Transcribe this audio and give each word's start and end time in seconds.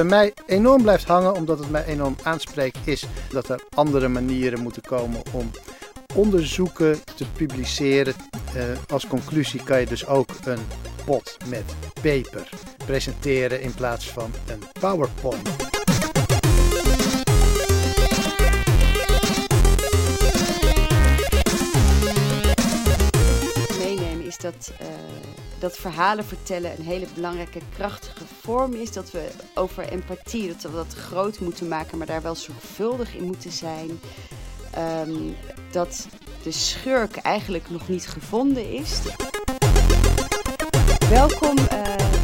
bij 0.00 0.08
mij 0.08 0.34
enorm 0.46 0.82
blijft 0.82 1.04
hangen, 1.04 1.34
omdat 1.34 1.58
het 1.58 1.70
mij 1.70 1.84
enorm 1.84 2.16
aanspreekt, 2.22 2.78
is 2.84 3.04
dat 3.30 3.48
er 3.48 3.60
andere 3.74 4.08
manieren 4.08 4.60
moeten 4.60 4.82
komen 4.82 5.22
om 5.32 5.50
onderzoeken 6.14 6.98
te 7.16 7.24
publiceren. 7.36 8.14
Uh, 8.56 8.62
als 8.88 9.06
conclusie 9.06 9.62
kan 9.62 9.80
je 9.80 9.86
dus 9.86 10.06
ook 10.06 10.28
een 10.44 10.58
pot 11.04 11.36
met 11.48 11.64
paper 11.94 12.48
presenteren 12.86 13.60
in 13.60 13.74
plaats 13.74 14.10
van 14.10 14.32
een 14.46 14.62
PowerPoint. 14.80 15.50
Meenemen 23.78 24.26
is 24.26 24.36
dat, 24.36 24.72
uh, 24.80 24.86
dat 25.60 25.76
verhalen 25.76 26.24
vertellen 26.24 26.78
een 26.78 26.84
hele 26.84 27.06
belangrijke, 27.14 27.60
krachtige 27.74 28.24
vorm 28.40 28.74
is. 28.74 28.92
Dat 28.92 29.10
we 29.10 29.30
over 29.54 29.88
empathie, 29.88 30.48
dat 30.48 30.62
we 30.62 30.70
dat 30.70 30.94
groot 30.94 31.40
moeten 31.40 31.68
maken, 31.68 31.98
maar 31.98 32.06
daar 32.06 32.22
wel 32.22 32.34
zorgvuldig 32.34 33.14
in 33.14 33.24
moeten 33.24 33.52
zijn. 33.52 34.00
Um, 34.78 35.36
dat 35.70 36.08
de 36.42 36.50
schurk 36.50 37.16
eigenlijk 37.16 37.70
nog 37.70 37.88
niet 37.88 38.08
gevonden 38.08 38.70
is. 38.72 39.00
Welkom 41.08 41.58
uh, 41.58 41.66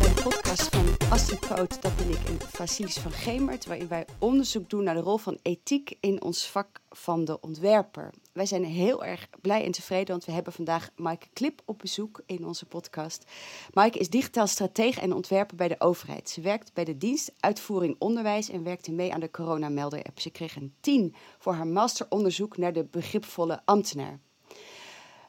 bij 0.00 0.14
de 0.14 0.23
podcast 0.23 0.76
van 0.76 0.84
Astrid 1.09 1.48
dat 1.80 1.96
ben 1.96 2.10
ik 2.10 2.28
en 2.28 2.38
Vasilis 2.48 2.96
van 2.96 3.12
Gemert, 3.12 3.66
waarin 3.66 3.88
wij 3.88 4.06
onderzoek 4.18 4.70
doen 4.70 4.84
naar 4.84 4.95
de 4.95 5.00
rol 5.00 5.18
van 5.18 5.38
ethiek 5.42 5.96
in 6.00 6.23
ons 6.23 6.50
vak 6.50 6.80
van 6.90 7.24
de 7.24 7.40
ontwerper. 7.40 8.10
Wij 8.36 8.46
zijn 8.46 8.64
heel 8.64 9.04
erg 9.04 9.28
blij 9.40 9.64
en 9.64 9.72
tevreden, 9.72 10.06
want 10.06 10.24
we 10.24 10.32
hebben 10.32 10.52
vandaag 10.52 10.90
Maaike 10.96 11.26
Klip 11.32 11.62
op 11.65 11.79
bezoek 11.79 12.23
in 12.26 12.46
onze 12.46 12.66
podcast. 12.66 13.24
Maaike 13.73 13.98
is 13.98 14.10
digitaal 14.10 14.46
stratege 14.46 15.01
en 15.01 15.12
ontwerper 15.12 15.56
bij 15.56 15.68
de 15.68 15.80
overheid. 15.80 16.30
Ze 16.30 16.40
werkt 16.40 16.74
bij 16.74 16.84
de 16.84 16.96
dienst 16.96 17.32
Uitvoering 17.40 17.96
Onderwijs 17.98 18.48
en 18.48 18.62
werkte 18.62 18.92
mee 18.92 19.12
aan 19.12 19.20
de 19.20 19.30
coronamelder-app. 19.30 20.20
Ze 20.20 20.30
kreeg 20.30 20.57
een 20.57 20.74
10 20.80 21.14
voor 21.38 21.52
haar 21.52 21.66
masteronderzoek 21.66 22.57
naar 22.57 22.73
de 22.73 22.84
begripvolle 22.84 23.60
ambtenaar. 23.64 24.20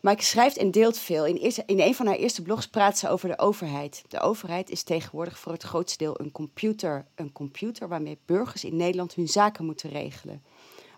Maaike 0.01 0.23
schrijft 0.23 0.57
en 0.57 0.71
deelt 0.71 0.97
veel. 0.97 1.25
In, 1.25 1.41
in 1.65 1.79
een 1.79 1.95
van 1.95 2.05
haar 2.05 2.15
eerste 2.15 2.41
blogs 2.41 2.67
praat 2.67 2.97
ze 2.97 3.09
over 3.09 3.29
de 3.29 3.39
overheid. 3.39 4.03
De 4.07 4.19
overheid 4.19 4.69
is 4.69 4.83
tegenwoordig 4.83 5.39
voor 5.39 5.51
het 5.51 5.63
grootste 5.63 5.97
deel 5.97 6.19
een 6.19 6.31
computer. 6.31 7.07
Een 7.15 7.31
computer 7.31 7.87
waarmee 7.87 8.19
burgers 8.25 8.63
in 8.63 8.75
Nederland 8.75 9.13
hun 9.13 9.27
zaken 9.27 9.65
moeten 9.65 9.89
regelen. 9.89 10.43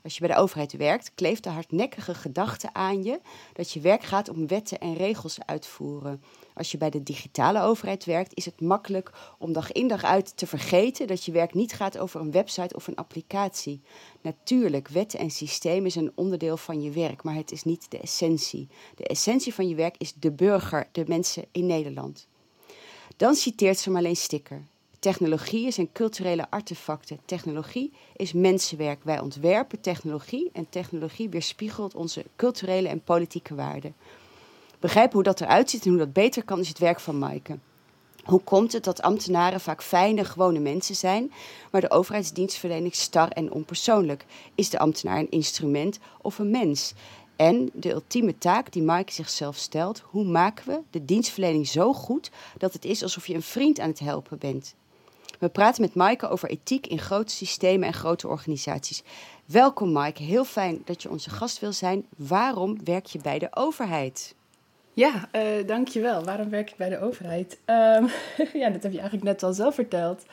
Als 0.04 0.14
je 0.14 0.20
bij 0.20 0.36
de 0.36 0.42
overheid 0.42 0.74
werkt, 0.74 1.12
kleeft 1.16 1.44
de 1.44 1.50
hardnekkige 1.50 2.14
gedachte 2.14 2.74
aan 2.74 3.04
je 3.04 3.20
dat 3.54 3.72
je 3.72 3.80
werk 3.80 4.04
gaat 4.04 4.30
om 4.30 4.48
wetten 4.48 4.80
en 4.80 4.96
regels 4.96 5.38
uitvoeren. 5.46 6.24
Als 6.54 6.72
je 6.72 6.78
bij 6.78 6.90
de 6.90 7.04
digitale 7.04 7.62
overheid 7.62 8.06
werkt, 8.06 8.36
is 8.36 8.46
het 8.46 8.62
makkelijk 8.62 9.12
om 9.38 9.54
dag 9.54 9.72
in 9.72 9.88
dag 9.88 10.04
uit 10.04 10.38
te 10.38 10.48
vergeten 10.48 11.08
dat 11.08 11.26
je 11.26 11.32
werk 11.32 11.54
niet 11.54 11.74
gaat 11.74 11.98
over 11.98 12.22
een 12.22 12.32
website 12.32 12.76
of 12.76 12.88
een 12.88 12.96
applicatie. 12.96 13.82
Natuurlijk, 14.22 14.88
wetten 14.88 15.20
en 15.20 15.32
systemen 15.32 15.92
zijn 15.92 16.12
onderdeel 16.16 16.58
van 16.58 16.82
je 16.82 16.92
werk, 16.92 17.24
maar 17.24 17.36
het 17.36 17.52
is 17.52 17.64
niet 17.64 17.92
de 17.92 18.00
essentie. 18.00 18.68
De 18.96 19.08
essentie 19.08 19.54
van 19.54 19.68
je 19.68 19.76
werk 19.76 19.96
is 19.98 20.14
de 20.14 20.32
burger, 20.32 20.88
de 20.92 21.04
mensen 21.08 21.46
in 21.52 21.66
Nederland. 21.66 22.28
Dan 23.18 23.36
citeert 23.36 23.78
ze 23.78 23.90
Marleen 23.90 24.16
Sticker. 24.16 24.68
Technologie 25.00 25.72
zijn 25.72 25.92
culturele 25.92 26.50
artefacten. 26.50 27.20
Technologie 27.26 27.92
is 28.16 28.34
mensenwerk. 28.34 29.04
Wij 29.04 29.20
ontwerpen 29.20 29.82
technologie 29.82 30.50
en 30.54 30.70
technologie 30.70 31.30
weerspiegelt 31.30 31.96
onze 31.96 32.26
culturele 32.36 32.88
en 32.88 33.04
politieke 33.04 33.56
waarden. 33.56 33.96
Begrijpen 34.80 35.14
hoe 35.14 35.24
dat 35.24 35.42
eruit 35.42 35.70
ziet 35.70 35.84
en 35.84 35.90
hoe 35.90 36.00
dat 36.00 36.14
beter 36.14 36.44
kan, 36.44 36.60
is 36.60 36.68
het 36.68 36.78
werk 36.78 37.00
van 37.00 37.18
Maaike. 37.18 37.58
Hoe 38.24 38.42
komt 38.42 38.74
het 38.74 38.84
dat 38.84 39.02
ambtenaren 39.02 39.60
vaak 39.60 39.84
fijne, 39.84 40.26
gewone 40.26 40.60
mensen 40.60 40.96
zijn, 40.96 41.32
maar 41.72 41.82
de 41.82 41.92
overheidsdienstverlening 41.92 42.96
star 42.96 43.30
en 43.30 43.52
onpersoonlijk? 43.52 44.26
Is 44.56 44.70
de 44.70 44.80
ambtenaar 44.80 45.20
een 45.20 45.32
instrument 45.32 46.00
of 46.22 46.40
een 46.40 46.52
mens? 46.52 46.94
En 47.36 47.70
de 47.74 47.92
ultieme 47.92 48.38
taak 48.38 48.72
die 48.72 48.84
Maaike 48.84 49.14
zichzelf 49.14 49.56
stelt: 49.56 50.00
hoe 50.06 50.26
maken 50.26 50.68
we 50.68 50.82
de 50.90 51.06
dienstverlening 51.06 51.68
zo 51.68 51.94
goed 51.94 52.32
dat 52.58 52.74
het 52.74 52.86
is 52.86 53.04
alsof 53.04 53.28
je 53.28 53.34
een 53.34 53.42
vriend 53.42 53.80
aan 53.80 53.90
het 53.90 54.00
helpen 54.00 54.38
bent? 54.38 54.76
We 55.40 55.50
praten 55.50 55.82
met 55.82 55.96
Maaike 55.96 56.28
over 56.28 56.50
ethiek 56.50 56.88
in 56.88 57.00
grote 57.00 57.34
systemen 57.34 57.88
en 57.88 57.94
grote 57.94 58.28
organisaties. 58.28 59.04
Welkom 59.46 59.92
Maaike, 59.92 60.24
heel 60.24 60.46
fijn 60.46 60.82
dat 60.86 61.02
je 61.02 61.10
onze 61.10 61.30
gast 61.30 61.60
wil 61.60 61.74
zijn. 61.74 62.06
Waarom 62.18 62.84
werk 62.84 63.06
je 63.06 63.20
bij 63.20 63.40
de 63.40 63.48
overheid? 63.52 64.36
Ja, 64.94 65.30
uh, 65.32 65.68
dankjewel. 65.68 66.24
Waarom 66.24 66.50
werk 66.50 66.70
ik 66.70 66.76
bij 66.76 66.90
de 66.90 67.00
overheid? 67.00 67.60
Um, 67.66 68.10
ja, 68.62 68.70
dat 68.70 68.84
heb 68.84 68.92
je 68.92 69.00
eigenlijk 69.00 69.24
net 69.24 69.44
al 69.44 69.54
zelf 69.54 69.76
verteld. 69.76 70.26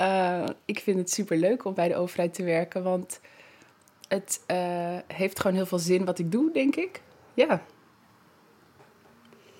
Uh, 0.00 0.44
ik 0.64 0.80
vind 0.80 0.98
het 0.98 1.10
super 1.10 1.36
leuk 1.36 1.64
om 1.64 1.74
bij 1.74 1.88
de 1.88 1.96
overheid 1.96 2.34
te 2.34 2.44
werken, 2.44 2.82
want 2.82 3.20
het 4.08 4.40
uh, 4.50 4.96
heeft 5.06 5.40
gewoon 5.40 5.56
heel 5.56 5.66
veel 5.66 5.78
zin 5.78 6.04
wat 6.04 6.18
ik 6.18 6.32
doe, 6.32 6.52
denk 6.52 6.76
ik. 6.76 7.02
Ja. 7.34 7.62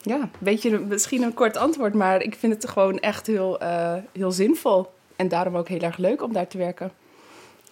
Ja, 0.02 0.20
een 0.20 0.30
beetje 0.38 0.78
misschien 0.78 1.22
een 1.22 1.34
kort 1.34 1.56
antwoord, 1.56 1.94
maar 1.94 2.22
ik 2.22 2.34
vind 2.34 2.52
het 2.52 2.68
gewoon 2.68 2.98
echt 2.98 3.26
heel, 3.26 3.58
heel 4.12 4.32
zinvol. 4.32 4.86
En 5.16 5.28
daarom 5.28 5.56
ook 5.56 5.68
heel 5.68 5.80
erg 5.80 5.96
leuk 5.96 6.22
om 6.22 6.32
daar 6.32 6.46
te 6.46 6.58
werken. 6.58 6.92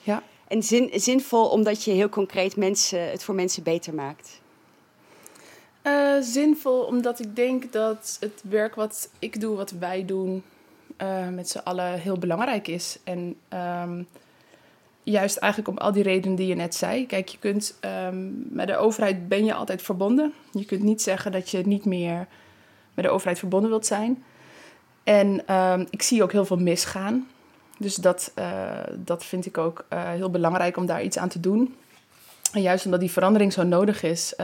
Ja. 0.00 0.22
En 0.48 0.62
zin, 0.62 0.90
zinvol 0.94 1.48
omdat 1.48 1.84
je 1.84 1.90
heel 1.90 2.08
concreet 2.08 2.56
mensen, 2.56 3.10
het 3.10 3.22
voor 3.22 3.34
mensen 3.34 3.62
beter 3.62 3.94
maakt. 3.94 4.40
Uh, 5.82 6.16
zinvol 6.20 6.80
omdat 6.80 7.20
ik 7.20 7.36
denk 7.36 7.72
dat 7.72 8.16
het 8.20 8.42
werk 8.48 8.74
wat 8.74 9.10
ik 9.18 9.40
doe, 9.40 9.56
wat 9.56 9.70
wij 9.70 10.04
doen, 10.04 10.42
uh, 11.02 11.28
met 11.28 11.48
z'n 11.48 11.58
allen 11.58 11.92
heel 11.92 12.18
belangrijk 12.18 12.68
is. 12.68 12.98
En 13.04 13.36
um, 13.82 14.06
juist 15.10 15.36
eigenlijk 15.36 15.72
om 15.72 15.78
al 15.78 15.92
die 15.92 16.02
redenen 16.02 16.36
die 16.36 16.46
je 16.46 16.54
net 16.54 16.74
zei. 16.74 17.06
Kijk, 17.06 17.28
je 17.28 17.38
kunt 17.38 17.78
um, 18.06 18.46
met 18.50 18.66
de 18.66 18.76
overheid 18.76 19.28
ben 19.28 19.44
je 19.44 19.54
altijd 19.54 19.82
verbonden. 19.82 20.32
Je 20.52 20.64
kunt 20.64 20.82
niet 20.82 21.02
zeggen 21.02 21.32
dat 21.32 21.50
je 21.50 21.66
niet 21.66 21.84
meer 21.84 22.26
met 22.94 23.04
de 23.04 23.10
overheid 23.10 23.38
verbonden 23.38 23.70
wilt 23.70 23.86
zijn. 23.86 24.24
En 25.04 25.54
um, 25.54 25.86
ik 25.90 26.02
zie 26.02 26.22
ook 26.22 26.32
heel 26.32 26.44
veel 26.44 26.56
misgaan. 26.56 27.28
Dus 27.78 27.94
dat, 27.94 28.32
uh, 28.38 28.70
dat 28.94 29.24
vind 29.24 29.46
ik 29.46 29.58
ook 29.58 29.84
heel 29.90 30.30
belangrijk 30.30 30.76
om 30.76 30.86
daar 30.86 31.02
iets 31.02 31.18
aan 31.18 31.28
te 31.28 31.40
doen. 31.40 31.74
En 32.52 32.62
juist 32.62 32.84
omdat 32.84 33.00
die 33.00 33.10
verandering 33.10 33.52
zo 33.52 33.62
nodig 33.62 34.02
is 34.02 34.34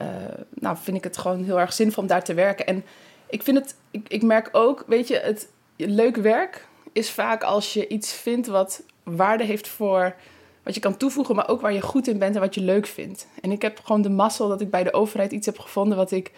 uh, 0.00 0.44
nou, 0.54 0.76
vind 0.82 0.96
ik 0.96 1.04
het 1.04 1.18
gewoon 1.18 1.44
heel 1.44 1.60
erg 1.60 1.72
zinvol 1.72 2.02
om 2.02 2.08
daar 2.08 2.24
te 2.24 2.34
werken. 2.34 2.66
En 2.66 2.84
ik 3.26 3.42
vind 3.42 3.58
het, 3.58 3.76
ik, 3.90 4.08
ik 4.08 4.22
merk 4.22 4.48
ook, 4.52 4.84
weet 4.86 5.08
je, 5.08 5.18
het 5.18 5.48
leuk 5.76 6.16
werk 6.16 6.68
is 6.92 7.10
vaak 7.10 7.42
als 7.42 7.72
je 7.72 7.88
iets 7.88 8.12
vindt 8.12 8.46
wat 8.46 8.82
waarde 9.14 9.44
heeft 9.44 9.68
voor 9.68 10.14
wat 10.62 10.74
je 10.74 10.80
kan 10.80 10.96
toevoegen, 10.96 11.34
maar 11.34 11.48
ook 11.48 11.60
waar 11.60 11.72
je 11.72 11.80
goed 11.80 12.08
in 12.08 12.18
bent 12.18 12.34
en 12.34 12.40
wat 12.40 12.54
je 12.54 12.60
leuk 12.60 12.86
vindt. 12.86 13.28
En 13.40 13.52
ik 13.52 13.62
heb 13.62 13.80
gewoon 13.84 14.02
de 14.02 14.10
mazzel 14.10 14.48
dat 14.48 14.60
ik 14.60 14.70
bij 14.70 14.82
de 14.82 14.92
overheid 14.92 15.32
iets 15.32 15.46
heb 15.46 15.58
gevonden 15.58 15.96
wat 15.96 16.10
ik 16.10 16.32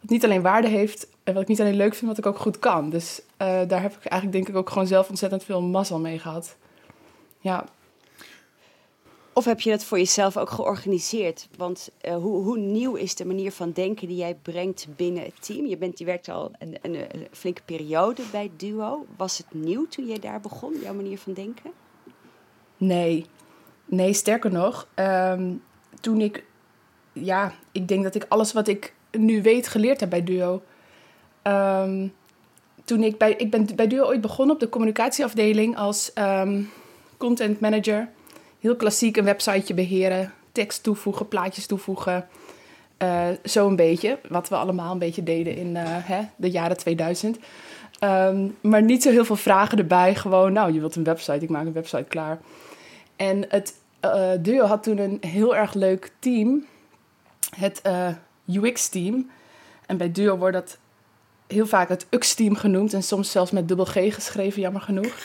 niet 0.00 0.24
alleen 0.24 0.42
waarde 0.42 0.68
heeft 0.68 1.06
en 1.24 1.32
wat 1.32 1.42
ik 1.42 1.48
niet 1.48 1.60
alleen 1.60 1.76
leuk 1.76 1.94
vind, 1.94 2.10
wat 2.10 2.18
ik 2.18 2.26
ook 2.26 2.38
goed 2.38 2.58
kan. 2.58 2.90
Dus 2.90 3.20
uh, 3.20 3.60
daar 3.68 3.82
heb 3.82 3.92
ik 3.92 4.04
eigenlijk 4.04 4.32
denk 4.32 4.48
ik 4.48 4.56
ook 4.56 4.70
gewoon 4.70 4.86
zelf 4.86 5.08
ontzettend 5.08 5.44
veel 5.44 5.62
mazzel 5.62 5.98
mee 5.98 6.18
gehad. 6.18 6.56
Ja. 7.38 7.64
Of 9.32 9.44
heb 9.44 9.60
je 9.60 9.70
dat 9.70 9.84
voor 9.84 9.98
jezelf 9.98 10.36
ook 10.36 10.50
georganiseerd? 10.50 11.48
Want 11.56 11.90
uh, 12.02 12.14
hoe, 12.14 12.42
hoe, 12.42 12.58
nieuw 12.58 12.94
is 12.94 13.14
de 13.14 13.24
manier 13.24 13.52
van 13.52 13.72
denken 13.72 14.08
die 14.08 14.16
jij 14.16 14.34
brengt 14.42 14.86
binnen 14.96 15.22
het 15.22 15.46
team? 15.46 15.66
Je, 15.66 15.76
bent, 15.76 15.98
je 15.98 16.04
werkt 16.04 16.28
al 16.28 16.50
een, 16.58 16.78
een, 16.82 17.26
flinke 17.30 17.62
periode 17.64 18.22
bij 18.32 18.50
Duo. 18.56 19.06
Was 19.16 19.38
het 19.38 19.46
nieuw 19.50 19.86
toen 19.88 20.06
je 20.06 20.18
daar 20.18 20.40
begon, 20.40 20.74
jouw 20.82 20.94
manier 20.94 21.18
van 21.18 21.32
denken? 21.32 21.70
Nee, 22.80 23.26
nee 23.84 24.12
sterker 24.12 24.52
nog. 24.52 24.88
Um, 24.94 25.62
toen 26.00 26.20
ik, 26.20 26.44
ja, 27.12 27.52
ik 27.72 27.88
denk 27.88 28.02
dat 28.02 28.14
ik 28.14 28.26
alles 28.28 28.52
wat 28.52 28.68
ik 28.68 28.94
nu 29.10 29.42
weet 29.42 29.68
geleerd 29.68 30.00
heb 30.00 30.10
bij 30.10 30.24
Duo. 30.24 30.62
Um, 31.42 32.12
toen 32.84 33.02
ik, 33.02 33.18
bij, 33.18 33.32
ik 33.32 33.50
ben 33.50 33.66
bij 33.76 33.86
Duo 33.86 34.04
ooit 34.04 34.20
begonnen 34.20 34.54
op 34.54 34.60
de 34.60 34.68
communicatieafdeling 34.68 35.76
als 35.76 36.10
um, 36.14 36.70
content 37.16 37.60
manager 37.60 38.08
heel 38.60 38.76
klassiek 38.76 39.16
een 39.16 39.24
websiteje 39.24 39.74
beheren, 39.74 40.32
tekst 40.52 40.82
toevoegen, 40.82 41.28
plaatjes 41.28 41.66
toevoegen. 41.66 42.28
Uh, 43.02 43.28
zo 43.44 43.66
een 43.66 43.76
beetje, 43.76 44.18
wat 44.28 44.48
we 44.48 44.56
allemaal 44.56 44.92
een 44.92 44.98
beetje 44.98 45.22
deden 45.22 45.56
in 45.56 45.70
uh, 45.70 45.82
hè, 45.84 46.20
de 46.36 46.50
jaren 46.50 46.76
2000. 46.76 47.36
Um, 47.36 47.42
ehm, 47.98 48.48
maar 48.60 48.82
niet 48.82 49.02
zo 49.02 49.10
heel 49.10 49.24
veel 49.24 49.36
vragen 49.36 49.78
erbij. 49.78 50.14
Gewoon, 50.14 50.52
nou, 50.52 50.72
je 50.72 50.80
wilt 50.80 50.96
een 50.96 51.04
website, 51.04 51.44
ik 51.44 51.48
maak 51.48 51.66
een 51.66 51.72
website 51.72 52.04
klaar. 52.08 52.38
En 53.20 53.44
het 53.48 53.74
uh, 54.04 54.30
Duo 54.40 54.64
had 54.64 54.82
toen 54.82 54.98
een 54.98 55.18
heel 55.20 55.56
erg 55.56 55.74
leuk 55.74 56.10
team. 56.18 56.66
Het 57.56 57.82
UX-team. 58.46 59.30
En 59.86 59.96
bij 59.96 60.12
Duo 60.12 60.36
wordt 60.36 60.54
dat 60.54 60.78
heel 61.46 61.66
vaak 61.66 61.88
het 61.88 62.06
UX-team 62.10 62.54
genoemd. 62.54 62.92
En 62.92 63.02
soms 63.02 63.30
zelfs 63.30 63.50
met 63.50 63.68
dubbel 63.68 63.84
G 63.84 63.92
geschreven, 63.92 64.60
jammer 64.60 64.80
genoeg. 64.80 65.16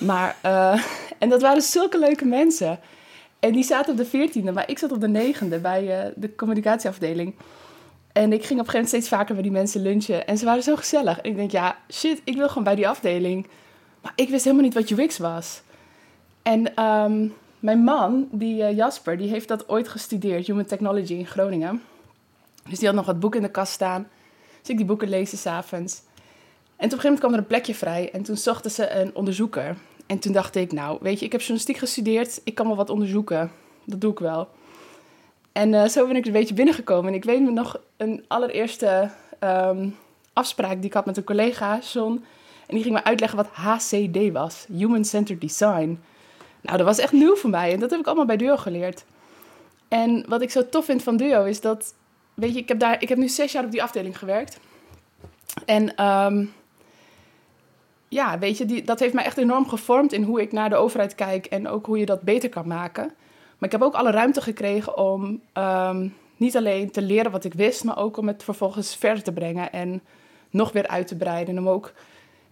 Maar, 0.00 0.36
uh, 0.44 0.84
en 1.18 1.28
dat 1.28 1.42
waren 1.42 1.62
zulke 1.62 1.98
leuke 1.98 2.24
mensen. 2.24 2.80
En 3.40 3.52
die 3.52 3.64
zaten 3.64 3.92
op 3.92 3.98
de 3.98 4.06
veertiende, 4.06 4.52
maar 4.52 4.70
ik 4.70 4.78
zat 4.78 4.92
op 4.92 5.00
de 5.00 5.08
negende 5.08 5.58
bij 5.58 6.12
de 6.16 6.34
communicatieafdeling. 6.34 7.34
En 8.12 8.32
ik 8.32 8.44
ging 8.44 8.60
op 8.60 8.66
een 8.66 8.72
gegeven 8.72 8.72
moment 8.72 8.88
steeds 8.88 9.08
vaker 9.08 9.34
bij 9.34 9.42
die 9.42 9.52
mensen 9.52 9.82
lunchen. 9.82 10.26
En 10.26 10.38
ze 10.38 10.44
waren 10.44 10.62
zo 10.62 10.76
gezellig. 10.76 11.20
En 11.20 11.30
ik 11.30 11.36
denk, 11.36 11.50
ja, 11.50 11.76
shit, 11.92 12.20
ik 12.24 12.36
wil 12.36 12.48
gewoon 12.48 12.64
bij 12.64 12.74
die 12.74 12.88
afdeling. 12.88 13.46
Maar 14.00 14.12
ik 14.14 14.28
wist 14.28 14.44
helemaal 14.44 14.64
niet 14.64 14.74
wat 14.74 14.90
UX 14.90 15.18
was. 15.18 15.62
En 16.42 16.74
ehm, 16.74 17.28
mijn 17.58 17.78
man, 17.78 18.28
die 18.30 18.62
eh, 18.62 18.76
Jasper, 18.76 19.16
die 19.16 19.28
heeft 19.28 19.48
dat 19.48 19.68
ooit 19.68 19.88
gestudeerd, 19.88 20.46
Human 20.46 20.64
Technology 20.64 21.14
in 21.14 21.26
Groningen. 21.26 21.82
Dus 22.68 22.78
die 22.78 22.86
had 22.86 22.96
nog 22.96 23.06
wat 23.06 23.20
boeken 23.20 23.40
in 23.40 23.46
de 23.46 23.52
kast 23.52 23.72
staan. 23.72 24.08
Dus 24.60 24.70
ik 24.70 24.76
die 24.76 24.86
boeken 24.86 25.08
lezen 25.08 25.38
s'avonds. 25.38 26.02
En 26.76 26.88
op 26.88 26.92
een 26.96 27.00
gegeven 27.00 27.02
moment 27.02 27.18
kwam 27.18 27.32
er 27.32 27.38
een 27.38 27.46
plekje 27.46 27.74
vrij. 27.74 28.10
En 28.12 28.22
toen 28.22 28.36
zochten 28.36 28.70
ze 28.70 28.90
een 28.90 29.14
onderzoeker. 29.14 29.76
En 30.06 30.18
toen 30.18 30.32
dacht 30.32 30.54
ik, 30.54 30.72
nou, 30.72 30.98
weet 31.00 31.18
je, 31.18 31.24
ik 31.24 31.32
heb 31.32 31.40
journalistiek 31.40 31.76
gestudeerd. 31.76 32.40
Ik 32.44 32.54
kan 32.54 32.66
wel 32.66 32.76
wat 32.76 32.90
onderzoeken. 32.90 33.50
Dat 33.84 34.00
doe 34.00 34.12
ik 34.12 34.18
wel. 34.18 34.48
En 35.52 35.72
uh, 35.72 35.84
zo 35.84 36.06
ben 36.06 36.16
ik 36.16 36.26
een 36.26 36.32
beetje 36.32 36.54
binnengekomen. 36.54 37.10
En 37.10 37.16
ik 37.16 37.24
weet 37.24 37.40
nog 37.40 37.80
een 37.96 38.24
allereerste 38.28 39.10
um, 39.40 39.96
afspraak 40.32 40.76
die 40.76 40.84
ik 40.84 40.92
had 40.92 41.06
met 41.06 41.16
een 41.16 41.24
collega, 41.24 41.78
John. 41.92 42.24
En 42.66 42.74
die 42.74 42.82
ging 42.82 42.94
me 42.94 43.04
uitleggen 43.04 43.38
wat 43.38 43.48
HCD 43.48 44.32
was. 44.32 44.66
Human 44.76 45.04
Centered 45.04 45.40
Design. 45.40 46.00
Nou, 46.62 46.76
dat 46.76 46.86
was 46.86 46.98
echt 46.98 47.12
nieuw 47.12 47.36
voor 47.36 47.50
mij. 47.50 47.72
En 47.72 47.80
dat 47.80 47.90
heb 47.90 48.00
ik 48.00 48.06
allemaal 48.06 48.24
bij 48.24 48.36
Duo 48.36 48.56
geleerd. 48.56 49.04
En 49.88 50.24
wat 50.28 50.42
ik 50.42 50.50
zo 50.50 50.68
tof 50.68 50.84
vind 50.84 51.02
van 51.02 51.16
Duo 51.16 51.44
is 51.44 51.60
dat... 51.60 51.94
Weet 52.34 52.54
je, 52.54 52.58
ik 52.58 52.68
heb, 52.68 52.78
daar, 52.78 53.02
ik 53.02 53.08
heb 53.08 53.18
nu 53.18 53.28
zes 53.28 53.52
jaar 53.52 53.64
op 53.64 53.70
die 53.70 53.82
afdeling 53.82 54.18
gewerkt. 54.18 54.58
En 55.66 56.04
um, 56.06 56.52
ja, 58.08 58.38
weet 58.38 58.58
je, 58.58 58.64
die, 58.64 58.82
dat 58.82 59.00
heeft 59.00 59.14
mij 59.14 59.24
echt 59.24 59.38
enorm 59.38 59.68
gevormd 59.68 60.12
in 60.12 60.22
hoe 60.22 60.40
ik 60.40 60.52
naar 60.52 60.68
de 60.68 60.76
overheid 60.76 61.14
kijk 61.14 61.46
en 61.46 61.68
ook 61.68 61.86
hoe 61.86 61.98
je 61.98 62.06
dat 62.06 62.22
beter 62.22 62.48
kan 62.48 62.66
maken. 62.66 63.04
Maar 63.58 63.68
ik 63.68 63.72
heb 63.72 63.82
ook 63.82 63.94
alle 63.94 64.10
ruimte 64.10 64.40
gekregen 64.40 64.96
om 64.96 65.40
um, 65.54 66.14
niet 66.36 66.56
alleen 66.56 66.90
te 66.90 67.02
leren 67.02 67.30
wat 67.30 67.44
ik 67.44 67.54
wist, 67.54 67.84
maar 67.84 67.98
ook 67.98 68.16
om 68.16 68.26
het 68.26 68.44
vervolgens 68.44 68.96
verder 68.96 69.22
te 69.22 69.32
brengen 69.32 69.72
en 69.72 70.02
nog 70.50 70.72
weer 70.72 70.86
uit 70.86 71.06
te 71.06 71.16
breiden. 71.16 71.56
En 71.56 71.60
om 71.60 71.68
ook 71.68 71.92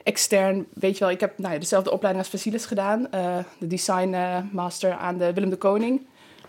extern, 0.02 0.66
weet 0.74 0.98
je 0.98 1.04
wel, 1.04 1.12
ik 1.12 1.20
heb 1.20 1.38
nou 1.38 1.52
ja, 1.52 1.58
dezelfde 1.58 1.90
opleiding 1.90 2.24
als 2.24 2.34
Facilis 2.34 2.66
gedaan, 2.66 3.06
uh, 3.14 3.38
de 3.58 3.66
design 3.66 4.12
uh, 4.12 4.38
master 4.52 4.92
aan 4.92 5.18
de 5.18 5.32
Willem 5.32 5.50
de 5.50 5.56
Koning. 5.56 6.06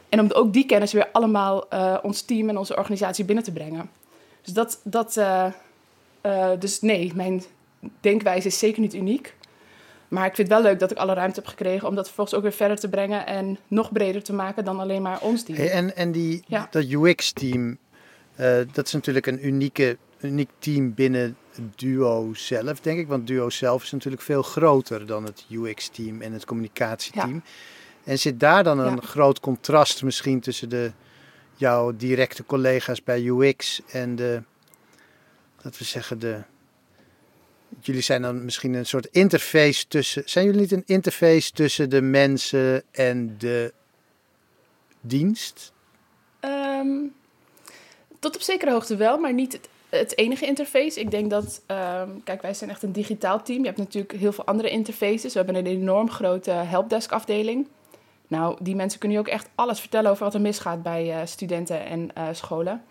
En 0.10 0.20
om 0.20 0.32
ook 0.32 0.54
die 0.54 0.66
kennis 0.66 0.94
weer 0.94 1.10
allemaal 1.12 1.66
uh, 1.74 1.98
ons 2.02 2.22
team 2.22 2.50
en 2.50 2.58
onze 2.58 2.78
organisatie 2.78 3.26
binnen 3.26 3.44
te 3.44 3.52
brengen. 3.52 3.90
Dus 4.42 4.54
dat, 4.54 4.80
dat 4.84 5.20
dus 6.60 6.82
nee, 6.82 7.12
mijn 7.16 7.44
denkwijze 8.00 8.48
is 8.48 8.60
zeker 8.60 8.82
niet 8.82 8.94
uniek. 8.94 9.36
Maar 10.08 10.26
ik 10.26 10.36
vind 10.36 10.48
het 10.48 10.62
wel 10.62 10.72
leuk 10.72 10.80
dat 10.80 10.92
ik 10.92 10.98
alle 10.98 11.14
ruimte 11.14 11.40
heb 11.40 11.50
gekregen 11.50 11.88
om 11.88 11.96
dat 11.96 12.06
vervolgens 12.06 12.38
ook 12.38 12.44
weer 12.44 12.52
verder 12.52 12.80
te 12.80 12.90
brengen 12.90 13.26
en 13.26 13.58
nog 13.68 13.92
breder 13.92 14.24
te 14.24 14.34
maken 14.34 14.66
dan 14.66 14.80
alleen 14.80 15.02
maar 15.02 15.22
ons 15.22 15.44
team. 15.44 15.58
Hey, 15.58 15.72
en 15.72 15.96
en 15.96 16.12
die, 16.12 16.44
dat 16.70 16.84
UX-team, 16.84 17.78
dat 18.74 18.86
is 18.86 18.94
natuurlijk 18.94 19.26
een 19.26 19.46
unieke, 19.48 19.98
uniek 20.22 20.50
team 20.60 20.94
binnen 20.94 21.38
Duo 21.76 22.34
zelf, 22.34 22.80
denk 22.80 23.00
ik. 23.00 23.08
Want 23.08 23.28
Duo 23.28 23.50
zelf 23.50 23.84
is 23.84 23.92
natuurlijk 23.92 24.22
veel 24.22 24.42
groter 24.42 25.06
dan 25.06 25.24
het 25.24 25.46
UX-team 25.50 26.22
en 26.22 26.34
het 26.34 26.46
communicatieteam. 26.46 27.34
Ja. 27.34 27.42
En 28.04 28.20
zit 28.20 28.40
daar 28.40 28.64
dan 28.64 28.80
een 28.80 28.96
ja. 28.96 29.02
groot 29.02 29.40
contrast 29.40 30.04
misschien 30.04 30.40
tussen 30.40 30.70
de, 30.70 30.92
jouw 31.56 31.96
directe 31.96 32.46
collega's 32.46 33.04
bij 33.04 33.26
UX 33.26 33.82
en 33.88 34.16
de, 34.16 34.44
dat 35.62 35.78
we 35.78 35.84
zeggen, 35.84 36.20
de 36.20 36.44
jullie 37.80 38.02
zijn 38.02 38.22
dan 38.22 38.46
misschien 38.46 38.74
een 38.74 38.86
soort 38.86 39.06
interface 39.06 39.88
tussen. 39.88 40.24
Zijn 40.26 40.46
jullie 40.46 40.62
niet 40.62 40.72
een 40.72 40.84
interface 40.86 41.52
tussen 41.52 41.90
de 41.90 42.02
mensen 42.02 42.84
en 42.92 43.36
de 43.38 43.74
dienst? 45.02 45.74
Um, 46.42 47.14
tot 48.20 48.36
op 48.36 48.42
zekere 48.42 48.72
hoogte 48.72 48.96
wel, 48.96 49.18
maar 49.18 49.34
niet 49.34 49.54
het, 49.54 49.70
het 50.00 50.18
enige 50.18 50.46
interface. 50.46 51.00
Ik 51.00 51.12
denk 51.12 51.30
dat, 51.30 51.62
um, 51.68 52.24
kijk, 52.24 52.42
wij 52.42 52.54
zijn 52.54 52.70
echt 52.70 52.84
een 52.84 52.92
digitaal 52.92 53.42
team. 53.44 53.60
Je 53.60 53.66
hebt 53.66 53.78
natuurlijk 53.78 54.14
heel 54.14 54.32
veel 54.32 54.46
andere 54.46 54.70
interfaces. 54.70 55.34
We 55.34 55.40
hebben 55.40 55.56
een 55.56 55.66
enorm 55.66 56.10
grote 56.10 56.52
helpdesk 56.52 57.12
afdeling. 57.12 57.68
Nou, 58.28 58.58
die 58.62 58.76
mensen 58.76 59.00
kunnen 59.00 59.18
je 59.18 59.24
ook 59.24 59.34
echt 59.34 59.50
alles 59.56 59.80
vertellen 59.80 60.12
over 60.12 60.24
wat 60.24 60.34
er 60.34 60.42
misgaat 60.42 60.84
bij 60.84 61.08
uh, 61.08 61.26
studenten 61.26 61.86
en 61.86 62.10
uh, 62.18 62.24
scholen. 62.32 62.84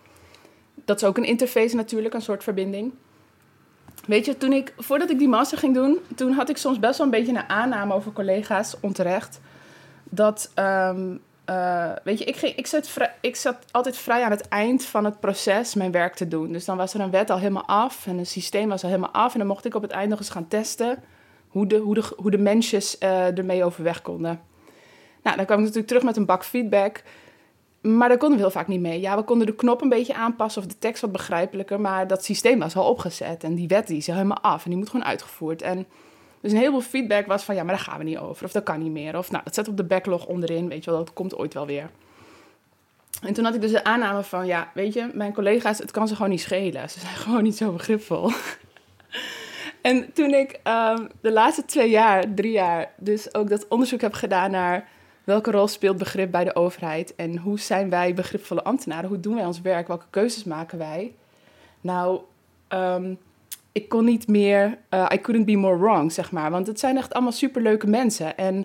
Dat 0.85 1.01
is 1.01 1.07
ook 1.07 1.17
een 1.17 1.23
interface 1.23 1.75
natuurlijk, 1.75 2.13
een 2.13 2.21
soort 2.21 2.43
verbinding. 2.43 2.93
Weet 4.05 4.25
je, 4.25 4.37
toen 4.37 4.53
ik, 4.53 4.73
voordat 4.77 5.09
ik 5.09 5.19
die 5.19 5.27
master 5.27 5.57
ging 5.57 5.73
doen, 5.73 5.99
toen 6.15 6.31
had 6.31 6.49
ik 6.49 6.57
soms 6.57 6.79
best 6.79 6.97
wel 6.97 7.07
een 7.07 7.13
beetje 7.13 7.31
een 7.31 7.49
aanname 7.49 7.93
over 7.93 8.11
collega's, 8.11 8.77
onterecht. 8.81 9.39
Dat, 10.03 10.51
um, 10.55 11.21
uh, 11.51 11.91
weet 12.03 12.19
je, 12.19 12.25
ik, 12.25 12.35
ging, 12.35 12.55
ik, 12.55 12.67
zat 12.67 12.91
ik 13.21 13.35
zat 13.35 13.57
altijd 13.71 13.97
vrij 13.97 14.23
aan 14.23 14.31
het 14.31 14.47
eind 14.47 14.85
van 14.85 15.05
het 15.05 15.19
proces 15.19 15.73
mijn 15.73 15.91
werk 15.91 16.15
te 16.15 16.27
doen. 16.27 16.51
Dus 16.51 16.65
dan 16.65 16.77
was 16.77 16.93
er 16.93 16.99
een 16.99 17.11
wet 17.11 17.29
al 17.29 17.37
helemaal 17.37 17.65
af 17.65 18.07
en 18.07 18.17
een 18.17 18.25
systeem 18.25 18.69
was 18.69 18.83
al 18.83 18.89
helemaal 18.89 19.11
af. 19.11 19.33
En 19.33 19.39
dan 19.39 19.47
mocht 19.47 19.65
ik 19.65 19.75
op 19.75 19.81
het 19.81 19.91
eind 19.91 20.09
nog 20.09 20.19
eens 20.19 20.29
gaan 20.29 20.47
testen 20.47 21.03
hoe 21.47 21.67
de, 21.67 21.77
hoe 21.77 21.93
de, 21.93 22.13
hoe 22.15 22.31
de 22.31 22.37
mensjes 22.37 22.95
uh, 22.99 23.37
ermee 23.37 23.63
overweg 23.63 24.01
konden. 24.01 24.41
Nou, 25.23 25.35
dan 25.35 25.45
kwam 25.45 25.57
ik 25.57 25.63
natuurlijk 25.63 25.87
terug 25.87 26.03
met 26.03 26.17
een 26.17 26.25
bak 26.25 26.45
feedback. 26.45 27.03
Maar 27.81 28.09
daar 28.09 28.17
konden 28.17 28.37
we 28.37 28.43
heel 28.43 28.53
vaak 28.53 28.67
niet 28.67 28.81
mee. 28.81 28.99
Ja, 28.99 29.15
we 29.15 29.23
konden 29.23 29.47
de 29.47 29.55
knop 29.55 29.81
een 29.81 29.89
beetje 29.89 30.15
aanpassen 30.15 30.61
of 30.61 30.67
de 30.67 30.77
tekst 30.77 31.01
wat 31.01 31.11
begrijpelijker. 31.11 31.81
Maar 31.81 32.07
dat 32.07 32.23
systeem 32.23 32.59
was 32.59 32.75
al 32.75 32.89
opgezet. 32.89 33.43
En 33.43 33.55
die 33.55 33.67
wet 33.67 33.87
die 33.87 33.97
is 33.97 34.07
helemaal 34.07 34.41
af. 34.41 34.63
En 34.63 34.69
die 34.69 34.79
moet 34.79 34.89
gewoon 34.89 35.05
uitgevoerd. 35.05 35.61
En 35.61 35.85
dus 36.41 36.51
een 36.51 36.57
heleboel 36.57 36.81
feedback 36.81 37.25
was 37.25 37.43
van... 37.43 37.55
Ja, 37.55 37.63
maar 37.63 37.75
daar 37.75 37.83
gaan 37.83 37.97
we 37.97 38.03
niet 38.03 38.17
over. 38.17 38.45
Of 38.45 38.51
dat 38.51 38.63
kan 38.63 38.79
niet 38.79 38.91
meer. 38.91 39.17
Of 39.17 39.31
nou, 39.31 39.43
dat 39.43 39.55
zet 39.55 39.67
op 39.67 39.77
de 39.77 39.83
backlog 39.83 40.25
onderin. 40.25 40.69
Weet 40.69 40.83
je 40.83 40.89
wel, 40.89 40.99
dat 40.99 41.13
komt 41.13 41.35
ooit 41.35 41.53
wel 41.53 41.65
weer. 41.65 41.89
En 43.21 43.33
toen 43.33 43.43
had 43.43 43.55
ik 43.55 43.61
dus 43.61 43.71
de 43.71 43.83
aanname 43.83 44.23
van... 44.23 44.45
Ja, 44.45 44.71
weet 44.73 44.93
je, 44.93 45.09
mijn 45.13 45.33
collega's, 45.33 45.77
het 45.77 45.91
kan 45.91 46.07
ze 46.07 46.15
gewoon 46.15 46.31
niet 46.31 46.41
schelen. 46.41 46.89
Ze 46.89 46.99
zijn 46.99 47.15
gewoon 47.25 47.43
niet 47.43 47.57
zo 47.57 47.71
begripvol. 47.71 48.31
en 49.81 50.13
toen 50.13 50.33
ik 50.33 50.59
um, 50.63 51.09
de 51.21 51.31
laatste 51.31 51.65
twee 51.65 51.89
jaar, 51.89 52.33
drie 52.33 52.51
jaar... 52.51 52.91
dus 52.97 53.33
ook 53.33 53.49
dat 53.49 53.67
onderzoek 53.67 54.01
heb 54.01 54.13
gedaan 54.13 54.51
naar 54.51 54.89
Welke 55.23 55.51
rol 55.51 55.67
speelt 55.67 55.97
begrip 55.97 56.31
bij 56.31 56.43
de 56.43 56.55
overheid 56.55 57.15
en 57.15 57.37
hoe 57.37 57.59
zijn 57.59 57.89
wij 57.89 58.13
begripvolle 58.13 58.63
ambtenaren? 58.63 59.09
Hoe 59.09 59.19
doen 59.19 59.35
wij 59.35 59.45
ons 59.45 59.61
werk? 59.61 59.87
Welke 59.87 60.05
keuzes 60.09 60.43
maken 60.43 60.77
wij? 60.77 61.13
Nou, 61.81 62.21
um, 62.69 63.19
ik 63.71 63.89
kon 63.89 64.05
niet 64.05 64.27
meer, 64.27 64.77
uh, 64.89 65.05
I 65.13 65.21
couldn't 65.21 65.45
be 65.45 65.55
more 65.55 65.77
wrong, 65.77 66.11
zeg 66.11 66.31
maar. 66.31 66.51
Want 66.51 66.67
het 66.67 66.79
zijn 66.79 66.97
echt 66.97 67.13
allemaal 67.13 67.31
superleuke 67.31 67.87
mensen. 67.87 68.37
En 68.37 68.55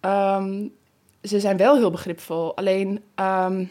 um, 0.00 0.72
ze 1.22 1.40
zijn 1.40 1.56
wel 1.56 1.76
heel 1.76 1.90
begripvol. 1.90 2.56
Alleen, 2.56 3.02
um, 3.16 3.70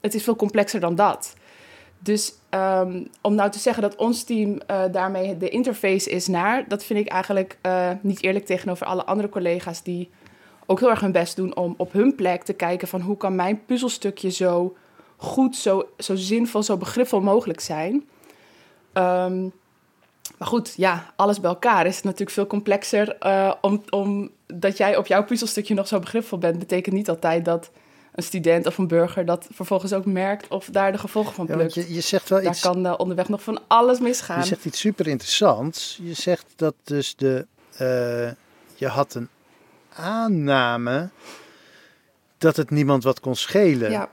het 0.00 0.14
is 0.14 0.22
veel 0.22 0.36
complexer 0.36 0.80
dan 0.80 0.94
dat. 0.94 1.34
Dus 1.98 2.34
um, 2.50 3.08
om 3.20 3.34
nou 3.34 3.50
te 3.50 3.58
zeggen 3.58 3.82
dat 3.82 3.96
ons 3.96 4.24
team 4.24 4.60
uh, 4.70 4.82
daarmee 4.92 5.36
de 5.36 5.48
interface 5.48 6.10
is 6.10 6.26
naar, 6.26 6.68
dat 6.68 6.84
vind 6.84 6.98
ik 6.98 7.08
eigenlijk 7.08 7.58
uh, 7.62 7.90
niet 8.00 8.22
eerlijk 8.22 8.46
tegenover 8.46 8.86
alle 8.86 9.04
andere 9.04 9.28
collega's 9.28 9.82
die 9.82 10.10
ook 10.66 10.80
heel 10.80 10.90
erg 10.90 11.00
hun 11.00 11.12
best 11.12 11.36
doen 11.36 11.56
om 11.56 11.74
op 11.76 11.92
hun 11.92 12.14
plek 12.14 12.42
te 12.42 12.52
kijken 12.52 12.88
van 12.88 13.00
hoe 13.00 13.16
kan 13.16 13.34
mijn 13.34 13.64
puzzelstukje 13.64 14.30
zo 14.30 14.76
goed, 15.16 15.56
zo, 15.56 15.88
zo 15.98 16.14
zinvol, 16.14 16.62
zo 16.62 16.76
begripvol 16.76 17.20
mogelijk 17.20 17.60
zijn. 17.60 18.08
Maar 20.44 20.52
goed, 20.52 20.74
ja, 20.76 21.12
alles 21.16 21.40
bij 21.40 21.50
elkaar 21.50 21.86
is 21.86 21.94
het 21.94 22.04
natuurlijk 22.04 22.30
veel 22.30 22.46
complexer. 22.46 23.16
Uh, 23.20 23.54
om, 23.60 23.82
om 23.90 24.30
dat 24.46 24.76
jij 24.76 24.96
op 24.96 25.06
jouw 25.06 25.24
puzzelstukje 25.24 25.74
nog 25.74 25.88
zo 25.88 25.98
begripvol 25.98 26.38
bent, 26.38 26.58
betekent 26.58 26.94
niet 26.94 27.08
altijd 27.08 27.44
dat 27.44 27.70
een 28.14 28.22
student 28.22 28.66
of 28.66 28.78
een 28.78 28.88
burger 28.88 29.24
dat 29.24 29.46
vervolgens 29.50 29.92
ook 29.92 30.04
merkt 30.04 30.48
of 30.48 30.68
daar 30.72 30.92
de 30.92 30.98
gevolgen 30.98 31.34
van 31.34 31.46
plukt. 31.46 31.74
Ja, 31.74 31.82
je, 31.82 31.94
je, 31.94 32.00
zegt 32.00 32.28
wel 32.28 32.42
daar 32.42 32.50
iets, 32.50 32.60
kan 32.60 32.86
uh, 32.86 32.94
onderweg 32.96 33.28
nog 33.28 33.42
van 33.42 33.60
alles 33.66 34.00
misgaan. 34.00 34.38
Je 34.38 34.46
zegt 34.46 34.64
iets 34.64 34.80
super 34.80 35.06
interessants. 35.06 35.98
Je 36.02 36.14
zegt 36.14 36.46
dat 36.56 36.74
dus 36.82 37.16
de, 37.16 37.46
uh, 37.72 38.30
je 38.74 38.88
had 38.88 39.14
een 39.14 39.28
aanname 39.94 41.10
dat 42.38 42.56
het 42.56 42.70
niemand 42.70 43.04
wat 43.04 43.20
kon 43.20 43.36
schelen. 43.36 43.90
Ja. 43.90 44.08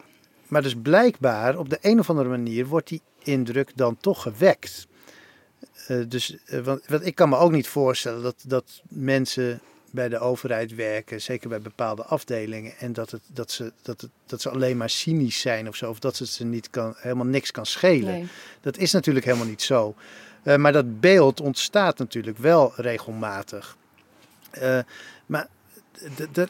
Maar 0.48 0.62
dus 0.62 0.76
blijkbaar 0.82 1.58
op 1.58 1.70
de 1.70 1.78
een 1.82 2.00
of 2.00 2.10
andere 2.10 2.30
manier 2.30 2.66
wordt 2.66 2.88
die 2.88 3.02
indruk 3.24 3.72
dan 3.76 3.98
toch 3.98 4.22
gewekt. 4.22 4.90
Uh, 5.92 6.04
dus, 6.08 6.36
uh, 6.46 6.60
want, 6.60 6.82
want 6.88 7.06
ik 7.06 7.16
kan 7.16 7.30
me 7.30 7.38
ook 7.38 7.52
niet 7.52 7.68
voorstellen 7.68 8.24
dat, 8.24 8.36
dat 8.48 8.82
mensen 8.90 9.62
bij 9.92 10.10
de 10.10 10.20
overheid 10.20 10.76
werken, 10.76 11.22
zeker 11.22 11.50
bij 11.50 11.62
bepaalde 11.62 12.04
afdelingen, 12.04 12.78
en 12.78 12.94
dat, 12.94 13.12
het, 13.12 13.22
dat, 13.28 13.52
ze, 13.52 13.72
dat, 13.82 14.02
het, 14.02 14.10
dat 14.26 14.42
ze 14.42 14.50
alleen 14.50 14.78
maar 14.78 14.90
cynisch 14.90 15.40
zijn 15.40 15.68
of 15.68 15.76
zo, 15.76 15.90
of 15.90 16.00
dat 16.00 16.18
het 16.18 16.30
ze 16.30 16.46
niet 16.46 16.70
kan, 16.70 16.94
helemaal 16.98 17.26
niks 17.26 17.52
kan 17.52 17.66
schelen. 17.66 18.14
Nee. 18.14 18.28
Dat 18.62 18.78
is 18.78 18.92
natuurlijk 18.92 19.26
helemaal 19.26 19.48
niet 19.48 19.62
zo. 19.62 19.96
Uh, 20.44 20.56
maar 20.56 20.72
dat 20.72 21.00
beeld 21.00 21.42
ontstaat 21.42 21.98
natuurlijk 21.98 22.38
wel 22.38 22.74
regelmatig. 22.76 23.78
maar 25.26 25.48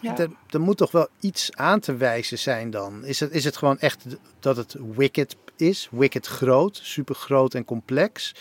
ja. 0.01 0.17
er 0.49 0.61
moet 0.61 0.77
toch 0.77 0.91
wel 0.91 1.07
iets 1.19 1.49
aan 1.55 1.79
te 1.79 1.95
wijzen 1.95 2.39
zijn 2.39 2.69
dan? 2.69 3.05
Is 3.05 3.19
het, 3.19 3.31
is 3.31 3.43
het 3.43 3.57
gewoon 3.57 3.79
echt 3.79 4.05
dat 4.39 4.57
het 4.57 4.75
wicked 4.95 5.35
is? 5.55 5.87
Wicked 5.91 6.27
groot, 6.27 6.79
super 6.83 7.15
groot 7.15 7.53
en 7.53 7.65
complex? 7.65 8.33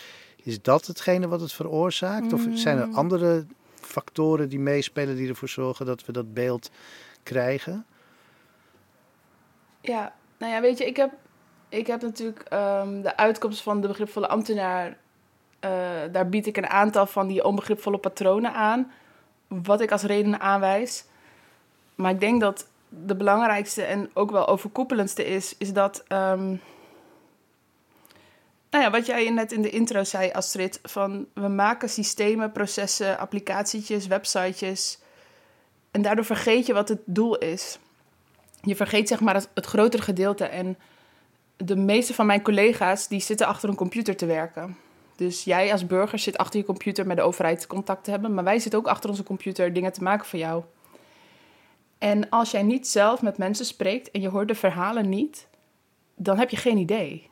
Is 0.43 0.61
dat 0.61 0.87
hetgene 0.87 1.27
wat 1.27 1.41
het 1.41 1.53
veroorzaakt? 1.53 2.25
Mm. 2.25 2.33
Of 2.33 2.59
zijn 2.59 2.77
er 2.77 2.87
andere 2.93 3.45
factoren 3.75 4.49
die 4.49 4.59
meespelen 4.59 5.15
die 5.15 5.29
ervoor 5.29 5.49
zorgen 5.49 5.85
dat 5.85 6.05
we 6.05 6.11
dat 6.11 6.33
beeld 6.33 6.71
krijgen? 7.23 7.85
Ja, 9.81 10.13
nou 10.37 10.51
ja, 10.53 10.61
weet 10.61 10.77
je, 10.77 10.85
ik 10.85 10.97
heb, 10.97 11.11
ik 11.69 11.87
heb 11.87 12.01
natuurlijk 12.01 12.47
um, 12.53 13.01
de 13.01 13.17
uitkomst 13.17 13.61
van 13.61 13.81
de 13.81 13.87
begripvolle 13.87 14.27
ambtenaar. 14.27 14.87
Uh, 14.87 15.69
daar 16.11 16.29
bied 16.29 16.47
ik 16.47 16.57
een 16.57 16.67
aantal 16.67 17.05
van 17.05 17.27
die 17.27 17.43
onbegripvolle 17.43 17.97
patronen 17.97 18.53
aan 18.53 18.91
wat 19.47 19.81
ik 19.81 19.91
als 19.91 20.03
reden 20.03 20.39
aanwijs. 20.39 21.05
Maar 21.95 22.11
ik 22.11 22.19
denk 22.19 22.41
dat 22.41 22.67
de 22.89 23.15
belangrijkste 23.15 23.83
en 23.83 24.09
ook 24.13 24.31
wel 24.31 24.47
overkoepelendste 24.47 25.25
is, 25.25 25.57
is 25.57 25.73
dat. 25.73 26.03
Um, 26.07 26.61
nou 28.71 28.83
ja, 28.83 28.91
wat 28.91 29.05
jij 29.05 29.29
net 29.29 29.51
in 29.51 29.61
de 29.61 29.69
intro 29.69 30.03
zei, 30.03 30.31
Astrid, 30.31 30.79
van 30.83 31.25
we 31.33 31.47
maken 31.47 31.89
systemen, 31.89 32.51
processen, 32.51 33.17
applicatietjes, 33.17 34.07
websitejes. 34.07 34.99
En 35.91 36.01
daardoor 36.01 36.25
vergeet 36.25 36.65
je 36.65 36.73
wat 36.73 36.89
het 36.89 37.01
doel 37.05 37.37
is. 37.37 37.79
Je 38.61 38.75
vergeet 38.75 39.07
zeg 39.07 39.19
maar 39.19 39.33
het, 39.33 39.49
het 39.53 39.65
grotere 39.65 40.03
gedeelte. 40.03 40.45
En 40.45 40.77
de 41.57 41.75
meeste 41.75 42.13
van 42.13 42.25
mijn 42.25 42.41
collega's 42.41 43.07
die 43.07 43.19
zitten 43.19 43.47
achter 43.47 43.69
een 43.69 43.75
computer 43.75 44.15
te 44.15 44.25
werken. 44.25 44.77
Dus 45.15 45.43
jij 45.43 45.71
als 45.71 45.85
burger 45.85 46.19
zit 46.19 46.37
achter 46.37 46.59
je 46.59 46.65
computer 46.65 47.07
met 47.07 47.17
de 47.17 47.23
overheid 47.23 47.67
contact 47.67 48.03
te 48.03 48.11
hebben, 48.11 48.33
maar 48.33 48.43
wij 48.43 48.59
zitten 48.59 48.79
ook 48.79 48.87
achter 48.87 49.09
onze 49.09 49.23
computer 49.23 49.73
dingen 49.73 49.93
te 49.93 50.03
maken 50.03 50.25
voor 50.25 50.39
jou. 50.39 50.63
En 51.97 52.29
als 52.29 52.51
jij 52.51 52.63
niet 52.63 52.87
zelf 52.87 53.21
met 53.21 53.37
mensen 53.37 53.65
spreekt 53.65 54.11
en 54.11 54.21
je 54.21 54.29
hoort 54.29 54.47
de 54.47 54.55
verhalen 54.55 55.09
niet, 55.09 55.47
dan 56.15 56.37
heb 56.37 56.49
je 56.49 56.57
geen 56.57 56.77
idee. 56.77 57.30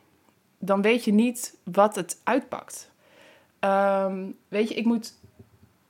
Dan 0.62 0.82
weet 0.82 1.04
je 1.04 1.12
niet 1.12 1.56
wat 1.64 1.94
het 1.94 2.18
uitpakt. 2.24 2.90
Ehm, 3.58 4.26
weet 4.48 4.68
je, 4.68 4.74
ik 4.74 4.84
moet 4.84 5.14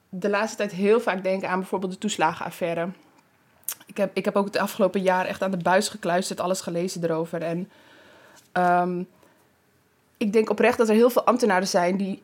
de 0.09 0.29
laatste 0.29 0.57
tijd 0.57 0.73
heel 0.73 1.01
vaak 1.01 1.23
denken 1.23 1.49
aan 1.49 1.59
bijvoorbeeld 1.59 1.93
de 1.93 1.99
toeslagenaffaire. 1.99 2.89
Ik 3.87 3.97
heb, 3.97 4.11
ik 4.15 4.25
heb 4.25 4.37
ook 4.37 4.45
het 4.45 4.57
afgelopen 4.57 5.03
jaar 5.03 5.27
echt 5.27 5.43
aan 5.43 5.51
de 5.51 5.57
buis 5.57 5.89
gekluisterd, 5.89 6.41
alles 6.41 6.61
gelezen 6.61 7.05
erover. 7.05 7.43
En 7.43 7.71
um, 8.53 9.09
ik 10.17 10.33
denk 10.33 10.51
oprecht 10.51 10.79
dat 10.79 10.89
er 10.89 10.95
heel 10.95 11.11
veel 11.11 11.25
ambtenaren 11.25 11.69
zijn 11.69 11.97
die. 11.97 12.23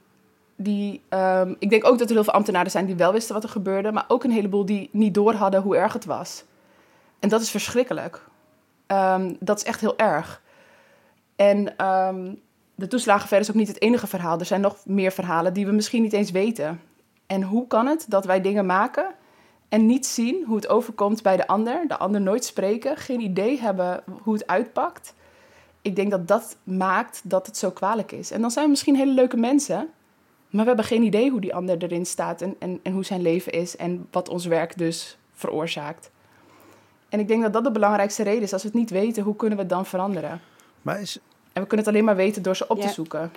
die 0.56 1.02
um, 1.08 1.56
ik 1.58 1.70
denk 1.70 1.84
ook 1.84 1.98
dat 1.98 2.08
er 2.08 2.14
heel 2.14 2.24
veel 2.24 2.32
ambtenaren 2.32 2.70
zijn 2.70 2.86
die 2.86 2.96
wel 2.96 3.12
wisten 3.12 3.34
wat 3.34 3.44
er 3.44 3.50
gebeurde, 3.50 3.92
maar 3.92 4.04
ook 4.08 4.24
een 4.24 4.30
heleboel 4.30 4.66
die 4.66 4.88
niet 4.92 5.14
door 5.14 5.34
hadden 5.34 5.62
hoe 5.62 5.76
erg 5.76 5.92
het 5.92 6.04
was. 6.04 6.44
En 7.18 7.28
dat 7.28 7.40
is 7.40 7.50
verschrikkelijk. 7.50 8.22
Dat 9.38 9.56
is 9.56 9.64
echt 9.64 9.80
heel 9.80 9.98
erg. 9.98 10.42
En 11.36 11.86
um, 11.86 12.40
de 12.74 12.86
toeslagenverder 12.86 13.48
is 13.48 13.54
ook 13.54 13.60
niet 13.60 13.68
het 13.68 13.80
enige 13.80 14.06
verhaal. 14.06 14.38
Er 14.38 14.46
zijn 14.46 14.60
nog 14.60 14.76
meer 14.84 15.12
verhalen 15.12 15.52
die 15.52 15.66
we 15.66 15.72
misschien 15.72 16.02
niet 16.02 16.12
eens 16.12 16.30
weten. 16.30 16.80
En 17.26 17.42
hoe 17.42 17.66
kan 17.66 17.86
het 17.86 18.06
dat 18.08 18.24
wij 18.24 18.40
dingen 18.40 18.66
maken 18.66 19.14
en 19.68 19.86
niet 19.86 20.06
zien 20.06 20.44
hoe 20.44 20.56
het 20.56 20.68
overkomt 20.68 21.22
bij 21.22 21.36
de 21.36 21.46
ander, 21.46 21.84
de 21.88 21.96
ander 21.96 22.20
nooit 22.20 22.44
spreken, 22.44 22.96
geen 22.96 23.20
idee 23.20 23.60
hebben 23.60 24.02
hoe 24.22 24.34
het 24.34 24.46
uitpakt? 24.46 25.14
ik 25.86 25.96
denk 25.96 26.10
dat 26.10 26.28
dat 26.28 26.56
maakt 26.64 27.20
dat 27.24 27.46
het 27.46 27.56
zo 27.56 27.70
kwalijk 27.70 28.12
is. 28.12 28.30
En 28.30 28.40
dan 28.40 28.50
zijn 28.50 28.64
we 28.64 28.70
misschien 28.70 28.96
hele 28.96 29.12
leuke 29.12 29.36
mensen, 29.36 29.88
maar 30.50 30.62
we 30.62 30.66
hebben 30.66 30.84
geen 30.84 31.02
idee 31.02 31.30
hoe 31.30 31.40
die 31.40 31.54
ander 31.54 31.82
erin 31.82 32.06
staat 32.06 32.42
en, 32.42 32.56
en, 32.58 32.80
en 32.82 32.92
hoe 32.92 33.04
zijn 33.04 33.22
leven 33.22 33.52
is 33.52 33.76
en 33.76 34.06
wat 34.10 34.28
ons 34.28 34.46
werk 34.46 34.78
dus 34.78 35.18
veroorzaakt. 35.32 36.10
En 37.08 37.20
ik 37.20 37.28
denk 37.28 37.42
dat 37.42 37.52
dat 37.52 37.64
de 37.64 37.70
belangrijkste 37.70 38.22
reden 38.22 38.42
is. 38.42 38.52
Als 38.52 38.62
we 38.62 38.68
het 38.68 38.76
niet 38.76 38.90
weten, 38.90 39.22
hoe 39.22 39.36
kunnen 39.36 39.56
we 39.56 39.64
het 39.64 39.72
dan 39.72 39.86
veranderen? 39.86 40.40
Maar 40.82 41.00
is... 41.00 41.18
En 41.56 41.62
we 41.62 41.68
kunnen 41.68 41.86
het 41.86 41.94
alleen 41.94 42.06
maar 42.06 42.16
weten 42.16 42.42
door 42.42 42.56
ze 42.56 42.68
op 42.68 42.80
te 42.80 42.88
zoeken. 42.88 43.32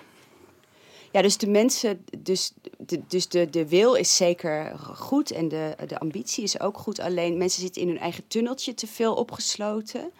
Ja, 1.11 1.21
dus 1.21 1.37
de 1.37 1.47
mensen, 1.47 2.05
dus, 2.17 2.53
de, 2.77 3.01
dus 3.07 3.27
de, 3.27 3.49
de 3.49 3.67
wil 3.67 3.93
is 3.93 4.15
zeker 4.15 4.79
goed 4.79 5.31
en 5.31 5.47
de, 5.47 5.75
de 5.87 5.99
ambitie 5.99 6.43
is 6.43 6.59
ook 6.59 6.77
goed. 6.77 6.99
Alleen 6.99 7.37
mensen 7.37 7.61
zitten 7.61 7.81
in 7.81 7.87
hun 7.87 7.99
eigen 7.99 8.27
tunneltje 8.27 8.73
te 8.73 8.87
veel 8.87 9.13
opgesloten. 9.13 10.11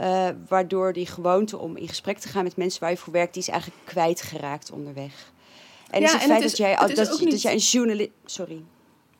Uh, 0.00 0.28
waardoor 0.48 0.92
die 0.92 1.06
gewoonte 1.06 1.58
om 1.58 1.76
in 1.76 1.88
gesprek 1.88 2.18
te 2.18 2.28
gaan 2.28 2.42
met 2.42 2.56
mensen 2.56 2.80
waar 2.80 2.90
je 2.90 2.96
voor 2.96 3.12
werkt, 3.12 3.34
die 3.34 3.42
is 3.42 3.48
eigenlijk 3.48 3.80
kwijtgeraakt 3.84 4.70
onderweg. 4.70 5.32
En 5.90 6.00
ja, 6.00 6.06
is 6.06 6.12
het 6.12 6.22
feit 6.22 6.42
dat, 6.42 6.56
jij, 6.56 6.76
dat, 6.76 6.96
dat, 6.96 7.20
niet... 7.20 7.42
jij 7.42 7.52
een 7.52 7.58
journalist. 7.58 8.10
Sorry. 8.24 8.62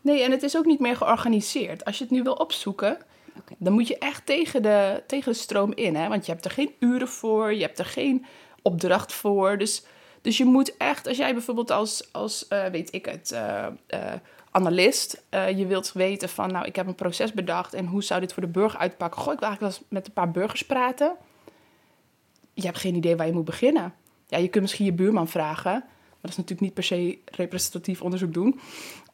Nee, 0.00 0.22
en 0.22 0.30
het 0.30 0.42
is 0.42 0.56
ook 0.56 0.64
niet 0.64 0.80
meer 0.80 0.96
georganiseerd. 0.96 1.84
Als 1.84 1.98
je 1.98 2.04
het 2.04 2.12
nu 2.12 2.22
wil 2.22 2.34
opzoeken, 2.34 2.98
okay. 3.38 3.56
dan 3.58 3.72
moet 3.72 3.88
je 3.88 3.98
echt 3.98 4.26
tegen 4.26 4.62
de, 4.62 5.02
tegen 5.06 5.32
de 5.32 5.38
stroom 5.38 5.72
in. 5.74 5.96
Hè? 5.96 6.08
Want 6.08 6.26
je 6.26 6.32
hebt 6.32 6.44
er 6.44 6.50
geen 6.50 6.74
uren 6.78 7.08
voor, 7.08 7.54
je 7.54 7.62
hebt 7.62 7.78
er 7.78 7.84
geen 7.84 8.24
opdracht 8.62 9.12
voor. 9.12 9.58
Dus, 9.58 9.84
dus 10.20 10.36
je 10.36 10.44
moet 10.44 10.76
echt, 10.76 11.06
als 11.06 11.16
jij 11.16 11.32
bijvoorbeeld 11.32 11.70
als, 11.70 12.12
als 12.12 12.46
uh, 12.48 12.66
weet 12.66 12.94
ik 12.94 13.06
het, 13.06 13.30
uh, 13.34 13.66
analist. 14.52 15.24
Uh, 15.30 15.58
je 15.58 15.66
wilt 15.66 15.92
weten 15.92 16.28
van, 16.28 16.52
nou, 16.52 16.66
ik 16.66 16.76
heb 16.76 16.86
een 16.86 16.94
proces 16.94 17.32
bedacht 17.32 17.74
en 17.74 17.86
hoe 17.86 18.02
zou 18.02 18.20
dit 18.20 18.32
voor 18.32 18.42
de 18.42 18.48
burger 18.48 18.78
uitpakken? 18.78 19.20
Goh, 19.20 19.32
ik 19.32 19.38
wil 19.38 19.48
eigenlijk 19.48 19.76
wel 19.76 19.82
eens 19.82 19.92
met 19.94 20.06
een 20.06 20.12
paar 20.12 20.30
burgers 20.30 20.66
praten. 20.66 21.16
Je 22.54 22.64
hebt 22.64 22.78
geen 22.78 22.94
idee 22.94 23.16
waar 23.16 23.26
je 23.26 23.32
moet 23.32 23.44
beginnen. 23.44 23.94
Ja, 24.26 24.38
je 24.38 24.48
kunt 24.48 24.62
misschien 24.62 24.84
je 24.84 24.92
buurman 24.92 25.28
vragen, 25.28 25.72
maar 25.72 26.20
dat 26.20 26.30
is 26.30 26.36
natuurlijk 26.36 26.60
niet 26.60 26.74
per 26.74 26.84
se 26.84 27.18
representatief 27.24 28.02
onderzoek 28.02 28.32
doen. 28.32 28.60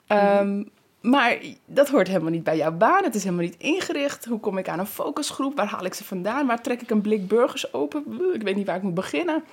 Um, 0.09 0.71
maar 1.01 1.39
dat 1.67 1.89
hoort 1.89 2.09
helemaal 2.09 2.31
niet 2.31 2.45
bij 2.45 2.57
jouw 2.57 2.73
baan. 2.73 3.05
Het 3.05 3.15
is 3.15 3.25
helemaal 3.25 3.45
niet 3.45 3.57
ingericht. 3.59 4.25
Hoe 4.25 4.41
kom 4.41 4.59
ik 4.59 4.69
aan 4.69 4.79
een 4.79 4.87
focusgroep? 4.87 5.57
Waar 5.57 5.67
haal 5.67 5.85
ik 5.85 5.95
ze 5.95 6.05
vandaan? 6.05 6.47
Waar 6.47 6.63
trek 6.63 6.83
ik 6.83 6.91
een 6.91 7.01
blik 7.01 7.29
burgers 7.29 7.73
open? 7.73 8.05
Ik 8.35 8.43
weet 8.43 8.57
niet 8.57 8.67
waar 8.67 8.77
ik 8.77 8.83
moet 8.83 8.95
beginnen. 8.95 9.45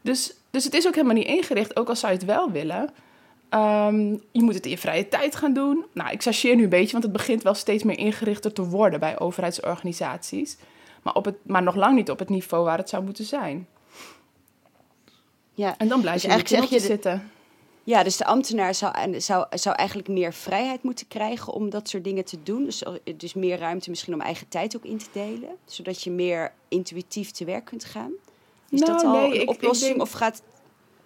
Dus, 0.00 0.34
dus 0.50 0.64
het 0.64 0.74
is 0.74 0.86
ook 0.86 0.94
helemaal 0.94 1.16
niet 1.16 1.26
ingericht, 1.26 1.76
ook 1.76 1.88
al 1.88 1.96
zou 1.96 2.12
je 2.12 2.18
het 2.18 2.26
wel 2.26 2.50
willen. 2.50 2.90
Um, 3.50 4.22
je 4.32 4.42
moet 4.42 4.54
het 4.54 4.64
in 4.64 4.70
je 4.70 4.78
vrije 4.78 5.08
tijd 5.08 5.36
gaan 5.36 5.52
doen. 5.52 5.84
Nou, 5.92 6.10
ik 6.10 6.22
chargeer 6.22 6.56
nu 6.56 6.62
een 6.62 6.68
beetje, 6.68 6.92
want 6.92 7.04
het 7.04 7.12
begint 7.12 7.42
wel 7.42 7.54
steeds 7.54 7.82
meer 7.82 7.98
ingerichter 7.98 8.52
te 8.52 8.64
worden 8.64 9.00
bij 9.00 9.18
overheidsorganisaties. 9.18 10.56
Maar, 11.02 11.14
op 11.14 11.24
het, 11.24 11.36
maar 11.42 11.62
nog 11.62 11.74
lang 11.74 11.94
niet 11.94 12.10
op 12.10 12.18
het 12.18 12.28
niveau 12.28 12.64
waar 12.64 12.78
het 12.78 12.88
zou 12.88 13.04
moeten 13.04 13.24
zijn. 13.24 13.66
Ja. 15.54 15.74
En 15.78 15.88
dan 15.88 16.00
blijf 16.00 16.14
dus 16.14 16.22
je 16.22 16.28
eigenlijk 16.28 16.62
zeg 16.62 16.80
je 16.80 16.86
zitten. 16.86 17.30
Ja, 17.84 18.02
dus 18.02 18.16
de 18.16 18.24
ambtenaar 18.24 18.74
zou, 18.74 19.20
zou, 19.20 19.46
zou 19.50 19.76
eigenlijk 19.76 20.08
meer 20.08 20.32
vrijheid 20.32 20.82
moeten 20.82 21.08
krijgen 21.08 21.52
om 21.52 21.70
dat 21.70 21.88
soort 21.88 22.04
dingen 22.04 22.24
te 22.24 22.42
doen. 22.42 22.64
Dus, 22.64 22.82
dus 23.16 23.34
meer 23.34 23.58
ruimte 23.58 23.90
misschien 23.90 24.14
om 24.14 24.20
eigen 24.20 24.48
tijd 24.48 24.76
ook 24.76 24.84
in 24.84 24.98
te 24.98 25.08
delen. 25.12 25.50
Zodat 25.64 26.02
je 26.02 26.10
meer 26.10 26.52
intuïtief 26.68 27.30
te 27.30 27.44
werk 27.44 27.64
kunt 27.64 27.84
gaan. 27.84 28.12
Is 28.68 28.80
nou, 28.80 28.92
dat 28.92 29.04
al 29.04 29.12
nee, 29.12 29.40
een 29.40 29.48
oplossing? 29.48 29.74
Ik, 29.74 29.80
ik 29.80 29.96
denk... 29.96 30.00
Of 30.00 30.10
gaat 30.12 30.42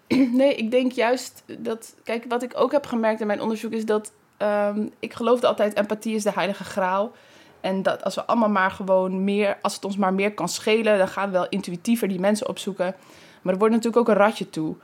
Nee, 0.41 0.55
ik 0.55 0.71
denk 0.71 0.93
juist 0.93 1.43
dat. 1.59 1.95
Kijk, 2.05 2.25
wat 2.29 2.43
ik 2.43 2.53
ook 2.57 2.73
heb 2.73 2.87
gemerkt 2.87 3.21
in 3.21 3.27
mijn 3.27 3.41
onderzoek 3.41 3.73
is 3.73 3.85
dat. 3.85 4.13
Um, 4.39 4.91
ik 4.99 5.13
geloofde 5.13 5.47
altijd: 5.47 5.75
empathie 5.75 6.15
is 6.15 6.23
de 6.23 6.33
heilige 6.33 6.65
graal. 6.65 7.13
En 7.61 7.83
dat 7.83 8.05
als 8.05 8.15
we 8.15 8.25
allemaal 8.25 8.49
maar 8.49 8.71
gewoon 8.71 9.25
meer. 9.25 9.59
Als 9.63 9.75
het 9.75 9.85
ons 9.85 9.97
maar 9.97 10.15
meer 10.15 10.35
kan 10.35 10.49
schelen, 10.49 10.99
dan 10.99 11.09
gaan 11.09 11.27
we 11.27 11.33
wel 11.33 11.49
intuïtiever 11.49 12.09
die 12.09 12.21
mensen 12.21 12.49
opzoeken. 12.49 12.95
Maar 13.43 13.53
er 13.53 13.59
wordt 13.59 13.75
natuurlijk 13.75 14.03
ook 14.03 14.15
een 14.15 14.23
ratje 14.23 14.51
toe. 14.51 14.77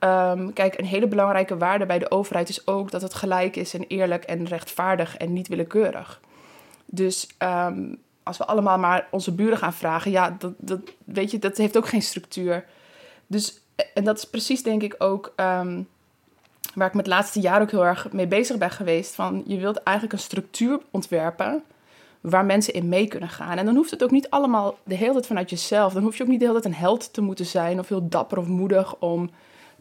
Um, 0.00 0.52
kijk, 0.52 0.78
een 0.78 0.84
hele 0.84 1.06
belangrijke 1.06 1.56
waarde 1.56 1.86
bij 1.86 1.98
de 1.98 2.10
overheid 2.10 2.48
is 2.48 2.66
ook 2.66 2.90
dat 2.90 3.02
het 3.02 3.14
gelijk 3.14 3.56
is 3.56 3.74
en 3.74 3.84
eerlijk 3.88 4.24
en 4.24 4.44
rechtvaardig 4.44 5.16
en 5.16 5.32
niet 5.32 5.48
willekeurig. 5.48 6.20
Dus 6.86 7.28
um, 7.38 7.98
als 8.22 8.38
we 8.38 8.44
allemaal 8.44 8.78
maar 8.78 9.08
onze 9.10 9.32
buren 9.32 9.58
gaan 9.58 9.72
vragen, 9.72 10.10
ja, 10.10 10.36
dat, 10.38 10.52
dat, 10.56 10.80
weet 11.04 11.30
je, 11.30 11.38
dat 11.38 11.56
heeft 11.56 11.76
ook 11.76 11.88
geen 11.88 12.02
structuur. 12.02 12.64
Dus 13.26 13.60
en 13.94 14.04
dat 14.04 14.16
is 14.16 14.24
precies 14.24 14.62
denk 14.62 14.82
ik 14.82 14.94
ook 14.98 15.32
um, 15.36 15.88
waar 16.74 16.86
ik 16.86 16.94
met 16.94 17.06
het 17.06 17.14
laatste 17.14 17.40
jaar 17.40 17.60
ook 17.60 17.70
heel 17.70 17.84
erg 17.84 18.12
mee 18.12 18.26
bezig 18.26 18.58
ben 18.58 18.70
geweest. 18.70 19.14
Van 19.14 19.42
je 19.46 19.58
wilt 19.58 19.82
eigenlijk 19.82 20.16
een 20.16 20.24
structuur 20.24 20.80
ontwerpen 20.90 21.62
waar 22.20 22.44
mensen 22.44 22.74
in 22.74 22.88
mee 22.88 23.08
kunnen 23.08 23.28
gaan. 23.28 23.58
En 23.58 23.64
dan 23.64 23.74
hoeft 23.74 23.90
het 23.90 24.02
ook 24.02 24.10
niet 24.10 24.30
allemaal 24.30 24.78
de 24.82 24.94
hele 24.94 25.12
tijd 25.12 25.26
vanuit 25.26 25.50
jezelf. 25.50 25.92
Dan 25.92 26.02
hoef 26.02 26.16
je 26.16 26.22
ook 26.22 26.28
niet 26.28 26.40
de 26.40 26.46
hele 26.46 26.60
tijd 26.60 26.74
een 26.74 26.80
held 26.80 27.12
te 27.12 27.20
moeten 27.20 27.46
zijn 27.46 27.78
of 27.78 27.88
heel 27.88 28.08
dapper 28.08 28.38
of 28.38 28.46
moedig 28.46 28.96
om 28.96 29.30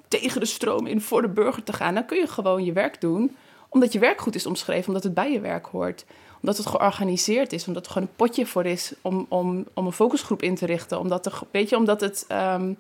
tegen 0.07 0.39
de 0.39 0.45
stroom 0.45 0.87
in 0.87 1.01
voor 1.01 1.21
de 1.21 1.29
burger 1.29 1.63
te 1.63 1.73
gaan. 1.73 1.93
Dan 1.93 2.05
kun 2.05 2.17
je 2.17 2.27
gewoon 2.27 2.63
je 2.63 2.73
werk 2.73 3.01
doen 3.01 3.35
omdat 3.69 3.93
je 3.93 3.99
werk 3.99 4.21
goed 4.21 4.35
is 4.35 4.45
omschreven, 4.45 4.87
omdat 4.87 5.03
het 5.03 5.13
bij 5.13 5.31
je 5.31 5.39
werk 5.39 5.65
hoort. 5.65 6.05
Omdat 6.41 6.57
het 6.57 6.65
georganiseerd 6.65 7.53
is, 7.53 7.67
omdat 7.67 7.85
er 7.85 7.91
gewoon 7.91 8.07
een 8.07 8.15
potje 8.15 8.45
voor 8.45 8.65
is 8.65 8.93
om, 9.01 9.25
om, 9.29 9.65
om 9.73 9.85
een 9.85 9.91
focusgroep 9.91 10.41
in 10.41 10.55
te 10.55 10.65
richten. 10.65 10.99
Omdat, 10.99 11.25
er, 11.25 11.39
weet 11.51 11.69
je, 11.69 11.75
omdat 11.75 12.01
het... 12.01 12.25
Um, 12.31 12.77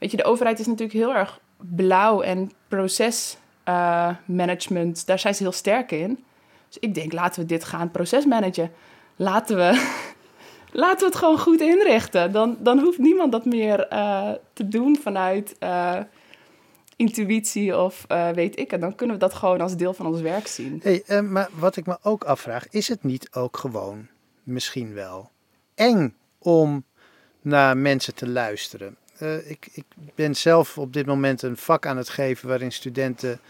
Weet 0.00 0.10
je, 0.10 0.16
de 0.16 0.24
overheid 0.24 0.58
is 0.58 0.66
natuurlijk 0.66 0.98
heel 0.98 1.14
erg 1.14 1.40
blauw 1.56 2.20
en 2.20 2.50
procesmanagement, 2.68 4.98
uh, 4.98 5.04
daar 5.04 5.18
zijn 5.18 5.34
ze 5.34 5.42
heel 5.42 5.52
sterk 5.52 5.92
in. 5.92 6.24
Dus 6.68 6.78
ik 6.78 6.94
denk, 6.94 7.12
laten 7.12 7.40
we 7.40 7.46
dit 7.46 7.64
gaan 7.64 7.90
procesmanagen. 7.90 8.72
Laten 9.16 9.56
we, 9.56 9.88
laten 10.82 10.98
we 10.98 11.04
het 11.04 11.16
gewoon 11.16 11.38
goed 11.38 11.60
inrichten. 11.60 12.32
Dan, 12.32 12.56
dan 12.58 12.78
hoeft 12.78 12.98
niemand 12.98 13.32
dat 13.32 13.44
meer 13.44 13.92
uh, 13.92 14.30
te 14.52 14.68
doen 14.68 14.98
vanuit 15.02 15.56
uh, 15.62 15.96
intuïtie 17.00 17.76
of 17.76 18.04
weet 18.34 18.58
ik. 18.58 18.72
En 18.72 18.80
dan 18.80 18.94
kunnen 18.94 19.16
we 19.16 19.22
dat 19.22 19.34
gewoon 19.34 19.60
als 19.60 19.76
deel 19.76 19.94
van 19.94 20.06
ons 20.06 20.20
werk 20.20 20.46
zien. 20.46 20.82
Hey, 20.82 21.22
maar 21.22 21.48
wat 21.54 21.76
ik 21.76 21.86
me 21.86 21.98
ook 22.02 22.24
afvraag, 22.24 22.68
is 22.70 22.88
het 22.88 23.04
niet 23.04 23.28
ook 23.32 23.56
gewoon 23.56 24.08
misschien 24.42 24.94
wel 24.94 25.30
eng 25.74 26.14
om 26.38 26.84
naar 27.40 27.76
mensen 27.76 28.14
te 28.14 28.28
luisteren? 28.28 28.96
Uh, 29.22 29.50
ik, 29.50 29.68
ik, 29.72 29.84
ben 30.14 30.34
zelf 30.34 30.78
op 30.78 30.92
dit 30.92 31.06
moment 31.06 31.42
een 31.42 31.56
vak 31.56 31.86
aan 31.86 31.96
het 31.96 32.08
geven 32.08 32.48
waarin 32.48 32.72
studenten 32.72 33.40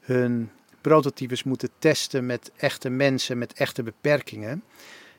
hun 0.00 0.50
prototypes 0.80 1.42
moeten 1.42 1.68
testen 1.78 2.26
met 2.26 2.50
echte 2.56 2.90
mensen 2.90 3.38
met 3.38 3.52
echte 3.52 3.82
beperkingen. 3.82 4.64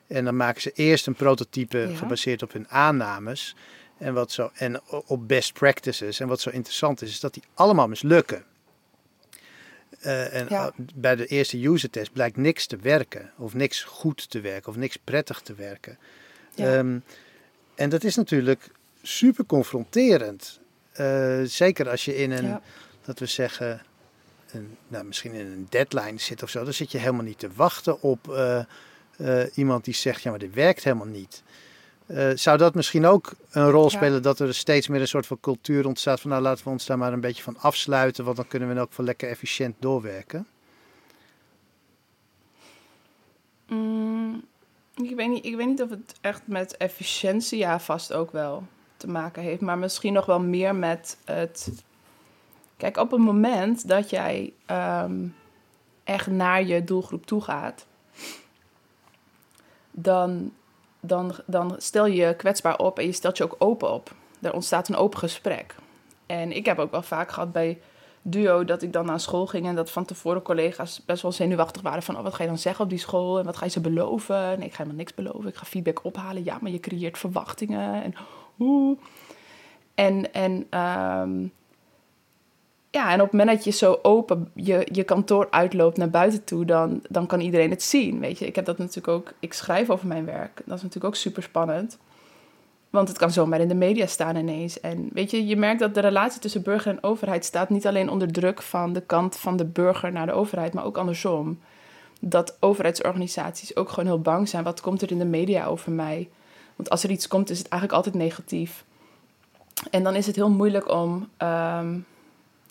En 0.07 0.25
dan 0.25 0.35
maken 0.35 0.61
ze 0.61 0.71
eerst 0.71 1.07
een 1.07 1.15
prototype 1.15 1.91
gebaseerd 1.95 2.43
op 2.43 2.53
hun 2.53 2.69
aannames 2.69 3.55
en, 3.97 4.13
wat 4.13 4.31
zo, 4.31 4.51
en 4.53 4.81
op 4.87 5.27
best 5.27 5.53
practices. 5.53 6.19
En 6.19 6.27
wat 6.27 6.41
zo 6.41 6.49
interessant 6.49 7.01
is, 7.01 7.09
is 7.09 7.19
dat 7.19 7.33
die 7.33 7.43
allemaal 7.53 7.87
mislukken. 7.87 8.45
Uh, 10.05 10.33
en 10.33 10.73
bij 10.95 11.15
de 11.15 11.25
eerste 11.25 11.67
user 11.67 11.89
test 11.89 12.11
blijkt 12.11 12.37
niks 12.37 12.65
te 12.65 12.77
werken, 12.77 13.31
of 13.37 13.53
niks 13.53 13.83
goed 13.83 14.29
te 14.29 14.39
werken, 14.39 14.69
of 14.69 14.75
niks 14.75 14.97
prettig 14.97 15.41
te 15.41 15.53
werken. 15.53 15.97
Ehm, 16.55 16.99
en 17.75 17.89
dat 17.89 18.03
is 18.03 18.15
natuurlijk 18.15 18.71
super 19.01 19.45
confronterend. 19.45 20.59
Uh, 20.99 21.41
zeker 21.43 21.89
als 21.89 22.05
je 22.05 22.15
in 22.15 22.31
een, 22.31 22.59
dat 23.05 23.19
we 23.19 23.25
zeggen, 23.25 23.81
een, 24.51 24.77
nou, 24.87 25.05
misschien 25.05 25.33
in 25.33 25.45
een 25.45 25.67
deadline 25.69 26.19
zit 26.19 26.43
of 26.43 26.49
zo. 26.49 26.63
Dan 26.63 26.73
zit 26.73 26.91
je 26.91 26.97
helemaal 26.97 27.23
niet 27.23 27.39
te 27.39 27.49
wachten 27.55 28.01
op 28.01 28.27
uh, 29.17 29.43
iemand 29.53 29.85
die 29.85 29.93
zegt, 29.93 30.21
ja 30.21 30.29
maar 30.29 30.39
dit 30.39 30.53
werkt 30.53 30.83
helemaal 30.83 31.05
niet. 31.05 31.43
Uh, 32.07 32.31
zou 32.35 32.57
dat 32.57 32.75
misschien 32.75 33.05
ook 33.05 33.33
een 33.49 33.69
rol 33.69 33.89
spelen 33.89 34.21
dat 34.21 34.39
er 34.39 34.53
steeds 34.53 34.87
meer 34.87 35.01
een 35.01 35.07
soort 35.07 35.27
van 35.27 35.39
cultuur 35.39 35.87
ontstaat 35.87 36.21
van 36.21 36.29
nou 36.29 36.41
laten 36.41 36.63
we 36.63 36.69
ons 36.69 36.85
daar 36.85 36.97
maar 36.97 37.13
een 37.13 37.19
beetje 37.19 37.43
van 37.43 37.57
afsluiten, 37.59 38.23
want 38.23 38.35
dan 38.37 38.47
kunnen 38.47 38.67
we 38.67 38.73
in 38.73 38.79
elk 38.79 38.89
geval 38.89 39.05
lekker 39.05 39.29
efficiënt 39.29 39.75
doorwerken? 39.79 40.47
Mm, 43.67 44.45
ik, 44.95 45.15
weet 45.15 45.29
niet, 45.29 45.45
ik 45.45 45.55
weet 45.55 45.67
niet 45.67 45.81
of 45.81 45.89
het 45.89 46.15
echt 46.21 46.41
met 46.45 46.77
efficiëntie, 46.77 47.57
ja 47.57 47.79
vast 47.79 48.13
ook 48.13 48.31
wel, 48.31 48.63
te 48.97 49.07
maken 49.07 49.43
heeft, 49.43 49.61
maar 49.61 49.77
misschien 49.77 50.13
nog 50.13 50.25
wel 50.25 50.39
meer 50.39 50.75
met 50.75 51.17
het... 51.23 51.71
Kijk, 52.77 52.97
op 52.97 53.11
het 53.11 53.19
moment 53.19 53.87
dat 53.87 54.09
jij 54.09 54.53
um, 54.71 55.35
echt 56.03 56.27
naar 56.27 56.63
je 56.63 56.83
doelgroep 56.83 57.25
toe 57.25 57.41
gaat, 57.41 57.85
dan 59.91 60.53
dan, 61.07 61.35
dan 61.45 61.75
stel 61.77 62.05
je 62.05 62.15
je 62.15 62.35
kwetsbaar 62.35 62.77
op 62.77 62.99
en 62.99 63.05
je 63.05 63.11
stelt 63.11 63.37
je 63.37 63.43
ook 63.43 63.55
open 63.57 63.93
op. 63.93 64.11
Er 64.41 64.53
ontstaat 64.53 64.87
een 64.87 64.95
open 64.95 65.19
gesprek. 65.19 65.75
En 66.25 66.51
ik 66.51 66.65
heb 66.65 66.79
ook 66.79 66.91
wel 66.91 67.01
vaak 67.01 67.31
gehad 67.31 67.51
bij 67.51 67.79
duo 68.21 68.63
dat 68.63 68.81
ik 68.81 68.93
dan 68.93 69.05
naar 69.05 69.19
school 69.19 69.45
ging 69.45 69.65
en 69.65 69.75
dat 69.75 69.91
van 69.91 70.05
tevoren 70.05 70.41
collega's 70.41 71.01
best 71.05 71.21
wel 71.21 71.31
zenuwachtig 71.31 71.81
waren 71.81 72.03
van 72.03 72.17
oh, 72.17 72.23
wat 72.23 72.33
ga 72.33 72.43
je 72.43 72.49
dan 72.49 72.57
zeggen 72.57 72.83
op 72.83 72.89
die 72.89 72.99
school 72.99 73.39
en 73.39 73.45
wat 73.45 73.57
ga 73.57 73.65
je 73.65 73.71
ze 73.71 73.81
beloven? 73.81 74.35
Nee, 74.35 74.67
ik 74.67 74.71
ga 74.71 74.77
helemaal 74.77 74.97
niks 74.97 75.13
beloven. 75.13 75.47
Ik 75.47 75.55
ga 75.55 75.65
feedback 75.65 76.03
ophalen. 76.03 76.43
Ja, 76.43 76.57
maar 76.61 76.71
je 76.71 76.79
creëert 76.79 77.17
verwachtingen 77.17 78.03
en 78.03 78.13
hoe. 78.55 78.97
En, 79.95 80.33
en 80.33 80.79
um, 80.79 81.51
ja, 82.95 83.11
en 83.11 83.21
op 83.21 83.31
het 83.31 83.31
moment 83.31 83.49
dat 83.49 83.63
je 83.63 83.71
zo 83.71 83.99
open 84.01 84.51
je, 84.53 84.87
je 84.91 85.03
kantoor 85.03 85.47
uitloopt 85.49 85.97
naar 85.97 86.09
buiten 86.09 86.43
toe, 86.43 86.65
dan, 86.65 87.01
dan 87.09 87.27
kan 87.27 87.39
iedereen 87.39 87.69
het 87.69 87.83
zien. 87.83 88.19
Weet 88.19 88.39
je, 88.39 88.45
ik 88.45 88.55
heb 88.55 88.65
dat 88.65 88.77
natuurlijk 88.77 89.07
ook, 89.07 89.33
ik 89.39 89.53
schrijf 89.53 89.89
over 89.89 90.07
mijn 90.07 90.25
werk. 90.25 90.61
Dat 90.65 90.77
is 90.77 90.83
natuurlijk 90.83 91.05
ook 91.05 91.15
super 91.15 91.43
spannend. 91.43 91.97
Want 92.89 93.07
het 93.07 93.17
kan 93.17 93.31
zomaar 93.31 93.59
in 93.59 93.67
de 93.67 93.75
media 93.75 94.05
staan 94.05 94.35
ineens. 94.35 94.79
En 94.79 95.09
weet 95.13 95.31
je, 95.31 95.45
je 95.45 95.55
merkt 95.55 95.79
dat 95.79 95.93
de 95.93 95.99
relatie 95.99 96.41
tussen 96.41 96.61
burger 96.61 96.91
en 96.91 97.03
overheid 97.03 97.45
staat 97.45 97.69
niet 97.69 97.87
alleen 97.87 98.09
onder 98.09 98.31
druk 98.31 98.61
van 98.61 98.93
de 98.93 99.01
kant 99.01 99.37
van 99.37 99.57
de 99.57 99.65
burger 99.65 100.11
naar 100.11 100.25
de 100.25 100.31
overheid, 100.33 100.73
maar 100.73 100.85
ook 100.85 100.97
andersom. 100.97 101.59
Dat 102.21 102.57
overheidsorganisaties 102.59 103.75
ook 103.75 103.89
gewoon 103.89 104.05
heel 104.05 104.21
bang 104.21 104.49
zijn. 104.49 104.63
Wat 104.63 104.81
komt 104.81 105.01
er 105.01 105.11
in 105.11 105.19
de 105.19 105.25
media 105.25 105.65
over 105.65 105.91
mij? 105.91 106.29
Want 106.75 106.89
als 106.89 107.03
er 107.03 107.09
iets 107.09 107.27
komt, 107.27 107.49
is 107.49 107.57
het 107.57 107.67
eigenlijk 107.67 108.05
altijd 108.05 108.23
negatief. 108.23 108.85
En 109.91 110.03
dan 110.03 110.15
is 110.15 110.27
het 110.27 110.35
heel 110.35 110.51
moeilijk 110.51 110.91
om. 110.91 111.29
Ehm, 111.37 111.97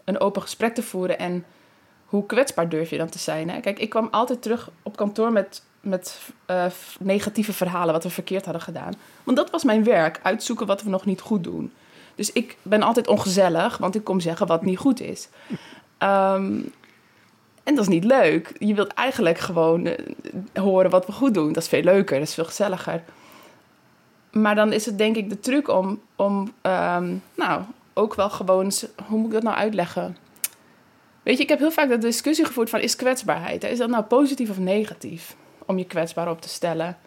een 0.04 0.20
open 0.20 0.42
gesprek 0.42 0.75
te 0.75 0.82
voeren. 0.82 1.18
En 1.18 1.44
hoe 2.04 2.26
kwetsbaar 2.26 2.68
durf 2.68 2.90
je 2.90 2.99
dan 2.99 3.08
te 3.08 3.18
zijn? 3.18 3.50
Hè? 3.50 3.61
Kijk, 3.61 3.78
ik 3.78 3.90
kwam 3.90 4.08
altijd 4.11 4.42
terug 4.42 4.70
op 4.82 4.96
kantoor 4.96 5.32
met, 5.32 5.62
met 5.80 6.20
uh, 6.50 6.64
negatieve 6.99 7.52
verhalen, 7.52 7.92
wat 7.92 8.02
we 8.02 8.11
verkeerd 8.11 8.44
hadden 8.44 8.62
gedaan. 8.62 8.92
Want 9.25 9.37
dat 9.37 9.50
was 9.50 9.64
mijn 9.64 9.84
werk, 9.84 10.20
uitzoeken 10.23 10.66
wat 10.66 10.82
we 10.82 10.90
nog 10.90 11.04
niet 11.04 11.20
goed 11.20 11.44
doen. 11.44 11.73
Dus 12.14 12.32
ik 12.32 12.56
ben 12.62 12.82
altijd 12.82 13.08
ongezellig, 13.08 13.78
want 13.78 13.94
ik 13.94 14.04
kom 14.04 14.20
zeggen 14.20 14.46
wat 14.46 14.64
niet 14.64 14.79
goed 14.79 15.00
is. 15.00 15.29
Um, 15.98 16.72
en 17.62 17.74
dat 17.74 17.79
is 17.79 17.88
niet 17.88 18.05
leuk. 18.05 18.52
Je 18.59 18.74
wilt 18.74 18.92
eigenlijk 18.92 19.38
gewoon 19.38 19.87
uh, 19.87 19.94
horen 20.55 20.90
wat 20.90 21.07
we 21.07 21.12
goed 21.12 21.35
doen. 21.35 21.52
Dat 21.52 21.62
is 21.62 21.68
veel 21.68 21.83
leuker, 21.83 22.18
dat 22.18 22.29
is 22.29 22.35
veel 22.35 22.44
gezelliger. 22.44 23.02
Maar 24.33 24.55
dan 24.55 24.72
is 24.72 24.87
het 24.87 24.98
denk 24.98 25.16
ik 25.16 25.31
de 25.31 25.40
truc 25.40 25.68
om, 25.68 26.00
om 26.16 26.52
um, 26.62 27.22
nou, 27.35 27.62
ook 27.94 28.14
wel 28.14 28.30
gewoon, 28.30 28.72
hoe 29.07 29.18
moet 29.18 29.26
ik 29.26 29.33
dat 29.33 29.42
nou 29.42 29.57
uitleggen? 29.57 30.16
Weet 31.22 31.37
je, 31.37 31.42
ik 31.42 31.48
heb 31.48 31.59
heel 31.59 31.70
vaak 31.70 31.88
de 31.88 31.98
discussie 31.98 32.44
gevoerd 32.44 32.70
van 32.70 32.80
is 32.80 32.96
kwetsbaarheid, 32.96 33.64
is 33.64 33.78
dat 33.78 33.88
nou 33.88 34.04
positief 34.04 34.50
of 34.50 34.59
negatief 34.59 35.37
om 35.66 35.78
je 35.78 35.85
kwetsbaar 35.85 36.30
op 36.30 36.40
te 36.40 36.48
stellen? 36.48 36.98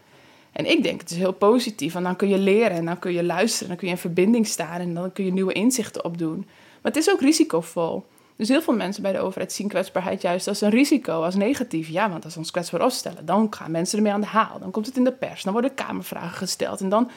En 0.51 0.71
ik 0.71 0.83
denk 0.83 1.01
het 1.01 1.11
is 1.11 1.17
heel 1.17 1.33
positief, 1.33 1.93
want 1.93 2.05
dan 2.05 2.15
kun 2.15 2.29
je 2.29 2.37
leren 2.37 2.77
en 2.77 2.85
dan 2.85 2.99
kun 2.99 3.13
je 3.13 3.23
luisteren, 3.23 3.67
dan 3.67 3.77
kun 3.77 3.87
je 3.87 3.93
in 3.93 3.99
verbinding 3.99 4.47
staan 4.47 4.79
en 4.79 4.93
dan 4.93 5.13
kun 5.13 5.25
je 5.25 5.31
nieuwe 5.31 5.53
inzichten 5.53 6.05
opdoen. 6.05 6.37
Maar 6.81 6.91
het 6.91 6.95
is 6.95 7.11
ook 7.11 7.21
risicovol. 7.21 8.05
Dus 8.35 8.47
heel 8.47 8.61
veel 8.61 8.75
mensen 8.75 9.01
bij 9.01 9.11
de 9.11 9.19
overheid 9.19 9.53
zien 9.53 9.67
kwetsbaarheid 9.67 10.21
juist 10.21 10.47
als 10.47 10.61
een 10.61 10.69
risico, 10.69 11.23
als 11.23 11.35
negatief. 11.35 11.87
Ja, 11.87 12.09
want 12.09 12.23
als 12.23 12.33
we 12.33 12.39
ons 12.39 12.51
kwetsbaar 12.51 12.81
opstellen, 12.81 13.25
dan 13.25 13.47
gaan 13.49 13.71
mensen 13.71 13.97
ermee 13.97 14.13
aan 14.13 14.21
de 14.21 14.27
haal. 14.27 14.59
Dan 14.59 14.71
komt 14.71 14.85
het 14.85 14.97
in 14.97 15.03
de 15.03 15.11
pers, 15.11 15.43
dan 15.43 15.53
worden 15.53 15.73
kamervragen 15.73 16.37
gesteld 16.37 16.81
en 16.81 16.89
dan, 16.89 17.09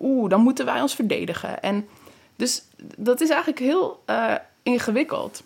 oeh, 0.00 0.30
dan 0.30 0.40
moeten 0.40 0.64
wij 0.64 0.80
ons 0.80 0.94
verdedigen. 0.94 1.62
En 1.62 1.88
dus 2.36 2.62
dat 2.96 3.20
is 3.20 3.28
eigenlijk 3.28 3.60
heel 3.60 4.02
uh, 4.06 4.34
ingewikkeld. 4.62 5.42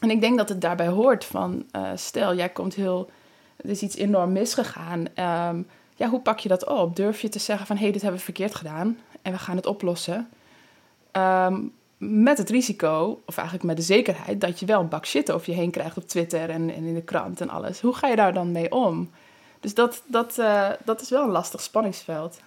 En 0.00 0.10
ik 0.10 0.20
denk 0.20 0.38
dat 0.38 0.48
het 0.48 0.60
daarbij 0.60 0.88
hoort 0.88 1.24
van, 1.24 1.64
uh, 1.76 1.90
stel, 1.94 2.34
jij 2.34 2.48
komt 2.48 2.74
heel, 2.74 3.10
er 3.56 3.70
is 3.70 3.82
iets 3.82 3.96
enorm 3.96 4.32
misgegaan. 4.32 4.98
Um, 4.98 5.66
ja, 5.96 6.08
hoe 6.08 6.20
pak 6.20 6.38
je 6.38 6.48
dat 6.48 6.66
op? 6.66 6.96
Durf 6.96 7.20
je 7.20 7.28
te 7.28 7.38
zeggen 7.38 7.66
van, 7.66 7.76
hé, 7.76 7.82
hey, 7.82 7.92
dit 7.92 8.02
hebben 8.02 8.18
we 8.18 8.24
verkeerd 8.24 8.54
gedaan 8.54 8.98
en 9.22 9.32
we 9.32 9.38
gaan 9.38 9.56
het 9.56 9.66
oplossen? 9.66 10.28
Um, 11.12 11.72
met 11.98 12.38
het 12.38 12.50
risico, 12.50 13.20
of 13.26 13.36
eigenlijk 13.36 13.66
met 13.66 13.76
de 13.76 13.82
zekerheid, 13.82 14.40
dat 14.40 14.60
je 14.60 14.66
wel 14.66 14.80
een 14.80 14.88
bak 14.88 15.06
shit 15.06 15.32
over 15.32 15.50
je 15.50 15.56
heen 15.56 15.70
krijgt 15.70 15.96
op 15.96 16.08
Twitter 16.08 16.50
en, 16.50 16.74
en 16.74 16.84
in 16.84 16.94
de 16.94 17.02
krant 17.02 17.40
en 17.40 17.48
alles. 17.48 17.80
Hoe 17.80 17.94
ga 17.94 18.08
je 18.08 18.16
daar 18.16 18.32
dan 18.32 18.52
mee 18.52 18.72
om? 18.72 19.10
Dus 19.60 19.74
dat, 19.74 20.02
dat, 20.06 20.38
uh, 20.38 20.68
dat 20.84 21.00
is 21.00 21.08
wel 21.10 21.22
een 21.22 21.30
lastig 21.30 21.60
spanningsveld. 21.60 22.38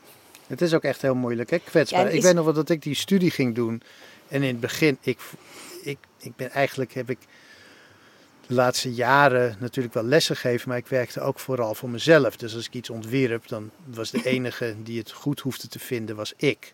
Het 0.51 0.61
is 0.61 0.73
ook 0.73 0.83
echt 0.83 1.01
heel 1.01 1.15
moeilijk, 1.15 1.49
hè? 1.49 1.59
kwetsbaar. 1.59 2.11
Ik 2.11 2.21
weet 2.21 2.33
nog 2.33 2.45
wel 2.45 2.53
dat 2.53 2.69
ik 2.69 2.81
die 2.81 2.95
studie 2.95 3.31
ging 3.31 3.55
doen. 3.55 3.81
En 4.27 4.41
in 4.41 4.47
het 4.47 4.59
begin, 4.59 4.97
ik, 5.01 5.19
ik, 5.83 5.97
ik 6.17 6.35
ben 6.35 6.51
eigenlijk, 6.51 6.93
heb 6.93 7.09
ik 7.09 7.19
de 8.47 8.53
laatste 8.53 8.93
jaren 8.93 9.55
natuurlijk 9.59 9.93
wel 9.93 10.03
lessen 10.03 10.35
gegeven, 10.35 10.69
maar 10.69 10.77
ik 10.77 10.87
werkte 10.87 11.21
ook 11.21 11.39
vooral 11.39 11.75
voor 11.75 11.89
mezelf. 11.89 12.37
Dus 12.37 12.55
als 12.55 12.65
ik 12.65 12.73
iets 12.73 12.89
ontwierp, 12.89 13.47
dan 13.47 13.71
was 13.85 14.11
de 14.11 14.23
enige 14.23 14.75
die 14.83 14.99
het 14.99 15.11
goed 15.11 15.39
hoefde 15.39 15.67
te 15.67 15.79
vinden, 15.79 16.15
was 16.15 16.33
ik. 16.37 16.73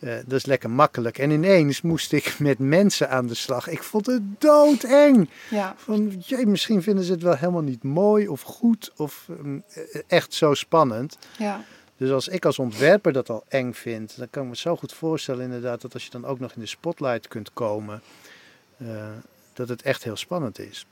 Uh, 0.00 0.14
dat 0.14 0.38
is 0.38 0.46
lekker 0.46 0.70
makkelijk. 0.70 1.18
En 1.18 1.30
ineens 1.30 1.80
moest 1.80 2.12
ik 2.12 2.38
met 2.38 2.58
mensen 2.58 3.10
aan 3.10 3.26
de 3.26 3.34
slag. 3.34 3.68
Ik 3.68 3.82
vond 3.82 4.06
het 4.06 4.22
doodeng. 4.38 5.30
Ja. 5.50 5.74
Van, 5.76 6.22
jee, 6.26 6.46
misschien 6.46 6.82
vinden 6.82 7.04
ze 7.04 7.12
het 7.12 7.22
wel 7.22 7.36
helemaal 7.36 7.62
niet 7.62 7.82
mooi 7.82 8.28
of 8.28 8.40
goed 8.40 8.92
of 8.96 9.26
um, 9.30 9.64
echt 10.06 10.34
zo 10.34 10.54
spannend. 10.54 11.18
Ja. 11.38 11.64
Dus 12.02 12.10
als 12.10 12.28
ik 12.28 12.44
als 12.44 12.58
ontwerper 12.58 13.12
dat 13.12 13.30
al 13.30 13.44
eng 13.48 13.72
vind, 13.72 14.16
dan 14.18 14.30
kan 14.30 14.42
ik 14.42 14.48
me 14.48 14.56
zo 14.56 14.76
goed 14.76 14.92
voorstellen 14.92 15.44
inderdaad 15.44 15.80
dat 15.80 15.94
als 15.94 16.04
je 16.04 16.10
dan 16.10 16.24
ook 16.24 16.38
nog 16.38 16.52
in 16.52 16.60
de 16.60 16.66
spotlight 16.66 17.28
kunt 17.28 17.52
komen, 17.52 18.02
uh, 18.76 19.08
dat 19.52 19.68
het 19.68 19.82
echt 19.82 20.04
heel 20.04 20.16
spannend 20.16 20.58
is. 20.58 20.86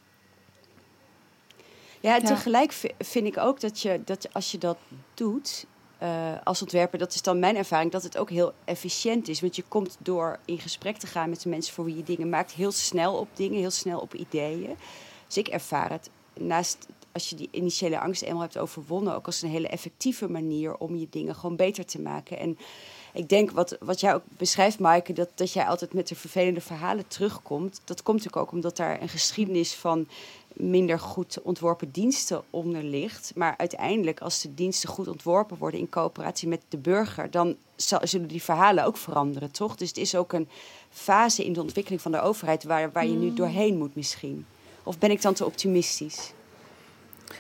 Ja, 2.01 2.21
tegelijk 2.21 2.73
vind 2.99 3.27
ik 3.27 3.39
ook 3.39 3.61
dat 3.61 3.81
je, 3.81 4.01
dat 4.05 4.29
als 4.33 4.51
je 4.51 4.59
dat 4.59 4.79
doet 5.15 5.67
uh, 6.03 6.33
als 6.45 6.63
ontwerper, 6.63 6.99
dat 6.99 7.15
is 7.15 7.23
dan 7.23 7.39
mijn 7.39 7.57
ervaring, 7.57 7.93
dat 7.93 8.03
het 8.03 8.19
ook 8.19 8.31
heel 8.31 8.53
efficiënt 8.65 9.29
is. 9.29 9.41
Want 9.41 9.57
je 9.57 9.65
komt 9.69 9.97
door 10.01 10.39
in 10.45 10.59
gesprek 10.59 10.97
te 10.97 11.07
gaan 11.07 11.31
met 11.31 11.43
de 11.43 11.49
mensen 11.49 11.75
voor 11.75 11.85
wie 11.85 11.97
je 11.97 12.03
dingen 12.03 12.29
maakt, 12.29 12.53
heel 12.53 12.73
snel 12.73 13.15
op 13.15 13.29
dingen, 13.35 13.59
heel 13.59 13.71
snel 13.71 14.01
op 14.01 14.15
ideeën. 14.15 14.77
Dus 15.27 15.37
ik 15.37 15.49
ervaar 15.49 15.91
het 15.91 16.11
naast 16.41 16.87
als 17.13 17.31
je 17.31 17.37
die 17.37 17.49
initiële 17.51 18.01
angst 18.01 18.23
eenmaal 18.23 18.43
hebt 18.43 18.59
overwonnen, 18.59 19.15
ook 19.15 19.27
als 19.27 19.43
een 19.43 19.51
hele 19.51 19.69
effectieve 19.69 20.29
manier 20.29 20.77
om 20.77 20.97
je 20.97 21.07
dingen 21.11 21.35
gewoon 21.35 21.57
beter 21.57 21.85
te 21.85 22.01
maken. 22.01 22.39
En 22.39 22.59
ik 23.13 23.29
denk 23.29 23.51
wat, 23.51 23.77
wat 23.81 24.01
jij 24.01 24.15
ook 24.15 24.23
beschrijft, 24.37 24.79
Maaike, 24.79 25.13
dat, 25.13 25.29
dat 25.35 25.53
jij 25.53 25.65
altijd 25.65 25.95
met 25.95 26.09
de 26.09 26.15
vervelende 26.15 26.61
verhalen 26.61 27.09
terugkomt. 27.09 27.81
Dat 27.85 28.03
komt 28.03 28.17
natuurlijk 28.17 28.47
ook 28.47 28.53
omdat 28.53 28.77
daar 28.77 29.03
een 29.03 29.09
geschiedenis 29.09 29.75
van 29.75 30.09
minder 30.53 30.99
goed 30.99 31.43
ontworpen 31.43 31.91
diensten 31.91 32.43
onder 32.51 32.83
ligt. 32.83 33.33
Maar 33.35 33.55
uiteindelijk, 33.57 34.21
als 34.21 34.41
de 34.41 34.55
diensten 34.55 34.89
goed 34.89 35.09
ontworpen 35.09 35.59
worden 35.59 35.81
in 35.81 35.89
coöperatie 35.89 36.49
met 36.49 36.63
de 36.69 36.79
burger, 36.79 37.31
dan 37.31 37.57
zullen 38.03 38.29
die 38.29 38.43
verhalen 38.43 38.85
ook 38.85 38.97
veranderen, 38.97 39.51
toch? 39.51 39.77
Dus 39.77 39.89
het 39.89 39.99
is 39.99 40.15
ook 40.15 40.33
een 40.33 40.49
fase 40.91 41.45
in 41.45 41.53
de 41.53 41.61
ontwikkeling 41.61 42.03
van 42.03 42.13
de 42.13 42.21
overheid 42.21 42.65
waar, 42.65 42.93
waar 42.93 43.07
je 43.07 43.17
nu 43.17 43.29
mm. 43.29 43.35
doorheen 43.35 43.79
moet 43.79 43.95
misschien. 43.95 44.47
Of 44.83 44.99
ben 44.99 45.11
ik 45.11 45.23
dan 45.23 45.35
te 45.35 45.45
optimistisch? 45.45 46.33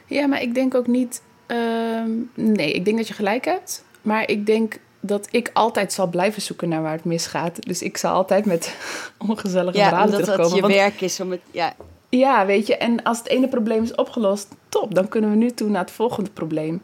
Ja, 0.07 0.27
maar 0.27 0.43
ik 0.43 0.55
denk 0.55 0.75
ook 0.75 0.87
niet. 0.87 1.23
Ehm, 1.47 2.11
nee, 2.35 2.73
ik 2.73 2.85
denk 2.85 2.97
dat 2.97 3.09
je 3.09 3.15
gelijk 3.15 3.45
hebt. 3.45 3.85
Maar 4.03 4.29
ik 4.29 4.47
denk 4.47 4.79
dat 5.01 5.29
ik 5.31 5.51
altijd 5.53 5.93
zal 5.93 6.07
blijven 6.07 6.43
zoeken 6.43 6.69
naar 6.69 6.83
waar 6.83 6.93
het 6.93 7.05
misgaat. 7.05 7.67
Dus 7.67 7.83
ik 7.83 7.97
zal 7.97 8.15
altijd 8.15 8.45
met 8.45 8.77
ongezellige 9.29 9.79
ja, 9.79 9.89
verhalen 9.89 10.13
terugkomen. 10.13 10.49
Ja, 10.49 10.55
omdat 10.55 10.71
het 10.71 10.73
je 10.73 10.83
werk 10.83 11.01
is 11.01 11.21
om 11.21 11.31
het... 11.31 11.41
Ja. 11.51 11.75
ja, 12.09 12.47
weet 12.47 12.67
je. 12.67 12.77
En 12.77 13.03
als 13.03 13.19
het 13.19 13.29
ene 13.29 13.49
probleem 13.49 13.83
is 13.83 13.95
opgelost, 13.95 14.49
top. 14.69 14.95
Dan 14.95 15.09
kunnen 15.09 15.31
we 15.31 15.37
nu 15.37 15.51
toe 15.51 15.69
naar 15.69 15.83
het 15.83 15.91
volgende 15.91 16.31
probleem. 16.31 16.83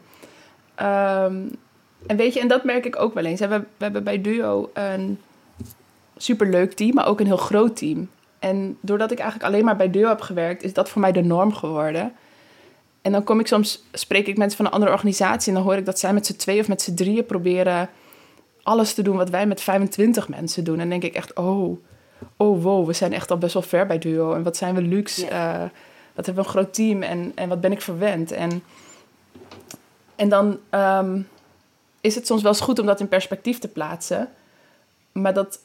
Ehm, 0.75 1.35
en 2.05 2.17
weet 2.17 2.33
je, 2.33 2.39
en 2.39 2.47
dat 2.47 2.63
merk 2.63 2.85
ik 2.85 2.99
ook 2.99 3.13
wel 3.13 3.25
eens. 3.25 3.39
We, 3.39 3.47
we 3.47 3.65
hebben 3.77 4.03
bij 4.03 4.21
Duo 4.21 4.69
een 4.73 5.19
superleuk 6.17 6.73
team, 6.73 6.93
maar 6.93 7.07
ook 7.07 7.19
een 7.19 7.25
heel 7.25 7.37
groot 7.37 7.77
team. 7.77 8.09
En 8.39 8.77
doordat 8.81 9.11
ik 9.11 9.19
eigenlijk 9.19 9.49
alleen 9.49 9.65
maar 9.65 9.75
bij 9.75 9.89
deur 9.89 10.07
heb 10.07 10.21
gewerkt, 10.21 10.63
is 10.63 10.73
dat 10.73 10.89
voor 10.89 11.01
mij 11.01 11.11
de 11.11 11.21
norm 11.21 11.53
geworden. 11.53 12.13
En 13.01 13.11
dan 13.11 13.23
kom 13.23 13.39
ik 13.39 13.47
soms, 13.47 13.83
spreek 13.91 14.27
ik 14.27 14.37
mensen 14.37 14.57
van 14.57 14.65
een 14.65 14.71
andere 14.71 14.91
organisatie 14.91 15.47
en 15.47 15.53
dan 15.53 15.63
hoor 15.63 15.77
ik 15.77 15.85
dat 15.85 15.99
zij 15.99 16.13
met 16.13 16.25
z'n 16.25 16.35
twee 16.35 16.59
of 16.59 16.67
met 16.67 16.81
z'n 16.81 16.93
drieën 16.93 17.25
proberen 17.25 17.89
alles 18.63 18.93
te 18.93 19.01
doen 19.01 19.17
wat 19.17 19.29
wij 19.29 19.47
met 19.47 19.61
25 19.61 20.27
mensen 20.29 20.63
doen. 20.63 20.73
En 20.73 20.89
dan 20.89 20.99
denk 20.99 21.03
ik 21.03 21.13
echt, 21.13 21.35
oh, 21.35 21.77
oh 22.37 22.63
wow, 22.63 22.85
we 22.85 22.93
zijn 22.93 23.13
echt 23.13 23.31
al 23.31 23.37
best 23.37 23.53
wel 23.53 23.63
ver 23.63 23.85
bij 23.85 23.97
Duo. 23.97 24.33
En 24.33 24.43
wat 24.43 24.57
zijn 24.57 24.75
we 24.75 24.81
luxe. 24.81 25.25
Ja. 25.25 25.63
Uh, 25.63 25.69
wat 26.13 26.25
hebben 26.25 26.43
we 26.43 26.49
een 26.49 26.55
groot 26.55 26.73
team 26.73 27.01
en, 27.01 27.31
en 27.35 27.49
wat 27.49 27.61
ben 27.61 27.71
ik 27.71 27.81
verwend. 27.81 28.31
En, 28.31 28.63
en 30.15 30.29
dan 30.29 30.59
um, 30.71 31.27
is 32.01 32.15
het 32.15 32.27
soms 32.27 32.41
wel 32.41 32.51
eens 32.51 32.61
goed 32.61 32.79
om 32.79 32.85
dat 32.85 32.99
in 32.99 33.07
perspectief 33.07 33.59
te 33.59 33.67
plaatsen. 33.67 34.29
Maar 35.11 35.33
dat 35.33 35.59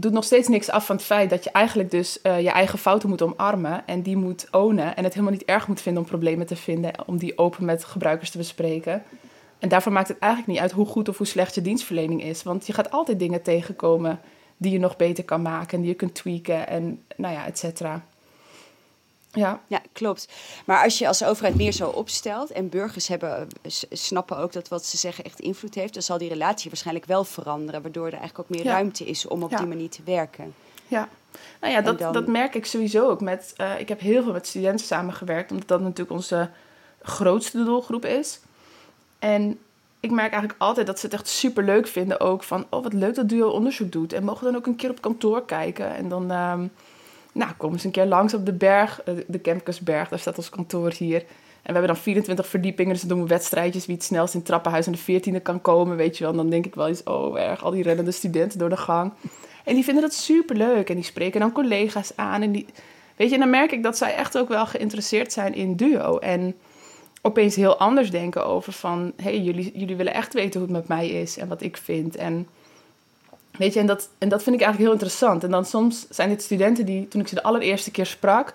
doet 0.00 0.12
nog 0.12 0.24
steeds 0.24 0.48
niks 0.48 0.70
af 0.70 0.86
van 0.86 0.96
het 0.96 1.04
feit 1.04 1.30
dat 1.30 1.44
je 1.44 1.50
eigenlijk 1.50 1.90
dus 1.90 2.18
uh, 2.22 2.40
je 2.40 2.50
eigen 2.50 2.78
fouten 2.78 3.08
moet 3.08 3.22
omarmen 3.22 3.86
en 3.86 4.02
die 4.02 4.16
moet 4.16 4.48
ownen 4.50 4.96
en 4.96 5.04
het 5.04 5.12
helemaal 5.12 5.34
niet 5.34 5.44
erg 5.44 5.68
moet 5.68 5.80
vinden 5.80 6.02
om 6.02 6.08
problemen 6.08 6.46
te 6.46 6.56
vinden, 6.56 6.92
om 7.06 7.16
die 7.18 7.38
open 7.38 7.64
met 7.64 7.84
gebruikers 7.84 8.30
te 8.30 8.38
bespreken. 8.38 9.02
En 9.58 9.68
daarvoor 9.68 9.92
maakt 9.92 10.08
het 10.08 10.18
eigenlijk 10.18 10.52
niet 10.52 10.62
uit 10.62 10.72
hoe 10.72 10.86
goed 10.86 11.08
of 11.08 11.16
hoe 11.16 11.26
slecht 11.26 11.54
je 11.54 11.62
dienstverlening 11.62 12.22
is, 12.22 12.42
want 12.42 12.66
je 12.66 12.72
gaat 12.72 12.90
altijd 12.90 13.18
dingen 13.18 13.42
tegenkomen 13.42 14.20
die 14.56 14.72
je 14.72 14.78
nog 14.78 14.96
beter 14.96 15.24
kan 15.24 15.42
maken 15.42 15.76
en 15.76 15.80
die 15.80 15.90
je 15.90 15.96
kunt 15.96 16.14
tweaken 16.14 16.68
en 16.68 17.02
nou 17.16 17.34
ja, 17.34 17.46
et 17.46 17.58
cetera. 17.58 18.04
Ja. 19.36 19.60
ja, 19.66 19.80
klopt. 19.92 20.28
Maar 20.64 20.82
als 20.84 20.98
je 20.98 21.08
als 21.08 21.24
overheid 21.24 21.54
meer 21.54 21.72
zo 21.72 21.88
opstelt 21.88 22.50
en 22.50 22.68
burgers 22.68 23.08
hebben, 23.08 23.48
snappen 23.90 24.38
ook 24.38 24.52
dat 24.52 24.68
wat 24.68 24.84
ze 24.84 24.96
zeggen 24.96 25.24
echt 25.24 25.40
invloed 25.40 25.74
heeft, 25.74 25.94
dan 25.94 26.02
zal 26.02 26.18
die 26.18 26.28
relatie 26.28 26.70
waarschijnlijk 26.70 27.06
wel 27.06 27.24
veranderen, 27.24 27.82
waardoor 27.82 28.06
er 28.06 28.12
eigenlijk 28.12 28.38
ook 28.38 28.56
meer 28.56 28.64
ruimte 28.64 29.04
is 29.04 29.26
om 29.26 29.42
op 29.42 29.56
die 29.56 29.66
manier 29.66 29.90
te 29.90 30.02
werken. 30.04 30.54
Ja, 30.86 31.08
nou 31.60 31.72
ja, 31.72 31.80
dat, 31.80 31.98
dat 31.98 32.26
merk 32.26 32.54
ik 32.54 32.66
sowieso 32.66 33.08
ook. 33.08 33.20
Met, 33.20 33.54
uh, 33.60 33.80
ik 33.80 33.88
heb 33.88 34.00
heel 34.00 34.22
veel 34.22 34.32
met 34.32 34.46
studenten 34.46 34.86
samengewerkt, 34.86 35.50
omdat 35.50 35.68
dat 35.68 35.80
natuurlijk 35.80 36.10
onze 36.10 36.50
grootste 37.02 37.64
doelgroep 37.64 38.04
is. 38.04 38.40
En 39.18 39.58
ik 40.00 40.10
merk 40.10 40.32
eigenlijk 40.32 40.62
altijd 40.62 40.86
dat 40.86 40.98
ze 40.98 41.06
het 41.06 41.14
echt 41.14 41.28
super 41.28 41.64
leuk 41.64 41.86
vinden 41.86 42.20
ook 42.20 42.42
van, 42.42 42.66
oh 42.70 42.82
wat 42.82 42.92
leuk 42.92 43.14
dat 43.14 43.28
Duo 43.28 43.48
onderzoek 43.48 43.92
doet. 43.92 44.12
En 44.12 44.24
mogen 44.24 44.44
we 44.44 44.50
dan 44.50 44.60
ook 44.60 44.66
een 44.66 44.76
keer 44.76 44.90
op 44.90 45.00
kantoor 45.00 45.44
kijken. 45.44 45.94
En 45.94 46.08
dan... 46.08 46.30
Um, 46.30 46.70
nou, 47.36 47.52
kom 47.56 47.72
eens 47.72 47.84
een 47.84 47.90
keer 47.90 48.06
langs 48.06 48.34
op 48.34 48.46
de 48.46 48.52
berg, 48.52 49.02
eh, 49.02 49.14
de 49.26 49.38
Kempkesberg, 49.38 50.08
daar 50.08 50.18
staat 50.18 50.36
ons 50.36 50.48
kantoor 50.48 50.92
hier. 50.98 51.24
En 51.62 51.72
we 51.72 51.78
hebben 51.78 51.94
dan 51.94 52.02
24 52.02 52.46
verdiepingen, 52.46 52.92
dus 52.92 53.00
dan 53.00 53.08
doen 53.08 53.22
we 53.22 53.28
wedstrijdjes 53.28 53.86
wie 53.86 53.94
het 53.94 54.04
snelst 54.04 54.32
in 54.32 54.38
het 54.38 54.48
trappenhuis 54.48 54.86
aan 54.86 54.92
de 54.92 54.98
14e 54.98 55.42
kan 55.42 55.60
komen, 55.60 55.96
weet 55.96 56.18
je 56.18 56.22
wel. 56.24 56.32
En 56.32 56.38
dan 56.38 56.50
denk 56.50 56.66
ik 56.66 56.74
wel 56.74 56.88
eens, 56.88 57.02
oh 57.02 57.40
erg, 57.40 57.64
al 57.64 57.70
die 57.70 57.82
rennende 57.82 58.10
studenten 58.10 58.58
door 58.58 58.68
de 58.68 58.76
gang. 58.76 59.12
En 59.64 59.74
die 59.74 59.84
vinden 59.84 60.02
dat 60.02 60.14
super 60.14 60.56
leuk 60.56 60.88
en 60.88 60.94
die 60.94 61.04
spreken 61.04 61.40
dan 61.40 61.52
collega's 61.52 62.12
aan. 62.16 62.42
En 62.42 62.52
die, 62.52 62.66
weet 63.16 63.30
je, 63.30 63.38
dan 63.38 63.50
merk 63.50 63.72
ik 63.72 63.82
dat 63.82 63.96
zij 63.96 64.14
echt 64.14 64.38
ook 64.38 64.48
wel 64.48 64.66
geïnteresseerd 64.66 65.32
zijn 65.32 65.54
in 65.54 65.76
duo. 65.76 66.18
En 66.18 66.56
opeens 67.22 67.56
heel 67.56 67.76
anders 67.78 68.10
denken 68.10 68.46
over 68.46 68.72
van, 68.72 69.12
hé, 69.16 69.22
hey, 69.22 69.40
jullie, 69.40 69.72
jullie 69.74 69.96
willen 69.96 70.14
echt 70.14 70.34
weten 70.34 70.60
hoe 70.60 70.68
het 70.68 70.78
met 70.78 70.88
mij 70.88 71.08
is 71.08 71.38
en 71.38 71.48
wat 71.48 71.62
ik 71.62 71.76
vind. 71.76 72.16
En 72.16 72.48
Weet 73.58 73.74
je, 73.74 73.80
en 73.80 73.86
dat, 73.86 74.08
en 74.18 74.28
dat 74.28 74.42
vind 74.42 74.56
ik 74.56 74.62
eigenlijk 74.62 74.78
heel 74.78 75.00
interessant. 75.00 75.44
En 75.44 75.50
dan 75.50 75.64
soms 75.64 76.06
zijn 76.08 76.28
dit 76.28 76.42
studenten 76.42 76.86
die, 76.86 77.08
toen 77.08 77.20
ik 77.20 77.28
ze 77.28 77.34
de 77.34 77.42
allereerste 77.42 77.90
keer 77.90 78.06
sprak, 78.06 78.54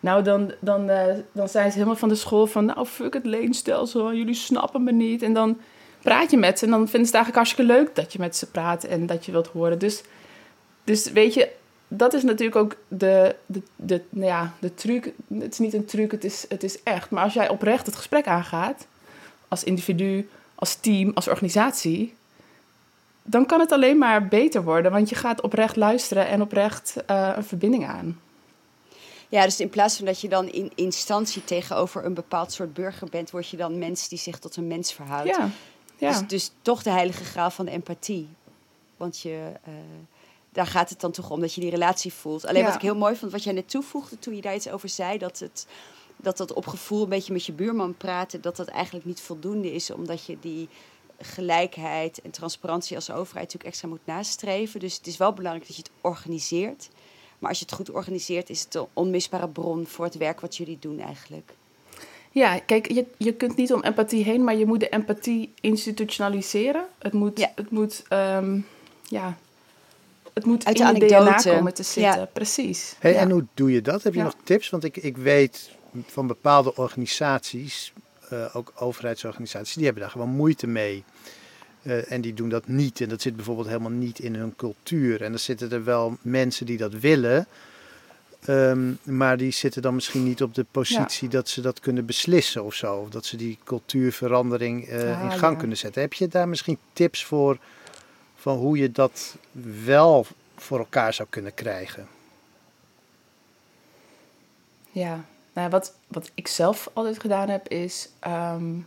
nou 0.00 0.22
dan, 0.22 0.52
dan, 0.60 0.90
uh, 0.90 1.04
dan 1.32 1.48
zijn 1.48 1.70
ze 1.70 1.74
helemaal 1.74 1.96
van 1.96 2.08
de 2.08 2.14
school 2.14 2.46
van, 2.46 2.64
nou 2.64 2.86
fuck 2.86 3.14
het 3.14 3.24
leenstelsel, 3.24 4.14
jullie 4.14 4.34
snappen 4.34 4.84
me 4.84 4.92
niet. 4.92 5.22
En 5.22 5.32
dan 5.32 5.58
praat 6.02 6.30
je 6.30 6.36
met 6.36 6.58
ze 6.58 6.64
en 6.64 6.70
dan 6.70 6.88
vinden 6.88 7.08
ze 7.08 7.16
het 7.16 7.24
eigenlijk 7.24 7.34
hartstikke 7.34 7.72
leuk 7.72 7.94
dat 7.94 8.12
je 8.12 8.18
met 8.18 8.36
ze 8.36 8.46
praat 8.46 8.84
en 8.84 9.06
dat 9.06 9.26
je 9.26 9.32
wilt 9.32 9.46
horen. 9.46 9.78
Dus, 9.78 10.02
dus 10.84 11.10
weet 11.12 11.34
je, 11.34 11.50
dat 11.88 12.14
is 12.14 12.22
natuurlijk 12.22 12.56
ook 12.56 12.76
de, 12.88 13.36
de, 13.46 13.62
de, 13.76 14.02
nou 14.08 14.26
ja, 14.26 14.54
de 14.58 14.74
truc. 14.74 15.12
Het 15.38 15.52
is 15.52 15.58
niet 15.58 15.74
een 15.74 15.84
truc, 15.84 16.10
het 16.10 16.24
is, 16.24 16.44
het 16.48 16.62
is 16.62 16.82
echt. 16.82 17.10
Maar 17.10 17.24
als 17.24 17.34
jij 17.34 17.48
oprecht 17.48 17.86
het 17.86 17.96
gesprek 17.96 18.26
aangaat, 18.26 18.86
als 19.48 19.64
individu, 19.64 20.28
als 20.54 20.74
team, 20.74 21.10
als 21.14 21.28
organisatie, 21.28 22.14
dan 23.30 23.46
kan 23.46 23.60
het 23.60 23.72
alleen 23.72 23.98
maar 23.98 24.28
beter 24.28 24.64
worden. 24.64 24.92
Want 24.92 25.08
je 25.08 25.14
gaat 25.14 25.40
oprecht 25.40 25.76
luisteren 25.76 26.28
en 26.28 26.42
oprecht 26.42 26.96
uh, 27.10 27.32
een 27.36 27.44
verbinding 27.44 27.86
aan. 27.86 28.20
Ja, 29.28 29.44
dus 29.44 29.60
in 29.60 29.70
plaats 29.70 29.96
van 29.96 30.06
dat 30.06 30.20
je 30.20 30.28
dan 30.28 30.48
in 30.48 30.72
instantie 30.74 31.44
tegenover 31.44 32.04
een 32.04 32.14
bepaald 32.14 32.52
soort 32.52 32.74
burger 32.74 33.08
bent, 33.08 33.30
word 33.30 33.48
je 33.48 33.56
dan 33.56 33.78
mens 33.78 34.08
die 34.08 34.18
zich 34.18 34.38
tot 34.38 34.56
een 34.56 34.66
mens 34.66 34.92
verhoudt. 34.92 35.28
Ja, 35.28 35.50
ja. 35.96 36.10
Dus, 36.10 36.28
dus 36.28 36.50
toch 36.62 36.82
de 36.82 36.90
heilige 36.90 37.24
graal 37.24 37.50
van 37.50 37.64
de 37.64 37.70
empathie. 37.70 38.28
Want 38.96 39.20
je, 39.20 39.52
uh, 39.68 39.74
daar 40.52 40.66
gaat 40.66 40.90
het 40.90 41.00
dan 41.00 41.10
toch 41.10 41.30
om 41.30 41.40
dat 41.40 41.54
je 41.54 41.60
die 41.60 41.70
relatie 41.70 42.12
voelt. 42.12 42.46
Alleen 42.46 42.64
wat 42.64 42.74
ik 42.74 42.80
heel 42.80 42.96
mooi 42.96 43.16
vond, 43.16 43.32
wat 43.32 43.44
jij 43.44 43.52
net 43.52 43.70
toevoegde 43.70 44.18
toen 44.18 44.34
je 44.34 44.40
daar 44.42 44.54
iets 44.54 44.68
over 44.68 44.88
zei, 44.88 45.18
dat 45.18 45.38
het 45.38 45.66
dat 46.22 46.36
dat 46.36 46.52
op 46.52 46.66
gevoel 46.66 47.02
een 47.02 47.08
beetje 47.08 47.32
met 47.32 47.46
je 47.46 47.52
buurman 47.52 47.94
praten, 47.94 48.40
dat 48.40 48.56
dat 48.56 48.68
eigenlijk 48.68 49.04
niet 49.04 49.20
voldoende 49.20 49.72
is, 49.72 49.90
omdat 49.90 50.24
je 50.24 50.36
die 50.40 50.68
gelijkheid 51.20 52.20
en 52.20 52.30
transparantie 52.30 52.96
als 52.96 53.10
overheid 53.10 53.34
natuurlijk 53.44 53.64
extra 53.64 53.88
moet 53.88 54.06
nastreven. 54.06 54.80
Dus 54.80 54.96
het 54.96 55.06
is 55.06 55.16
wel 55.16 55.32
belangrijk 55.32 55.66
dat 55.66 55.76
je 55.76 55.82
het 55.82 55.92
organiseert. 56.00 56.88
Maar 57.38 57.48
als 57.48 57.58
je 57.58 57.64
het 57.64 57.74
goed 57.74 57.90
organiseert, 57.90 58.50
is 58.50 58.60
het 58.60 58.74
een 58.74 58.86
onmisbare 58.92 59.48
bron 59.48 59.86
voor 59.86 60.04
het 60.04 60.14
werk 60.14 60.40
wat 60.40 60.56
jullie 60.56 60.78
doen 60.80 61.00
eigenlijk. 61.00 61.52
Ja, 62.32 62.58
kijk, 62.58 62.92
je, 62.92 63.06
je 63.16 63.32
kunt 63.32 63.56
niet 63.56 63.72
om 63.72 63.82
empathie 63.82 64.24
heen, 64.24 64.44
maar 64.44 64.56
je 64.56 64.66
moet 64.66 64.80
de 64.80 64.88
empathie 64.88 65.52
institutionaliseren. 65.60 66.86
Het 66.98 67.12
moet, 67.12 67.38
ja. 67.38 67.52
het 67.54 67.70
moet, 67.70 68.02
um, 68.12 68.66
ja, 69.08 69.36
het 70.32 70.44
moet 70.44 70.64
Uit 70.64 70.80
in 70.80 70.94
de, 70.94 71.06
DNA 71.06 71.34
komen 71.34 71.74
te 71.74 71.82
zitten. 71.82 72.20
Ja. 72.20 72.28
Precies. 72.32 72.96
Hey, 72.98 73.16
En 73.16 73.30
hoe 73.30 73.46
doe 73.54 73.72
je 73.72 73.82
dat? 73.82 74.02
Heb 74.02 74.14
je 74.14 74.22
nog 74.22 74.34
tips? 74.44 74.70
Want 74.70 74.84
ik, 74.84 74.96
ik 74.96 75.16
weet 75.16 75.70
van 76.06 76.26
bepaalde 76.26 76.76
organisaties 76.76 77.92
ook 78.52 78.72
overheidsorganisaties, 78.74 79.74
die 79.74 79.84
hebben 79.84 80.02
daar 80.02 80.12
gewoon 80.12 80.28
moeite 80.28 80.66
mee. 80.66 81.04
Uh, 81.82 82.12
en 82.12 82.20
die 82.20 82.34
doen 82.34 82.48
dat 82.48 82.68
niet. 82.68 83.00
En 83.00 83.08
dat 83.08 83.22
zit 83.22 83.36
bijvoorbeeld 83.36 83.66
helemaal 83.66 83.90
niet 83.90 84.18
in 84.18 84.34
hun 84.34 84.56
cultuur. 84.56 85.22
En 85.22 85.32
er 85.32 85.38
zitten 85.38 85.72
er 85.72 85.84
wel 85.84 86.16
mensen 86.22 86.66
die 86.66 86.76
dat 86.76 86.92
willen. 86.92 87.46
Um, 88.48 88.98
maar 89.02 89.36
die 89.36 89.50
zitten 89.50 89.82
dan 89.82 89.94
misschien 89.94 90.24
niet 90.24 90.42
op 90.42 90.54
de 90.54 90.66
positie 90.70 91.28
ja. 91.28 91.34
dat 91.34 91.48
ze 91.48 91.60
dat 91.60 91.80
kunnen 91.80 92.06
beslissen 92.06 92.64
of 92.64 92.74
zo. 92.74 92.94
Of 92.94 93.08
dat 93.08 93.24
ze 93.24 93.36
die 93.36 93.58
cultuurverandering 93.64 94.88
uh, 94.88 94.94
ah, 94.94 95.22
in 95.24 95.38
gang 95.38 95.52
ja. 95.52 95.58
kunnen 95.58 95.76
zetten. 95.76 96.02
Heb 96.02 96.12
je 96.12 96.28
daar 96.28 96.48
misschien 96.48 96.78
tips 96.92 97.24
voor 97.24 97.58
van 98.36 98.56
hoe 98.56 98.78
je 98.78 98.92
dat 98.92 99.36
wel 99.84 100.26
voor 100.56 100.78
elkaar 100.78 101.14
zou 101.14 101.28
kunnen 101.30 101.54
krijgen? 101.54 102.08
Ja, 104.90 105.24
nou, 105.60 105.72
wat, 105.72 105.94
wat 106.08 106.30
ik 106.34 106.48
zelf 106.48 106.90
altijd 106.92 107.20
gedaan 107.20 107.48
heb, 107.48 107.68
is 107.68 108.08
um, 108.26 108.86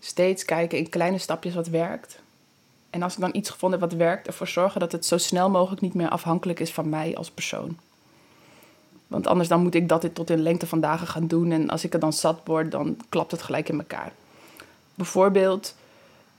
steeds 0.00 0.44
kijken 0.44 0.78
in 0.78 0.88
kleine 0.88 1.18
stapjes 1.18 1.54
wat 1.54 1.66
werkt. 1.66 2.18
En 2.90 3.02
als 3.02 3.14
ik 3.14 3.20
dan 3.20 3.34
iets 3.34 3.50
gevonden 3.50 3.80
heb 3.80 3.90
wat 3.90 3.98
werkt, 3.98 4.26
ervoor 4.26 4.48
zorgen 4.48 4.80
dat 4.80 4.92
het 4.92 5.06
zo 5.06 5.18
snel 5.18 5.50
mogelijk 5.50 5.80
niet 5.80 5.94
meer 5.94 6.08
afhankelijk 6.08 6.60
is 6.60 6.72
van 6.72 6.88
mij 6.88 7.16
als 7.16 7.30
persoon. 7.30 7.78
Want 9.06 9.26
anders 9.26 9.48
dan 9.48 9.62
moet 9.62 9.74
ik 9.74 9.88
dat 9.88 10.14
tot 10.14 10.30
in 10.30 10.42
lengte 10.42 10.66
van 10.66 10.80
dagen 10.80 11.06
gaan 11.06 11.26
doen. 11.26 11.52
En 11.52 11.70
als 11.70 11.84
ik 11.84 11.94
er 11.94 12.00
dan 12.00 12.12
zat 12.12 12.40
word, 12.44 12.70
dan 12.70 12.96
klapt 13.08 13.30
het 13.30 13.42
gelijk 13.42 13.68
in 13.68 13.78
elkaar. 13.78 14.12
Bijvoorbeeld, 14.94 15.74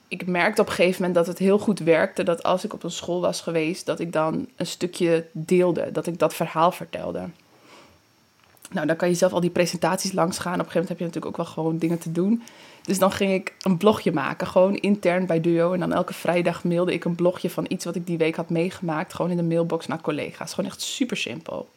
ik 0.07 0.27
merkte 0.27 0.61
op 0.61 0.67
een 0.67 0.73
gegeven 0.73 1.01
moment 1.01 1.15
dat 1.15 1.27
het 1.27 1.37
heel 1.37 1.59
goed 1.59 1.79
werkte. 1.79 2.23
Dat 2.23 2.43
als 2.43 2.63
ik 2.63 2.73
op 2.73 2.83
een 2.83 2.91
school 2.91 3.21
was 3.21 3.41
geweest, 3.41 3.85
dat 3.85 3.99
ik 3.99 4.13
dan 4.13 4.47
een 4.55 4.67
stukje 4.67 5.25
deelde. 5.31 5.91
Dat 5.91 6.07
ik 6.07 6.19
dat 6.19 6.33
verhaal 6.33 6.71
vertelde. 6.71 7.29
Nou, 8.71 8.87
dan 8.87 8.95
kan 8.95 9.09
je 9.09 9.15
zelf 9.15 9.33
al 9.33 9.39
die 9.39 9.49
presentaties 9.49 10.11
langs 10.11 10.37
gaan. 10.37 10.53
Op 10.53 10.59
een 10.59 10.65
gegeven 10.65 10.81
moment 10.81 10.89
heb 10.89 10.99
je 10.99 11.05
natuurlijk 11.05 11.39
ook 11.39 11.45
wel 11.45 11.53
gewoon 11.53 11.77
dingen 11.77 11.99
te 11.99 12.11
doen. 12.11 12.43
Dus 12.81 12.99
dan 12.99 13.11
ging 13.11 13.33
ik 13.33 13.53
een 13.61 13.77
blogje 13.77 14.11
maken, 14.11 14.47
gewoon 14.47 14.75
intern 14.75 15.25
bij 15.25 15.41
Duo. 15.41 15.73
En 15.73 15.79
dan 15.79 15.93
elke 15.93 16.13
vrijdag 16.13 16.63
mailde 16.63 16.93
ik 16.93 17.05
een 17.05 17.15
blogje 17.15 17.49
van 17.49 17.65
iets 17.67 17.85
wat 17.85 17.95
ik 17.95 18.07
die 18.07 18.17
week 18.17 18.35
had 18.35 18.49
meegemaakt. 18.49 19.13
Gewoon 19.13 19.31
in 19.31 19.37
de 19.37 19.43
mailbox 19.43 19.87
naar 19.87 20.01
collega's. 20.01 20.53
Gewoon 20.53 20.69
echt 20.69 20.81
super 20.81 21.17
simpel. 21.17 21.69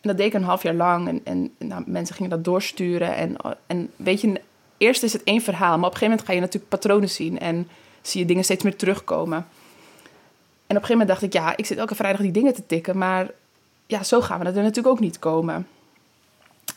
En 0.00 0.08
dat 0.08 0.16
deed 0.16 0.26
ik 0.26 0.34
een 0.34 0.42
half 0.42 0.62
jaar 0.62 0.74
lang. 0.74 1.08
En, 1.08 1.20
en 1.24 1.50
nou, 1.58 1.82
mensen 1.86 2.14
gingen 2.14 2.30
dat 2.30 2.44
doorsturen. 2.44 3.16
En, 3.16 3.36
en 3.66 3.90
weet 3.96 4.20
je, 4.20 4.40
eerst 4.76 5.02
is 5.02 5.12
het 5.12 5.24
één 5.24 5.40
verhaal. 5.40 5.78
Maar 5.78 5.88
op 5.88 5.92
een 5.92 5.98
gegeven 5.98 6.08
moment 6.08 6.26
ga 6.26 6.32
je 6.32 6.40
natuurlijk 6.40 6.68
patronen 6.68 7.10
zien. 7.10 7.38
En 7.38 7.68
zie 8.02 8.20
je 8.20 8.26
dingen 8.26 8.44
steeds 8.44 8.64
meer 8.64 8.76
terugkomen. 8.76 9.36
En 10.66 10.78
op 10.78 10.82
een 10.82 10.88
gegeven 10.88 10.90
moment 10.90 11.08
dacht 11.08 11.22
ik, 11.22 11.32
ja, 11.32 11.56
ik 11.56 11.66
zit 11.66 11.78
elke 11.78 11.94
vrijdag 11.94 12.20
die 12.20 12.30
dingen 12.30 12.54
te 12.54 12.66
tikken. 12.66 12.98
Maar 12.98 13.30
ja, 13.86 14.02
zo 14.02 14.20
gaan 14.20 14.38
we 14.38 14.44
er 14.44 14.52
natuurlijk 14.52 14.86
ook 14.86 15.00
niet 15.00 15.18
komen. 15.18 15.66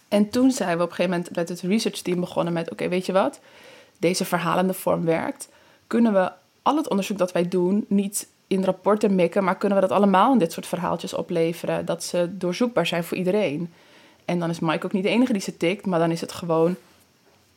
En 0.08 0.30
toen 0.30 0.52
zijn 0.52 0.78
we 0.78 0.84
op 0.84 0.90
een 0.90 0.96
gegeven 0.96 1.18
moment 1.18 1.36
met 1.36 1.50
het 1.50 1.62
research 1.62 1.98
team 1.98 2.20
begonnen 2.20 2.54
met: 2.54 2.72
oké, 2.72 2.90
weet 2.90 3.06
je 3.06 3.12
wat? 3.12 3.40
Deze 3.98 4.26
verhalende 4.26 4.74
vorm 4.74 5.06
werkt. 5.06 5.50
Kunnen 5.88 6.14
we 6.14 6.32
al 6.62 6.78
het 6.78 6.90
onderzoek 6.90 7.18
dat 7.18 7.32
wij 7.32 7.48
doen 7.48 7.86
niet 7.88 8.28
in 8.48 8.64
rapporten 8.64 9.16
mikken, 9.16 9.44
maar 9.44 9.58
kunnen 9.58 9.82
we 9.82 9.88
dat 9.88 9.98
allemaal 9.98 10.32
in 10.32 10.40
dit 10.40 10.52
soort 10.52 10.68
verhaaltjes 10.68 11.14
opleveren? 11.14 11.86
Dat 11.86 12.04
ze 12.04 12.38
doorzoekbaar 12.38 12.86
zijn 12.86 13.04
voor 13.04 13.18
iedereen. 13.18 13.74
En 14.26 14.40
dan 14.40 14.50
is 14.50 14.60
Mike 14.60 14.86
ook 14.86 14.94
niet 14.94 15.04
de 15.04 15.10
enige 15.10 15.32
die 15.34 15.42
ze 15.42 15.58
tikt, 15.58 15.86
maar 15.86 16.00
dan 16.00 16.12
is 16.12 16.22
het 16.22 16.32
gewoon 16.32 16.76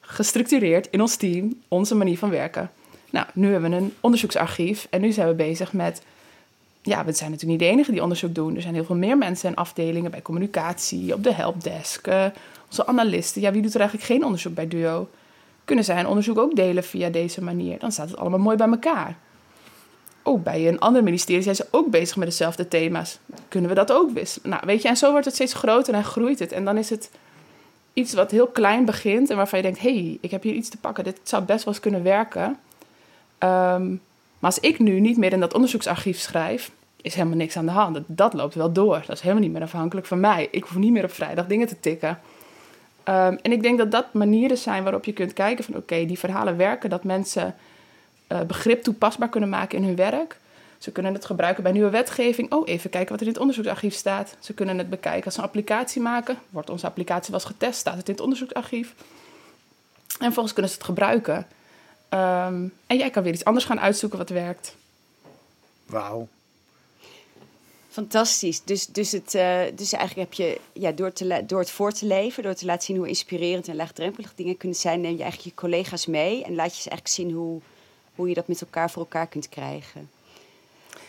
gestructureerd 0.00 0.88
in 0.90 1.00
ons 1.00 1.16
team, 1.16 1.61
onze 1.68 1.94
manier 1.94 2.18
van 2.18 2.30
werken. 2.30 2.70
Nou, 3.11 3.26
nu 3.34 3.52
hebben 3.52 3.70
we 3.70 3.76
een 3.76 3.94
onderzoeksarchief 4.00 4.87
en 4.90 5.00
nu 5.00 5.12
zijn 5.12 5.28
we 5.28 5.34
bezig 5.34 5.72
met 5.72 6.02
ja, 6.88 7.05
we 7.05 7.12
zijn 7.12 7.31
natuurlijk 7.31 7.61
niet 7.61 7.68
de 7.68 7.74
enige 7.74 7.90
die 7.90 8.03
onderzoek 8.03 8.35
doen. 8.35 8.57
Er 8.57 8.62
zijn 8.62 8.74
heel 8.74 8.85
veel 8.85 8.96
meer 8.96 9.18
mensen 9.18 9.48
en 9.48 9.55
afdelingen 9.55 10.11
bij 10.11 10.22
communicatie, 10.22 11.14
op 11.14 11.22
de 11.22 11.33
helpdesk, 11.33 12.07
uh, 12.07 12.24
onze 12.66 12.87
analisten. 12.87 13.40
Ja, 13.40 13.53
wie 13.53 13.62
doet 13.62 13.74
er 13.74 13.81
eigenlijk 13.81 14.11
geen 14.11 14.24
onderzoek 14.24 14.55
bij 14.55 14.68
Duo? 14.68 15.09
Kunnen 15.64 15.85
zij 15.85 16.01
een 16.01 16.07
onderzoek 16.07 16.38
ook 16.38 16.57
delen 16.57 16.85
via 16.85 17.09
deze 17.09 17.42
manier? 17.42 17.79
Dan 17.79 17.92
staat 17.92 18.09
het 18.09 18.18
allemaal 18.18 18.38
mooi 18.38 18.57
bij 18.57 18.68
elkaar. 18.68 19.16
Ook 20.22 20.42
bij 20.42 20.68
een 20.68 20.79
ander 20.79 21.03
ministerie 21.03 21.42
zijn 21.42 21.55
ze 21.55 21.66
ook 21.70 21.90
bezig 21.90 22.16
met 22.16 22.29
dezelfde 22.29 22.68
thema's. 22.68 23.18
Kunnen 23.48 23.70
we 23.70 23.77
dat 23.77 23.92
ook 23.92 24.11
wisselen? 24.11 24.51
Nou, 24.51 24.62
weet 24.66 24.83
je, 24.83 24.88
en 24.88 24.96
zo 24.96 25.11
wordt 25.11 25.24
het 25.24 25.35
steeds 25.35 25.55
groter 25.55 25.94
en 25.94 26.05
groeit 26.05 26.38
het. 26.38 26.53
En 26.53 26.64
dan 26.64 26.77
is 26.77 26.90
het 26.90 27.11
iets 27.92 28.14
wat 28.14 28.31
heel 28.31 28.46
klein 28.46 28.85
begint 28.85 29.31
en 29.31 29.37
waarvan 29.37 29.59
je 29.59 29.64
denkt: 29.64 29.81
hé, 29.81 29.94
hey, 29.94 30.18
ik 30.20 30.31
heb 30.31 30.42
hier 30.42 30.55
iets 30.55 30.68
te 30.68 30.77
pakken. 30.77 31.05
Dit 31.05 31.20
zou 31.22 31.42
best 31.42 31.64
wel 31.64 31.74
eens 31.74 31.83
kunnen 31.83 32.03
werken. 32.03 32.59
Ehm, 33.38 33.88
maar 34.38 34.51
als 34.51 34.59
ik 34.59 34.79
nu 34.79 35.01
niet 35.01 35.16
meer 35.16 35.33
in 35.33 35.40
dat 35.40 35.55
onderzoeksarchief 35.55 36.18
schrijf, 36.18 36.70
is 37.02 37.14
helemaal 37.14 37.37
niks 37.37 37.56
aan 37.56 37.66
de 37.66 37.72
hand. 37.72 37.98
Dat, 38.06 38.32
loopt 38.32 38.54
wel 38.54 38.72
door. 38.72 39.02
Dat 39.06 39.16
is 39.16 39.20
helemaal 39.20 39.42
niet 39.42 39.52
meer 39.52 39.62
afhankelijk 39.62 40.06
van 40.06 40.20
mij. 40.20 40.48
Ik 40.50 40.64
hoef 40.64 40.76
niet 40.76 40.92
meer 40.92 41.04
op 41.04 41.12
vrijdag 41.12 41.46
dingen 41.46 41.66
te 41.66 41.80
tikken. 41.80 42.20
Ehm, 43.02 43.37
en 43.42 43.52
ik 43.52 43.62
denk 43.62 43.78
dat 43.78 43.90
dat 43.90 44.12
manieren 44.12 44.58
zijn 44.58 44.82
waarop 44.82 45.04
je 45.04 45.12
kunt 45.12 45.32
kijken 45.32 45.64
van 45.64 45.76
oké, 45.76 46.06
die 46.06 46.18
verhalen 46.18 46.56
werken, 46.56 46.90
dat 46.90 47.04
mensen 47.04 47.54
uh, 48.32 48.40
begrip 48.40 48.82
toepasbaar 48.82 49.28
kunnen 49.28 49.48
maken 49.48 49.78
in 49.78 49.84
hun 49.84 49.96
werk. 49.96 50.37
Ze 50.78 50.92
kunnen 50.92 51.14
het 51.14 51.24
gebruiken 51.24 51.62
bij 51.62 51.72
nieuwe 51.72 51.90
wetgeving. 51.90 52.52
Oh, 52.52 52.68
even 52.68 52.90
kijken 52.90 53.11
wat 53.11 53.20
er 53.20 53.26
in 53.26 53.32
het 53.32 53.40
onderzoeksarchief 53.40 53.94
staat. 53.94 54.37
Ze 54.38 54.54
kunnen 54.54 54.78
het 54.78 54.90
bekijken 54.90 55.24
als 55.24 55.34
ze 55.34 55.40
een 55.40 55.46
applicatie 55.46 56.02
maken. 56.02 56.38
Wordt 56.50 56.70
onze 56.70 56.87
applicatie 56.87 57.30
wel 57.30 57.40
eens 57.40 57.48
getest? 57.48 57.78
Staat 57.78 57.96
het 57.96 58.08
in 58.08 58.14
het 58.14 58.22
onderzoeksarchief? 58.22 58.94
En 60.06 60.24
vervolgens 60.24 60.52
kunnen 60.52 60.70
ze 60.70 60.76
het 60.76 60.87
gebruiken. 60.87 61.46
Ehm, 62.08 62.66
en 62.87 62.96
jij 62.96 63.11
kan 63.11 63.22
weer 63.22 63.32
iets 63.32 63.44
anders 63.44 63.64
gaan 63.64 63.80
uitzoeken 63.80 64.18
wat 64.18 64.28
werkt. 64.28 64.76
Wauw. 65.87 66.28
Fantastisch. 67.98 68.62
Dus, 68.64 68.87
dus, 68.87 69.12
het, 69.12 69.34
uh, 69.34 69.61
dus 69.74 69.92
eigenlijk 69.92 70.30
heb 70.30 70.32
je 70.32 70.61
ja, 70.72 70.92
door, 70.92 71.12
te, 71.12 71.44
door 71.46 71.58
het 71.58 71.70
voor 71.70 71.92
te 71.92 72.06
leven, 72.06 72.42
door 72.42 72.54
te 72.54 72.66
laten 72.66 72.82
zien 72.82 72.96
hoe 72.96 73.08
inspirerend 73.08 73.68
en 73.68 73.76
laagdrempelig 73.76 74.34
dingen 74.34 74.56
kunnen 74.56 74.78
zijn, 74.78 75.00
neem 75.00 75.16
je 75.16 75.22
eigenlijk 75.22 75.54
je 75.54 75.61
collega's 75.61 76.06
mee 76.06 76.44
en 76.44 76.54
laat 76.54 76.76
je 76.76 76.82
ze 76.82 76.90
eigenlijk 76.90 77.08
zien 77.08 77.37
hoe, 77.37 77.61
hoe 78.14 78.28
je 78.28 78.34
dat 78.34 78.48
met 78.48 78.61
elkaar 78.61 78.90
voor 78.90 79.02
elkaar 79.02 79.26
kunt 79.26 79.48
krijgen. 79.48 80.11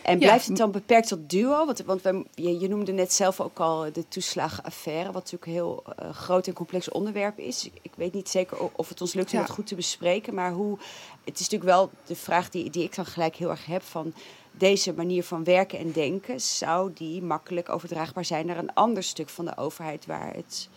En 0.02 0.18
blijft 0.18 0.46
het 0.46 0.56
dan 0.56 0.70
beperkt 0.70 1.08
tot 1.08 1.30
duo? 1.30 1.66
Want, 1.66 1.82
want 1.82 2.02
we, 2.02 2.24
je, 2.34 2.58
je, 2.58 2.68
noemde 2.68 2.92
net 2.92 3.12
zelf 3.12 3.40
ook 3.40 3.60
al 3.60 3.92
de 3.92 4.08
toeslagenaffaire, 4.08 5.12
wat 5.12 5.14
natuurlijk 5.14 5.46
een 5.46 5.52
heel 5.52 5.82
uh, 6.02 6.10
groot 6.10 6.46
en 6.46 6.52
complex 6.52 6.88
onderwerp 6.88 7.38
is. 7.38 7.70
Ik 7.82 7.92
weet 7.96 8.12
niet 8.12 8.28
zeker 8.28 8.58
of 8.72 8.88
het 8.88 9.00
ons 9.00 9.14
lukt 9.14 9.32
om 9.32 9.38
het 9.38 9.50
goed 9.50 9.66
te 9.66 9.74
bespreken, 9.74 10.34
maar 10.34 10.52
hoe. 10.52 10.78
Het 11.24 11.40
is 11.40 11.48
natuurlijk 11.48 11.70
wel 11.70 11.90
de 12.06 12.16
vraag 12.16 12.50
die, 12.50 12.70
die 12.70 12.84
ik 12.84 12.94
dan 12.94 13.06
gelijk 13.06 13.36
heel 13.36 13.50
erg 13.50 13.66
heb 13.66 13.82
van 13.82 14.14
deze 14.50 14.92
manier 14.92 15.24
van 15.24 15.44
werken 15.44 15.78
en 15.78 15.92
denken, 15.92 16.40
zou 16.40 16.90
die 16.94 17.22
makkelijk 17.22 17.68
overdraagbaar 17.68 18.24
zijn 18.24 18.46
naar 18.46 18.58
een 18.58 18.74
ander 18.74 19.02
stuk 19.02 19.28
van 19.28 19.44
de 19.44 19.56
overheid 19.56 20.06
waar 20.06 20.34
het 20.34 20.68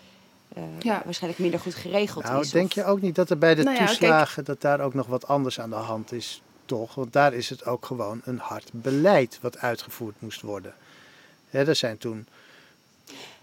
uh, 0.57 0.63
ja. 0.79 1.01
waarschijnlijk 1.05 1.41
minder 1.41 1.59
goed 1.59 1.75
geregeld 1.75 2.23
nou, 2.23 2.41
is? 2.41 2.49
Denk 2.49 2.73
je 2.73 2.85
ook 2.85 3.01
niet 3.01 3.15
dat 3.15 3.29
er 3.29 3.37
bij 3.37 3.55
de 3.55 3.63
nou 3.63 3.77
ja, 3.77 3.85
toeslagen 3.85 4.33
kijk, 4.33 4.45
dat 4.45 4.61
daar 4.61 4.79
ook 4.79 4.93
nog 4.93 5.07
wat 5.07 5.27
anders 5.27 5.59
aan 5.59 5.69
de 5.69 5.75
hand 5.75 6.11
is? 6.11 6.41
Toch? 6.65 6.95
Want 6.95 7.13
daar 7.13 7.33
is 7.33 7.49
het 7.49 7.65
ook 7.65 7.85
gewoon 7.85 8.21
een 8.23 8.37
hard 8.37 8.69
beleid 8.73 9.39
wat 9.41 9.57
uitgevoerd 9.57 10.15
moest 10.19 10.41
worden. 10.41 10.73
Ja, 11.49 11.59
er 11.59 11.75
zijn 11.75 11.97
toen. 11.97 12.27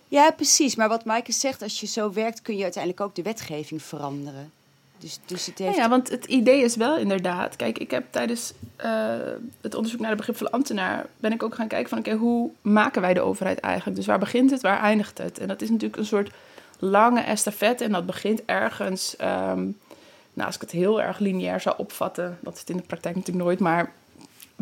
Ja, 0.09 0.31
precies. 0.31 0.75
Maar 0.75 0.88
wat 0.88 1.05
Maaike 1.05 1.33
zegt, 1.33 1.62
als 1.62 1.81
je 1.81 1.87
zo 1.87 2.12
werkt, 2.12 2.43
kun 2.43 2.57
je 2.57 2.62
uiteindelijk 2.62 3.03
ook 3.03 3.14
de 3.14 3.23
wetgeving 3.23 3.83
veranderen. 3.83 4.53
Dus, 5.01 5.19
dus 5.27 5.51
heeft... 5.57 5.77
ja, 5.77 5.89
want 5.89 6.11
het 6.11 6.25
idee 6.25 6.63
is 6.63 6.77
wel 6.77 6.97
inderdaad. 6.97 7.57
Kijk, 7.57 7.79
ik 7.79 7.91
heb 7.91 8.05
tijdens 8.11 8.53
uh, 8.85 9.15
het 9.61 9.75
onderzoek 9.75 10.01
naar 10.01 10.11
de 10.11 10.17
begripvolle 10.17 10.51
ambtenaar. 10.51 11.07
ben 11.17 11.33
ik 11.33 11.43
ook 11.43 11.55
gaan 11.55 11.69
kijken 11.69 11.89
van: 11.89 11.99
oké, 11.99 12.13
hoe 12.13 12.51
maken 12.63 13.01
wij 13.01 13.15
de 13.15 13.21
overheid 13.21 13.61
eigenlijk? 13.61 13.97
Dus 13.97 14.07
waar 14.07 14.19
begint 14.19 14.51
het, 14.51 14.61
waar 14.61 14.81
eindigt 14.81 15.19
het? 15.19 15.39
En 15.39 15.49
dat 15.49 15.63
is 15.63 15.69
natuurlijk 15.69 15.97
een 15.97 16.07
soort 16.07 16.31
lange 16.79 17.21
estafette. 17.21 17.85
En 17.85 17.93
dat 17.93 18.07
begint 18.07 18.45
ergens. 18.45 19.15
Um, 19.21 19.79
nou, 20.33 20.47
als 20.47 20.55
ik 20.55 20.61
het 20.61 20.71
heel 20.71 21.03
erg 21.03 21.19
lineair 21.19 21.61
zou 21.61 21.75
opvatten, 21.79 22.39
dat 22.41 22.55
is 22.55 22.61
het 22.61 22.71
in 22.71 22.77
de 22.77 22.83
praktijk 22.83 23.15
natuurlijk 23.15 23.45
nooit, 23.45 23.59
maar 23.59 23.93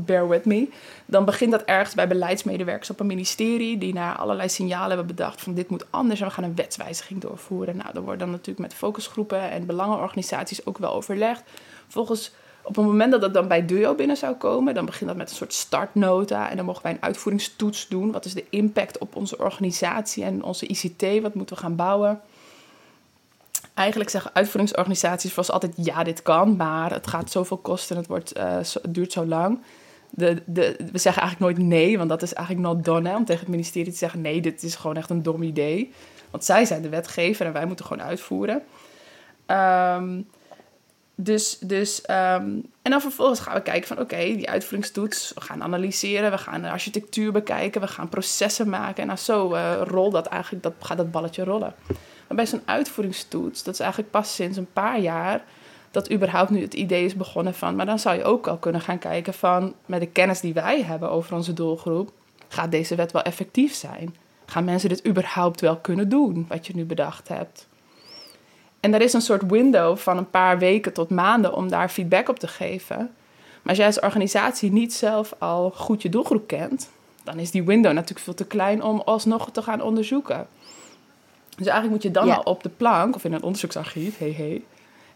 bear 0.06 0.28
with 0.28 0.44
me. 0.44 0.68
Dan 1.06 1.24
begint 1.24 1.50
dat 1.50 1.62
ergens 1.62 1.94
bij 1.94 2.08
beleidsmedewerkers 2.08 2.90
op 2.90 3.00
een 3.00 3.06
ministerie 3.06 3.78
die 3.78 3.92
naar 3.92 4.16
allerlei 4.16 4.48
signalen 4.48 4.96
hebben 4.96 5.16
bedacht 5.16 5.40
van 5.40 5.54
dit 5.54 5.68
moet 5.68 5.86
anders 5.90 6.20
en 6.20 6.26
we 6.26 6.32
gaan 6.32 6.44
een 6.44 6.54
wetswijziging 6.54 7.20
doorvoeren. 7.20 7.76
Nou, 7.76 7.92
dan 7.92 8.02
wordt 8.04 8.20
dan 8.20 8.30
natuurlijk 8.30 8.58
met 8.58 8.74
focusgroepen 8.74 9.50
en 9.50 9.66
belangenorganisaties 9.66 10.66
ook 10.66 10.78
wel 10.78 10.92
overlegd. 10.92 11.42
Volgens 11.88 12.32
op 12.62 12.76
het 12.76 12.84
moment 12.84 13.10
dat 13.12 13.20
dat 13.20 13.34
dan 13.34 13.48
bij 13.48 13.66
DUO 13.66 13.94
binnen 13.94 14.16
zou 14.16 14.34
komen, 14.34 14.74
dan 14.74 14.84
begint 14.84 15.08
dat 15.08 15.18
met 15.18 15.30
een 15.30 15.36
soort 15.36 15.52
startnota 15.52 16.50
en 16.50 16.56
dan 16.56 16.64
mogen 16.64 16.82
wij 16.82 16.92
een 16.92 17.02
uitvoeringstoets 17.02 17.88
doen. 17.88 18.12
Wat 18.12 18.24
is 18.24 18.34
de 18.34 18.44
impact 18.50 18.98
op 18.98 19.16
onze 19.16 19.38
organisatie 19.38 20.24
en 20.24 20.42
onze 20.42 20.66
ICT? 20.66 21.22
Wat 21.22 21.34
moeten 21.34 21.56
we 21.56 21.62
gaan 21.62 21.76
bouwen? 21.76 22.20
eigenlijk 23.78 24.10
zeggen 24.10 24.30
uitvoeringsorganisaties 24.34 25.32
vast 25.32 25.50
altijd 25.50 25.72
ja, 25.76 26.04
dit 26.04 26.22
kan, 26.22 26.56
maar 26.56 26.92
het 26.92 27.06
gaat 27.06 27.30
zoveel 27.30 27.56
kosten 27.56 27.96
en 27.96 28.02
het, 28.02 28.10
wordt, 28.10 28.36
uh, 28.36 28.56
het 28.56 28.94
duurt 28.94 29.12
zo 29.12 29.26
lang. 29.26 29.60
De, 30.10 30.42
de, 30.46 30.76
we 30.92 30.98
zeggen 30.98 31.22
eigenlijk 31.22 31.58
nooit 31.58 31.68
nee, 31.68 31.98
want 31.98 32.08
dat 32.08 32.22
is 32.22 32.34
eigenlijk 32.34 32.66
not 32.66 32.84
done, 32.84 33.08
hè, 33.08 33.16
om 33.16 33.24
tegen 33.24 33.40
het 33.40 33.50
ministerie 33.50 33.92
te 33.92 33.98
zeggen 33.98 34.20
nee, 34.20 34.40
dit 34.40 34.62
is 34.62 34.74
gewoon 34.74 34.96
echt 34.96 35.10
een 35.10 35.22
dom 35.22 35.42
idee. 35.42 35.92
Want 36.30 36.44
zij 36.44 36.64
zijn 36.64 36.82
de 36.82 36.88
wetgever 36.88 37.46
en 37.46 37.52
wij 37.52 37.66
moeten 37.66 37.84
gewoon 37.84 38.06
uitvoeren. 38.06 38.62
Um, 39.46 40.26
dus, 41.20 41.58
dus 41.58 42.02
um, 42.10 42.70
en 42.82 42.90
dan 42.90 43.00
vervolgens 43.00 43.40
gaan 43.40 43.54
we 43.54 43.62
kijken 43.62 43.88
van 43.88 44.00
oké, 44.00 44.16
die 44.16 44.50
uitvoeringstoets, 44.50 45.32
we 45.34 45.40
gaan 45.40 45.62
analyseren, 45.62 46.30
we 46.30 46.38
gaan 46.38 46.62
de 46.62 46.70
architectuur 46.70 47.32
bekijken, 47.32 47.80
we 47.80 47.86
gaan 47.86 48.08
processen 48.08 48.68
maken. 48.68 49.00
En 49.00 49.06
nou 49.06 49.18
zo 49.18 49.54
uh, 49.54 50.10
dat 50.10 50.26
eigenlijk, 50.26 50.62
dat, 50.62 50.72
gaat 50.80 50.96
dat 50.96 51.10
balletje 51.10 51.44
rollen. 51.44 51.74
Maar 52.26 52.36
bij 52.36 52.46
zo'n 52.46 52.62
uitvoeringstoets, 52.64 53.62
dat 53.62 53.74
is 53.74 53.80
eigenlijk 53.80 54.10
pas 54.10 54.34
sinds 54.34 54.56
een 54.56 54.72
paar 54.72 55.00
jaar 55.00 55.44
dat 55.98 56.12
überhaupt 56.12 56.50
nu 56.50 56.60
het 56.60 56.74
idee 56.74 57.04
is 57.04 57.14
begonnen 57.14 57.54
van. 57.54 57.76
Maar 57.76 57.86
dan 57.86 57.98
zou 57.98 58.16
je 58.16 58.24
ook 58.24 58.46
al 58.46 58.56
kunnen 58.56 58.80
gaan 58.80 58.98
kijken 58.98 59.34
van, 59.34 59.74
met 59.86 60.00
de 60.00 60.06
kennis 60.06 60.40
die 60.40 60.54
wij 60.54 60.82
hebben 60.82 61.10
over 61.10 61.34
onze 61.34 61.52
doelgroep, 61.52 62.12
gaat 62.48 62.70
deze 62.70 62.94
wet 62.94 63.12
wel 63.12 63.22
effectief 63.22 63.74
zijn? 63.74 64.16
Gaan 64.46 64.64
mensen 64.64 64.88
dit 64.88 65.06
überhaupt 65.06 65.60
wel 65.60 65.76
kunnen 65.76 66.08
doen, 66.08 66.46
wat 66.48 66.66
je 66.66 66.74
nu 66.74 66.84
bedacht 66.84 67.28
hebt? 67.28 67.66
En 68.80 68.94
er 68.94 69.00
is 69.00 69.12
een 69.12 69.20
soort 69.20 69.50
window 69.50 69.96
van 69.96 70.16
een 70.16 70.30
paar 70.30 70.58
weken 70.58 70.92
tot 70.92 71.10
maanden 71.10 71.54
om 71.54 71.68
daar 71.68 71.88
feedback 71.88 72.28
op 72.28 72.38
te 72.38 72.48
geven. 72.48 72.96
Maar 72.96 73.68
als 73.68 73.76
jij 73.76 73.86
als 73.86 74.00
organisatie 74.00 74.72
niet 74.72 74.94
zelf 74.94 75.34
al 75.38 75.70
goed 75.70 76.02
je 76.02 76.08
doelgroep 76.08 76.46
kent, 76.46 76.90
dan 77.24 77.38
is 77.38 77.50
die 77.50 77.64
window 77.64 77.92
natuurlijk 77.92 78.20
veel 78.20 78.34
te 78.34 78.46
klein 78.46 78.82
om 78.82 79.00
alsnog 79.04 79.50
te 79.50 79.62
gaan 79.62 79.82
onderzoeken. 79.82 80.46
Dus 81.56 81.66
eigenlijk 81.66 81.90
moet 81.90 82.02
je 82.02 82.10
dan 82.10 82.30
al 82.30 82.42
op 82.42 82.62
de 82.62 82.68
plank 82.68 83.14
of 83.14 83.24
in 83.24 83.32
een 83.32 83.42
onderzoeksarchief, 83.42 84.18
hey, 84.18 84.34
hey, 84.36 84.62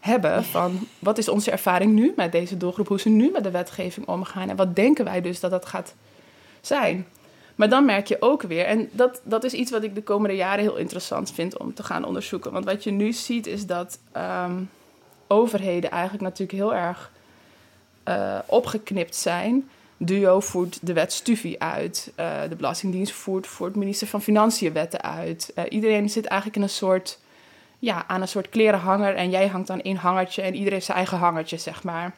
hebben 0.03 0.43
van 0.43 0.87
wat 0.99 1.17
is 1.17 1.27
onze 1.27 1.51
ervaring 1.51 1.93
nu 1.93 2.13
met 2.15 2.31
deze 2.31 2.57
doelgroep, 2.57 2.87
hoe 2.87 2.99
ze 2.99 3.09
nu 3.09 3.31
met 3.31 3.43
de 3.43 3.51
wetgeving 3.51 4.07
omgaan 4.07 4.49
en 4.49 4.55
wat 4.55 4.75
denken 4.75 5.05
wij 5.05 5.21
dus 5.21 5.39
dat 5.39 5.51
dat 5.51 5.65
gaat 5.65 5.93
zijn. 6.61 7.07
Maar 7.55 7.69
dan 7.69 7.85
merk 7.85 8.07
je 8.07 8.17
ook 8.21 8.41
weer, 8.41 8.65
en 8.65 8.89
dat, 8.91 9.21
dat 9.23 9.43
is 9.43 9.53
iets 9.53 9.71
wat 9.71 9.83
ik 9.83 9.95
de 9.95 10.03
komende 10.03 10.35
jaren 10.35 10.63
heel 10.63 10.75
interessant 10.75 11.31
vind 11.31 11.57
om 11.57 11.73
te 11.73 11.83
gaan 11.83 12.05
onderzoeken. 12.05 12.51
Want 12.51 12.65
wat 12.65 12.83
je 12.83 12.91
nu 12.91 13.13
ziet 13.13 13.47
is 13.47 13.65
dat 13.65 13.99
um, 14.17 14.69
overheden 15.27 15.91
eigenlijk 15.91 16.23
natuurlijk 16.23 16.57
heel 16.57 16.75
erg 16.75 17.11
uh, 18.07 18.39
opgeknipt 18.45 19.15
zijn 19.15 19.69
Duo 20.05 20.39
voert 20.39 20.79
de 20.81 20.93
wet 20.93 21.13
Stufie 21.13 21.61
uit. 21.61 22.11
Uh, 22.19 22.41
de 22.49 22.55
Belastingdienst 22.55 23.13
voert 23.13 23.47
voor 23.47 23.67
het 23.67 23.75
minister 23.75 24.07
van 24.07 24.21
Financiën 24.21 24.73
wetten 24.73 25.01
uit. 25.01 25.51
Uh, 25.55 25.63
iedereen 25.69 26.09
zit 26.09 26.25
eigenlijk 26.25 26.57
in 26.57 26.63
een 26.63 26.69
soort, 26.69 27.19
ja, 27.83 28.07
aan 28.07 28.21
een 28.21 28.27
soort 28.27 28.49
klerenhanger. 28.49 29.15
En 29.15 29.29
jij 29.29 29.47
hangt 29.47 29.69
aan 29.69 29.81
één 29.81 29.95
hangertje 29.95 30.41
en 30.41 30.53
iedereen 30.53 30.73
heeft 30.73 30.85
zijn 30.85 30.97
eigen 30.97 31.17
hangertje, 31.17 31.57
zeg 31.57 31.83
maar. 31.83 32.15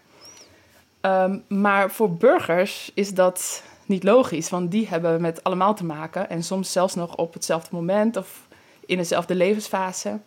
Um, 1.01 1.43
maar 1.47 1.91
voor 1.91 2.11
burgers 2.11 2.91
is 2.93 3.09
dat 3.09 3.63
niet 3.85 4.03
logisch, 4.03 4.49
want 4.49 4.71
die 4.71 4.87
hebben 4.87 5.21
met 5.21 5.43
allemaal 5.43 5.75
te 5.75 5.85
maken. 5.85 6.29
En 6.29 6.43
soms 6.43 6.71
zelfs 6.71 6.95
nog 6.95 7.15
op 7.15 7.33
hetzelfde 7.33 7.75
moment 7.75 8.17
of 8.17 8.47
in 8.85 8.97
dezelfde 8.97 9.35
levensfase. 9.35 10.19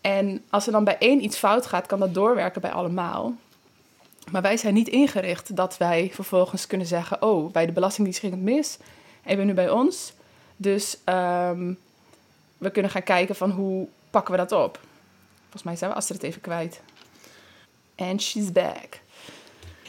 En 0.00 0.44
als 0.50 0.66
er 0.66 0.72
dan 0.72 0.84
bij 0.84 0.98
één 0.98 1.24
iets 1.24 1.36
fout 1.36 1.66
gaat, 1.66 1.86
kan 1.86 1.98
dat 1.98 2.14
doorwerken 2.14 2.60
bij 2.60 2.72
allemaal. 2.72 3.34
Maar 4.30 4.42
wij 4.42 4.56
zijn 4.56 4.74
niet 4.74 4.88
ingericht 4.88 5.56
dat 5.56 5.76
wij 5.76 6.10
vervolgens 6.12 6.66
kunnen 6.66 6.86
zeggen: 6.86 7.22
Oh, 7.22 7.52
bij 7.52 7.66
de 7.66 7.72
Belastingdienst 7.72 8.20
ging 8.20 8.32
het 8.32 8.42
mis. 8.42 8.78
En 9.22 9.36
bent 9.36 9.48
nu 9.48 9.54
bij 9.54 9.70
ons. 9.70 10.12
Dus 10.56 10.98
um, 11.04 11.78
we 12.58 12.70
kunnen 12.70 12.90
gaan 12.90 13.02
kijken 13.02 13.36
van 13.36 13.50
hoe 13.50 13.88
pakken 14.10 14.32
we 14.32 14.38
dat 14.46 14.52
op. 14.52 14.80
Volgens 15.40 15.62
mij 15.62 15.76
zijn 15.76 15.90
we 15.90 15.96
Astrid 15.96 16.20
het 16.20 16.30
even 16.30 16.40
kwijt. 16.40 16.80
And 17.96 18.22
she's 18.22 18.52
back. 18.52 19.00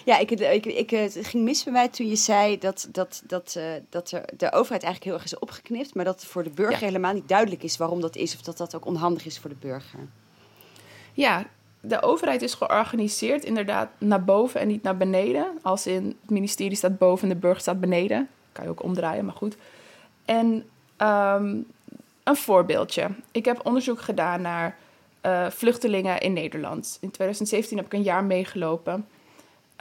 Ja, 0.07 0.17
ik, 0.17 0.31
ik, 0.31 0.65
ik, 0.65 0.89
het 0.89 1.17
ging 1.21 1.43
mis 1.43 1.63
bij 1.63 1.73
mij 1.73 1.87
toen 1.87 2.07
je 2.07 2.15
zei 2.15 2.57
dat, 2.57 2.87
dat, 2.91 3.23
dat, 3.25 3.55
uh, 3.57 3.63
dat 3.89 4.11
er 4.11 4.25
de 4.37 4.51
overheid 4.51 4.83
eigenlijk 4.83 5.03
heel 5.03 5.13
erg 5.13 5.23
is 5.23 5.39
opgeknipt, 5.39 5.95
maar 5.95 6.05
dat 6.05 6.25
voor 6.25 6.43
de 6.43 6.49
burger 6.49 6.85
helemaal 6.85 7.13
niet 7.13 7.27
duidelijk 7.27 7.63
is 7.63 7.77
waarom 7.77 8.01
dat 8.01 8.15
is 8.15 8.35
of 8.35 8.41
dat 8.41 8.57
dat 8.57 8.75
ook 8.75 8.85
onhandig 8.85 9.25
is 9.25 9.39
voor 9.39 9.49
de 9.49 9.55
burger. 9.59 9.99
Ja, 11.13 11.47
de 11.79 12.01
overheid 12.01 12.41
is 12.41 12.53
georganiseerd 12.53 13.45
inderdaad 13.45 13.89
naar 13.97 14.23
boven 14.23 14.59
en 14.59 14.67
niet 14.67 14.83
naar 14.83 14.97
beneden. 14.97 15.47
Als 15.61 15.87
in 15.87 16.17
het 16.21 16.29
ministerie 16.29 16.77
staat 16.77 16.97
boven 16.97 17.23
en 17.29 17.33
de 17.33 17.39
burger 17.39 17.61
staat 17.61 17.79
beneden. 17.79 18.29
kan 18.51 18.63
je 18.63 18.69
ook 18.69 18.83
omdraaien, 18.83 19.25
maar 19.25 19.35
goed. 19.35 19.57
En 20.25 20.65
ehm, 20.97 21.57
een 22.27 22.35
voorbeeldje. 22.35 23.09
Ik 23.31 23.45
heb 23.45 23.65
onderzoek 23.65 24.01
gedaan 24.01 24.41
naar 24.41 24.77
uh, 25.25 25.49
vluchtelingen 25.49 26.19
in 26.19 26.33
Nederland. 26.33 26.97
In 27.01 27.11
2017 27.11 27.77
heb 27.77 27.85
ik 27.85 27.93
een 27.93 28.03
jaar 28.03 28.23
meegelopen. 28.23 29.07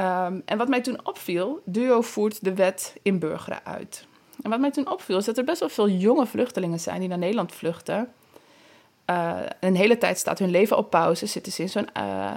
Um, 0.01 0.43
en 0.45 0.59
wat 0.59 0.69
mij 0.69 0.81
toen 0.81 1.07
opviel, 1.07 1.63
DUO 1.65 2.01
voert 2.01 2.45
de 2.45 2.55
wet 2.55 2.95
inburgeren 3.03 3.61
uit. 3.65 4.07
En 4.43 4.51
wat 4.51 4.61
mij 4.61 4.71
toen 4.71 4.91
opviel, 4.91 5.17
is 5.19 5.25
dat 5.25 5.39
er 5.39 5.45
best 5.45 5.61
wel 5.61 5.69
veel 5.69 5.89
jonge 5.89 6.27
vluchtelingen 6.27 6.81
zijn 6.81 7.01
die 7.01 7.09
naar 7.09 7.19
Nederland 7.19 7.53
vluchten. 7.53 8.13
Uh, 9.11 9.39
een 9.61 9.77
hele 9.77 9.99
tijd 9.99 10.19
staat 10.19 10.39
hun 10.39 10.51
leven 10.51 10.77
op 10.77 10.91
pauze, 10.91 11.27
zitten 11.27 11.53
ze 11.53 11.63
in 11.63 11.69
zo'n 11.69 11.89
uh, 11.97 12.33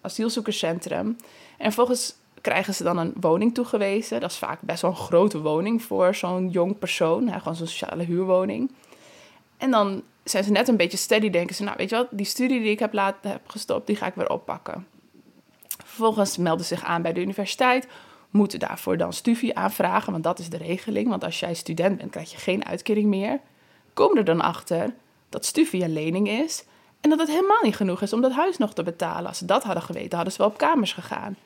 asielzoekerscentrum. 0.00 1.16
En 1.56 1.72
volgens 1.72 2.14
krijgen 2.40 2.74
ze 2.74 2.82
dan 2.82 2.98
een 2.98 3.12
woning 3.20 3.54
toegewezen. 3.54 4.20
Dat 4.20 4.30
is 4.30 4.36
vaak 4.36 4.60
best 4.60 4.82
wel 4.82 4.90
een 4.90 4.96
grote 4.96 5.40
woning 5.40 5.82
voor 5.82 6.14
zo'n 6.14 6.48
jong 6.48 6.78
persoon, 6.78 7.28
hè, 7.28 7.38
gewoon 7.38 7.56
zo'n 7.56 7.66
sociale 7.66 8.04
huurwoning. 8.04 8.70
En 9.58 9.70
dan 9.70 10.02
zijn 10.24 10.44
ze 10.44 10.50
net 10.50 10.68
een 10.68 10.76
beetje 10.76 10.96
steady, 10.96 11.30
denken 11.30 11.54
ze, 11.54 11.62
nou 11.62 11.76
weet 11.76 11.90
je 11.90 11.96
wat, 11.96 12.08
die 12.10 12.26
studie 12.26 12.60
die 12.60 12.70
ik 12.70 12.78
heb, 12.78 12.92
laten, 12.92 13.30
heb 13.30 13.40
gestopt, 13.46 13.86
die 13.86 13.96
ga 13.96 14.06
ik 14.06 14.14
weer 14.14 14.30
oppakken. 14.30 14.86
Vervolgens 15.84 16.36
melden 16.36 16.66
ze 16.66 16.74
zich 16.74 16.84
aan 16.84 17.02
bij 17.02 17.12
de 17.12 17.20
universiteit, 17.20 17.86
moeten 18.30 18.58
daarvoor 18.58 18.96
dan 18.96 19.12
studie 19.12 19.56
aanvragen, 19.56 20.12
want 20.12 20.24
dat 20.24 20.38
is 20.38 20.48
de 20.48 20.56
regeling. 20.56 21.08
Want 21.08 21.24
als 21.24 21.40
jij 21.40 21.54
student 21.54 21.96
bent, 21.96 22.10
krijg 22.10 22.30
je 22.30 22.36
geen 22.36 22.64
uitkering 22.64 23.06
meer. 23.06 23.40
Komen 23.92 24.16
er 24.16 24.24
dan 24.24 24.40
achter 24.40 24.94
dat 25.28 25.44
studie 25.44 25.84
een 25.84 25.92
lening 25.92 26.28
is 26.28 26.64
en 27.00 27.10
dat 27.10 27.18
het 27.18 27.28
helemaal 27.28 27.62
niet 27.62 27.76
genoeg 27.76 28.02
is 28.02 28.12
om 28.12 28.20
dat 28.20 28.32
huis 28.32 28.58
nog 28.58 28.74
te 28.74 28.82
betalen. 28.82 29.26
Als 29.26 29.38
ze 29.38 29.44
dat 29.44 29.64
hadden 29.64 29.82
geweten, 29.82 30.14
hadden 30.14 30.32
ze 30.32 30.38
wel 30.38 30.50
op 30.50 30.58
kamers 30.58 30.92
gegaan. 30.92 31.36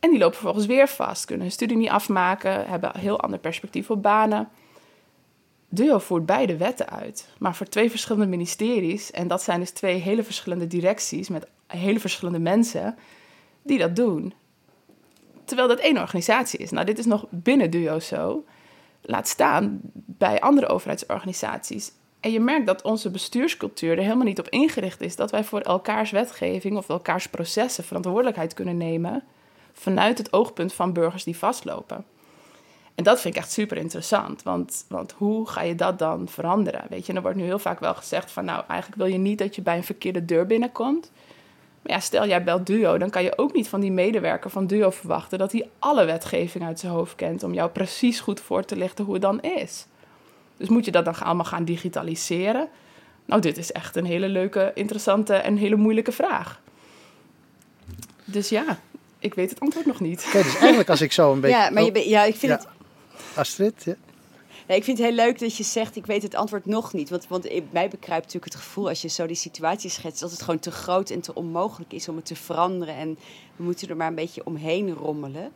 En 0.00 0.10
die 0.10 0.18
lopen 0.18 0.34
vervolgens 0.34 0.66
weer 0.66 0.88
vast, 0.88 1.24
kunnen 1.24 1.46
hun 1.46 1.54
studie 1.54 1.76
niet 1.76 1.88
afmaken, 1.88 2.66
hebben 2.66 2.90
een 2.94 3.00
heel 3.00 3.20
ander 3.20 3.38
perspectief 3.38 3.90
op 3.90 4.02
banen. 4.02 4.48
DUO 5.74 5.98
voert 5.98 6.26
beide 6.26 6.56
wetten 6.56 6.88
uit, 6.88 7.28
maar 7.38 7.54
voor 7.54 7.66
twee 7.66 7.90
verschillende 7.90 8.26
ministeries. 8.26 9.10
En 9.10 9.28
dat 9.28 9.42
zijn 9.42 9.60
dus 9.60 9.70
twee 9.70 9.98
hele 9.98 10.22
verschillende 10.22 10.66
directies 10.66 11.28
met 11.28 11.46
hele 11.66 12.00
verschillende 12.00 12.38
mensen 12.38 12.96
die 13.62 13.78
dat 13.78 13.96
doen. 13.96 14.34
Terwijl 15.44 15.68
dat 15.68 15.78
één 15.78 15.98
organisatie 15.98 16.58
is. 16.58 16.70
Nou, 16.70 16.86
dit 16.86 16.98
is 16.98 17.04
nog 17.04 17.26
binnen 17.30 17.70
DUO 17.70 17.98
zo. 17.98 18.44
Laat 19.02 19.28
staan 19.28 19.80
bij 19.92 20.40
andere 20.40 20.66
overheidsorganisaties. 20.66 21.92
En 22.20 22.32
je 22.32 22.40
merkt 22.40 22.66
dat 22.66 22.82
onze 22.82 23.10
bestuurscultuur 23.10 23.90
er 23.98 24.02
helemaal 24.02 24.26
niet 24.26 24.38
op 24.38 24.48
ingericht 24.48 25.00
is 25.00 25.16
dat 25.16 25.30
wij 25.30 25.44
voor 25.44 25.60
elkaars 25.60 26.10
wetgeving 26.10 26.76
of 26.76 26.88
elkaars 26.88 27.28
processen 27.28 27.84
verantwoordelijkheid 27.84 28.54
kunnen 28.54 28.76
nemen 28.76 29.22
vanuit 29.72 30.18
het 30.18 30.32
oogpunt 30.32 30.72
van 30.72 30.92
burgers 30.92 31.24
die 31.24 31.36
vastlopen. 31.36 32.04
En 32.94 33.04
dat 33.04 33.20
vind 33.20 33.34
ik 33.34 33.40
echt 33.40 33.52
super 33.52 33.76
interessant, 33.76 34.42
want, 34.42 34.84
want 34.88 35.12
hoe 35.12 35.48
ga 35.48 35.62
je 35.62 35.74
dat 35.74 35.98
dan 35.98 36.28
veranderen? 36.28 36.84
Weet 36.88 37.06
je, 37.06 37.12
er 37.12 37.22
wordt 37.22 37.36
nu 37.36 37.42
heel 37.44 37.58
vaak 37.58 37.80
wel 37.80 37.94
gezegd 37.94 38.30
van, 38.30 38.44
nou, 38.44 38.64
eigenlijk 38.68 39.00
wil 39.02 39.10
je 39.10 39.18
niet 39.18 39.38
dat 39.38 39.54
je 39.54 39.62
bij 39.62 39.76
een 39.76 39.84
verkeerde 39.84 40.24
deur 40.24 40.46
binnenkomt. 40.46 41.10
Maar 41.82 41.92
ja, 41.92 42.00
stel 42.00 42.26
jij 42.26 42.44
belt 42.44 42.66
Duo, 42.66 42.98
dan 42.98 43.10
kan 43.10 43.22
je 43.22 43.38
ook 43.38 43.52
niet 43.52 43.68
van 43.68 43.80
die 43.80 43.92
medewerker 43.92 44.50
van 44.50 44.66
Duo 44.66 44.90
verwachten 44.90 45.38
dat 45.38 45.52
hij 45.52 45.68
alle 45.78 46.04
wetgeving 46.04 46.64
uit 46.64 46.80
zijn 46.80 46.92
hoofd 46.92 47.14
kent 47.14 47.42
om 47.42 47.54
jou 47.54 47.70
precies 47.70 48.20
goed 48.20 48.40
voor 48.40 48.64
te 48.64 48.76
lichten 48.76 49.04
hoe 49.04 49.14
het 49.14 49.22
dan 49.22 49.40
is. 49.40 49.86
Dus 50.56 50.68
moet 50.68 50.84
je 50.84 50.90
dat 50.90 51.04
dan 51.04 51.18
allemaal 51.18 51.44
gaan 51.44 51.64
digitaliseren? 51.64 52.68
Nou, 53.24 53.40
dit 53.40 53.58
is 53.58 53.72
echt 53.72 53.96
een 53.96 54.04
hele 54.04 54.28
leuke, 54.28 54.70
interessante 54.74 55.34
en 55.34 55.56
hele 55.56 55.76
moeilijke 55.76 56.12
vraag. 56.12 56.60
Dus 58.24 58.48
ja, 58.48 58.78
ik 59.18 59.34
weet 59.34 59.50
het 59.50 59.60
antwoord 59.60 59.86
nog 59.86 60.00
niet. 60.00 60.24
Oké, 60.26 60.42
dus 60.42 60.56
eigenlijk 60.56 60.90
als 60.90 61.00
ik 61.00 61.12
zo 61.12 61.32
een 61.32 61.40
beetje... 61.44 61.56
Ja, 61.56 61.70
maar 61.70 61.82
je, 61.82 62.08
ja, 62.08 62.24
ik 62.24 62.36
vind 62.36 62.52
het... 62.52 62.66
Astrid, 63.34 63.84
ja. 63.84 63.94
Nee, 64.68 64.76
ik 64.76 64.84
vind 64.84 64.98
het 64.98 65.06
heel 65.06 65.16
leuk 65.16 65.38
dat 65.38 65.56
je 65.56 65.64
zegt, 65.64 65.96
ik 65.96 66.06
weet 66.06 66.22
het 66.22 66.34
antwoord 66.34 66.66
nog 66.66 66.92
niet. 66.92 67.10
Want, 67.10 67.26
want 67.28 67.72
mij 67.72 67.88
bekruipt 67.88 68.24
natuurlijk 68.24 68.52
het 68.52 68.62
gevoel, 68.62 68.88
als 68.88 69.02
je 69.02 69.08
zo 69.08 69.26
die 69.26 69.36
situatie 69.36 69.90
schetst, 69.90 70.20
dat 70.20 70.30
het 70.30 70.42
gewoon 70.42 70.58
te 70.58 70.70
groot 70.70 71.10
en 71.10 71.20
te 71.20 71.34
onmogelijk 71.34 71.92
is 71.92 72.08
om 72.08 72.16
het 72.16 72.26
te 72.26 72.36
veranderen. 72.36 72.94
En 72.94 73.18
we 73.56 73.62
moeten 73.62 73.88
er 73.88 73.96
maar 73.96 74.08
een 74.08 74.14
beetje 74.14 74.46
omheen 74.46 74.92
rommelen. 74.92 75.52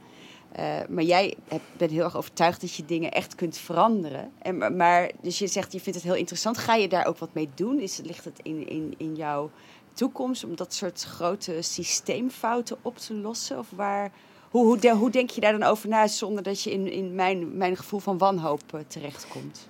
Uh, 0.59 0.79
maar 0.89 1.05
jij 1.05 1.35
bent 1.77 1.91
heel 1.91 2.05
erg 2.05 2.17
overtuigd 2.17 2.61
dat 2.61 2.75
je 2.75 2.85
dingen 2.85 3.13
echt 3.13 3.35
kunt 3.35 3.57
veranderen. 3.59 4.33
En, 4.39 4.77
maar, 4.77 5.11
dus 5.23 5.39
je 5.39 5.47
zegt, 5.47 5.73
je 5.73 5.81
vindt 5.81 5.99
het 5.99 6.09
heel 6.09 6.19
interessant. 6.19 6.59
Ga 6.59 6.75
je 6.75 6.89
daar 6.89 7.07
ook 7.07 7.19
wat 7.19 7.35
mee 7.35 7.49
doen? 7.55 7.81
Is, 7.81 8.01
ligt 8.03 8.25
het 8.25 8.41
in, 8.43 8.69
in, 8.69 8.95
in 8.97 9.15
jouw 9.15 9.51
toekomst 9.93 10.45
om 10.45 10.57
dat 10.57 10.75
soort 10.75 11.03
grote 11.03 11.63
systeemfouten 11.63 12.77
op 12.83 12.99
te 12.99 13.15
lossen? 13.15 13.59
Of 13.59 13.71
waar, 13.71 14.13
hoe, 14.51 14.65
hoe, 14.65 14.91
hoe 14.91 15.11
denk 15.11 15.31
je 15.31 15.41
daar 15.41 15.59
dan 15.59 15.63
over 15.63 15.89
na 15.89 16.07
zonder 16.07 16.43
dat 16.43 16.63
je 16.63 16.71
in, 16.73 16.93
in 16.93 17.15
mijn, 17.15 17.57
mijn 17.57 17.77
gevoel 17.77 18.01
van 18.01 18.19
wanhoop 18.19 18.63
uh, 18.75 18.81
terechtkomt? 18.87 19.69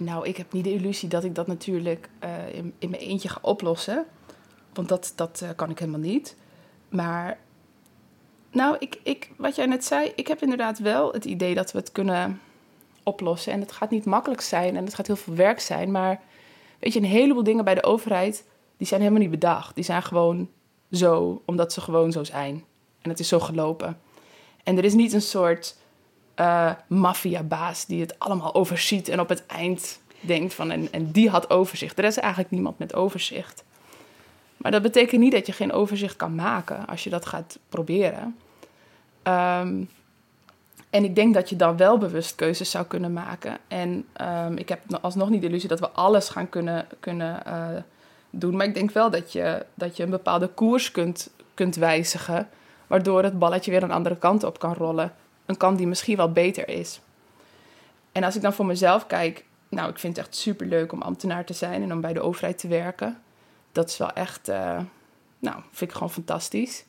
Nou, 0.00 0.26
ik 0.26 0.36
heb 0.36 0.52
niet 0.52 0.64
de 0.64 0.72
illusie 0.72 1.08
dat 1.08 1.24
ik 1.24 1.34
dat 1.34 1.46
natuurlijk 1.46 2.08
uh, 2.24 2.54
in, 2.54 2.74
in 2.78 2.90
mijn 2.90 3.02
eentje 3.02 3.28
ga 3.28 3.38
oplossen. 3.42 4.06
Want 4.72 4.88
dat, 4.88 5.12
dat 5.14 5.40
uh, 5.42 5.48
kan 5.56 5.70
ik 5.70 5.78
helemaal 5.78 6.00
niet. 6.00 6.36
Maar, 6.88 7.38
nou, 8.50 8.76
ik, 8.78 9.00
ik, 9.02 9.30
wat 9.36 9.56
jij 9.56 9.66
net 9.66 9.84
zei, 9.84 10.12
ik 10.14 10.28
heb 10.28 10.42
inderdaad 10.42 10.78
wel 10.78 11.12
het 11.12 11.24
idee 11.24 11.54
dat 11.54 11.72
we 11.72 11.78
het 11.78 11.92
kunnen 11.92 12.40
oplossen. 13.02 13.52
En 13.52 13.60
het 13.60 13.72
gaat 13.72 13.90
niet 13.90 14.04
makkelijk 14.04 14.40
zijn 14.40 14.76
en 14.76 14.84
het 14.84 14.94
gaat 14.94 15.06
heel 15.06 15.16
veel 15.16 15.34
werk 15.34 15.60
zijn. 15.60 15.90
Maar 15.90 16.20
weet 16.78 16.92
je, 16.92 16.98
een 16.98 17.04
heleboel 17.04 17.42
dingen 17.42 17.64
bij 17.64 17.74
de 17.74 17.82
overheid 17.82 18.44
die 18.76 18.86
zijn 18.86 19.00
helemaal 19.00 19.22
niet 19.22 19.30
bedacht. 19.30 19.74
Die 19.74 19.84
zijn 19.84 20.02
gewoon 20.02 20.48
zo, 20.90 21.42
omdat 21.44 21.72
ze 21.72 21.80
gewoon 21.80 22.12
zo 22.12 22.24
zijn. 22.24 22.64
En 23.00 23.10
het 23.10 23.20
is 23.20 23.28
zo 23.28 23.40
gelopen. 23.40 23.98
En 24.68 24.78
er 24.78 24.84
is 24.84 24.94
niet 24.94 25.12
een 25.12 25.22
soort 25.22 25.76
uh, 26.36 26.70
maffiabaas 26.86 27.86
die 27.86 28.00
het 28.00 28.18
allemaal 28.18 28.54
overziet 28.54 29.08
en 29.08 29.20
op 29.20 29.28
het 29.28 29.46
eind 29.46 30.00
denkt 30.20 30.54
van 30.54 30.70
en, 30.70 30.92
en 30.92 31.10
die 31.10 31.30
had 31.30 31.50
overzicht. 31.50 31.98
Er 31.98 32.04
is 32.04 32.16
eigenlijk 32.16 32.50
niemand 32.50 32.78
met 32.78 32.94
overzicht. 32.94 33.64
Maar 34.56 34.70
dat 34.70 34.82
betekent 34.82 35.20
niet 35.20 35.32
dat 35.32 35.46
je 35.46 35.52
geen 35.52 35.72
overzicht 35.72 36.16
kan 36.16 36.34
maken 36.34 36.86
als 36.86 37.04
je 37.04 37.10
dat 37.10 37.26
gaat 37.26 37.58
proberen. 37.68 38.36
Um, 39.22 39.90
en 40.90 41.04
ik 41.04 41.14
denk 41.14 41.34
dat 41.34 41.48
je 41.48 41.56
dan 41.56 41.76
wel 41.76 41.98
bewust 41.98 42.34
keuzes 42.34 42.70
zou 42.70 42.86
kunnen 42.86 43.12
maken. 43.12 43.58
En 43.68 44.06
um, 44.20 44.56
ik 44.56 44.68
heb 44.68 44.80
alsnog 45.00 45.28
niet 45.28 45.40
de 45.40 45.46
illusie 45.46 45.68
dat 45.68 45.80
we 45.80 45.90
alles 45.90 46.28
gaan 46.28 46.48
kunnen, 46.48 46.86
kunnen 47.00 47.42
uh, 47.46 47.68
doen. 48.30 48.56
Maar 48.56 48.66
ik 48.66 48.74
denk 48.74 48.90
wel 48.90 49.10
dat 49.10 49.32
je, 49.32 49.66
dat 49.74 49.96
je 49.96 50.02
een 50.02 50.10
bepaalde 50.10 50.48
koers 50.48 50.90
kunt, 50.90 51.30
kunt 51.54 51.76
wijzigen. 51.76 52.48
Waardoor 52.88 53.22
het 53.22 53.38
balletje 53.38 53.70
weer 53.70 53.82
een 53.82 53.90
andere 53.90 54.16
kant 54.16 54.44
op 54.44 54.58
kan 54.58 54.74
rollen. 54.74 55.12
Een 55.46 55.56
kant 55.56 55.78
die 55.78 55.86
misschien 55.86 56.16
wel 56.16 56.32
beter 56.32 56.68
is. 56.68 57.00
En 58.12 58.24
als 58.24 58.36
ik 58.36 58.42
dan 58.42 58.52
voor 58.52 58.66
mezelf 58.66 59.06
kijk, 59.06 59.44
nou, 59.68 59.90
ik 59.90 59.98
vind 59.98 60.16
het 60.16 60.26
echt 60.26 60.36
super 60.36 60.66
leuk 60.66 60.92
om 60.92 61.02
ambtenaar 61.02 61.44
te 61.44 61.52
zijn 61.52 61.82
en 61.82 61.92
om 61.92 62.00
bij 62.00 62.12
de 62.12 62.20
overheid 62.20 62.58
te 62.58 62.68
werken. 62.68 63.18
Dat 63.72 63.88
is 63.88 63.96
wel 63.96 64.12
echt, 64.12 64.48
uh, 64.48 64.78
nou, 65.38 65.56
vind 65.70 65.90
ik 65.90 65.92
gewoon 65.92 66.10
fantastisch. 66.10 66.84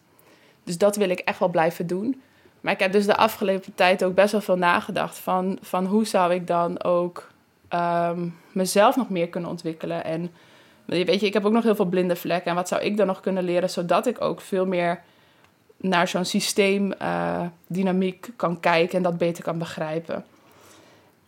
Dus 0.63 0.77
dat 0.77 0.95
wil 0.95 1.09
ik 1.09 1.19
echt 1.19 1.39
wel 1.39 1.49
blijven 1.49 1.87
doen. 1.87 2.21
Maar 2.61 2.73
ik 2.73 2.79
heb 2.79 2.91
dus 2.91 3.05
de 3.05 3.15
afgelopen 3.15 3.75
tijd 3.75 4.03
ook 4.03 4.15
best 4.15 4.31
wel 4.31 4.41
veel 4.41 4.57
nagedacht 4.57 5.17
van, 5.17 5.57
van 5.61 5.85
hoe 5.85 6.05
zou 6.05 6.33
ik 6.33 6.47
dan 6.47 6.83
ook 6.83 7.31
um, 7.73 8.37
mezelf 8.51 8.95
nog 8.95 9.09
meer 9.09 9.27
kunnen 9.29 9.49
ontwikkelen. 9.49 10.03
En 10.03 10.31
weet 10.85 11.19
je, 11.19 11.25
ik 11.25 11.33
heb 11.33 11.45
ook 11.45 11.53
nog 11.53 11.63
heel 11.63 11.75
veel 11.75 11.85
blinde 11.85 12.15
vlekken. 12.15 12.49
En 12.49 12.55
wat 12.55 12.67
zou 12.67 12.81
ik 12.81 12.97
dan 12.97 13.07
nog 13.07 13.19
kunnen 13.19 13.43
leren 13.43 13.69
zodat 13.69 14.07
ik 14.07 14.21
ook 14.21 14.41
veel 14.41 14.65
meer 14.65 15.01
naar 15.81 16.07
zo'n 16.07 16.25
systeemdynamiek 16.25 18.27
uh, 18.27 18.33
kan 18.35 18.59
kijken 18.59 18.97
en 18.97 19.03
dat 19.03 19.17
beter 19.17 19.43
kan 19.43 19.57
begrijpen. 19.57 20.25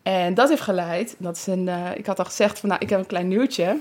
En 0.04 0.34
dat 0.34 0.50
heeft 0.50 0.62
geleid, 0.62 1.16
dat 1.18 1.36
is 1.36 1.48
een, 1.48 1.68
uh, 1.68 1.96
ik 1.96 2.06
had 2.06 2.20
al 2.20 2.26
gezegd 2.26 2.60
van 2.60 2.70
nou, 2.70 2.82
ik 2.82 2.90
heb 2.90 3.00
een 3.00 3.06
klein 3.06 3.28
nieuwtje. 3.28 3.78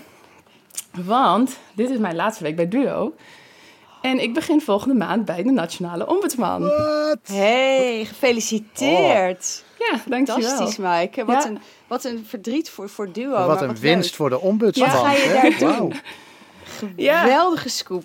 Want 1.04 1.58
dit 1.74 1.90
is 1.90 1.98
mijn 1.98 2.16
laatste 2.16 2.42
week 2.42 2.56
bij 2.56 2.68
Duo. 2.68 3.14
En 4.02 4.22
ik 4.22 4.34
begin 4.34 4.60
volgende 4.60 4.94
maand 4.94 5.24
bij 5.24 5.42
de 5.42 5.50
Nationale 5.50 6.06
Ombudsman. 6.06 6.62
What? 6.62 7.18
Hey, 7.22 8.04
gefeliciteerd. 8.04 9.64
Oh. 9.78 9.88
Ja, 9.88 10.00
dankjewel. 10.06 10.42
Fantastisch, 10.42 10.76
Maaike. 10.76 11.24
Wat, 11.24 11.42
ja. 11.42 11.48
een, 11.48 11.58
wat 11.86 12.04
een 12.04 12.24
verdriet 12.28 12.70
voor, 12.70 12.88
voor 12.88 13.12
Duo. 13.12 13.30
Wat 13.30 13.46
maar 13.46 13.62
een 13.62 13.68
wat 13.68 13.78
winst 13.78 14.08
leuk. 14.08 14.14
voor 14.14 14.30
de 14.30 14.40
ombudsman. 14.40 14.90
Wat 14.90 14.98
ga 14.98 15.12
je 15.12 15.54
daar 15.58 15.58
doen? 15.58 15.94
Wauw. 16.96 17.20
Geweldige 17.20 17.68
scoop. 17.68 18.04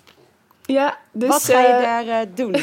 Ja, 0.66 0.98
dus, 1.12 1.28
wat 1.28 1.44
ga 1.44 1.60
je 1.60 1.68
uh, 1.68 1.80
daar 1.80 2.06
uh, 2.06 2.34
doen? 2.34 2.56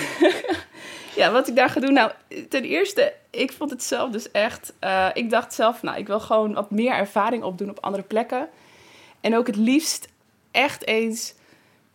ja, 1.20 1.32
wat 1.32 1.48
ik 1.48 1.56
daar 1.56 1.70
ga 1.70 1.80
doen. 1.80 1.94
Nou, 1.94 2.12
ten 2.50 2.64
eerste, 2.64 3.14
ik 3.30 3.52
vond 3.52 3.70
het 3.70 3.84
zelf 3.84 4.12
dus 4.12 4.32
echt. 4.32 4.74
Uh, 4.82 5.10
ik 5.14 5.30
dacht 5.30 5.54
zelf, 5.54 5.82
nou, 5.82 5.98
ik 5.98 6.08
wil 6.08 6.20
gewoon 6.20 6.54
wat 6.54 6.72
meer 6.72 6.94
ervaring 6.94 7.44
opdoen 7.44 7.70
op 7.70 7.80
andere 7.80 8.04
plekken. 8.04 8.50
En 9.22 9.38
ook 9.38 9.48
het 9.48 9.56
liefst 9.56 10.08
echt 10.52 10.88
eens 10.88 11.34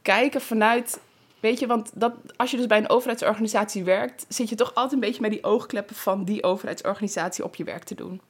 kijken 0.02 0.40
vanuit. 0.40 1.00
Weet 1.40 1.59
je, 1.59 1.66
want 1.66 1.90
dat, 1.94 2.12
als 2.36 2.50
je 2.50 2.56
dus 2.56 2.66
bij 2.66 2.78
een 2.78 2.90
overheidsorganisatie 2.90 3.84
werkt, 3.84 4.26
zit 4.28 4.48
je 4.48 4.54
toch 4.54 4.74
altijd 4.74 4.92
een 4.92 5.00
beetje 5.00 5.20
met 5.20 5.30
die 5.30 5.44
oogkleppen 5.44 5.96
van 5.96 6.24
die 6.24 6.42
overheidsorganisatie 6.42 7.44
op 7.44 7.54
je 7.54 7.64
werk 7.64 7.84
te 7.84 7.94
doen. 7.94 8.20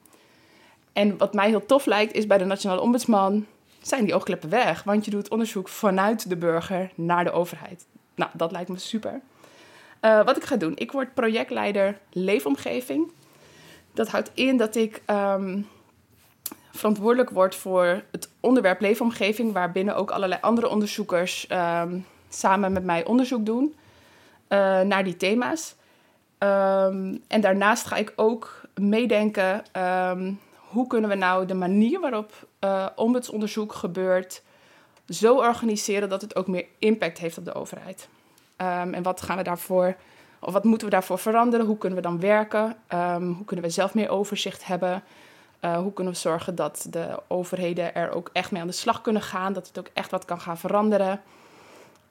En 0.93 1.17
wat 1.17 1.33
mij 1.33 1.49
heel 1.49 1.65
tof 1.65 1.85
lijkt, 1.85 2.13
is 2.13 2.27
bij 2.27 2.37
de 2.37 2.45
Nationale 2.45 2.81
Ombudsman 2.81 3.45
zijn 3.89 4.05
die 4.05 4.13
oogkleppen 4.13 4.49
weg. 4.49 4.83
Want 4.83 5.05
je 5.05 5.11
doet 5.11 5.29
onderzoek 5.29 5.69
vanuit 5.69 6.29
de 6.29 6.37
burger 6.37 6.91
naar 6.95 7.23
de 7.23 7.31
overheid. 7.31 7.85
Nou, 8.15 8.31
dat 8.33 8.51
lijkt 8.51 8.69
me 8.69 8.77
super. 8.77 9.21
Uh, 10.01 10.25
wat 10.25 10.37
ik 10.37 10.43
ga 10.43 10.55
doen, 10.55 10.71
ik 10.75 10.91
word 10.91 11.13
projectleider 11.13 11.99
leefomgeving. 12.11 13.11
Dat 13.93 14.07
houdt 14.07 14.31
in 14.33 14.57
dat 14.57 14.75
ik 14.75 15.01
ehm, 15.05 15.61
verantwoordelijk 16.71 17.29
word 17.29 17.55
voor 17.55 18.03
het 18.11 18.29
onderwerp 18.39 18.81
leefomgeving, 18.81 19.53
waarbinnen 19.53 19.95
ook 19.95 20.11
allerlei 20.11 20.41
andere 20.41 20.69
onderzoekers 20.69 21.47
ehm, 21.47 21.99
samen 22.29 22.71
met 22.71 22.83
mij 22.83 23.05
onderzoek 23.05 23.45
doen 23.45 23.75
uh, 24.49 24.81
naar 24.81 25.03
die 25.03 25.17
thema's. 25.17 25.75
Ehm, 26.37 27.17
en 27.27 27.41
daarnaast 27.41 27.85
ga 27.85 27.95
ik 27.95 28.13
ook 28.15 28.61
meedenken 28.73 29.63
hoe 30.55 30.87
kunnen 30.87 31.09
we 31.09 31.15
nou 31.15 31.45
de 31.45 31.53
manier 31.53 31.99
waarop 31.99 32.47
uh, 32.59 32.85
ombudsonderzoek 32.95 33.73
gebeurt 33.73 34.41
zo 35.09 35.35
organiseren 35.35 36.09
dat 36.09 36.21
het 36.21 36.35
ook 36.35 36.47
meer 36.47 36.65
impact 36.79 37.17
heeft 37.17 37.37
op 37.37 37.45
de 37.45 37.53
overheid. 37.53 38.09
Um, 38.57 38.93
en 38.93 39.03
wat 39.03 39.21
gaan 39.21 39.37
we 39.37 39.43
daarvoor, 39.43 39.95
of 40.39 40.53
wat 40.53 40.63
moeten 40.63 40.87
we 40.87 40.93
daarvoor 40.93 41.19
veranderen? 41.19 41.65
Hoe 41.65 41.77
kunnen 41.77 41.97
we 41.97 42.03
dan 42.03 42.19
werken? 42.19 42.75
Um, 42.93 43.33
hoe 43.33 43.45
kunnen 43.45 43.65
we 43.65 43.71
zelf 43.71 43.93
meer 43.93 44.09
overzicht 44.09 44.65
hebben? 44.65 45.03
Uh, 45.61 45.77
hoe 45.77 45.93
kunnen 45.93 46.13
we 46.13 46.19
zorgen 46.19 46.55
dat 46.55 46.87
de 46.89 47.19
overheden 47.27 47.95
er 47.95 48.11
ook 48.11 48.29
echt 48.33 48.51
mee 48.51 48.61
aan 48.61 48.67
de 48.67 48.73
slag 48.73 49.01
kunnen 49.01 49.21
gaan? 49.21 49.53
Dat 49.53 49.67
het 49.67 49.79
ook 49.79 49.89
echt 49.93 50.11
wat 50.11 50.25
kan 50.25 50.39
gaan 50.39 50.57
veranderen? 50.57 51.21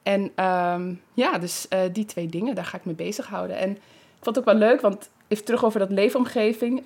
En 0.03 0.45
um, 0.45 1.01
ja, 1.13 1.37
dus 1.37 1.65
uh, 1.69 1.79
die 1.91 2.05
twee 2.05 2.27
dingen, 2.27 2.55
daar 2.55 2.65
ga 2.65 2.77
ik 2.77 2.85
mee 2.85 2.95
bezighouden. 2.95 3.57
En 3.57 3.71
ik 3.71 4.25
vond 4.25 4.35
het 4.35 4.37
ook 4.37 4.51
wel 4.51 4.69
leuk, 4.69 4.81
want 4.81 5.09
even 5.27 5.45
terug 5.45 5.65
over 5.65 5.79
dat 5.79 5.89
leefomgeving. 5.89 6.83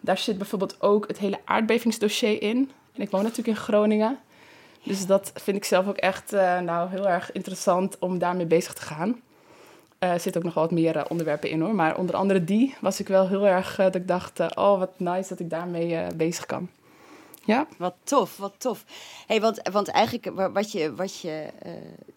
Daar 0.00 0.18
zit 0.18 0.38
bijvoorbeeld 0.38 0.82
ook 0.82 1.08
het 1.08 1.18
hele 1.18 1.40
aardbevingsdossier 1.44 2.42
in. 2.42 2.70
En 2.98 3.04
ik 3.04 3.10
woon 3.10 3.22
natuurlijk 3.22 3.48
in 3.48 3.64
Groningen. 3.64 4.18
Dus 4.82 5.06
dat 5.06 5.32
vind 5.34 5.56
ik 5.56 5.64
zelf 5.64 5.88
ook 5.88 5.96
echt 5.96 6.32
uh, 6.32 6.60
nou, 6.60 6.90
heel 6.90 7.08
erg 7.08 7.32
interessant 7.32 7.98
om 7.98 8.18
daarmee 8.18 8.46
bezig 8.46 8.72
te 8.74 8.82
gaan. 8.82 9.20
Er 9.98 10.14
uh, 10.14 10.20
zitten 10.20 10.36
ook 10.36 10.46
nog 10.46 10.54
wat 10.54 10.70
meer 10.70 10.96
uh, 10.96 11.04
onderwerpen 11.08 11.50
in 11.50 11.60
hoor. 11.60 11.74
Maar 11.74 11.98
onder 11.98 12.16
andere 12.16 12.44
die 12.44 12.74
was 12.80 13.00
ik 13.00 13.08
wel 13.08 13.28
heel 13.28 13.46
erg 13.46 13.76
dat 13.76 13.94
ik 13.94 14.08
dacht, 14.08 14.56
oh 14.56 14.78
wat 14.78 14.98
nice 14.98 15.28
dat 15.28 15.40
ik 15.40 15.50
daarmee 15.50 16.14
bezig 16.14 16.46
kan. 16.46 16.68
Ja. 17.44 17.66
Wat 17.76 17.94
tof, 18.02 18.36
wat 18.36 18.54
tof. 18.58 18.84
Hey, 19.26 19.40
want, 19.40 19.68
want 19.72 19.88
eigenlijk, 19.88 20.52
wat 20.52 20.72
je, 20.72 20.94
wat 20.94 21.20
je, 21.20 21.46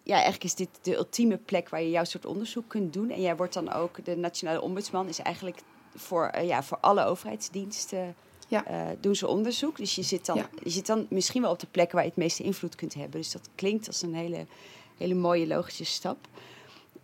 ja, 0.03 0.13
eigenlijk 0.13 0.43
is 0.43 0.55
dit 0.55 0.69
de 0.81 0.95
ultieme 0.95 1.37
plek 1.37 1.69
waar 1.69 1.81
je 1.81 1.89
jouw 1.89 2.03
soort 2.03 2.25
onderzoek 2.25 2.67
kunt 2.67 2.93
doen. 2.93 3.09
En 3.09 3.21
jij 3.21 3.35
wordt 3.35 3.53
dan 3.53 3.73
ook, 3.73 4.05
de 4.05 4.15
Nationale 4.15 4.61
Ombudsman 4.61 5.07
is 5.07 5.19
eigenlijk 5.19 5.59
voor, 5.95 6.39
ja, 6.41 6.63
voor 6.63 6.77
alle 6.81 7.05
overheidsdiensten 7.05 8.15
ja. 8.51 8.71
Uh, 8.71 8.89
doen 8.99 9.15
ze 9.15 9.27
onderzoek. 9.27 9.77
Dus 9.77 9.95
je 9.95 10.01
zit, 10.01 10.25
dan, 10.25 10.35
ja. 10.35 10.49
je 10.63 10.69
zit 10.69 10.85
dan 10.85 11.05
misschien 11.09 11.41
wel 11.41 11.51
op 11.51 11.59
de 11.59 11.67
plekken 11.71 11.95
waar 11.95 12.03
je 12.03 12.09
het 12.09 12.19
meeste 12.19 12.43
invloed 12.43 12.75
kunt 12.75 12.93
hebben. 12.93 13.19
Dus 13.19 13.31
dat 13.31 13.49
klinkt 13.55 13.87
als 13.87 14.01
een 14.01 14.13
hele, 14.13 14.45
hele 14.97 15.13
mooie 15.13 15.47
logische 15.47 15.85
stap. 15.85 16.27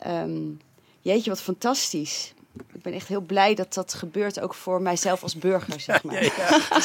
Um, 0.07 0.59
jeetje, 1.01 1.29
wat 1.29 1.41
fantastisch 1.41 2.33
ik 2.73 2.81
ben 2.81 2.93
echt 2.93 3.07
heel 3.07 3.21
blij 3.21 3.55
dat 3.55 3.73
dat 3.73 3.93
gebeurt, 3.93 4.39
ook 4.39 4.53
voor 4.53 4.81
mijzelf 4.81 5.23
als 5.23 5.35
burger, 5.35 5.79
zeg 5.79 6.03
maar. 6.03 6.23
Ja, 6.23 6.31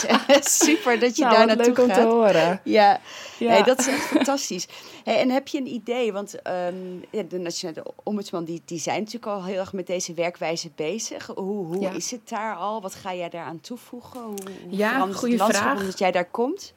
ja. 0.06 0.20
Het 0.26 0.46
is 0.46 0.58
super 0.68 0.98
dat 0.98 1.16
je 1.16 1.22
nou, 1.24 1.36
daar 1.36 1.46
naartoe 1.46 1.66
leuk 1.66 1.76
gaat. 1.76 2.04
om 2.04 2.04
te 2.04 2.08
horen. 2.08 2.60
Ja, 2.64 3.00
ja. 3.38 3.48
Hey, 3.48 3.62
dat 3.62 3.78
is 3.78 3.86
echt 3.86 4.06
fantastisch. 4.06 4.66
Hey, 5.04 5.20
en 5.20 5.30
heb 5.30 5.48
je 5.48 5.58
een 5.58 5.66
idee, 5.66 6.12
want 6.12 6.34
um, 6.34 7.04
ja, 7.10 7.22
de 7.22 7.38
Nationale 7.38 7.84
Ombudsman, 8.02 8.44
die, 8.44 8.62
die 8.64 8.78
zijn 8.78 8.98
natuurlijk 8.98 9.26
al 9.26 9.44
heel 9.44 9.58
erg 9.58 9.72
met 9.72 9.86
deze 9.86 10.14
werkwijze 10.14 10.70
bezig. 10.74 11.26
Hoe, 11.26 11.66
hoe 11.66 11.86
is 11.94 12.10
het 12.10 12.28
daar 12.28 12.56
al? 12.56 12.80
Wat 12.80 12.94
ga 12.94 13.14
jij 13.14 13.28
daaraan 13.28 13.60
toevoegen? 13.60 14.20
Hoe, 14.20 14.34
hoe 14.62 14.76
ja, 14.76 15.06
goede 15.12 15.36
vraag. 15.36 15.80
omdat 15.80 15.98
jij 15.98 16.10
daar 16.10 16.30
komt? 16.30 16.72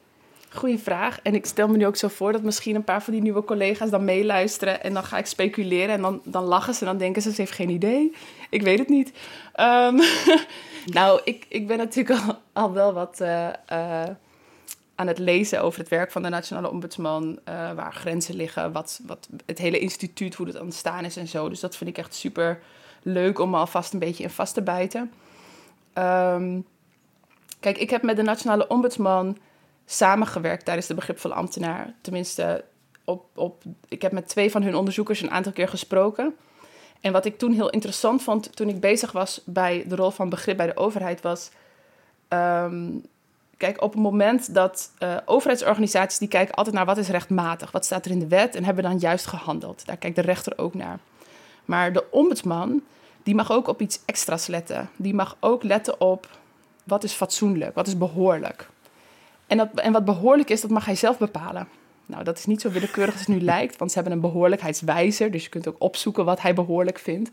Goeie 0.56 0.78
vraag. 0.78 1.20
En 1.22 1.34
ik 1.34 1.46
stel 1.46 1.68
me 1.68 1.76
nu 1.76 1.86
ook 1.86 1.96
zo 1.96 2.08
voor 2.08 2.32
dat 2.32 2.42
misschien 2.42 2.74
een 2.74 2.84
paar 2.84 3.02
van 3.02 3.12
die 3.12 3.22
nieuwe 3.22 3.44
collega's 3.44 3.90
dan 3.90 4.04
meeluisteren. 4.04 4.82
En 4.82 4.94
dan 4.94 5.04
ga 5.04 5.18
ik 5.18 5.26
speculeren. 5.26 5.94
En 5.94 6.02
dan, 6.02 6.20
dan 6.24 6.44
lachen 6.44 6.74
ze. 6.74 6.80
En 6.80 6.86
dan 6.86 6.98
denken 6.98 7.22
ze, 7.22 7.32
ze 7.32 7.40
heeft 7.40 7.52
geen 7.52 7.68
idee. 7.68 8.12
Ik 8.50 8.62
weet 8.62 8.78
het 8.78 8.88
niet. 8.88 9.12
Um, 9.60 10.00
nou, 10.98 11.20
ik, 11.24 11.46
ik 11.48 11.66
ben 11.66 11.78
natuurlijk 11.78 12.20
al, 12.20 12.38
al 12.52 12.72
wel 12.72 12.92
wat 12.92 13.18
uh, 13.20 13.48
uh, 13.72 14.02
aan 14.94 15.06
het 15.06 15.18
lezen 15.18 15.62
over 15.62 15.80
het 15.80 15.88
werk 15.88 16.10
van 16.10 16.22
de 16.22 16.28
Nationale 16.28 16.70
Ombudsman. 16.70 17.38
Uh, 17.48 17.72
waar 17.72 17.94
grenzen 17.94 18.34
liggen. 18.34 18.72
Wat, 18.72 19.00
wat 19.06 19.28
het 19.46 19.58
hele 19.58 19.78
instituut, 19.78 20.34
hoe 20.34 20.46
het 20.46 20.60
ontstaan 20.60 21.04
is 21.04 21.16
en 21.16 21.28
zo. 21.28 21.48
Dus 21.48 21.60
dat 21.60 21.76
vind 21.76 21.90
ik 21.90 21.98
echt 21.98 22.14
super 22.14 22.60
leuk 23.02 23.38
om 23.38 23.50
me 23.50 23.56
alvast 23.56 23.92
een 23.92 23.98
beetje 23.98 24.22
in 24.22 24.30
vast 24.30 24.54
te 24.54 24.62
bijten. 24.62 25.12
Um, 25.98 26.66
kijk, 27.60 27.78
ik 27.78 27.90
heb 27.90 28.02
met 28.02 28.16
de 28.16 28.22
Nationale 28.22 28.68
Ombudsman 28.68 29.38
samengewerkt 29.86 30.64
tijdens 30.64 30.86
de 30.86 30.94
begripvolle 30.94 31.34
ambtenaar. 31.34 31.94
Tenminste, 32.00 32.64
op, 33.04 33.24
op, 33.34 33.62
ik 33.88 34.02
heb 34.02 34.12
met 34.12 34.28
twee 34.28 34.50
van 34.50 34.62
hun 34.62 34.74
onderzoekers 34.74 35.22
een 35.22 35.30
aantal 35.30 35.52
keer 35.52 35.68
gesproken. 35.68 36.34
En 37.00 37.12
wat 37.12 37.24
ik 37.24 37.38
toen 37.38 37.52
heel 37.52 37.70
interessant 37.70 38.22
vond, 38.22 38.56
toen 38.56 38.68
ik 38.68 38.80
bezig 38.80 39.12
was 39.12 39.40
bij 39.44 39.84
de 39.88 39.96
rol 39.96 40.10
van 40.10 40.28
begrip 40.28 40.56
bij 40.56 40.66
de 40.66 40.76
overheid, 40.76 41.20
was. 41.20 41.50
Um, 42.28 43.04
kijk, 43.56 43.82
op 43.82 43.92
het 43.92 44.02
moment 44.02 44.54
dat 44.54 44.90
uh, 44.98 45.16
overheidsorganisaties 45.24 46.18
die 46.18 46.28
kijken 46.28 46.54
altijd 46.54 46.74
naar 46.76 46.84
wat 46.84 46.96
is 46.96 47.08
rechtmatig, 47.08 47.70
wat 47.70 47.84
staat 47.84 48.04
er 48.04 48.10
in 48.10 48.18
de 48.18 48.28
wet 48.28 48.54
en 48.54 48.64
hebben 48.64 48.84
dan 48.84 48.98
juist 48.98 49.26
gehandeld. 49.26 49.86
Daar 49.86 49.96
kijkt 49.96 50.16
de 50.16 50.22
rechter 50.22 50.58
ook 50.58 50.74
naar. 50.74 50.98
Maar 51.64 51.92
de 51.92 52.10
ombudsman, 52.10 52.82
die 53.22 53.34
mag 53.34 53.52
ook 53.52 53.68
op 53.68 53.80
iets 53.80 54.00
extra's 54.04 54.46
letten. 54.46 54.90
Die 54.96 55.14
mag 55.14 55.36
ook 55.40 55.62
letten 55.62 56.00
op 56.00 56.28
wat 56.84 57.04
is 57.04 57.12
fatsoenlijk, 57.12 57.74
wat 57.74 57.86
is 57.86 57.98
behoorlijk. 57.98 58.68
En, 59.46 59.56
dat, 59.56 59.68
en 59.74 59.92
wat 59.92 60.04
behoorlijk 60.04 60.50
is, 60.50 60.60
dat 60.60 60.70
mag 60.70 60.84
hij 60.84 60.94
zelf 60.94 61.18
bepalen. 61.18 61.68
Nou, 62.06 62.24
dat 62.24 62.38
is 62.38 62.46
niet 62.46 62.60
zo 62.60 62.70
willekeurig 62.70 63.14
als 63.14 63.26
het 63.26 63.36
nu 63.36 63.40
lijkt, 63.40 63.76
want 63.76 63.90
ze 63.90 63.96
hebben 63.96 64.14
een 64.14 64.30
behoorlijkheidswijzer. 64.30 65.30
Dus 65.30 65.42
je 65.42 65.48
kunt 65.48 65.68
ook 65.68 65.76
opzoeken 65.78 66.24
wat 66.24 66.40
hij 66.40 66.54
behoorlijk 66.54 66.98
vindt. 66.98 67.30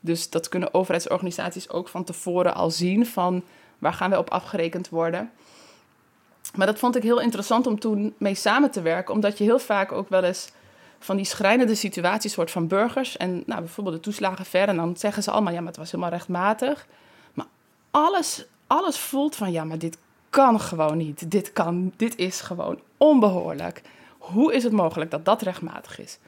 Dus 0.00 0.30
dat 0.30 0.48
kunnen 0.48 0.74
overheidsorganisaties 0.74 1.70
ook 1.70 1.88
van 1.88 2.04
tevoren 2.04 2.54
al 2.54 2.70
zien 2.70 3.06
van 3.06 3.42
waar 3.78 3.92
gaan 3.92 4.10
we 4.10 4.18
op 4.18 4.30
afgerekend 4.30 4.88
worden. 4.88 5.30
Maar 6.54 6.66
dat 6.66 6.78
vond 6.78 6.96
ik 6.96 7.02
heel 7.02 7.20
interessant 7.20 7.66
om 7.66 7.78
toen 7.78 8.14
mee 8.18 8.34
samen 8.34 8.70
te 8.70 8.82
werken, 8.82 9.14
omdat 9.14 9.38
je 9.38 9.44
heel 9.44 9.58
vaak 9.58 9.92
ook 9.92 10.08
wel 10.08 10.22
eens 10.22 10.50
van 10.98 11.16
die 11.16 11.24
schrijnende 11.24 11.74
situaties 11.74 12.34
hoort 12.34 12.50
van 12.50 12.66
burgers. 12.66 13.16
En 13.16 13.42
nou, 13.46 13.60
bijvoorbeeld 13.60 13.96
de 13.96 14.02
toeslagen 14.02 14.44
ver, 14.44 14.68
en 14.68 14.76
dan 14.76 14.96
zeggen 14.96 15.22
ze 15.22 15.30
allemaal, 15.30 15.52
ja, 15.52 15.58
maar 15.58 15.68
het 15.68 15.76
was 15.76 15.90
helemaal 15.90 16.12
rechtmatig. 16.12 16.86
Maar 17.34 17.46
alles, 17.90 18.44
alles 18.66 18.98
voelt 18.98 19.36
van, 19.36 19.52
ja, 19.52 19.64
maar 19.64 19.78
dit 19.78 19.98
kan 20.30 20.60
gewoon 20.60 20.96
niet. 20.96 21.30
Dit, 21.30 21.52
kan, 21.52 21.92
dit 21.96 22.16
is 22.16 22.40
gewoon 22.40 22.80
onbehoorlijk. 22.96 23.82
Hoe 24.22 24.54
is 24.54 24.62
het 24.62 24.72
mogelijk 24.72 25.10
dat 25.10 25.24
dat 25.24 25.42
rechtmatig 25.42 26.00
is? 26.00 26.18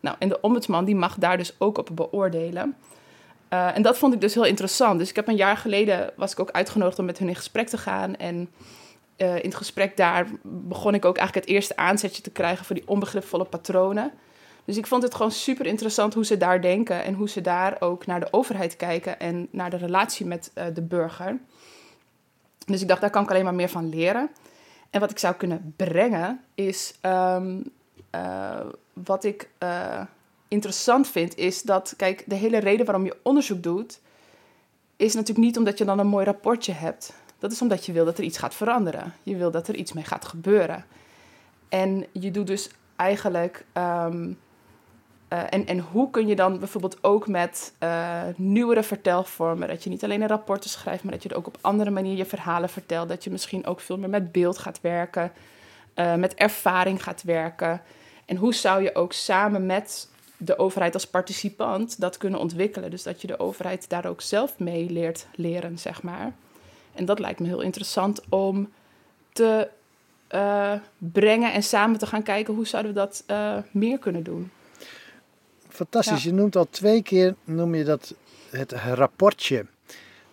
Nou, 0.00 0.16
en 0.18 0.28
de 0.28 0.40
ombudsman 0.40 0.84
die 0.84 0.96
mag 0.96 1.16
daar 1.18 1.36
dus 1.36 1.54
ook 1.58 1.78
op 1.78 1.88
beoordelen. 1.92 2.76
Uh, 3.52 3.76
en 3.76 3.82
dat 3.82 3.98
vond 3.98 4.14
ik 4.14 4.20
dus 4.20 4.34
heel 4.34 4.44
interessant. 4.44 4.98
Dus 4.98 5.08
ik 5.08 5.16
heb 5.16 5.28
een 5.28 5.36
jaar 5.36 5.56
geleden 5.56 6.10
was 6.16 6.32
ik 6.32 6.40
ook 6.40 6.50
uitgenodigd 6.50 6.98
om 6.98 7.04
met 7.04 7.18
hun 7.18 7.28
in 7.28 7.34
gesprek 7.34 7.68
te 7.68 7.78
gaan. 7.78 8.16
En 8.16 8.50
uh, 9.16 9.36
in 9.36 9.44
het 9.44 9.54
gesprek 9.54 9.96
daar 9.96 10.26
begon 10.42 10.94
ik 10.94 11.04
ook 11.04 11.16
eigenlijk 11.16 11.46
het 11.46 11.56
eerste 11.56 11.76
aanzetje 11.76 12.22
te 12.22 12.30
krijgen 12.30 12.64
voor 12.64 12.74
die 12.74 12.88
onbegripvolle 12.88 13.44
patronen. 13.44 14.12
Dus 14.64 14.76
ik 14.76 14.86
vond 14.86 15.02
het 15.02 15.14
gewoon 15.14 15.30
super 15.30 15.66
interessant 15.66 16.14
hoe 16.14 16.24
ze 16.24 16.36
daar 16.36 16.60
denken 16.60 17.04
en 17.04 17.14
hoe 17.14 17.28
ze 17.28 17.40
daar 17.40 17.76
ook 17.80 18.06
naar 18.06 18.20
de 18.20 18.28
overheid 18.30 18.76
kijken 18.76 19.20
en 19.20 19.48
naar 19.50 19.70
de 19.70 19.76
relatie 19.76 20.26
met 20.26 20.50
uh, 20.54 20.64
de 20.74 20.82
burger. 20.82 21.38
Dus 22.66 22.82
ik 22.82 22.88
dacht, 22.88 23.00
daar 23.00 23.10
kan 23.10 23.22
ik 23.22 23.30
alleen 23.30 23.44
maar 23.44 23.54
meer 23.54 23.68
van 23.68 23.88
leren. 23.88 24.30
En 24.92 25.00
wat 25.00 25.10
ik 25.10 25.18
zou 25.18 25.34
kunnen 25.34 25.74
brengen 25.76 26.40
is. 26.54 26.94
Um, 27.02 27.64
uh, 28.14 28.60
wat 28.92 29.24
ik 29.24 29.48
uh, 29.62 30.00
interessant 30.48 31.08
vind, 31.08 31.36
is 31.36 31.62
dat. 31.62 31.94
Kijk, 31.96 32.24
de 32.26 32.34
hele 32.34 32.58
reden 32.58 32.86
waarom 32.86 33.04
je 33.04 33.16
onderzoek 33.22 33.62
doet. 33.62 34.00
is 34.96 35.14
natuurlijk 35.14 35.46
niet 35.46 35.58
omdat 35.58 35.78
je 35.78 35.84
dan 35.84 35.98
een 35.98 36.06
mooi 36.06 36.24
rapportje 36.24 36.72
hebt. 36.72 37.12
Dat 37.38 37.52
is 37.52 37.62
omdat 37.62 37.86
je 37.86 37.92
wil 37.92 38.04
dat 38.04 38.18
er 38.18 38.24
iets 38.24 38.38
gaat 38.38 38.54
veranderen. 38.54 39.14
Je 39.22 39.36
wil 39.36 39.50
dat 39.50 39.68
er 39.68 39.74
iets 39.74 39.92
mee 39.92 40.04
gaat 40.04 40.24
gebeuren. 40.24 40.84
En 41.68 42.06
je 42.12 42.30
doet 42.30 42.46
dus 42.46 42.70
eigenlijk. 42.96 43.64
Um, 43.72 44.38
uh, 45.32 45.42
en, 45.50 45.66
en 45.66 45.78
hoe 45.78 46.10
kun 46.10 46.26
je 46.26 46.36
dan 46.36 46.58
bijvoorbeeld 46.58 46.98
ook 47.00 47.26
met 47.26 47.72
uh, 47.82 48.22
nieuwere 48.36 48.82
vertelvormen, 48.82 49.68
dat 49.68 49.84
je 49.84 49.90
niet 49.90 50.04
alleen 50.04 50.22
in 50.22 50.28
rapporten 50.28 50.70
schrijft, 50.70 51.02
maar 51.02 51.12
dat 51.12 51.22
je 51.22 51.28
er 51.28 51.36
ook 51.36 51.46
op 51.46 51.58
andere 51.60 51.90
manier 51.90 52.16
je 52.16 52.24
verhalen 52.24 52.68
vertelt, 52.68 53.08
dat 53.08 53.24
je 53.24 53.30
misschien 53.30 53.66
ook 53.66 53.80
veel 53.80 53.98
meer 53.98 54.08
met 54.08 54.32
beeld 54.32 54.58
gaat 54.58 54.80
werken, 54.80 55.32
uh, 55.94 56.14
met 56.14 56.34
ervaring 56.34 57.02
gaat 57.02 57.22
werken. 57.22 57.82
En 58.24 58.36
hoe 58.36 58.54
zou 58.54 58.82
je 58.82 58.94
ook 58.94 59.12
samen 59.12 59.66
met 59.66 60.08
de 60.36 60.58
overheid 60.58 60.94
als 60.94 61.06
participant 61.06 62.00
dat 62.00 62.16
kunnen 62.16 62.40
ontwikkelen? 62.40 62.90
Dus 62.90 63.02
dat 63.02 63.20
je 63.20 63.26
de 63.26 63.38
overheid 63.38 63.88
daar 63.88 64.06
ook 64.06 64.20
zelf 64.20 64.58
mee 64.58 64.90
leert 64.90 65.26
leren, 65.34 65.78
zeg 65.78 66.02
maar. 66.02 66.32
En 66.94 67.04
dat 67.04 67.18
lijkt 67.18 67.40
me 67.40 67.46
heel 67.46 67.60
interessant 67.60 68.22
om 68.28 68.72
te 69.32 69.68
brengen 70.98 71.52
en 71.52 71.62
samen 71.62 71.98
te 71.98 72.06
gaan 72.06 72.22
kijken 72.22 72.54
hoe 72.54 72.66
zouden 72.66 72.94
we 72.94 72.98
dat 72.98 73.24
meer 73.70 73.98
kunnen 73.98 74.22
doen 74.22 74.50
fantastisch. 75.82 76.22
Je 76.22 76.32
noemt 76.32 76.56
al 76.56 76.66
twee 76.70 77.02
keer 77.02 77.34
noem 77.44 77.74
je 77.74 77.84
dat 77.84 78.14
het 78.50 78.72
rapportje. 78.72 79.66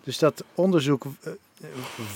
Dus 0.04 0.18
dat 0.18 0.44
onderzoek 0.56 1.04
uh, 1.06 1.32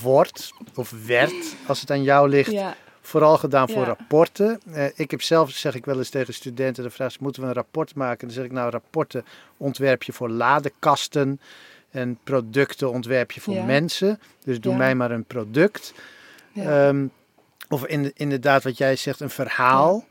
wordt 0.02 0.54
of 0.76 0.94
werd, 1.06 1.56
als 1.68 1.82
het 1.82 1.92
aan 1.92 2.04
jou 2.04 2.30
ligt, 2.30 2.54
vooral 3.02 3.38
gedaan 3.38 3.70
voor 3.70 3.84
rapporten. 3.84 4.62
Uh, 4.68 4.86
ik 4.96 5.12
heb 5.12 5.22
zelf, 5.22 5.52
zeg 5.52 5.76
ik 5.76 5.86
wel 5.86 5.98
eens 5.98 6.10
tegen 6.10 6.34
studenten, 6.34 6.84
de 6.84 6.90
vraag 6.90 7.10
is, 7.10 7.18
moeten 7.18 7.42
we 7.42 7.48
een 7.48 7.54
rapport 7.54 7.96
maken? 7.96 8.28
Dan 8.28 8.36
zeg 8.36 8.46
ik 8.46 8.52
nou, 8.52 8.70
rapporten 8.70 9.26
ontwerp 9.58 10.04
je 10.04 10.14
voor 10.14 10.30
ladekasten. 10.30 11.40
een 11.92 12.18
producten 12.24 12.92
ontwerp 12.92 13.32
je 13.32 13.42
voor 13.42 13.54
Ja. 13.54 13.64
mensen. 13.64 14.20
Dus 14.44 14.60
doe 14.60 14.76
mij 14.76 14.96
maar 14.96 15.12
een 15.12 15.26
product. 15.26 15.94
Ja. 16.52 16.88
Ehm, 16.88 17.06
of 17.70 17.86
in, 17.86 18.12
inderdaad, 18.16 18.64
wat 18.64 18.78
jij 18.78 18.96
zegt, 18.96 19.20
een 19.20 19.30
verhaal. 19.30 20.06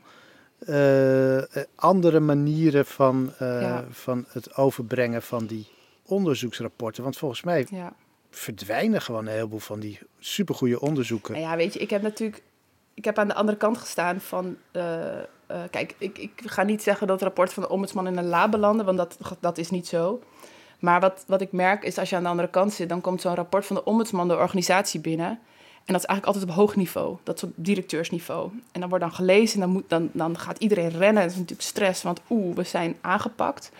Eh, 0.65 1.61
andere 1.75 2.19
manieren 2.19 2.85
van, 2.85 3.33
eh, 3.39 3.61
Ja. 3.61 3.85
van 3.91 4.25
het 4.29 4.55
overbrengen 4.55 5.21
van 5.21 5.45
die 5.45 5.67
onderzoeksrapporten. 6.05 7.03
Want 7.03 7.17
volgens 7.17 7.43
mij 7.43 7.67
ja. 7.69 7.93
verdwijnen 8.29 9.01
gewoon 9.01 9.25
een 9.25 9.33
heleboel 9.33 9.59
van 9.59 9.79
die 9.79 9.99
supergoeie 10.19 10.79
onderzoeken. 10.81 11.39
Ja, 11.39 11.55
weet 11.55 11.73
je, 11.73 11.79
ik 11.79 11.89
heb 11.89 12.01
natuurlijk... 12.01 12.41
Ik 12.93 13.05
heb 13.05 13.17
aan 13.17 13.27
de 13.27 13.33
andere 13.33 13.57
kant 13.57 13.77
gestaan 13.77 14.19
van... 14.21 14.57
eh, 14.71 14.83
kijk, 15.71 15.95
ik, 15.97 16.17
ik 16.17 16.31
ga 16.45 16.63
niet 16.63 16.83
zeggen 16.83 17.07
dat 17.07 17.15
het 17.15 17.25
rapport 17.27 17.53
van 17.53 17.63
de 17.63 17.69
ombudsman 17.69 18.07
in 18.07 18.17
een 18.17 18.27
la 18.27 18.49
belandde, 18.49 18.83
want 18.83 18.97
dat, 18.97 19.17
dat 19.39 19.57
is 19.57 19.69
niet 19.69 19.87
zo. 19.87 20.21
Maar 20.79 20.99
wat, 20.99 21.23
wat 21.27 21.41
ik 21.41 21.51
merk 21.51 21.83
is, 21.83 21.97
als 21.97 22.09
je 22.09 22.15
aan 22.15 22.23
de 22.23 22.29
andere 22.29 22.49
kant 22.49 22.73
zit, 22.73 22.89
dan 22.89 23.01
komt 23.01 23.21
zo'n 23.21 23.35
rapport 23.35 23.65
van 23.65 23.75
de 23.75 23.83
ombudsman 23.83 24.27
de 24.27 24.37
organisatie 24.37 24.99
binnen. 24.99 25.39
En 25.85 25.93
dat 25.93 26.01
is 26.01 26.07
eigenlijk 26.07 26.25
altijd 26.25 26.57
op 26.57 26.63
hoog 26.63 26.75
niveau. 26.75 27.17
Dat 27.23 27.35
is 27.35 27.43
op 27.43 27.51
directeursniveau. 27.55 28.51
En 28.71 28.79
dan 28.79 28.89
wordt 28.89 29.03
dan 29.03 29.13
gelezen 29.13 29.53
en 29.55 29.59
dan, 29.59 29.69
moet, 29.69 29.83
dan, 29.87 30.09
dan 30.13 30.37
gaat 30.37 30.57
iedereen 30.57 30.89
rennen. 30.89 31.23
Dat 31.23 31.31
is 31.31 31.37
natuurlijk 31.37 31.67
stress, 31.67 32.03
want 32.03 32.21
oeh, 32.29 32.55
we 32.55 32.63
zijn 32.63 32.97
aangepakt. 33.01 33.71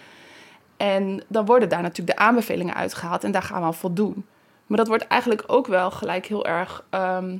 En 0.78 1.24
dan 1.28 1.46
worden 1.46 1.70
daar 1.70 1.82
natuurlijk 1.82 2.18
de 2.18 2.24
aanbevelingen 2.24 2.74
uitgehaald 2.74 3.24
en 3.24 3.32
daar 3.32 3.44
gaan 3.44 3.60
we 3.60 3.66
aan 3.66 3.74
voldoen. 3.74 4.26
Maar 4.68 4.78
dat 4.78 4.88
wordt 4.88 5.08
eigenlijk 5.08 5.44
ook 5.48 5.68
wel 5.68 5.92
gelijk 5.92 6.26
heel 6.26 6.46
erg 6.46 6.86
ehm, 6.90 7.38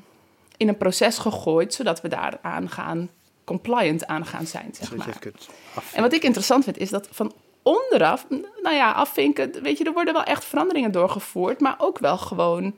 in 0.58 0.68
een 0.68 0.78
proces 0.78 1.18
gegooid, 1.18 1.74
zodat 1.74 2.02
we 2.02 2.08
daaraan 2.08 2.70
gaan, 2.70 3.10
compliant 3.44 4.08
aan 4.08 4.26
gaan 4.26 4.46
zijn, 4.46 4.70
zeg 4.72 4.96
maar. 4.96 5.20
En 5.94 6.02
wat 6.02 6.14
ik 6.14 6.24
interessant 6.24 6.64
vind, 6.64 6.78
is 6.78 6.90
dat 6.90 7.08
van 7.12 7.34
onderaf, 7.62 8.26
nou 8.62 8.76
ja, 8.76 8.92
afvinken, 8.92 9.62
weet 9.62 9.78
je, 9.78 9.84
er 9.84 9.94
worden 9.94 10.14
wel 10.14 10.24
echt 10.24 10.46
veranderingen 10.46 10.92
doorgevoerd, 10.92 11.60
maar 11.60 11.76
ook 11.78 12.00
wel 12.00 12.18
gewoon 12.18 12.76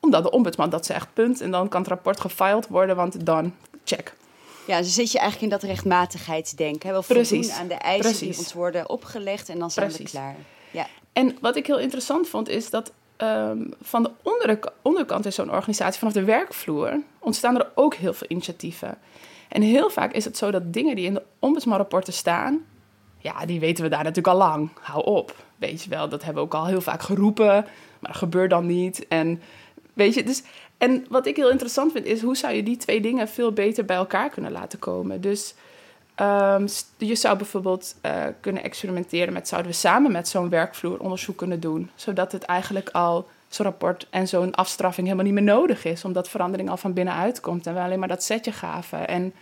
omdat 0.00 0.22
de 0.22 0.30
ombudsman 0.30 0.70
dat 0.70 0.86
zegt, 0.86 1.08
punt. 1.12 1.40
En 1.40 1.50
dan 1.50 1.68
kan 1.68 1.80
het 1.80 1.90
rapport 1.90 2.20
gefiled 2.20 2.68
worden, 2.68 2.96
want 2.96 3.26
dan, 3.26 3.54
check. 3.84 4.14
Ja, 4.66 4.74
dan 4.74 4.84
zit 4.84 5.12
je 5.12 5.18
eigenlijk 5.18 5.52
in 5.52 5.58
dat 5.58 5.68
rechtmatigheidsdenken. 5.70 6.90
Wel 6.90 7.02
Precies, 7.02 7.46
voldoen 7.46 7.62
aan 7.62 7.68
de 7.68 7.74
eisen 7.74 8.26
die 8.26 8.38
ons 8.38 8.52
worden 8.52 8.88
opgelegd 8.88 9.48
en 9.48 9.58
dan 9.58 9.70
zijn 9.70 9.92
we 9.92 10.02
klaar. 10.02 10.36
Ja, 10.70 10.86
En 11.12 11.36
wat 11.40 11.56
ik 11.56 11.66
heel 11.66 11.78
interessant 11.78 12.28
vond, 12.28 12.48
is 12.48 12.70
dat 12.70 12.92
ehm, 13.16 13.58
van 13.80 14.02
de 14.02 14.10
onder, 14.22 14.58
onderkant 14.82 15.24
in 15.24 15.32
zo'n 15.32 15.52
organisatie, 15.52 15.98
vanaf 15.98 16.14
de 16.14 16.24
werkvloer, 16.24 17.00
ontstaan 17.18 17.58
er 17.58 17.70
ook 17.74 17.94
heel 17.94 18.14
veel 18.14 18.26
initiatieven. 18.30 18.98
En 19.48 19.62
heel 19.62 19.90
vaak 19.90 20.12
is 20.12 20.24
het 20.24 20.36
zo 20.36 20.50
dat 20.50 20.72
dingen 20.72 20.96
die 20.96 21.06
in 21.06 21.14
de 21.14 21.22
ombudsmanrapporten 21.38 22.12
staan, 22.12 22.64
ja, 23.20 23.46
die 23.46 23.60
weten 23.60 23.84
we 23.84 23.90
daar 23.90 24.04
natuurlijk 24.04 24.34
al 24.34 24.48
lang. 24.48 24.70
Hou 24.80 25.04
op, 25.04 25.44
weet 25.56 25.82
je 25.82 25.90
wel. 25.90 26.08
Dat 26.08 26.24
hebben 26.24 26.42
we 26.42 26.48
ook 26.48 26.60
al 26.60 26.66
heel 26.66 26.80
vaak 26.80 27.02
geroepen, 27.02 27.46
maar 27.98 28.10
dat 28.10 28.16
gebeurt 28.16 28.50
dan 28.50 28.66
niet. 28.66 29.08
En 29.08 29.42
weet 30.00 30.14
je, 30.14 30.22
dus... 30.24 30.42
En 30.78 31.06
wat 31.08 31.26
ik 31.26 31.36
heel 31.36 31.50
interessant 31.50 31.92
vind, 31.92 32.04
is 32.04 32.22
hoe 32.22 32.36
zou 32.36 32.54
je 32.54 32.62
die 32.62 32.76
twee 32.76 33.00
dingen 33.00 33.28
veel 33.28 33.52
beter 33.52 33.84
bij 33.84 33.96
elkaar 33.96 34.30
kunnen 34.30 34.52
laten 34.52 34.78
komen. 34.78 35.20
Dus 35.20 35.54
ehm, 36.14 36.68
je 36.96 37.14
zou 37.14 37.36
bijvoorbeeld 37.36 37.94
eh, 38.00 38.24
kunnen 38.40 38.62
experimenteren 38.62 39.32
met... 39.32 39.48
zouden 39.48 39.70
we 39.70 39.76
samen 39.76 40.12
met 40.12 40.28
zo'n 40.28 40.48
werkvloer 40.48 40.98
onderzoek 40.98 41.36
kunnen 41.36 41.60
doen? 41.60 41.90
Zodat 41.94 42.32
het 42.32 42.42
eigenlijk 42.42 42.88
al, 42.88 43.28
zo'n 43.48 43.66
rapport 43.66 44.06
en 44.10 44.28
zo'n 44.28 44.54
afstraffing 44.54 45.06
helemaal 45.06 45.32
niet 45.32 45.44
meer 45.44 45.54
nodig 45.54 45.84
is. 45.84 46.04
Omdat 46.04 46.28
verandering 46.28 46.70
al 46.70 46.76
van 46.76 46.92
binnenuit 46.92 47.40
komt 47.40 47.66
en 47.66 47.74
we 47.74 47.80
alleen 47.80 47.98
maar 47.98 48.08
dat 48.08 48.24
setje 48.24 48.52
gaven. 48.52 49.08
En 49.08 49.32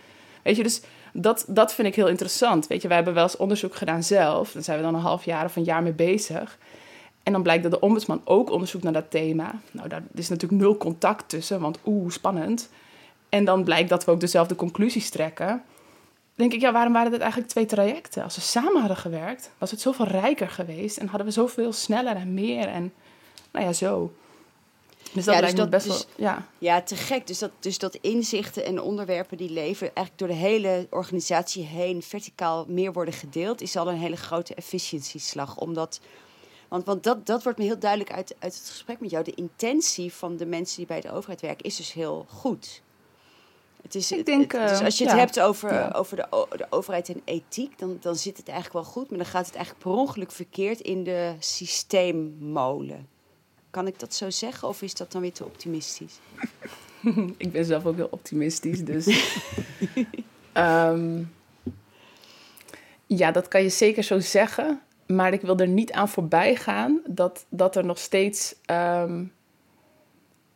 weet 0.41 0.55
je, 0.55 0.63
dus 0.63 0.81
dat, 1.13 1.45
dat 1.47 1.73
vind 1.73 1.87
ik 1.87 1.95
heel 1.95 2.07
interessant. 2.07 2.67
Weet 2.67 2.81
je, 2.81 2.87
wij 2.87 2.97
hebben 2.97 3.15
wel 3.15 3.23
eens 3.23 3.37
onderzoek 3.37 3.75
gedaan 3.75 4.03
zelf. 4.03 4.51
Daar 4.51 4.63
zijn 4.63 4.77
we 4.77 4.83
dan 4.83 4.95
een 4.95 5.01
half 5.01 5.25
jaar 5.25 5.45
of 5.45 5.55
een 5.55 5.63
jaar 5.63 5.83
mee 5.83 5.93
bezig. 5.93 6.57
En 7.23 7.31
dan 7.33 7.43
blijkt 7.43 7.63
dat 7.63 7.71
de 7.71 7.79
ombudsman 7.79 8.21
ook 8.23 8.49
onderzoekt 8.51 8.83
naar 8.83 8.93
dat 8.93 9.11
thema. 9.11 9.59
Nou, 9.71 9.89
daar 9.89 10.03
is 10.13 10.29
natuurlijk 10.29 10.61
nul 10.61 10.77
contact 10.77 11.29
tussen, 11.29 11.59
want 11.61 11.79
oeh, 11.85 12.11
spannend. 12.11 12.69
En 13.29 13.45
dan 13.45 13.63
blijkt 13.63 13.89
dat 13.89 14.05
we 14.05 14.11
ook 14.11 14.19
dezelfde 14.19 14.55
conclusies 14.55 15.09
trekken. 15.09 15.47
Dan 15.47 16.47
denk 16.47 16.53
ik, 16.53 16.61
ja, 16.61 16.71
waarom 16.71 16.93
waren 16.93 17.11
dit 17.11 17.19
eigenlijk 17.19 17.51
twee 17.51 17.65
trajecten? 17.65 18.23
Als 18.23 18.35
we 18.35 18.41
samen 18.41 18.79
hadden 18.79 18.97
gewerkt, 18.97 19.51
was 19.57 19.71
het 19.71 19.81
zoveel 19.81 20.05
rijker 20.07 20.49
geweest... 20.49 20.97
en 20.97 21.07
hadden 21.07 21.27
we 21.27 21.33
zoveel 21.33 21.73
sneller 21.73 22.15
en 22.15 22.33
meer 22.33 22.67
en 22.67 22.93
nou 23.51 23.65
ja, 23.65 23.73
zo. 23.73 24.11
Dus 25.13 25.25
dat 25.25 25.33
Ja, 25.33 25.39
lijkt 25.39 25.55
dus 25.55 25.65
dat- 25.65 25.69
best 25.69 25.87
wel... 25.87 26.27
Ja, 26.27 26.45
ja 26.57 26.81
te 26.81 26.95
gek. 26.95 27.27
Dus 27.27 27.39
dat, 27.39 27.51
dus 27.59 27.77
dat 27.77 27.95
inzichten 27.95 28.65
en 28.65 28.81
onderwerpen 28.81 29.37
die 29.37 29.51
leven 29.51 29.95
eigenlijk 29.95 30.17
door 30.17 30.27
de 30.27 30.33
hele 30.33 30.87
organisatie 30.89 31.63
heen 31.63 32.01
verticaal 32.01 32.65
meer 32.67 32.93
worden 32.93 33.13
gedeeld, 33.13 33.61
is 33.61 33.75
al 33.75 33.89
een 33.89 33.97
hele 33.97 34.17
grote 34.17 34.55
efficiëntieslag. 34.55 35.57
Omdat, 35.57 35.99
want, 36.69 36.85
want 36.85 37.03
dat, 37.03 37.25
dat 37.25 37.43
wordt 37.43 37.57
me 37.57 37.63
heel 37.65 37.79
duidelijk 37.79 38.11
uit, 38.11 38.35
uit 38.39 38.53
het 38.57 38.69
gesprek 38.69 38.99
met 38.99 39.09
jou. 39.09 39.23
De 39.23 39.33
intentie 39.35 40.13
van 40.13 40.37
de 40.37 40.45
mensen 40.45 40.77
die 40.77 40.85
bij 40.85 41.01
de 41.01 41.11
overheid 41.11 41.41
werken 41.41 41.65
is 41.65 41.75
dus 41.75 41.93
heel 41.93 42.25
goed. 42.29 42.81
Het 43.81 43.95
is, 43.95 44.11
Ik 44.11 44.25
denk, 44.25 44.51
het- 44.51 44.69
dus 44.69 44.81
als 44.81 44.97
je 44.97 45.03
het 45.03 45.13
ja. 45.13 45.19
hebt 45.19 45.39
over, 45.39 45.73
Ja. 45.73 45.91
over 45.95 46.15
de, 46.15 46.45
de 46.57 46.65
overheid 46.69 47.09
en 47.09 47.21
ethiek, 47.25 47.79
dan, 47.79 47.97
dan 48.01 48.15
zit 48.15 48.37
het 48.37 48.47
eigenlijk 48.47 48.85
wel 48.85 48.93
goed. 48.93 49.09
Maar 49.09 49.17
dan 49.17 49.27
gaat 49.27 49.45
het 49.45 49.55
eigenlijk 49.55 49.85
per 49.85 49.95
ongeluk 49.95 50.31
verkeerd 50.31 50.79
in 50.79 51.03
de 51.03 51.35
systeemmolen. 51.39 53.07
Kan 53.69 53.87
ik 53.87 53.99
dat 53.99 54.13
zo 54.13 54.29
zeggen 54.29 54.67
of 54.67 54.81
is 54.81 54.93
dat 54.93 55.11
dan 55.11 55.21
weer 55.21 55.33
te 55.33 55.45
optimistisch? 55.45 56.19
ik 57.37 57.51
ben 57.51 57.65
zelf 57.65 57.85
ook 57.85 57.95
heel 57.95 58.07
optimistisch, 58.11 58.83
dus... 58.83 59.05
Ehm, 60.53 61.23
ja, 63.05 63.31
dat 63.31 63.47
kan 63.47 63.61
je 63.61 63.69
zeker 63.69 64.03
zo 64.03 64.19
zeggen. 64.19 64.81
Maar 65.13 65.33
ik 65.33 65.41
wil 65.41 65.57
er 65.57 65.67
niet 65.67 65.91
aan 65.91 66.09
voorbij 66.09 66.55
gaan 66.55 67.01
dat, 67.05 67.45
dat 67.49 67.75
er 67.75 67.85
nog 67.85 67.97
steeds 67.97 68.55
ehm, 68.65 69.23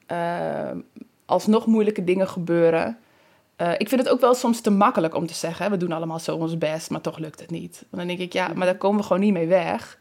ehm, 0.06 0.80
alsnog 1.26 1.66
moeilijke 1.66 2.04
dingen 2.04 2.28
gebeuren. 2.28 2.98
Eh, 3.56 3.72
ik 3.78 3.90
vind 3.90 4.02
het 4.02 4.10
ook 4.10 4.22
wel 4.22 4.34
soms 4.34 4.62
te 4.62 4.72
makkelijk 4.72 5.16
om 5.16 5.28
te 5.28 5.34
zeggen: 5.34 5.72
we 5.72 5.78
doen 5.78 5.92
allemaal 5.92 6.20
zo 6.20 6.36
ons 6.36 6.58
best, 6.58 6.90
maar 6.90 7.02
toch 7.02 7.18
lukt 7.18 7.40
het 7.40 7.50
niet. 7.50 7.86
Want 7.90 8.08
dan 8.08 8.08
denk 8.08 8.20
ik, 8.20 8.34
ja, 8.34 8.52
maar 8.56 8.66
daar 8.66 8.78
komen 8.78 9.00
we 9.00 9.06
gewoon 9.06 9.22
niet 9.22 9.34
mee 9.34 9.48
weg. 9.48 10.00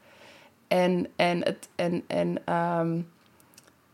En, 0.68 1.06
en, 1.16 1.44
het, 1.44 1.68
en, 1.74 2.04
en 2.06 2.38
ehm, 2.44 3.00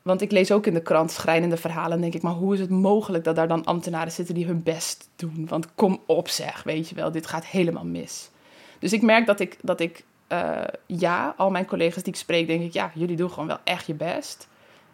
want 0.02 0.20
ik 0.20 0.30
lees 0.30 0.52
ook 0.52 0.66
in 0.66 0.74
de 0.74 0.82
krant 0.82 1.10
schrijnende 1.10 1.56
verhalen 1.56 1.92
en 1.92 2.00
denk 2.00 2.14
ik, 2.14 2.22
maar 2.22 2.32
hoe 2.32 2.54
is 2.54 2.60
het 2.60 2.70
mogelijk 2.70 3.24
dat 3.24 3.36
daar 3.36 3.48
dan 3.48 3.64
ambtenaren 3.64 4.12
zitten 4.12 4.34
die 4.34 4.46
hun 4.46 4.62
best 4.62 5.08
doen? 5.16 5.46
Want 5.48 5.74
kom 5.74 6.00
op 6.06 6.28
zeg, 6.28 6.62
weet 6.62 6.88
je 6.88 6.94
wel, 6.94 7.12
dit 7.12 7.26
gaat 7.26 7.46
helemaal 7.46 7.84
mis. 7.84 8.30
Dus 8.78 8.92
ik 8.92 9.02
merk 9.02 9.26
dat 9.26 9.40
ik, 9.40 9.56
dat 9.62 9.80
ik 9.80 10.04
eh, 10.28 10.64
ja, 10.86 11.34
al 11.36 11.50
mijn 11.50 11.66
collega's 11.66 12.02
die 12.02 12.12
ik 12.12 12.18
spreek, 12.18 12.46
denk 12.46 12.62
ik, 12.62 12.72
ja, 12.72 12.90
jullie 12.94 13.16
doen 13.16 13.30
gewoon 13.30 13.46
wel 13.46 13.60
echt 13.64 13.86
je 13.86 13.94
best. 13.94 14.48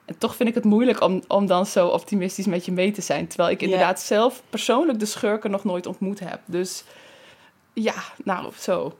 En 0.04 0.18
toch 0.18 0.36
vind 0.36 0.48
ik 0.48 0.54
het 0.54 0.64
moeilijk 0.64 1.00
om, 1.00 1.22
om 1.28 1.46
dan 1.46 1.66
zo 1.66 1.88
optimistisch 1.88 2.46
met 2.46 2.64
je 2.64 2.72
mee 2.72 2.90
te 2.90 3.00
zijn. 3.00 3.26
Terwijl 3.26 3.50
ik 3.50 3.62
inderdaad 3.62 4.00
zelf 4.00 4.42
persoonlijk 4.50 4.98
de 4.98 5.06
schurken 5.06 5.50
nog 5.50 5.64
nooit 5.64 5.86
ontmoet 5.86 6.20
heb. 6.20 6.40
Dus 6.44 6.84
ja, 7.72 7.94
nou, 8.24 8.52
zo. 8.58 8.96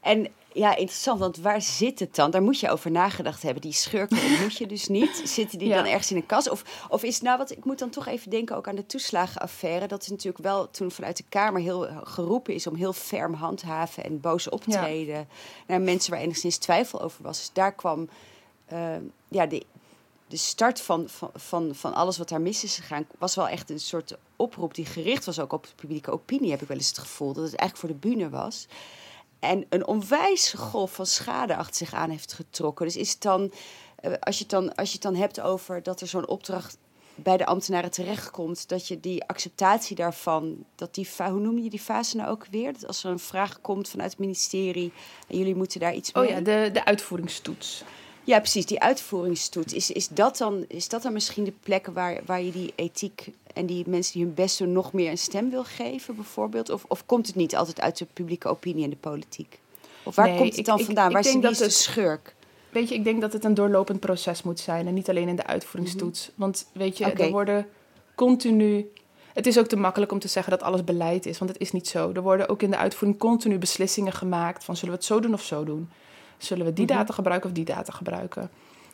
En 0.00 0.28
ja, 0.56 0.76
interessant, 0.76 1.18
want 1.18 1.36
waar 1.36 1.62
zit 1.62 1.98
het 1.98 2.14
dan? 2.14 2.30
Daar 2.30 2.42
moet 2.42 2.60
je 2.60 2.70
over 2.70 2.90
nagedacht 2.90 3.42
hebben. 3.42 3.62
Die 3.62 3.72
schurken 3.72 4.22
ontmoet 4.30 4.56
je 4.56 4.66
dus 4.66 4.88
niet. 4.88 5.22
Zitten 5.24 5.58
die 5.58 5.68
Ja. 5.68 5.76
dan 5.76 5.84
ergens 5.86 6.10
in 6.10 6.16
een 6.16 6.26
kas? 6.26 6.48
Of, 6.48 6.86
of 6.88 7.02
is 7.02 7.14
het 7.14 7.22
nou 7.22 7.38
wat, 7.38 7.50
ik 7.50 7.64
moet 7.64 7.78
dan 7.78 7.90
toch 7.90 8.06
even 8.06 8.30
denken 8.30 8.56
ook 8.56 8.68
aan 8.68 8.74
de 8.76 8.86
toeslagenaffaire. 8.86 9.86
Dat 9.86 10.02
is 10.02 10.08
natuurlijk 10.08 10.44
wel 10.44 10.70
toen 10.70 10.90
vanuit 10.90 11.16
de 11.16 11.24
Kamer 11.28 11.60
heel 11.60 11.88
geroepen 12.02 12.54
is 12.54 12.66
om 12.66 12.74
heel 12.74 12.92
ferm 12.92 13.34
handhaven 13.34 14.04
en 14.04 14.20
boos 14.20 14.48
optreden 14.48 15.28
naar 15.66 15.80
mensen 15.80 16.10
waar 16.10 16.20
enigszins 16.20 16.56
twijfel 16.56 17.00
over 17.02 17.22
was. 17.22 17.38
Dus 17.38 17.50
daar 17.52 17.74
kwam 17.74 18.08
eh, 18.66 18.96
ja, 19.28 19.46
de, 19.46 19.62
de 20.28 20.36
start 20.36 20.80
van, 20.80 21.08
van, 21.08 21.30
van, 21.34 21.74
van 21.74 21.94
alles 21.94 22.18
wat 22.18 22.28
daar 22.28 22.40
mis 22.40 22.64
is 22.64 22.76
gegaan, 22.76 23.06
was 23.18 23.34
wel 23.34 23.48
echt 23.48 23.70
een 23.70 23.80
soort 23.80 24.16
oproep 24.36 24.74
die 24.74 24.86
gericht 24.86 25.24
was 25.24 25.40
ook 25.40 25.52
op 25.52 25.66
de 25.66 25.74
publieke 25.76 26.10
opinie, 26.10 26.50
heb 26.50 26.62
ik 26.62 26.68
wel 26.68 26.76
eens 26.76 26.88
het 26.88 26.98
gevoel. 26.98 27.32
Dat 27.32 27.44
het 27.50 27.54
eigenlijk 27.54 27.78
voor 27.78 28.00
de 28.00 28.08
bühne 28.08 28.30
was. 28.30 28.66
En 29.46 29.66
een 29.68 29.86
onwijs 29.86 30.52
golf 30.52 30.94
van 30.94 31.06
schade 31.06 31.56
achter 31.56 31.76
zich 31.76 31.94
aan 31.94 32.10
heeft 32.10 32.32
getrokken. 32.32 32.86
Dus 32.86 32.96
is 32.96 33.10
het 33.10 33.22
dan, 33.22 33.52
eh, 33.96 34.12
als 34.20 34.36
je 34.36 34.42
het 34.42 34.50
dan, 34.50 34.74
als 34.74 34.88
je 34.88 34.94
het 34.94 35.02
dan 35.02 35.14
hebt 35.14 35.40
over 35.40 35.82
dat 35.82 36.00
er 36.00 36.06
zo'n 36.06 36.28
opdracht 36.28 36.78
bij 37.14 37.36
de 37.36 37.46
ambtenaren 37.46 37.90
terechtkomt, 37.90 38.68
dat 38.68 38.88
je 38.88 39.00
die 39.00 39.24
acceptatie 39.24 39.96
daarvan, 39.96 40.64
dat 40.74 40.94
die, 40.94 41.08
hoe 41.18 41.40
noem 41.40 41.58
je 41.58 41.70
die 41.70 41.80
fase 41.80 42.16
nou 42.16 42.30
ook 42.30 42.46
weer? 42.50 42.72
Dat 42.72 42.86
als 42.86 43.04
er 43.04 43.10
een 43.10 43.18
vraag 43.18 43.60
komt 43.60 43.88
vanuit 43.88 44.10
het 44.10 44.20
ministerie 44.20 44.92
en 45.28 45.38
jullie 45.38 45.54
moeten 45.54 45.80
daar 45.80 45.94
iets 45.94 46.12
mee. 46.12 46.24
Oh 46.24 46.30
ja, 46.30 46.40
de, 46.40 46.70
de 46.72 46.84
uitvoeringstoets. 46.84 47.84
Ja, 48.26 48.38
precies, 48.38 48.66
die 48.66 48.80
uitvoeringstoet. 48.80 49.74
Is, 49.74 49.90
is, 49.90 50.08
dat 50.08 50.36
dan, 50.36 50.64
is 50.68 50.88
dat 50.88 51.02
dan 51.02 51.12
misschien 51.12 51.44
de 51.44 51.52
plek 51.60 51.86
waar, 51.86 52.20
waar 52.24 52.42
je 52.42 52.52
die 52.52 52.72
ethiek 52.76 53.30
en 53.54 53.66
die 53.66 53.84
mensen 53.88 54.12
die 54.12 54.22
hun 54.24 54.34
best 54.34 54.58
doen 54.58 54.72
nog 54.72 54.92
meer 54.92 55.10
een 55.10 55.18
stem 55.18 55.50
wil 55.50 55.64
geven, 55.64 56.14
bijvoorbeeld? 56.14 56.70
Of, 56.70 56.84
of 56.88 57.06
komt 57.06 57.26
het 57.26 57.36
niet 57.36 57.56
altijd 57.56 57.80
uit 57.80 57.98
de 57.98 58.06
publieke 58.12 58.48
opinie 58.48 58.84
en 58.84 58.90
de 58.90 58.96
politiek? 58.96 59.58
Of 60.02 60.14
waar 60.14 60.26
Nee, 60.28 60.36
komt 60.36 60.48
het 60.48 60.58
ik- 60.58 60.64
dan 60.64 60.80
vandaan? 60.80 61.06
ik 61.06 61.12
waar 61.12 61.22
denk 61.22 61.44
is, 61.44 61.58
dat 61.58 61.68
de 61.68 61.74
schurk? 61.74 62.34
Weet 62.70 62.88
je, 62.88 62.94
ik 62.94 63.04
denk 63.04 63.20
dat 63.20 63.32
het 63.32 63.44
een 63.44 63.54
doorlopend 63.54 64.00
proces 64.00 64.42
moet 64.42 64.60
zijn 64.60 64.86
en 64.86 64.94
niet 64.94 65.08
alleen 65.08 65.28
in 65.28 65.36
de 65.36 65.46
uitvoeringstoets. 65.46 66.30
Want 66.34 66.66
weet 66.72 66.98
je, 66.98 67.04
er 67.04 67.30
worden 67.30 67.66
continu. 68.14 68.90
Het 69.32 69.46
is 69.46 69.58
ook 69.58 69.66
te 69.66 69.76
makkelijk 69.76 70.12
om 70.12 70.18
te 70.18 70.28
zeggen 70.28 70.50
dat 70.52 70.62
alles 70.62 70.84
beleid 70.84 71.26
is, 71.26 71.38
want 71.38 71.50
het 71.50 71.60
is 71.60 71.72
niet 71.72 71.88
zo. 71.88 72.12
Er 72.14 72.22
worden 72.22 72.48
ook 72.48 72.62
in 72.62 72.70
de 72.70 72.76
uitvoering 72.76 73.20
continu 73.20 73.58
beslissingen 73.58 74.12
gemaakt 74.12 74.64
van 74.64 74.76
zullen 74.76 74.90
we 74.90 74.96
het 74.98 75.06
zo 75.06 75.20
doen 75.20 75.32
of 75.34 75.42
zo 75.42 75.64
doen. 75.64 75.88
Zullen 76.38 76.66
we 76.66 76.72
die 76.72 76.84
Mhm. 76.86 76.94
data 76.94 77.12
gebruiken 77.12 77.48
of 77.48 77.54
die 77.54 77.64
data 77.64 77.92
gebruiken? 77.92 78.50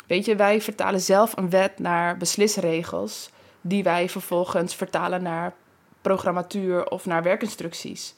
Weet 0.06 0.24
je, 0.24 0.36
wij 0.36 0.60
vertalen 0.60 1.00
zelf 1.00 1.36
een 1.36 1.50
wet 1.50 1.78
naar 1.78 2.16
beslisregels, 2.16 3.30
die 3.60 3.82
wij 3.82 4.08
vervolgens 4.08 4.74
vertalen 4.74 5.22
naar 5.22 5.54
programmatuur 6.02 6.90
of 6.90 7.06
naar 7.06 7.22
werkinstructies. 7.22 8.14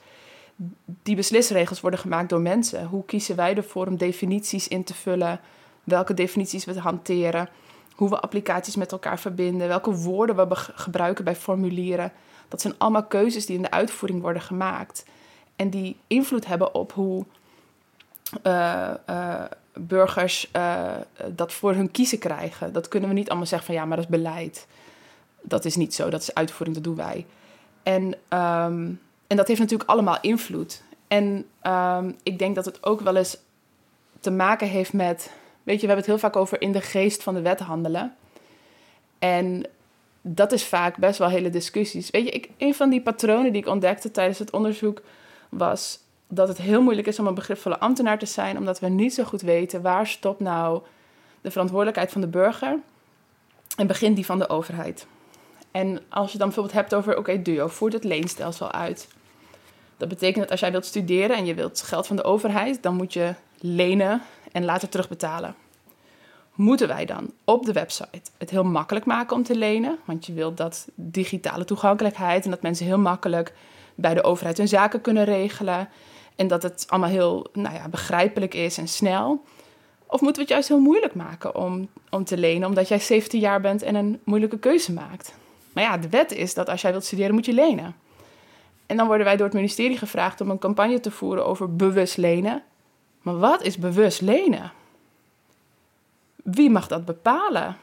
Die 1.02 1.16
beslisregels 1.16 1.80
worden 1.80 2.00
gemaakt 2.00 2.28
door 2.28 2.40
mensen. 2.40 2.86
Hoe 2.86 3.04
kiezen 3.04 3.36
wij 3.36 3.56
ervoor 3.56 3.86
om 3.86 3.96
definities 3.96 4.68
in 4.68 4.84
te 4.84 4.94
vullen? 4.94 5.40
Welke 5.84 6.14
definities 6.14 6.64
we 6.64 6.80
hanteren? 6.80 7.48
Hoe 7.94 8.08
we 8.08 8.20
applicaties 8.20 8.76
met 8.76 8.92
elkaar 8.92 9.18
verbinden? 9.18 9.68
Welke 9.68 9.94
woorden 9.94 10.48
we 10.48 10.56
gebruiken 10.56 11.24
bij 11.24 11.36
formulieren? 11.36 12.12
Dat 12.48 12.60
zijn 12.60 12.74
allemaal 12.78 13.04
keuzes 13.04 13.46
die 13.46 13.56
in 13.56 13.62
de 13.62 13.70
uitvoering 13.70 14.20
worden 14.20 14.42
gemaakt. 14.42 15.04
En 15.56 15.70
die 15.70 15.96
invloed 16.06 16.46
hebben 16.46 16.74
op 16.74 16.92
hoe 16.92 17.24
eh, 18.42 18.90
eh, 19.06 19.44
burgers 19.74 20.50
eh, 20.50 20.92
dat 21.32 21.52
voor 21.52 21.74
hun 21.74 21.90
kiezen 21.90 22.18
krijgen. 22.18 22.72
Dat 22.72 22.88
kunnen 22.88 23.08
we 23.08 23.14
niet 23.14 23.28
allemaal 23.28 23.46
zeggen 23.46 23.66
van 23.66 23.76
ja, 23.76 23.84
maar 23.84 23.96
dat 23.96 24.06
is 24.06 24.16
beleid. 24.16 24.66
Dat 25.42 25.64
is 25.64 25.76
niet 25.76 25.94
zo, 25.94 26.10
dat 26.10 26.20
is 26.20 26.34
uitvoering, 26.34 26.76
dat 26.76 26.84
doen 26.84 27.06
wij. 27.06 27.26
En, 27.82 28.14
ehm, 28.28 28.90
en 29.26 29.36
dat 29.36 29.48
heeft 29.48 29.60
natuurlijk 29.60 29.90
allemaal 29.90 30.18
invloed. 30.20 30.82
En 31.08 31.46
ehm, 31.60 32.12
ik 32.22 32.38
denk 32.38 32.54
dat 32.54 32.64
het 32.64 32.84
ook 32.84 33.00
wel 33.00 33.16
eens 33.16 33.36
te 34.20 34.30
maken 34.30 34.68
heeft 34.68 34.92
met... 34.92 35.30
Weet 35.62 35.80
je, 35.80 35.86
we 35.86 35.92
hebben 35.92 35.96
het 35.96 36.06
heel 36.06 36.30
vaak 36.30 36.36
over 36.36 36.60
in 36.60 36.72
de 36.72 36.80
geest 36.80 37.22
van 37.22 37.34
de 37.34 37.40
wet 37.40 37.60
handelen. 37.60 38.14
En 39.18 39.66
dat 40.20 40.52
is 40.52 40.64
vaak 40.64 40.96
best 40.96 41.18
wel 41.18 41.28
hele 41.28 41.50
discussies. 41.50 42.10
Weet 42.10 42.24
je, 42.24 42.30
ik, 42.30 42.48
een 42.58 42.74
van 42.74 42.90
die 42.90 43.02
patronen 43.02 43.52
die 43.52 43.62
ik 43.62 43.68
ontdekte 43.68 44.10
tijdens 44.10 44.38
het 44.38 44.50
onderzoek 44.50 45.02
was 45.48 45.98
dat 46.28 46.48
het 46.48 46.58
heel 46.58 46.82
moeilijk 46.82 47.06
is 47.06 47.18
om 47.18 47.26
een 47.26 47.34
begripvolle 47.34 47.78
ambtenaar 47.78 48.18
te 48.18 48.26
zijn, 48.26 48.58
omdat 48.58 48.80
we 48.80 48.88
niet 48.88 49.14
zo 49.14 49.24
goed 49.24 49.42
weten 49.42 49.82
waar 49.82 50.06
stopt 50.06 50.40
nou 50.40 50.82
de 51.40 51.50
verantwoordelijkheid 51.50 52.12
van 52.12 52.20
de 52.20 52.26
burger 52.26 52.78
en 53.76 53.86
begint 53.86 54.16
die 54.16 54.26
van 54.26 54.38
de 54.38 54.48
overheid. 54.48 55.06
En 55.70 56.00
als 56.08 56.32
je 56.32 56.38
dan 56.38 56.46
bijvoorbeeld 56.46 56.76
hebt 56.76 56.94
over, 56.94 57.18
oké, 57.18 57.42
DUO 57.42 57.68
voert 57.68 57.92
het 57.92 58.04
leenstelsel 58.04 58.72
uit. 58.72 59.08
Dat 59.96 60.08
betekent 60.08 60.42
dat 60.42 60.50
als 60.50 60.60
jij 60.60 60.70
wilt 60.70 60.86
studeren 60.86 61.36
en 61.36 61.46
je 61.46 61.54
wilt 61.54 61.82
geld 61.82 62.06
van 62.06 62.16
de 62.16 62.24
overheid, 62.24 62.82
dan 62.82 62.94
moet 62.94 63.12
je 63.12 63.34
lenen 63.58 64.22
en 64.52 64.64
later 64.64 64.88
terugbetalen. 64.88 65.54
Moeten 66.54 66.88
wij 66.88 67.04
dan 67.04 67.32
op 67.44 67.64
de 67.64 67.72
website 67.72 68.30
het 68.38 68.50
heel 68.50 68.64
makkelijk 68.64 69.04
maken 69.04 69.36
om 69.36 69.42
te 69.42 69.56
lenen? 69.56 69.98
Want 70.04 70.26
je 70.26 70.32
wilt 70.32 70.56
dat 70.56 70.86
digitale 70.94 71.64
toegankelijkheid 71.64 72.44
en 72.44 72.50
dat 72.50 72.62
mensen 72.62 72.86
heel 72.86 72.98
makkelijk 72.98 73.52
bij 73.94 74.14
de 74.14 74.22
overheid 74.22 74.58
hun 74.58 74.68
zaken 74.68 75.00
kunnen 75.00 75.24
regelen. 75.24 75.88
En 76.36 76.46
dat 76.46 76.62
het 76.62 76.84
allemaal 76.88 77.10
heel 77.10 77.46
nou 77.52 77.74
ja, 77.74 77.88
begrijpelijk 77.88 78.54
is 78.54 78.78
en 78.78 78.88
snel. 78.88 79.44
Of 80.06 80.20
moeten 80.20 80.34
we 80.34 80.40
het 80.40 80.48
juist 80.48 80.68
heel 80.68 80.80
moeilijk 80.80 81.14
maken 81.14 81.54
om, 81.54 81.88
om 82.10 82.24
te 82.24 82.36
lenen, 82.36 82.68
omdat 82.68 82.88
jij 82.88 82.98
17 82.98 83.40
jaar 83.40 83.60
bent 83.60 83.82
en 83.82 83.94
een 83.94 84.20
moeilijke 84.24 84.58
keuze 84.58 84.92
maakt? 84.92 85.34
Maar 85.72 85.84
ja, 85.84 85.98
de 85.98 86.08
wet 86.08 86.32
is 86.32 86.54
dat 86.54 86.68
als 86.68 86.80
jij 86.80 86.90
wilt 86.90 87.04
studeren, 87.04 87.34
moet 87.34 87.46
je 87.46 87.52
lenen. 87.52 87.96
En 88.86 88.96
dan 88.96 89.06
worden 89.06 89.26
wij 89.26 89.36
door 89.36 89.46
het 89.46 89.54
ministerie 89.54 89.98
gevraagd 89.98 90.40
om 90.40 90.50
een 90.50 90.58
campagne 90.58 91.00
te 91.00 91.10
voeren 91.10 91.46
over 91.46 91.76
bewust 91.76 92.16
lenen. 92.16 92.62
Maar 93.22 93.38
wat 93.38 93.62
is 93.62 93.78
bewust 93.78 94.20
lenen? 94.20 94.72
Wie 96.36 96.70
mag 96.70 96.86
dat 96.86 97.04
bepalen? 97.04 97.76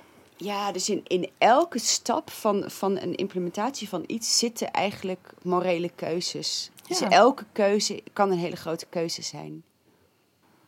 Ja, 0.43 0.71
dus 0.71 0.89
in, 0.89 1.03
in 1.07 1.29
elke 1.37 1.79
stap 1.79 2.29
van, 2.29 2.63
van 2.71 2.97
een 2.97 3.15
implementatie 3.15 3.89
van 3.89 4.03
iets 4.07 4.37
zitten 4.37 4.71
eigenlijk 4.71 5.33
morele 5.41 5.89
keuzes. 5.95 6.71
Dus 6.87 7.01
elke 7.01 7.45
keuze 7.51 8.03
kan 8.13 8.31
een 8.31 8.37
hele 8.37 8.55
grote 8.55 8.85
keuze 8.89 9.21
zijn. 9.21 9.63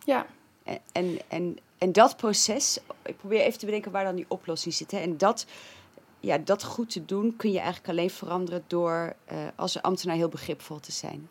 Ja, 0.06 0.26
En, 0.64 0.80
en, 0.92 1.20
en, 1.28 1.58
en 1.78 1.92
dat 1.92 2.18
proces, 2.18 2.80
ik 3.06 3.18
probeer 3.18 3.42
even 3.42 3.60
te 3.60 3.66
bedenken 3.66 3.92
waar 3.92 4.04
dan 4.04 4.16
die 4.16 4.26
oplossing 4.28 4.74
zit. 4.74 4.92
Hè. 4.92 4.98
En 4.98 5.18
dat, 5.18 5.46
ja, 6.20 6.38
dat 6.38 6.64
goed 6.64 6.90
te 6.90 7.06
doen 7.06 7.36
kun 7.36 7.52
je 7.52 7.60
eigenlijk 7.60 7.90
alleen 7.90 8.10
veranderen 8.10 8.64
door 8.68 9.16
eh, 9.26 9.38
als 9.56 9.82
ambtenaar 9.82 10.16
heel 10.16 10.30
begripvol 10.30 10.80
te 10.80 10.92
zijn. 10.92 11.30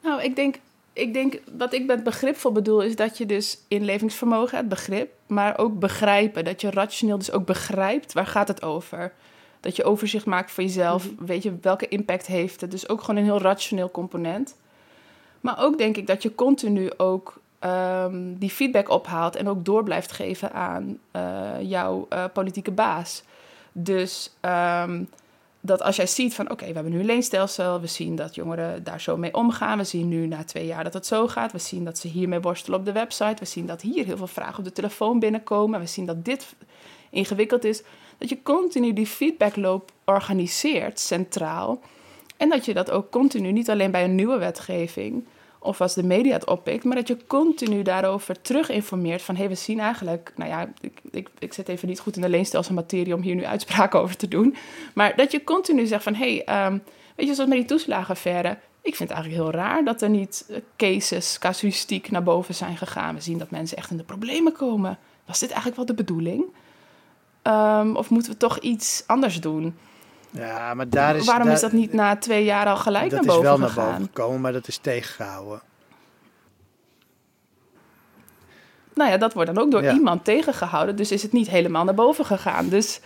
Nou, 0.00 0.22
ik 0.22 0.36
denk, 0.36 0.58
ik 0.94 1.12
denk, 1.12 1.40
wat 1.56 1.72
ik 1.72 1.86
met 1.86 2.04
begripvol 2.04 2.52
bedoel, 2.52 2.82
is 2.82 2.96
dat 2.96 3.18
je 3.18 3.26
dus 3.26 3.58
inlevingsvermogen, 3.68 4.58
het 4.58 4.68
begrip, 4.68 5.12
maar 5.26 5.58
ook 5.58 5.78
begrijpen. 5.78 6.44
Dat 6.44 6.60
je 6.60 6.70
rationeel 6.70 7.18
dus 7.18 7.32
ook 7.32 7.46
begrijpt, 7.46 8.12
waar 8.12 8.26
gaat 8.26 8.48
het 8.48 8.62
over? 8.62 9.12
Dat 9.60 9.76
je 9.76 9.84
overzicht 9.84 10.26
maakt 10.26 10.50
voor 10.50 10.62
jezelf, 10.62 11.08
weet 11.18 11.42
je, 11.42 11.56
welke 11.60 11.88
impact 11.88 12.26
heeft 12.26 12.60
het? 12.60 12.70
Dus 12.70 12.88
ook 12.88 13.00
gewoon 13.00 13.16
een 13.16 13.24
heel 13.24 13.40
rationeel 13.40 13.90
component. 13.90 14.56
Maar 15.40 15.62
ook 15.62 15.78
denk 15.78 15.96
ik 15.96 16.06
dat 16.06 16.22
je 16.22 16.34
continu 16.34 16.90
ook 16.96 17.40
ehm, 17.58 18.34
die 18.34 18.50
feedback 18.50 18.88
ophaalt 18.88 19.36
en 19.36 19.48
ook 19.48 19.64
door 19.64 19.82
blijft 19.82 20.12
geven 20.12 20.52
aan 20.52 20.98
eh, 21.10 21.50
jouw 21.60 22.06
eh, 22.08 22.24
politieke 22.32 22.70
baas. 22.70 23.22
Dus 23.72 24.30
ehm, 24.40 25.02
dat 25.66 25.82
als 25.82 25.96
jij 25.96 26.06
ziet 26.06 26.34
van 26.34 26.50
oké, 26.50 26.66
we 26.66 26.72
hebben 26.72 26.92
nu 26.92 26.98
een 26.98 27.04
leenstelsel, 27.04 27.80
we 27.80 27.86
zien 27.86 28.16
dat 28.16 28.34
jongeren 28.34 28.84
daar 28.84 29.00
zo 29.00 29.16
mee 29.16 29.34
omgaan, 29.34 29.78
we 29.78 29.84
zien 29.84 30.08
nu 30.08 30.26
na 30.26 30.44
twee 30.44 30.66
jaar 30.66 30.84
dat 30.84 30.94
het 30.94 31.06
zo 31.06 31.28
gaat, 31.28 31.52
we 31.52 31.58
zien 31.58 31.84
dat 31.84 31.98
ze 31.98 32.08
hiermee 32.08 32.40
worstelen 32.40 32.78
op 32.78 32.84
de 32.84 32.92
website, 32.92 33.36
we 33.38 33.44
zien 33.44 33.66
dat 33.66 33.80
hier 33.80 34.04
heel 34.04 34.16
veel 34.16 34.26
vragen 34.26 34.58
op 34.58 34.64
de 34.64 34.72
telefoon 34.72 35.18
binnenkomen, 35.18 35.80
we 35.80 35.86
zien 35.86 36.06
dat 36.06 36.24
dit 36.24 36.54
ingewikkeld 37.10 37.64
is, 37.64 37.82
dat 38.18 38.28
je 38.28 38.42
continu 38.42 38.92
die 38.92 39.06
feedbackloop 39.06 39.90
organiseert 40.04 41.00
centraal 41.00 41.80
en 42.36 42.48
dat 42.48 42.64
je 42.64 42.74
dat 42.74 42.90
ook 42.90 43.10
continu 43.10 43.52
niet 43.52 43.70
alleen 43.70 43.90
bij 43.90 44.04
een 44.04 44.14
nieuwe 44.14 44.38
wetgeving 44.38 45.24
of 45.64 45.80
als 45.80 45.94
de 45.94 46.02
media 46.02 46.32
het 46.32 46.46
oppikt, 46.46 46.84
maar 46.84 46.96
dat 46.96 47.08
je 47.08 47.26
continu 47.26 47.82
daarover 47.82 48.40
terug 48.40 48.68
informeert 48.68 49.22
van 49.22 49.34
hé, 49.34 49.40
hey, 49.40 49.50
we 49.50 49.54
zien 49.54 49.80
eigenlijk, 49.80 50.32
nou 50.36 50.50
ja, 50.50 50.72
ik, 50.80 51.00
ik, 51.10 51.28
ik 51.38 51.52
zit 51.52 51.68
even 51.68 51.88
niet 51.88 52.00
goed 52.00 52.16
in 52.16 52.22
de 52.22 52.28
leenstelselmaterie 52.28 53.14
om 53.14 53.22
hier 53.22 53.34
nu 53.34 53.44
uitspraken 53.44 54.00
over 54.00 54.16
te 54.16 54.28
doen, 54.28 54.56
maar 54.94 55.16
dat 55.16 55.32
je 55.32 55.44
continu 55.44 55.86
zegt 55.86 56.02
van 56.02 56.14
hé, 56.14 56.34
hey, 56.34 56.44
ehm, 56.44 56.78
weet 57.16 57.26
je, 57.26 57.34
zoals 57.34 57.50
met 57.50 57.58
die 57.58 57.68
toeslagenaffaire, 57.68 58.58
ik 58.82 58.94
vind 58.94 59.08
het 59.08 59.18
eigenlijk 59.18 59.42
heel 59.42 59.60
raar 59.60 59.84
dat 59.84 60.02
er 60.02 60.08
niet 60.08 60.62
cases, 60.76 61.38
casuïstiek 61.38 62.10
naar 62.10 62.22
boven 62.22 62.54
zijn 62.54 62.76
gegaan. 62.76 63.14
We 63.14 63.20
zien 63.20 63.38
dat 63.38 63.50
mensen 63.50 63.76
echt 63.76 63.90
in 63.90 63.96
de 63.96 64.02
problemen 64.02 64.52
komen. 64.52 64.98
Was 65.26 65.38
dit 65.38 65.48
eigenlijk 65.48 65.76
wel 65.76 65.86
de 65.86 66.04
bedoeling? 66.04 66.44
Ehm, 67.42 67.96
of 67.96 68.10
moeten 68.10 68.32
we 68.32 68.38
toch 68.38 68.58
iets 68.58 69.04
anders 69.06 69.40
doen? 69.40 69.74
Ja, 70.38 70.74
maar 70.74 70.88
daar 70.88 71.16
is... 71.16 71.26
Waarom 71.26 71.44
daar- 71.44 71.54
is 71.54 71.60
dat 71.60 71.72
niet 71.72 71.92
na 71.92 72.16
twee 72.16 72.44
jaar 72.44 72.66
al 72.66 72.76
gelijk 72.76 73.10
dat 73.10 73.12
naar 73.12 73.20
is 73.20 73.26
boven 73.26 73.42
wel 73.42 73.58
naar 73.58 73.68
gegaan? 73.68 73.90
boven 73.90 74.04
gekomen, 74.04 74.40
maar 74.40 74.52
dat 74.52 74.68
is 74.68 74.76
tegengehouden. 74.76 75.60
Nou 78.94 79.10
ja, 79.10 79.16
dat 79.16 79.32
wordt 79.34 79.54
dan 79.54 79.64
ook 79.64 79.70
door 79.70 79.82
Ja. 79.82 79.92
iemand 79.92 80.24
tegengehouden. 80.24 80.96
Dus 80.96 81.12
is 81.12 81.22
het 81.22 81.32
niet 81.32 81.48
helemaal 81.50 81.84
naar 81.84 81.94
boven 81.94 82.24
gegaan. 82.24 82.68
Dus, 82.68 83.00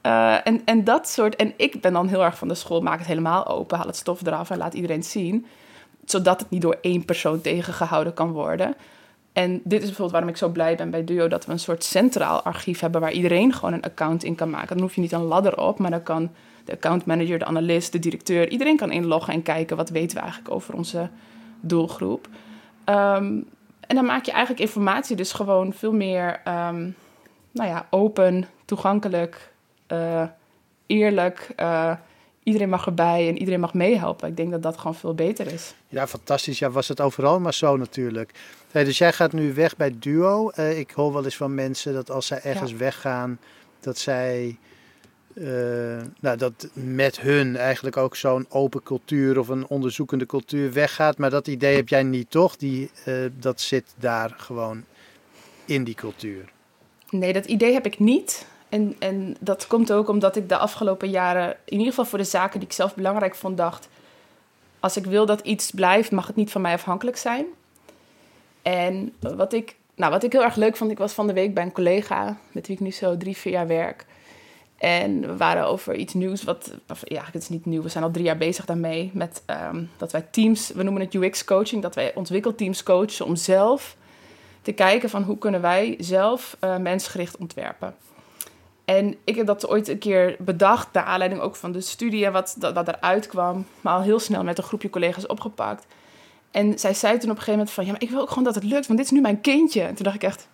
eh, 0.00 0.46
en, 0.46 0.62
en 0.64 0.84
dat 0.84 1.08
soort... 1.08 1.36
En 1.36 1.52
ik 1.56 1.80
ben 1.80 1.92
dan 1.92 2.06
heel 2.08 2.24
erg 2.24 2.38
van 2.38 2.48
de 2.48 2.54
school, 2.54 2.80
maak 2.80 2.98
het 2.98 3.06
helemaal 3.06 3.46
open. 3.46 3.76
Haal 3.78 3.86
het 3.86 3.96
stof 3.96 4.26
eraf 4.26 4.50
en 4.50 4.58
laat 4.58 4.74
iedereen 4.74 4.98
het 4.98 5.06
zien. 5.06 5.46
Zodat 6.04 6.40
het 6.40 6.50
niet 6.50 6.62
door 6.62 6.78
één 6.80 7.04
persoon 7.04 7.40
tegengehouden 7.40 8.14
kan 8.14 8.32
worden. 8.32 8.74
En 9.32 9.52
dit 9.64 9.78
is 9.78 9.86
bijvoorbeeld 9.86 10.10
waarom 10.10 10.28
ik 10.30 10.36
zo 10.36 10.48
blij 10.48 10.76
ben 10.76 10.90
bij 10.90 11.04
Duo... 11.04 11.28
dat 11.28 11.46
we 11.46 11.52
een 11.52 11.58
soort 11.58 11.84
centraal 11.84 12.42
archief 12.42 12.80
hebben... 12.80 13.00
waar 13.00 13.12
iedereen 13.12 13.52
gewoon 13.52 13.72
een 13.74 13.82
account 13.82 14.24
in 14.24 14.34
kan 14.34 14.50
maken. 14.50 14.68
Dan 14.68 14.80
hoef 14.80 14.94
je 14.94 15.00
niet 15.00 15.12
een 15.12 15.22
ladder 15.24 15.58
op, 15.58 15.78
maar 15.78 15.90
dan 15.90 16.02
kan 16.02 16.30
de 16.68 16.74
accountmanager, 16.74 17.38
de 17.38 17.44
analist, 17.44 17.92
de 17.92 17.98
directeur... 17.98 18.48
iedereen 18.48 18.76
kan 18.76 18.90
inloggen 18.92 19.32
en 19.32 19.42
kijken 19.42 19.76
wat 19.76 19.90
weten 19.90 20.16
we 20.16 20.22
eigenlijk 20.22 20.54
over 20.54 20.74
onze 20.74 21.08
doelgroep. 21.60 22.28
Ehm, 22.84 23.40
en 23.80 23.94
dan 23.96 24.04
maak 24.04 24.24
je 24.24 24.30
eigenlijk 24.32 24.60
informatie 24.62 25.16
dus 25.16 25.32
gewoon 25.32 25.72
veel 25.72 25.92
meer 25.92 26.40
ehm, 26.44 26.88
nou 27.52 27.68
ja, 27.68 27.86
open, 27.90 28.46
toegankelijk, 28.64 29.52
eh, 29.86 30.22
eerlijk. 30.86 31.48
eh, 31.56 31.92
iedereen 32.42 32.68
mag 32.68 32.86
erbij 32.86 33.28
en 33.28 33.38
iedereen 33.38 33.60
mag 33.60 33.74
meehelpen. 33.74 34.28
Ik 34.28 34.36
denk 34.36 34.50
dat 34.50 34.62
dat 34.62 34.78
gewoon 34.78 34.94
veel 34.94 35.14
beter 35.14 35.52
is. 35.52 35.74
Ja, 35.88 36.06
fantastisch. 36.06 36.58
Ja, 36.58 36.70
was 36.70 36.88
het 36.88 37.00
overal 37.00 37.40
maar 37.40 37.54
zo 37.54 37.76
natuurlijk. 37.76 38.30
Hey, 38.70 38.84
dus 38.84 38.98
jij 38.98 39.12
gaat 39.12 39.32
nu 39.32 39.54
weg 39.54 39.76
bij 39.76 39.94
Duo. 39.98 40.48
Eh, 40.50 40.78
ik 40.78 40.90
hoor 40.90 41.12
wel 41.12 41.24
eens 41.24 41.36
van 41.36 41.54
mensen 41.54 41.92
dat 41.94 42.10
als 42.10 42.26
zij 42.26 42.40
ergens 42.42 42.70
Ja. 42.70 42.76
weggaan, 42.76 43.38
dat 43.80 43.98
zij 43.98 44.58
eh, 45.40 46.06
nou, 46.20 46.36
dat 46.36 46.68
met 46.72 47.20
hun 47.20 47.56
eigenlijk 47.56 47.96
ook 47.96 48.16
zo'n 48.16 48.46
open 48.48 48.82
cultuur 48.82 49.38
of 49.38 49.48
een 49.48 49.66
onderzoekende 49.66 50.26
cultuur 50.26 50.72
weggaat. 50.72 51.18
Maar 51.18 51.30
dat 51.30 51.46
idee 51.46 51.76
heb 51.76 51.88
jij 51.88 52.02
niet, 52.02 52.30
toch? 52.30 52.56
Die, 52.56 52.90
eh, 53.04 53.14
dat 53.38 53.60
zit 53.60 53.84
daar 53.96 54.34
gewoon 54.36 54.84
in 55.64 55.84
die 55.84 55.94
cultuur. 55.94 56.52
Nee, 57.10 57.32
dat 57.32 57.46
idee 57.46 57.72
heb 57.72 57.86
ik 57.86 57.98
niet. 57.98 58.46
En, 58.68 58.96
en 58.98 59.36
dat 59.40 59.66
komt 59.66 59.92
ook 59.92 60.08
omdat 60.08 60.36
ik 60.36 60.48
de 60.48 60.56
afgelopen 60.56 61.10
jaren, 61.10 61.56
in 61.64 61.72
ieder 61.72 61.88
geval 61.88 62.04
voor 62.04 62.18
de 62.18 62.24
zaken 62.24 62.58
die 62.58 62.68
ik 62.68 62.74
zelf 62.74 62.94
belangrijk 62.94 63.34
vond, 63.34 63.56
dacht: 63.56 63.88
als 64.80 64.96
ik 64.96 65.04
wil 65.04 65.26
dat 65.26 65.40
iets 65.40 65.70
blijft, 65.70 66.10
mag 66.10 66.26
het 66.26 66.36
niet 66.36 66.50
van 66.50 66.60
mij 66.60 66.72
afhankelijk 66.72 67.16
zijn. 67.16 67.46
En 68.62 69.12
wat 69.20 69.52
ik, 69.52 69.76
nou, 69.94 70.12
wat 70.12 70.22
ik 70.22 70.32
heel 70.32 70.44
erg 70.44 70.56
leuk 70.56 70.76
vond, 70.76 70.90
ik 70.90 70.98
was 70.98 71.12
van 71.12 71.26
de 71.26 71.32
week 71.32 71.54
bij 71.54 71.64
een 71.64 71.72
collega 71.72 72.36
met 72.52 72.66
wie 72.66 72.76
ik 72.76 72.82
nu 72.82 72.90
zo 72.90 73.16
drie, 73.16 73.36
vier 73.36 73.52
jaar 73.52 73.66
werk. 73.66 74.06
En 74.78 75.20
we 75.20 75.36
waren 75.36 75.66
over 75.66 75.94
iets 75.94 76.14
nieuws, 76.14 76.42
wat, 76.42 76.74
of, 76.88 77.00
ja, 77.04 77.22
het 77.32 77.42
is 77.42 77.48
niet 77.48 77.66
nieuw, 77.66 77.82
we 77.82 77.88
zijn 77.88 78.04
al 78.04 78.10
drie 78.10 78.24
jaar 78.24 78.36
bezig 78.36 78.64
daarmee. 78.64 79.10
Met 79.14 79.42
ehm, 79.46 79.84
dat 79.96 80.12
wij 80.12 80.26
teams, 80.30 80.70
we 80.74 80.82
noemen 80.82 81.02
het 81.02 81.14
UX-coaching, 81.14 81.82
dat 81.82 81.94
wij 81.94 82.14
ontwikkelteams 82.14 82.82
coachen 82.82 83.26
om 83.26 83.36
zelf 83.36 83.96
te 84.62 84.72
kijken 84.72 85.10
van 85.10 85.22
hoe 85.22 85.38
kunnen 85.38 85.60
wij 85.60 85.94
zelf 85.98 86.56
uh, 86.60 86.76
mensgericht 86.76 87.36
ontwerpen. 87.36 87.94
En 88.84 89.16
ik 89.24 89.36
heb 89.36 89.46
dat 89.46 89.68
ooit 89.68 89.88
een 89.88 89.98
keer 89.98 90.36
bedacht, 90.38 90.92
naar 90.92 91.04
aanleiding 91.04 91.40
ook 91.40 91.56
van 91.56 91.72
de 91.72 91.80
studie 91.80 92.24
en 92.24 92.32
wat, 92.32 92.56
wat 92.58 92.88
eruit 92.88 93.26
kwam. 93.26 93.66
Maar 93.80 93.94
al 93.94 94.02
heel 94.02 94.18
snel 94.18 94.44
met 94.44 94.58
een 94.58 94.64
groepje 94.64 94.90
collega's 94.90 95.26
opgepakt. 95.26 95.86
En 96.50 96.78
zij 96.78 96.94
zei 96.94 97.18
toen 97.18 97.30
op 97.30 97.36
een 97.36 97.42
gegeven 97.42 97.52
moment 97.52 97.70
van... 97.70 97.84
ja, 97.84 97.92
maar 97.92 98.02
ik 98.02 98.10
wil 98.10 98.20
ook 98.20 98.28
gewoon 98.28 98.44
dat 98.44 98.54
het 98.54 98.64
lukt, 98.64 98.86
want 98.86 98.98
dit 98.98 99.08
is 99.08 99.14
nu 99.14 99.20
mijn 99.20 99.40
kindje. 99.40 99.82
En 99.82 99.94
toen 99.94 100.04
dacht 100.04 100.16
ik 100.16 100.22
echt, 100.22 100.48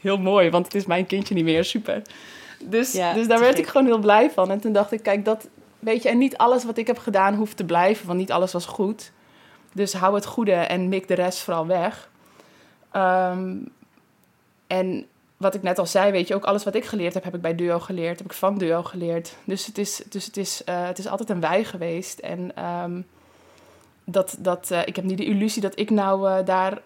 heel 0.00 0.18
mooi, 0.18 0.50
want 0.50 0.64
het 0.64 0.74
is 0.74 0.86
mijn 0.86 1.06
kindje 1.06 1.34
niet 1.34 1.44
meer, 1.44 1.64
super. 1.64 2.02
Dus, 2.62 2.90
dus 2.90 3.28
daar 3.28 3.40
werd 3.40 3.58
ik 3.58 3.66
gewoon 3.66 3.86
heel 3.86 3.98
blij 3.98 4.30
van. 4.30 4.50
En 4.50 4.60
toen 4.60 4.72
dacht 4.72 4.92
ik, 4.92 5.02
kijk, 5.02 5.24
dat 5.24 5.48
weet 5.78 6.02
je... 6.02 6.08
en 6.08 6.18
niet 6.18 6.36
alles 6.36 6.64
wat 6.64 6.76
ik 6.76 6.86
heb 6.86 6.98
gedaan 6.98 7.34
hoeft 7.34 7.56
te 7.56 7.64
blijven, 7.64 8.06
want 8.06 8.18
niet 8.18 8.32
alles 8.32 8.52
was 8.52 8.66
goed. 8.66 9.12
Dus 9.72 9.92
hou 9.92 10.14
het 10.14 10.26
goede 10.26 10.52
en 10.52 10.88
mik 10.88 11.08
de 11.08 11.14
rest 11.14 11.38
vooral 11.38 11.66
weg. 11.66 12.10
Ehm, 12.90 13.56
en 14.66 15.06
wat 15.36 15.54
ik 15.54 15.62
net 15.62 15.78
al 15.78 15.86
zei, 15.86 16.12
weet 16.12 16.28
je, 16.28 16.34
ook 16.34 16.44
alles 16.44 16.64
wat 16.64 16.74
ik 16.74 16.84
geleerd 16.84 17.14
heb, 17.14 17.24
heb 17.24 17.34
ik 17.34 17.40
bij 17.40 17.54
Duo 17.54 17.78
geleerd, 17.78 18.18
heb 18.18 18.26
ik 18.26 18.32
van 18.32 18.58
Duo 18.58 18.82
geleerd. 18.82 19.36
Dus 19.44 19.66
het 19.66 19.78
is, 19.78 20.02
dus 20.08 20.26
het 20.26 20.36
is, 20.36 20.62
uh, 20.68 20.86
het 20.86 20.98
is 20.98 21.08
altijd 21.08 21.30
een 21.30 21.40
wij 21.40 21.64
geweest. 21.64 22.18
En 22.18 22.56
ehm, 22.56 23.00
dat, 24.04 24.36
dat, 24.38 24.68
uh, 24.72 24.80
ik 24.86 24.96
heb 24.96 25.04
niet 25.04 25.18
de 25.18 25.24
illusie 25.24 25.62
dat 25.62 25.78
ik 25.78 25.90
nou 25.90 26.28
uh, 26.28 26.44
daar, 26.44 26.82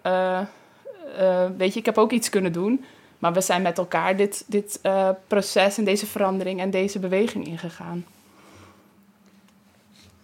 weet 1.57 1.73
je, 1.73 1.79
ik 1.79 1.85
heb 1.85 1.97
ook 1.97 2.11
iets 2.11 2.29
kunnen 2.29 2.51
doen. 2.51 2.85
Maar 3.19 3.33
we 3.33 3.41
zijn 3.41 3.61
met 3.61 3.77
elkaar 3.77 4.17
dit, 4.17 4.43
dit 4.47 4.79
proces 5.27 5.77
en 5.77 5.83
deze 5.83 6.05
verandering 6.05 6.59
en 6.59 6.69
deze 6.69 6.99
beweging 6.99 7.45
ingegaan. 7.45 8.05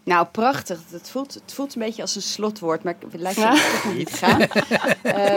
Nou, 0.04 0.26
prachtig. 0.26 0.80
Het 0.90 1.10
voelt, 1.10 1.34
het 1.34 1.54
voelt 1.54 1.76
een 1.76 1.82
beetje 1.82 2.02
als 2.02 2.16
een 2.16 2.22
slotwoord, 2.22 2.84
maar 2.84 2.96
het 3.12 3.22
lijkt 3.22 3.38
me 3.38 3.44
ja. 3.44 3.52
toch 3.52 3.96
niet 3.96 4.14
gaan. 4.14 4.42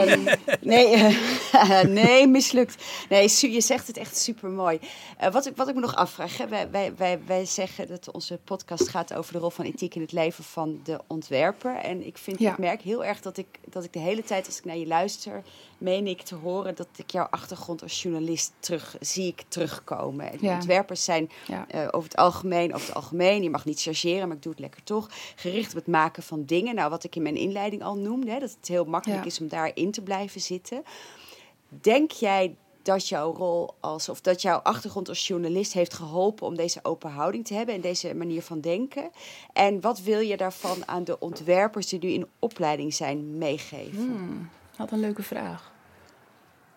um, 0.09 0.27
nee, 0.61 0.95
uh, 1.53 1.81
nee, 2.03 2.27
mislukt. 2.27 2.83
Nee, 3.09 3.29
je 3.51 3.61
zegt 3.61 3.87
het 3.87 3.97
echt 3.97 4.17
super 4.17 4.49
mooi. 4.49 4.79
Uh, 5.23 5.31
wat, 5.31 5.45
ik, 5.45 5.55
wat 5.55 5.67
ik 5.67 5.75
me 5.75 5.81
nog 5.81 5.95
afvraag, 5.95 6.37
hè, 6.37 6.47
wij, 6.47 6.71
wij, 6.71 6.93
wij, 6.97 7.19
wij 7.25 7.45
zeggen 7.45 7.87
dat 7.87 8.11
onze 8.11 8.39
podcast 8.43 8.89
gaat 8.89 9.13
over 9.13 9.33
de 9.33 9.39
rol 9.39 9.49
van 9.49 9.65
ethiek 9.65 9.95
in 9.95 10.01
het 10.01 10.11
leven 10.11 10.43
van 10.43 10.79
de 10.83 10.99
ontwerper. 11.07 11.75
En 11.75 12.05
ik, 12.05 12.17
vind, 12.17 12.39
ja. 12.39 12.51
ik 12.51 12.57
merk 12.57 12.81
heel 12.81 13.05
erg 13.05 13.21
dat 13.21 13.37
ik, 13.37 13.47
dat 13.65 13.83
ik 13.83 13.93
de 13.93 13.99
hele 13.99 14.23
tijd, 14.23 14.45
als 14.45 14.57
ik 14.57 14.65
naar 14.65 14.77
je 14.77 14.87
luister, 14.87 15.43
meen 15.77 16.07
ik 16.07 16.21
te 16.21 16.35
horen 16.35 16.75
dat 16.75 16.87
ik 16.95 17.11
jouw 17.11 17.27
achtergrond 17.29 17.81
als 17.81 18.01
journalist 18.01 18.53
terug 18.59 18.95
zie 18.99 19.27
ik 19.27 19.43
terugkomen. 19.47 20.31
Ja. 20.39 20.53
Ontwerpers 20.53 21.03
zijn 21.03 21.29
ja. 21.47 21.65
uh, 21.75 21.87
over 21.91 22.09
het 22.09 22.17
algemeen, 22.17 22.73
over 22.73 22.87
het 22.87 22.95
algemeen, 22.95 23.43
je 23.43 23.49
mag 23.49 23.65
niet 23.65 23.81
chargeren, 23.81 24.27
maar 24.27 24.37
ik 24.37 24.43
doe 24.43 24.51
het 24.51 24.61
lekker 24.61 24.83
toch, 24.83 25.09
gericht 25.35 25.69
op 25.69 25.75
het 25.75 25.87
maken 25.87 26.23
van 26.23 26.45
dingen. 26.45 26.75
Nou, 26.75 26.89
wat 26.89 27.03
ik 27.03 27.15
in 27.15 27.21
mijn 27.21 27.35
inleiding 27.35 27.83
al 27.83 27.95
noemde, 27.95 28.31
hè, 28.31 28.39
dat 28.39 28.55
het 28.59 28.67
heel 28.67 28.85
makkelijk 28.85 29.21
ja. 29.21 29.27
is 29.27 29.39
om 29.39 29.47
daarin 29.47 29.91
te 29.91 30.01
blijven 30.01 30.41
zitten. 30.41 30.83
Denk 31.69 32.11
jij 32.11 32.55
dat 32.81 33.07
jouw 33.07 33.33
rol 33.33 33.73
als, 33.79 34.09
of 34.09 34.21
dat 34.21 34.41
jouw 34.41 34.57
achtergrond 34.57 35.09
als 35.09 35.27
journalist 35.27 35.73
heeft 35.73 35.93
geholpen 35.93 36.47
om 36.47 36.55
deze 36.55 36.79
open 36.83 37.11
houding 37.11 37.45
te 37.45 37.53
hebben 37.53 37.75
en 37.75 37.81
deze 37.81 38.15
manier 38.15 38.41
van 38.41 38.61
denken? 38.61 39.09
En 39.53 39.81
wat 39.81 40.01
wil 40.01 40.19
je 40.19 40.37
daarvan 40.37 40.87
aan 40.87 41.03
de 41.03 41.19
ontwerpers 41.19 41.87
die 41.87 41.99
nu 41.99 42.09
in 42.09 42.27
opleiding 42.39 42.93
zijn 42.93 43.37
meegeven? 43.37 44.03
Hmm. 44.03 44.49
Wat 44.77 44.91
een 44.91 44.99
leuke 44.99 45.23
vraag. 45.23 45.71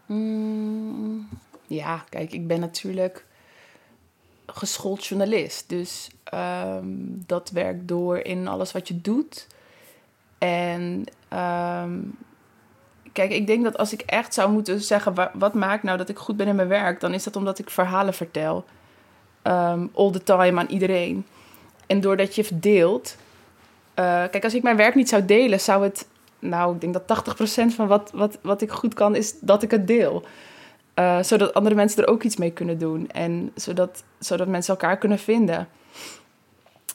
Mm, 0.06 1.28
ja, 1.66 2.04
kijk, 2.08 2.32
ik 2.32 2.46
ben 2.46 2.60
natuurlijk 2.60 3.24
geschoold 4.46 5.06
journalist. 5.06 5.68
Dus 5.68 6.10
um, 6.34 7.22
dat 7.26 7.50
werkt 7.50 7.88
door 7.88 8.18
in 8.18 8.48
alles 8.48 8.72
wat 8.72 8.88
je 8.88 9.00
doet. 9.00 9.46
En 10.38 11.04
um, 11.32 12.16
kijk, 13.12 13.30
ik 13.30 13.46
denk 13.46 13.64
dat 13.64 13.78
als 13.78 13.92
ik 13.92 14.00
echt 14.00 14.34
zou 14.34 14.50
moeten 14.50 14.80
zeggen... 14.80 15.30
Wat, 15.32 15.54
maakt 15.54 15.82
nou 15.82 15.98
dat 15.98 16.08
ik 16.08 16.18
goed 16.18 16.36
ben 16.36 16.46
in 16.46 16.56
mijn 16.56 16.68
werk... 16.68 17.00
dan 17.00 17.14
is 17.14 17.24
dat 17.24 17.36
omdat 17.36 17.58
ik 17.58 17.70
verhalen 17.70 18.14
vertel. 18.14 18.64
Um, 19.42 19.90
all 19.94 20.10
the 20.10 20.22
time 20.22 20.60
aan 20.60 20.68
iedereen. 20.68 21.26
En 21.86 22.00
doordat 22.00 22.34
je 22.34 22.42
het 22.42 22.62
deelt... 22.62 23.16
Uh, 23.90 24.04
kijk, 24.04 24.44
als 24.44 24.54
ik 24.54 24.62
mijn 24.62 24.76
werk 24.76 24.94
niet 24.94 25.08
zou 25.08 25.24
delen, 25.24 25.60
zou 25.60 25.82
het 25.82 26.06
nou, 26.40 26.74
ik 26.74 26.80
denk 26.80 26.92
dat 27.06 27.24
80% 27.72 27.74
van 27.74 27.86
wat, 27.86 28.10
wat, 28.14 28.38
wat 28.42 28.62
ik 28.62 28.70
goed 28.70 28.94
kan, 28.94 29.16
is 29.16 29.34
dat 29.40 29.62
ik 29.62 29.70
het 29.70 29.86
deel. 29.86 30.24
Uh, 30.94 31.22
zodat 31.22 31.54
andere 31.54 31.74
mensen 31.74 32.02
er 32.02 32.08
ook 32.08 32.22
iets 32.22 32.36
mee 32.36 32.50
kunnen 32.50 32.78
doen. 32.78 33.08
En 33.10 33.52
zodat, 33.54 34.04
zodat 34.18 34.48
mensen 34.48 34.74
elkaar 34.74 34.98
kunnen 34.98 35.18
vinden. 35.18 35.68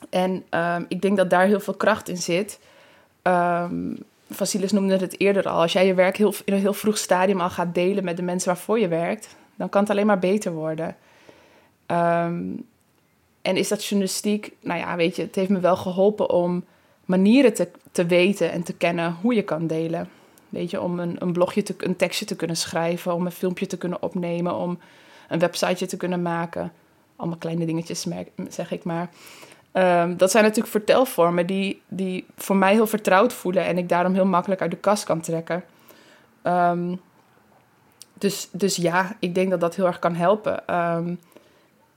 En 0.10 0.43
um, 0.50 0.86
ik 0.88 1.02
denk 1.02 1.18
dat 1.18 1.30
daar 1.30 1.46
heel 1.46 1.60
veel 1.60 1.74
kracht 1.74 2.10
in 2.10 2.18
zit. 2.18 2.60
Um, 3.24 3.98
Vasilis 4.30 4.72
noemde 4.72 4.98
het 4.98 5.20
eerder 5.20 5.48
al. 5.48 5.62
Als 5.62 5.74
jij 5.74 5.86
je 5.86 5.93
werk 5.93 6.18
heel, 6.18 6.34
in 6.46 6.54
een 6.54 6.60
heel 6.60 6.74
vroeg 6.74 6.98
stadium 6.98 7.41
al 7.41 7.50
gaat 7.50 7.76
delen 7.76 8.04
met 8.04 8.18
de 8.18 8.24
mensen 8.24 8.48
waarvoor 8.48 8.80
je 8.80 8.88
werkt, 8.88 9.36
dan 9.56 9.70
kan 9.70 9.82
het 9.82 9.89
alleen 9.89 10.06
maar 10.06 10.20
beter 10.20 10.52
worden. 10.52 10.96
Um, 11.88 12.66
en 13.41 13.58
is 13.58 13.68
dat 13.68 13.86
journalistiek? 13.86 14.52
Nou 14.62 14.80
ja, 14.80 14.96
weet 14.96 15.16
je, 15.16 15.22
het 15.22 15.36
heeft 15.36 15.50
me 15.50 15.60
wel 15.60 15.76
geholpen 15.76 16.30
om 16.30 16.64
manieren 17.06 17.53
te, 17.53 17.70
te 17.91 18.06
weten 18.06 18.51
en 18.51 18.64
te 18.64 18.74
kennen 18.74 19.18
hoe 19.22 19.34
je 19.34 19.43
kan 19.43 19.68
delen. 19.68 20.10
Weet 20.49 20.70
je, 20.70 20.82
om 20.82 20.99
een, 20.99 21.16
een 21.20 21.34
blogje, 21.34 21.64
te, 21.64 21.76
een 21.78 21.95
tekstje 21.95 22.26
te 22.26 22.36
kunnen 22.36 22.58
schrijven, 22.58 23.14
om 23.14 23.26
een 23.26 23.32
filmpje 23.32 23.68
te 23.68 23.78
kunnen 23.78 24.01
opnemen, 24.01 24.56
om 24.56 24.80
een 25.30 25.39
websiteje 25.39 25.86
te 25.86 25.97
kunnen 25.97 26.22
maken. 26.22 26.72
Allemaal 27.16 27.38
kleine 27.38 27.66
dingetjes, 27.66 28.06
zeg 28.49 28.72
ik 28.72 28.84
maar. 28.84 29.10
Um, 29.74 30.18
dat 30.18 30.32
zijn 30.32 30.43
natuurlijk 30.43 30.72
vertelvormen 30.72 31.45
die, 31.47 31.82
die 31.88 32.26
voor 32.38 32.56
mij 32.56 32.74
heel 32.74 32.88
vertrouwd 32.88 33.34
voelen 33.34 33.66
en 33.66 33.78
ik 33.78 33.89
daarom 33.89 34.14
heel 34.14 34.26
makkelijk 34.26 34.62
uit 34.62 34.72
de 34.72 34.78
kast 34.78 35.03
kan 35.03 35.22
trekken. 35.22 35.64
Um, 36.43 37.01
dus, 38.14 38.49
dus 38.51 38.76
ja, 38.76 39.16
ik 39.20 39.36
denk 39.36 39.49
dat 39.49 39.60
dat 39.60 39.76
heel 39.76 39.86
erg 39.86 39.99
kan 39.99 40.16
helpen. 40.16 40.76
Um, 40.76 41.20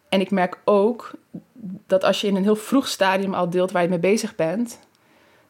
en 0.08 0.20
ik 0.20 0.30
merk 0.30 0.58
ook 0.64 1.10
dat 1.86 2.04
als 2.04 2.20
je 2.20 2.26
in 2.26 2.36
een 2.36 2.42
heel 2.42 2.56
vroeg 2.56 2.88
stadium 2.88 3.34
al 3.34 3.50
deelt 3.50 3.70
waar 3.70 3.82
je 3.82 3.88
mee 3.88 3.98
bezig 3.98 4.34
bent, 4.34 4.78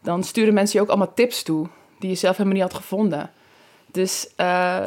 dan 0.03 0.25
sturen 0.25 0.55
mensen 0.55 0.79
je 0.79 0.85
ook 0.85 0.91
allemaal 0.91 1.15
tips 1.15 1.43
toe 1.43 1.67
die 1.99 2.11
je 2.11 2.17
zelf 2.17 2.37
helemaal 2.37 2.59
niet 2.59 2.71
had 2.73 2.81
gevonden. 2.83 3.31
Dus 3.87 4.31
uh, 4.37 4.87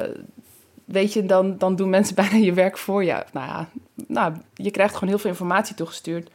weet 0.85 1.13
je, 1.13 1.25
dan, 1.25 1.57
dan 1.57 1.75
doen 1.75 1.89
mensen 1.89 2.15
bijna 2.23 2.35
je 2.35 2.53
werk 2.53 2.77
voor 2.77 3.03
je. 3.03 3.23
Nou 3.33 3.47
ja, 3.47 3.69
nou, 4.07 4.33
je 4.53 4.71
krijgt 4.71 4.93
gewoon 4.93 5.09
heel 5.09 5.19
veel 5.19 5.29
informatie 5.29 5.75
toegestuurd. 5.75 6.31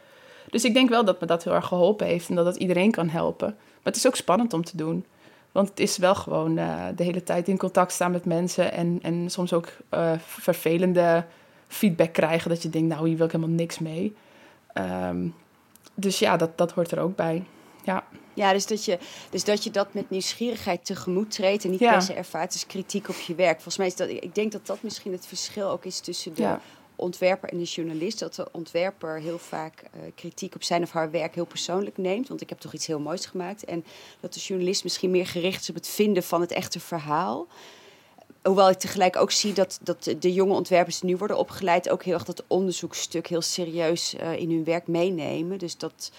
Dus 0.49 0.65
ik 0.65 0.73
denk 0.73 0.89
wel 0.89 1.05
dat 1.05 1.19
me 1.19 1.27
dat 1.27 1.43
heel 1.43 1.53
erg 1.53 1.67
geholpen 1.67 2.07
heeft 2.07 2.29
en 2.29 2.35
dat 2.35 2.45
dat 2.45 2.55
iedereen 2.55 2.91
kan 2.91 3.09
helpen. 3.09 3.47
Maar 3.47 3.93
het 3.93 3.95
is 3.95 4.07
ook 4.07 4.15
spannend 4.15 4.53
om 4.53 4.63
te 4.63 4.77
doen. 4.77 5.05
Want 5.51 5.69
het 5.69 5.79
is 5.79 5.97
wel 5.97 6.15
gewoon 6.15 6.57
uh, 6.57 6.85
de 6.95 7.03
hele 7.03 7.23
tijd 7.23 7.47
in 7.47 7.57
contact 7.57 7.91
staan 7.91 8.11
met 8.11 8.25
mensen 8.25 8.71
en, 8.71 8.99
en 9.01 9.29
soms 9.29 9.53
ook 9.53 9.67
uh, 9.93 10.11
vervelende 10.17 11.25
feedback 11.67 12.13
krijgen. 12.13 12.49
Dat 12.49 12.61
je 12.61 12.69
denkt, 12.69 12.87
nou, 12.87 13.07
hier 13.07 13.17
wil 13.17 13.25
ik 13.25 13.31
helemaal 13.31 13.55
niks 13.55 13.79
mee. 13.79 14.15
Um, 14.73 15.35
dus 15.93 16.19
ja, 16.19 16.37
dat, 16.37 16.57
dat 16.57 16.71
hoort 16.71 16.91
er 16.91 16.99
ook 16.99 17.15
bij. 17.15 17.43
Ja. 17.83 18.03
Ja, 18.37 18.53
dus 18.53 18.65
dat, 18.65 18.85
je, 18.85 18.97
dus 19.29 19.43
dat 19.43 19.63
je 19.63 19.71
dat 19.71 19.93
met 19.93 20.09
nieuwsgierigheid 20.09 20.85
tegemoet 20.85 21.31
treedt 21.31 21.63
en 21.63 21.69
niet 21.69 21.79
ja. 21.79 21.91
per 21.91 22.01
se 22.01 22.13
ervaart 22.13 22.53
als 22.53 22.65
kritiek 22.65 23.09
op 23.09 23.15
je 23.15 23.35
werk. 23.35 23.53
Volgens 23.53 23.77
mij 23.77 23.87
is 23.87 23.95
dat, 23.95 24.09
ik 24.09 24.35
denk 24.35 24.51
dat 24.51 24.65
dat 24.65 24.81
misschien 24.81 25.11
het 25.11 25.25
verschil 25.25 25.69
ook 25.69 25.85
is 25.85 25.99
tussen 25.99 26.33
de 26.33 26.41
ja. 26.41 26.61
ontwerper 26.95 27.49
en 27.49 27.57
de 27.57 27.63
journalist. 27.63 28.19
Dat 28.19 28.35
de 28.35 28.47
ontwerper 28.51 29.19
heel 29.19 29.37
vaak 29.37 29.83
uh, 29.83 30.01
kritiek 30.15 30.55
op 30.55 30.63
zijn 30.63 30.83
of 30.83 30.91
haar 30.91 31.11
werk 31.11 31.35
heel 31.35 31.45
persoonlijk 31.45 31.97
neemt, 31.97 32.27
want 32.27 32.41
ik 32.41 32.49
heb 32.49 32.59
toch 32.59 32.73
iets 32.73 32.87
heel 32.87 32.99
moois 32.99 33.25
gemaakt. 33.25 33.65
En 33.65 33.85
dat 34.19 34.33
de 34.33 34.39
journalist 34.39 34.83
misschien 34.83 35.11
meer 35.11 35.27
gericht 35.27 35.61
is 35.61 35.69
op 35.69 35.75
het 35.75 35.87
vinden 35.87 36.23
van 36.23 36.41
het 36.41 36.51
echte 36.51 36.79
verhaal. 36.79 37.47
Hoewel 38.43 38.69
ik 38.69 38.77
tegelijk 38.77 39.15
ook 39.15 39.31
zie 39.31 39.53
dat, 39.53 39.79
dat 39.83 40.15
de 40.19 40.33
jonge 40.33 40.53
ontwerpers 40.53 40.99
die 40.99 41.09
nu 41.09 41.17
worden 41.17 41.37
opgeleid 41.37 41.89
ook 41.89 42.03
heel 42.03 42.13
erg 42.13 42.23
dat 42.23 42.43
onderzoekstuk 42.47 43.27
heel 43.27 43.41
serieus 43.41 44.13
uh, 44.13 44.39
in 44.39 44.49
hun 44.49 44.63
werk 44.63 44.87
meenemen. 44.87 45.57
Dus 45.57 45.77
dat, 45.77 46.11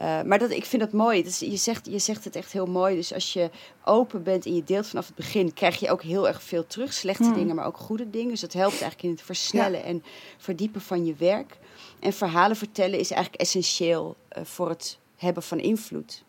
uh, 0.00 0.22
maar 0.22 0.38
dat, 0.38 0.50
ik 0.50 0.64
vind 0.64 0.82
dat 0.82 0.92
mooi. 0.92 1.22
Dus 1.22 1.38
je, 1.38 1.56
zegt, 1.56 1.86
je 1.86 1.98
zegt 1.98 2.24
het 2.24 2.36
echt 2.36 2.52
heel 2.52 2.66
mooi. 2.66 2.96
Dus 2.96 3.14
als 3.14 3.32
je 3.32 3.50
open 3.84 4.22
bent 4.22 4.46
en 4.46 4.54
je 4.54 4.64
deelt 4.64 4.86
vanaf 4.86 5.06
het 5.06 5.14
begin, 5.14 5.54
krijg 5.54 5.80
je 5.80 5.90
ook 5.90 6.02
heel 6.02 6.28
erg 6.28 6.42
veel 6.42 6.66
terug. 6.66 6.92
Slechte 6.92 7.24
hmm. 7.24 7.34
dingen, 7.34 7.54
maar 7.54 7.66
ook 7.66 7.76
goede 7.76 8.10
dingen. 8.10 8.28
Dus 8.28 8.40
dat 8.40 8.52
helpt 8.52 8.80
eigenlijk 8.80 9.02
in 9.02 9.10
het 9.10 9.22
versnellen 9.22 9.78
ja. 9.78 9.84
en 9.84 10.04
verdiepen 10.36 10.80
van 10.80 11.06
je 11.06 11.14
werk. 11.18 11.58
En 12.00 12.12
verhalen 12.12 12.56
vertellen 12.56 12.98
is 12.98 13.10
eigenlijk 13.10 13.42
essentieel 13.42 14.16
uh, 14.38 14.44
voor 14.44 14.68
het 14.68 14.98
hebben 15.16 15.42
van 15.42 15.58
invloed. 15.58 16.24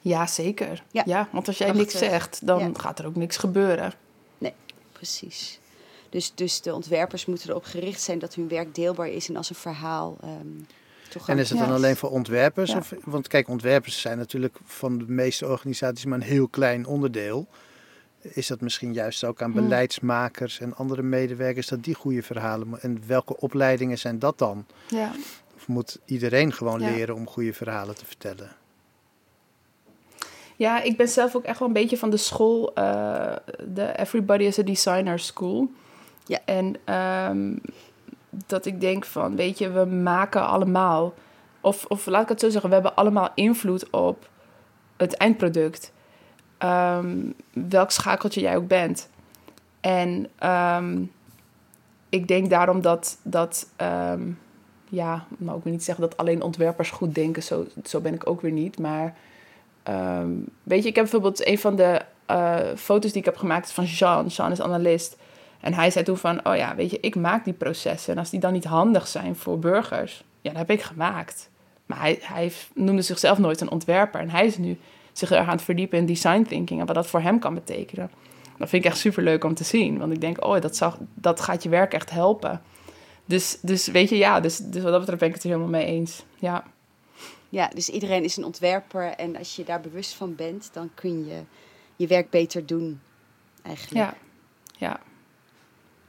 Ja, 0.00 0.26
zeker. 0.26 0.82
Ja, 0.90 1.02
ja 1.06 1.28
want 1.32 1.46
als 1.46 1.58
jij 1.58 1.72
Prachtig. 1.72 1.92
niks 1.92 2.08
zegt, 2.08 2.46
dan 2.46 2.58
ja. 2.58 2.70
gaat 2.72 2.98
er 2.98 3.06
ook 3.06 3.16
niks 3.16 3.36
gebeuren. 3.36 3.92
Nee, 4.38 4.54
precies. 4.92 5.58
Dus, 6.08 6.32
dus 6.34 6.60
de 6.60 6.74
ontwerpers 6.74 7.26
moeten 7.26 7.48
erop 7.50 7.64
gericht 7.64 8.02
zijn 8.02 8.18
dat 8.18 8.34
hun 8.34 8.48
werk 8.48 8.74
deelbaar 8.74 9.08
is 9.08 9.28
en 9.28 9.36
als 9.36 9.50
een 9.50 9.56
verhaal. 9.56 10.16
Um, 10.24 10.66
en 11.26 11.38
is 11.38 11.50
het 11.50 11.58
dan 11.58 11.68
ja. 11.68 11.74
alleen 11.74 11.96
voor 11.96 12.10
ontwerpers? 12.10 12.70
Ja. 12.70 12.78
Of, 12.78 12.92
want 13.04 13.28
kijk, 13.28 13.48
ontwerpers 13.48 14.00
zijn 14.00 14.18
natuurlijk 14.18 14.58
van 14.64 14.98
de 14.98 15.04
meeste 15.08 15.46
organisaties 15.46 16.04
maar 16.04 16.18
een 16.18 16.24
heel 16.24 16.48
klein 16.48 16.86
onderdeel. 16.86 17.46
Is 18.20 18.46
dat 18.46 18.60
misschien 18.60 18.92
juist 18.92 19.24
ook 19.24 19.42
aan 19.42 19.52
beleidsmakers 19.52 20.60
en 20.60 20.76
andere 20.76 21.02
medewerkers 21.02 21.66
dat 21.66 21.84
die 21.84 21.94
goede 21.94 22.22
verhalen. 22.22 22.80
En 22.80 23.02
welke 23.06 23.36
opleidingen 23.36 23.98
zijn 23.98 24.18
dat 24.18 24.38
dan? 24.38 24.66
Ja. 24.88 25.12
Of 25.56 25.68
moet 25.68 25.98
iedereen 26.04 26.52
gewoon 26.52 26.80
leren 26.80 27.14
om 27.14 27.26
goede 27.26 27.52
verhalen 27.52 27.94
te 27.94 28.06
vertellen? 28.06 28.56
Ja, 30.56 30.82
ik 30.82 30.96
ben 30.96 31.08
zelf 31.08 31.36
ook 31.36 31.44
echt 31.44 31.58
wel 31.58 31.68
een 31.68 31.74
beetje 31.74 31.96
van 31.96 32.10
de 32.10 32.16
school, 32.16 32.72
uh, 32.78 33.36
de 33.68 33.92
Everybody 33.96 34.44
is 34.44 34.58
a 34.58 34.62
Designer 34.62 35.18
School. 35.18 35.70
Ja. 36.26 36.38
En 36.44 36.76
ehm, 36.84 37.56
dat 38.46 38.66
ik 38.66 38.80
denk 38.80 39.04
van, 39.04 39.36
weet 39.36 39.58
je, 39.58 39.70
we 39.70 39.84
maken 39.84 40.46
allemaal, 40.46 41.14
of, 41.60 41.84
of 41.84 42.06
laat 42.06 42.22
ik 42.22 42.28
het 42.28 42.40
zo 42.40 42.50
zeggen, 42.50 42.68
we 42.68 42.74
hebben 42.74 42.94
allemaal 42.94 43.28
invloed 43.34 43.90
op 43.90 44.28
het 44.96 45.14
eindproduct. 45.14 45.92
Ehm, 46.58 47.18
welk 47.52 47.90
schakeltje 47.90 48.40
jij 48.40 48.56
ook 48.56 48.68
bent. 48.68 49.08
En 49.80 50.28
ehm, 50.38 51.02
ik 52.08 52.28
denk 52.28 52.50
daarom 52.50 52.80
dat, 52.80 53.18
dat 53.22 53.66
ja, 54.88 55.24
maar 55.38 55.54
ook 55.54 55.64
niet 55.64 55.84
zeggen 55.84 56.04
dat 56.04 56.16
alleen 56.16 56.42
ontwerpers 56.42 56.90
goed 56.90 57.14
denken, 57.14 57.42
zo, 57.42 57.66
zo 57.84 58.00
ben 58.00 58.14
ik 58.14 58.28
ook 58.28 58.40
weer 58.40 58.52
niet. 58.52 58.78
Maar 58.78 59.14
weet 60.62 60.82
je, 60.82 60.88
ik 60.88 60.94
heb 60.94 61.04
bijvoorbeeld 61.04 61.46
een 61.46 61.58
van 61.58 61.76
de 61.76 62.00
uh, 62.30 62.76
foto's 62.76 63.10
die 63.10 63.20
ik 63.20 63.24
heb 63.24 63.36
gemaakt 63.36 63.72
van 63.72 63.84
Jean. 63.84 64.26
Jean 64.26 64.50
is 64.50 64.60
analist. 64.60 65.16
En 65.60 65.74
hij 65.74 65.90
zei 65.90 66.04
toen 66.04 66.16
van, 66.16 66.46
oh 66.46 66.56
ja, 66.56 66.74
weet 66.74 66.90
je, 66.90 67.00
ik 67.00 67.16
maak 67.16 67.44
die 67.44 67.52
processen. 67.52 68.12
En 68.12 68.18
als 68.18 68.30
die 68.30 68.40
dan 68.40 68.52
niet 68.52 68.64
handig 68.64 69.06
zijn 69.06 69.36
voor 69.36 69.58
burgers, 69.58 70.24
ja, 70.40 70.50
dat 70.50 70.58
heb 70.58 70.70
ik 70.70 70.82
gemaakt. 70.82 71.50
Maar 71.86 72.00
hij, 72.00 72.18
hij 72.22 72.52
noemde 72.74 73.02
zichzelf 73.02 73.38
nooit 73.38 73.60
een 73.60 73.70
ontwerper. 73.70 74.20
En 74.20 74.30
hij 74.30 74.46
is 74.46 74.58
nu 74.58 74.78
zich 75.12 75.30
erg 75.30 75.46
aan 75.46 75.54
het 75.56 75.62
verdiepen 75.62 75.98
in 75.98 76.06
design 76.06 76.42
thinking 76.42 76.80
en 76.80 76.86
wat 76.86 76.94
dat 76.94 77.06
voor 77.06 77.20
hem 77.20 77.38
kan 77.38 77.54
betekenen. 77.54 78.10
Dat 78.58 78.68
vind 78.68 78.84
ik 78.84 78.90
echt 78.90 79.00
super 79.00 79.22
leuk 79.22 79.44
om 79.44 79.54
te 79.54 79.64
zien. 79.64 79.98
Want 79.98 80.12
ik 80.12 80.20
denk, 80.20 80.44
oh, 80.44 80.60
dat, 80.60 80.76
zal, 80.76 80.94
dat 81.14 81.40
gaat 81.40 81.62
je 81.62 81.68
werk 81.68 81.92
echt 81.92 82.10
helpen. 82.10 82.62
Dus, 83.24 83.58
dus 83.62 83.86
weet 83.86 84.08
je, 84.08 84.16
ja, 84.16 84.40
dus, 84.40 84.56
dus 84.56 84.82
wat 84.82 84.90
dat 84.90 85.00
betreft 85.00 85.20
ben 85.20 85.28
ik 85.28 85.34
het 85.34 85.44
er 85.44 85.50
helemaal 85.50 85.70
mee 85.70 85.84
eens. 85.84 86.24
Ja. 86.38 86.64
Ja, 87.48 87.68
dus 87.74 87.88
iedereen 87.88 88.24
is 88.24 88.36
een 88.36 88.44
ontwerper 88.44 89.06
en 89.06 89.36
als 89.36 89.56
je 89.56 89.64
daar 89.64 89.80
bewust 89.80 90.14
van 90.14 90.34
bent, 90.34 90.70
dan 90.72 90.90
kun 90.94 91.26
je 91.26 91.42
je 91.96 92.06
werk 92.06 92.30
beter 92.30 92.66
doen, 92.66 93.00
eigenlijk. 93.62 93.96
Ja, 93.96 94.14
ja. 94.78 95.00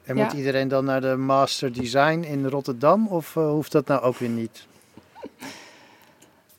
En 0.03 0.15
moet 0.15 0.33
iedereen 0.33 0.67
dan 0.67 0.85
naar 0.85 1.01
de 1.01 1.15
Master 1.15 1.73
Design 1.73 2.23
in 2.27 2.47
Rotterdam 2.47 3.07
of 3.07 3.35
uh, 3.35 3.49
hoeft 3.49 3.71
dat 3.71 3.87
nou 3.87 4.01
ook 4.01 4.17
weer 4.17 4.29
niet? 4.29 4.65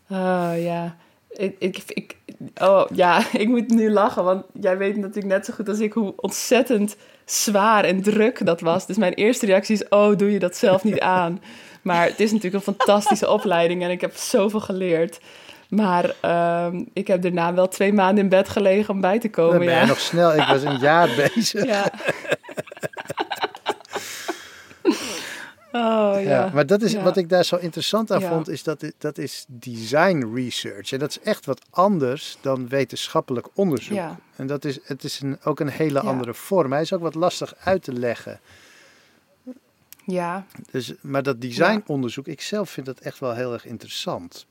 Oh 0.09 0.53
ja, 0.57 0.97
ik, 1.29 1.57
ik, 1.59 1.83
ik, 1.87 2.17
oh, 2.61 2.85
ja, 2.95 3.23
ik 3.33 3.49
moet 3.49 3.69
nu 3.69 3.91
lachen, 3.91 4.25
want 4.25 4.45
jij 4.61 4.79
weet 4.79 4.97
natuurlijk 4.97 5.27
net 5.27 5.45
zo 5.45 5.53
goed 5.53 5.69
als 5.69 5.79
ik 5.79 5.93
hoe 5.93 6.13
ontzettend 6.17 6.97
zwaar 7.25 7.85
en 7.85 8.03
druk 8.03 8.47
dat 8.47 8.61
was. 8.61 8.87
Dus 8.87 8.97
mijn 8.97 9.15
eerste 9.15 9.47
reactie 9.47 9.75
is, 9.75 9.89
oh, 9.89 10.17
doe 10.17 10.33
je 10.33 10.39
dat 10.39 10.57
zelf 10.57 10.85
niet 10.85 11.01
aan. 11.21 11.43
Maar 11.83 12.07
het 12.07 12.21
is 12.21 12.33
natuurlijk 12.33 12.67
een 12.67 12.75
fantastische 12.75 13.31
opleiding 13.31 13.83
en 13.83 13.91
ik 13.91 14.01
heb 14.01 14.17
zoveel 14.17 14.61
geleerd. 14.61 15.21
Maar 15.69 16.15
um, 16.67 16.89
ik 16.93 17.07
heb 17.07 17.23
daarna 17.23 17.55
wel 17.55 17.69
twee 17.69 17.93
maanden 17.93 18.25
in 18.25 18.31
bed 18.31 18.49
gelegen 18.49 18.95
om 18.95 19.01
bij 19.01 19.19
te 19.19 19.31
komen. 19.31 19.57
Dan 19.57 19.67
ben 19.67 19.75
ja. 19.75 19.87
nog 19.87 20.01
snel. 20.01 20.35
Ik 20.35 20.47
was 20.47 20.63
een 20.63 20.79
jaar 20.79 21.09
bezig. 21.35 21.65
Ja. 21.65 21.93
Oh, 25.73 25.81
ja. 26.15 26.19
ja. 26.21 26.51
maar 26.55 26.67
dat 26.67 26.83
is 26.83 26.93
ja. 26.93 27.03
wat 27.03 27.17
ik 27.17 27.29
daar 27.29 27.45
zo 27.45 27.57
interessant 27.57 28.11
aan 28.11 28.21
Ja. 28.21 28.29
vond, 28.29 28.49
is 28.49 28.63
dat 28.63 28.81
het- 28.81 28.95
dat 28.99 29.19
is 29.19 29.45
design 29.49 30.31
research. 30.35 30.93
En 30.93 30.99
dat 30.99 31.11
is 31.11 31.21
echt 31.21 31.47
wat 31.47 31.61
anders 31.71 32.39
dan 32.41 32.69
wetenschappelijk 32.69 33.49
onderzoek. 33.55 33.97
Ja. 33.97 34.19
En 34.37 34.47
dat 34.47 34.65
is, 34.65 34.79
het 34.85 35.05
is 35.05 35.21
een, 35.21 35.39
ook 35.45 35.61
een 35.61 35.69
hele 35.69 36.01
Ja. 36.03 36.09
andere 36.09 36.35
vorm. 36.35 36.73
Hij 36.73 36.81
is 36.81 36.93
ook 36.93 37.01
wat 37.01 37.15
lastig 37.15 37.55
uit 37.65 37.83
te 37.83 37.93
leggen. 37.93 38.41
ja, 40.07 40.47
Dus, 40.71 40.93
maar 41.01 41.23
dat 41.23 41.41
designonderzoek, 41.41 42.27
ik 42.27 42.41
zelf 42.41 42.71
vind 42.71 42.87
dat 42.87 42.99
echt 42.99 43.19
wel 43.19 43.35
heel 43.35 43.53
erg 43.53 43.67
interessant. 43.67 44.47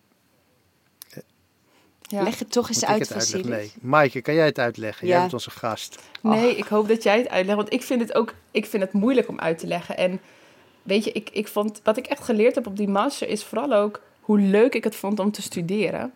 ja. 2.01 2.23
Leg 2.23 2.39
het 2.39 2.51
toch 2.51 2.67
eens 2.67 2.85
uit? 2.85 3.07
Vasilis. 3.07 3.45
Nee. 3.47 3.71
Maaike, 3.81 4.21
kan 4.21 4.33
jij 4.33 4.45
het 4.45 4.59
uitleggen? 4.59 5.07
Jij 5.07 5.15
Ja. 5.15 5.21
bent 5.21 5.33
onze 5.33 5.49
gast. 5.51 5.99
Nee, 6.21 6.55
ik 6.55 6.65
hoop 6.65 6.87
dat 6.87 7.03
jij 7.03 7.17
het 7.17 7.29
uitlegt. 7.29 7.57
Want 7.57 7.73
ik 7.73 7.81
vind 7.83 8.01
het 8.01 8.13
ook 8.15 8.33
ik 8.51 8.65
vind 8.65 8.83
het 8.83 8.91
moeilijk 8.93 9.27
om 9.27 9.39
uit 9.39 9.57
te 9.59 9.67
leggen. 9.67 9.97
En 9.97 10.19
weet 10.83 11.03
je, 11.03 11.11
ik, 11.11 11.29
ik 11.29 11.47
vond, 11.47 11.81
wat 11.83 11.97
ik 11.97 12.07
echt 12.07 12.23
geleerd 12.23 12.55
heb 12.55 12.67
op 12.67 12.77
die 12.77 12.87
master 12.87 13.27
is 13.27 13.43
vooral 13.43 13.73
ook 13.73 14.01
hoe 14.21 14.39
leuk 14.39 14.75
ik 14.75 14.83
het 14.83 14.95
vond 14.95 15.19
om 15.19 15.31
te 15.31 15.41
studeren. 15.41 16.13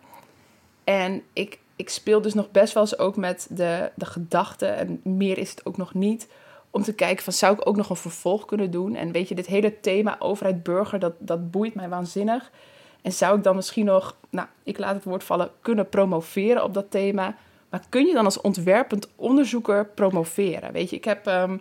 En 0.84 1.22
ik, 1.32 1.58
ik 1.76 1.88
speel 1.88 2.20
dus 2.20 2.34
nog 2.34 2.50
best 2.50 2.74
wel 2.74 2.82
eens 2.82 2.98
ook 2.98 3.16
met 3.16 3.46
de, 3.50 3.90
de 3.94 4.06
gedachte, 4.06 4.66
en 4.66 5.00
meer 5.02 5.38
is 5.38 5.50
het 5.50 5.66
ook 5.66 5.76
nog 5.76 5.94
niet, 5.94 6.28
om 6.70 6.82
te 6.82 6.94
kijken 6.94 7.24
van 7.24 7.32
zou 7.32 7.54
ik 7.54 7.68
ook 7.68 7.76
nog 7.76 7.90
een 7.90 7.96
vervolg 7.96 8.44
kunnen 8.44 8.70
doen? 8.70 8.94
En 8.94 9.12
weet 9.12 9.28
je, 9.28 9.34
dit 9.34 9.46
hele 9.46 9.80
thema 9.80 10.16
overheid-burger, 10.18 10.98
dat, 10.98 11.12
dat 11.18 11.50
boeit 11.50 11.74
mij 11.74 11.88
waanzinnig. 11.88 12.50
En 13.02 13.12
zou 13.12 13.36
ik 13.36 13.44
dan 13.44 13.56
misschien 13.56 13.84
nog, 13.84 14.16
nou, 14.30 14.48
ik 14.62 14.78
laat 14.78 14.94
het 14.94 15.04
woord 15.04 15.24
vallen, 15.24 15.50
kunnen 15.60 15.88
promoveren 15.88 16.64
op 16.64 16.74
dat 16.74 16.90
thema? 16.90 17.36
Maar 17.68 17.84
kun 17.88 18.06
je 18.06 18.12
dan 18.12 18.24
als 18.24 18.40
ontwerpend 18.40 19.08
onderzoeker 19.16 19.86
promoveren? 19.86 20.72
Weet 20.72 20.90
je, 20.90 20.96
ik 20.96 21.04
heb, 21.04 21.26
ehm, 21.26 21.56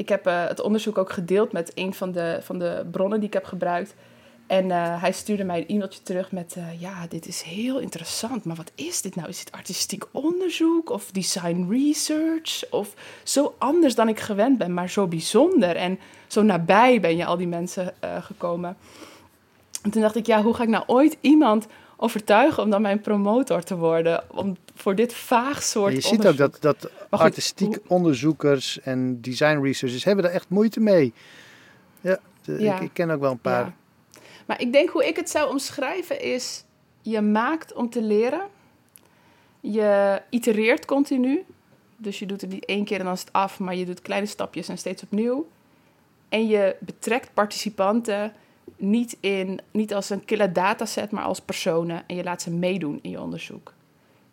ik 0.00 0.08
heb 0.08 0.26
eh, 0.26 0.46
het 0.46 0.60
onderzoek 0.60 0.98
ook 0.98 1.12
gedeeld 1.12 1.52
met 1.52 1.72
een 1.74 1.94
van 1.94 2.12
de, 2.12 2.38
van 2.42 2.58
de 2.58 2.86
bronnen 2.90 3.18
die 3.18 3.28
ik 3.28 3.34
heb 3.34 3.44
gebruikt. 3.44 3.94
En 4.46 4.70
eh, 4.70 5.00
hij 5.02 5.12
stuurde 5.12 5.44
mij 5.44 5.58
een 5.58 5.68
e-mailtje 5.68 6.02
terug 6.02 6.32
met: 6.32 6.54
eh, 6.56 6.80
Ja, 6.80 7.06
dit 7.08 7.26
is 7.26 7.42
heel 7.42 7.78
interessant, 7.78 8.44
maar 8.44 8.56
wat 8.56 8.72
is 8.74 9.02
dit 9.02 9.14
nou? 9.14 9.28
Is 9.28 9.44
dit 9.44 9.52
artistiek 9.52 10.04
onderzoek 10.12 10.90
of 10.90 11.10
design 11.10 11.66
research? 11.70 12.70
Of 12.70 12.94
zo 13.22 13.54
anders 13.58 13.94
dan 13.94 14.08
ik 14.08 14.20
gewend 14.20 14.58
ben, 14.58 14.74
maar 14.74 14.90
zo 14.90 15.06
bijzonder. 15.06 15.76
En 15.76 15.98
zo 16.26 16.42
nabij 16.42 17.00
ben 17.00 17.16
je 17.16 17.24
al 17.24 17.36
die 17.36 17.48
mensen 17.48 17.94
gekomen. 18.20 18.76
En 19.82 19.90
toen 19.90 20.02
dacht 20.02 20.16
ik: 20.16 20.26
Ja, 20.26 20.42
hoe 20.42 20.54
ga 20.54 20.62
ik 20.62 20.68
nou 20.68 20.84
ooit 20.86 21.16
iemand 21.20 21.66
overtuigen 21.96 22.62
om 22.62 22.70
dan 22.70 22.82
mijn 22.82 23.00
promotor 23.00 23.62
te 23.62 23.76
worden? 23.76 24.24
Om 24.30 24.56
voor 24.80 24.94
dit 24.94 25.14
vaag 25.14 25.62
soort 25.62 25.92
je 25.92 26.00
ziet 26.00 26.26
ook 26.26 26.36
dat, 26.36 26.56
dat 26.60 26.76
goed, 26.80 27.20
artistiek 27.20 27.66
hoe- 27.74 27.80
onderzoekers 27.86 28.80
en 28.80 29.20
design 29.20 29.60
researchers 29.62 30.04
hebben 30.04 30.24
daar 30.24 30.32
echt 30.32 30.48
moeite 30.48 30.80
mee. 30.80 31.12
Ja, 32.00 32.18
de- 32.44 32.58
Ja. 32.60 32.74
Ik, 32.76 32.80
ik 32.80 32.90
ken 32.92 33.10
ook 33.10 33.20
wel 33.20 33.30
een 33.30 33.38
paar. 33.40 33.64
Ja. 33.64 33.74
Maar 34.46 34.60
ik 34.60 34.72
denk 34.72 34.88
hoe 34.90 35.06
ik 35.06 35.16
het 35.16 35.30
zou 35.30 35.50
omschrijven 35.50 36.20
is: 36.20 36.64
je 37.02 37.20
maakt 37.20 37.72
om 37.72 37.90
te 37.90 38.02
leren. 38.02 38.42
Je 39.60 40.22
itereert 40.30 40.84
continu. 40.84 41.44
Dus 41.96 42.18
je 42.18 42.26
doet 42.26 42.40
het 42.40 42.50
niet 42.50 42.64
één 42.64 42.84
keer 42.84 42.98
en 42.98 43.04
dan 43.04 43.14
is 43.14 43.20
het 43.20 43.32
af, 43.32 43.58
maar 43.58 43.74
je 43.76 43.84
doet 43.86 44.02
kleine 44.02 44.26
stapjes 44.26 44.68
en 44.68 44.78
steeds 44.78 45.02
opnieuw. 45.02 45.48
En 46.28 46.46
je 46.46 46.76
betrekt 46.78 47.34
participanten 47.34 48.32
niet, 48.76 49.16
in, 49.20 49.60
niet 49.70 49.94
als 49.94 50.10
een 50.10 50.24
killer 50.24 50.52
dataset, 50.52 51.10
maar 51.10 51.24
als 51.24 51.40
personen. 51.40 52.02
En 52.06 52.16
je 52.16 52.22
laat 52.24 52.42
ze 52.42 52.50
meedoen 52.50 52.98
in 53.02 53.10
je 53.10 53.20
onderzoek. 53.20 53.72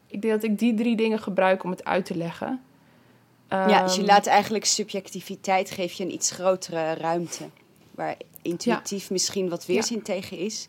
Ik 0.07 0.21
denk 0.21 0.33
dat 0.33 0.43
ik 0.43 0.59
die 0.59 0.73
drie 0.73 0.95
dingen 0.95 1.19
gebruik 1.19 1.63
om 1.63 1.69
het 1.69 1.85
uit 1.85 2.05
te 2.05 2.15
leggen. 2.17 2.61
Ja, 3.49 3.83
dus 3.83 3.93
je 3.93 3.99
Ehm, 4.01 4.09
laat 4.09 4.25
eigenlijk 4.25 4.65
subjectiviteit, 4.65 5.71
geef 5.71 5.93
je 5.93 6.03
een 6.03 6.13
iets 6.13 6.31
grotere 6.31 6.93
ruimte. 6.93 7.43
Waar 7.91 8.15
intuïtief 8.41 9.09
misschien 9.09 9.49
wat 9.49 9.65
weerzin 9.65 10.01
tegen 10.01 10.37
is. 10.37 10.67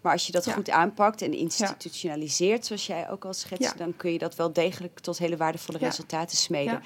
Maar 0.00 0.12
als 0.12 0.26
je 0.26 0.32
dat 0.32 0.44
Ja. 0.44 0.52
goed 0.52 0.70
aanpakt 0.70 1.22
en 1.22 1.32
institutionaliseert, 1.34 2.66
zoals 2.66 2.86
jij 2.86 3.10
ook 3.10 3.24
al 3.24 3.32
schetste, 3.34 3.64
Ja. 3.78 3.84
dan 3.84 3.96
kun 3.96 4.12
je 4.12 4.18
dat 4.18 4.34
wel 4.36 4.52
degelijk 4.52 4.98
tot 4.98 5.18
hele 5.18 5.36
waardevolle 5.36 5.78
Ja. 5.80 5.86
resultaten 5.86 6.36
smeden. 6.36 6.72
Ja. 6.72 6.82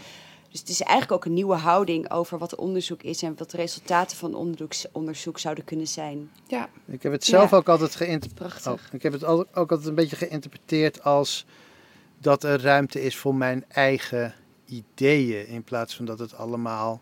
Dus 0.51 0.61
het 0.61 0.69
is 0.69 0.81
eigenlijk 0.81 1.13
ook 1.13 1.25
een 1.25 1.35
nieuwe 1.35 1.55
houding 1.55 2.11
over 2.11 2.39
wat 2.39 2.55
onderzoek 2.55 3.03
is 3.03 3.23
en 3.23 3.35
wat 3.39 3.51
de 3.51 3.57
resultaten 3.57 4.17
van 4.17 4.35
onderzoek, 4.35 4.73
onderzoek 4.93 5.39
zouden 5.39 5.65
kunnen 5.65 5.89
zijn. 5.89 6.31
Ja, 6.47 6.69
Ik 6.87 7.03
heb 7.03 7.13
het 7.13 7.25
zelf 7.25 7.51
Ja. 7.51 7.57
ook 7.57 7.69
altijd 7.69 7.95
geïnterpreteerd. 7.95 8.63
Prachtig. 8.63 8.87
Oh, 8.89 8.95
ik 8.95 9.03
heb 9.03 9.13
het 9.13 9.25
ook 9.25 9.71
altijd 9.71 9.85
een 9.87 9.95
beetje 9.95 10.17
geïnterpreteerd 10.17 11.03
als 11.05 11.45
dat 12.23 12.45
er 12.45 12.61
ruimte 12.61 13.03
is 13.03 13.17
voor 13.17 13.35
mijn 13.35 13.65
eigen 13.69 14.35
ideeën. 14.67 15.47
In 15.47 15.63
plaats 15.63 15.97
van 15.97 16.05
dat 16.05 16.19
het 16.19 16.35
allemaal 16.35 17.01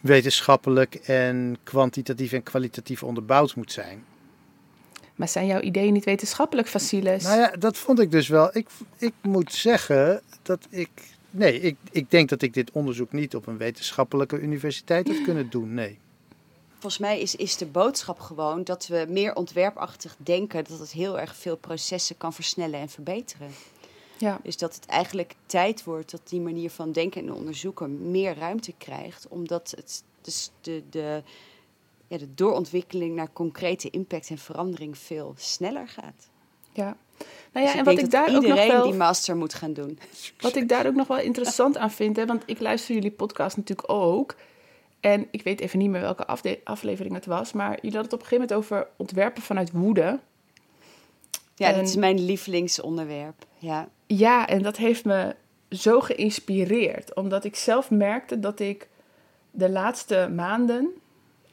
wetenschappelijk 0.00 0.94
en 0.94 1.56
kwantitatief 1.62 2.32
en 2.32 2.42
kwalitatief 2.42 3.02
onderbouwd 3.02 3.54
moet 3.54 3.72
zijn. 3.72 4.04
maar 5.14 5.28
zijn 5.28 5.46
jouw 5.46 5.60
ideeën 5.60 5.92
niet 5.92 6.04
wetenschappelijk, 6.04 6.68
Vasilis? 6.68 7.22
Nou 7.22 7.38
ja, 7.38 7.50
dat 7.58 7.76
vond 7.76 8.00
ik 8.00 8.10
dus 8.10 8.28
wel. 8.28 8.56
Ik, 8.56 8.68
ik 8.98 9.12
moet 9.20 9.52
zeggen 9.52 10.22
dat 10.42 10.66
ik. 10.70 10.90
Nee, 11.30 11.60
ik, 11.60 11.76
ik 11.90 12.10
denk 12.10 12.28
dat 12.28 12.42
ik 12.42 12.54
dit 12.54 12.70
onderzoek 12.70 13.12
niet 13.12 13.34
op 13.34 13.46
een 13.46 13.56
wetenschappelijke 13.56 14.40
universiteit 14.40 15.08
had 15.08 15.22
kunnen 15.22 15.50
doen. 15.50 15.74
Nee. 15.74 15.98
Volgens 16.72 16.98
mij 16.98 17.20
is, 17.20 17.36
is 17.36 17.56
de 17.56 17.66
boodschap 17.66 18.20
gewoon 18.20 18.64
dat 18.64 18.86
we 18.86 19.06
meer 19.08 19.34
ontwerpachtig 19.34 20.16
denken, 20.18 20.64
dat 20.68 20.78
het 20.78 20.92
heel 20.92 21.20
erg 21.20 21.36
veel 21.36 21.56
processen 21.56 22.16
kan 22.16 22.32
versnellen 22.32 22.80
en 22.80 22.88
verbeteren. 22.88 23.50
Ja. 24.18 24.40
Dus 24.42 24.56
dat 24.56 24.74
het 24.74 24.86
eigenlijk 24.86 25.34
tijd 25.46 25.84
wordt 25.84 26.10
dat 26.10 26.28
die 26.28 26.40
manier 26.40 26.70
van 26.70 26.92
denken 26.92 27.22
en 27.22 27.32
onderzoeken 27.32 28.10
meer 28.10 28.38
ruimte 28.38 28.74
krijgt, 28.78 29.28
omdat 29.28 29.72
het 29.76 30.02
dus 30.20 30.50
de, 30.60 30.82
de, 30.90 31.22
ja, 32.06 32.18
de 32.18 32.34
doorontwikkeling 32.34 33.14
naar 33.14 33.32
concrete 33.32 33.90
impact 33.90 34.30
en 34.30 34.38
verandering 34.38 34.98
veel 34.98 35.34
sneller 35.36 35.88
gaat. 35.88 36.28
Ja. 36.72 36.96
Nou 37.52 37.66
ja, 37.66 37.72
Dus 37.72 37.74
en 37.74 37.84
wat 37.84 37.98
ik 37.98 38.10
daar 38.10 38.36
ook 38.36 38.46
nog 38.46 38.66
wel, 38.66 38.82
die 38.82 38.94
master 38.94 39.36
moet 39.36 39.54
gaan 39.54 39.72
doen. 39.72 39.98
wat 40.40 40.56
ik 40.56 40.68
daar 40.68 40.86
ook 40.86 40.94
nog 40.94 41.06
wel 41.06 41.18
interessant 41.18 41.76
aan 41.76 41.90
vind, 41.90 42.16
hè, 42.16 42.26
want 42.26 42.42
ik 42.46 42.60
luister 42.60 42.94
jullie 42.94 43.10
podcast 43.10 43.56
natuurlijk 43.56 43.90
ook. 43.90 44.36
En 45.00 45.28
ik 45.30 45.42
weet 45.42 45.60
even 45.60 45.78
niet 45.78 45.90
meer 45.90 46.00
welke 46.00 46.26
aflevering 46.64 47.14
het 47.14 47.26
was, 47.26 47.52
maar 47.52 47.74
jullie 47.80 47.96
hadden 47.96 48.02
het 48.02 48.12
op 48.12 48.20
een 48.20 48.26
gegeven 48.26 48.48
moment 48.48 48.72
over 48.72 48.88
ontwerpen 48.96 49.42
vanuit 49.42 49.70
woede. 49.72 50.18
Ja, 51.54 51.72
dat 51.72 51.88
is 51.88 51.96
mijn 51.96 52.24
lievelingsonderwerp. 52.24 53.46
Ja. 53.58 53.88
ja, 54.06 54.48
en 54.48 54.62
dat 54.62 54.76
heeft 54.76 55.04
me 55.04 55.34
zo 55.70 56.00
geïnspireerd. 56.00 57.14
Omdat 57.14 57.44
ik 57.44 57.56
zelf 57.56 57.90
merkte 57.90 58.40
dat 58.40 58.60
ik 58.60 58.88
de 59.50 59.70
laatste 59.70 60.30
maanden... 60.34 60.90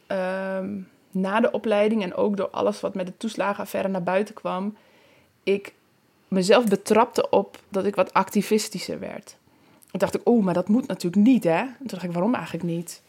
ehm, 0.08 0.80
na 1.12 1.40
de 1.40 1.52
opleiding 1.52 2.04
en 2.04 2.14
ook 2.14 2.38
door 2.38 2.50
alles 2.50 2.80
wat 2.80 2.96
met 2.96 3.06
de 3.06 3.18
toeslagenaffaire 3.18 3.90
naar 3.90 4.04
buiten 4.04 4.34
kwam... 4.36 4.78
ik 5.44 5.74
mezelf 6.28 6.66
betrapte 6.66 7.30
op 7.30 7.60
dat 7.70 7.86
ik 7.86 7.96
wat 7.96 8.14
activistischer 8.14 9.00
werd. 9.00 9.38
Toen 9.92 10.00
dacht 10.00 10.16
ik, 10.16 10.22
oh, 10.24 10.44
maar 10.44 10.54
dat 10.54 10.68
moet 10.68 10.88
natuurlijk 10.88 11.24
niet, 11.24 11.44
hè? 11.44 11.60
En 11.60 11.76
toen 11.78 11.88
dacht 11.88 12.04
ik, 12.04 12.12
waarom 12.12 12.36
eigenlijk 12.36 12.64
niet? 12.64 13.02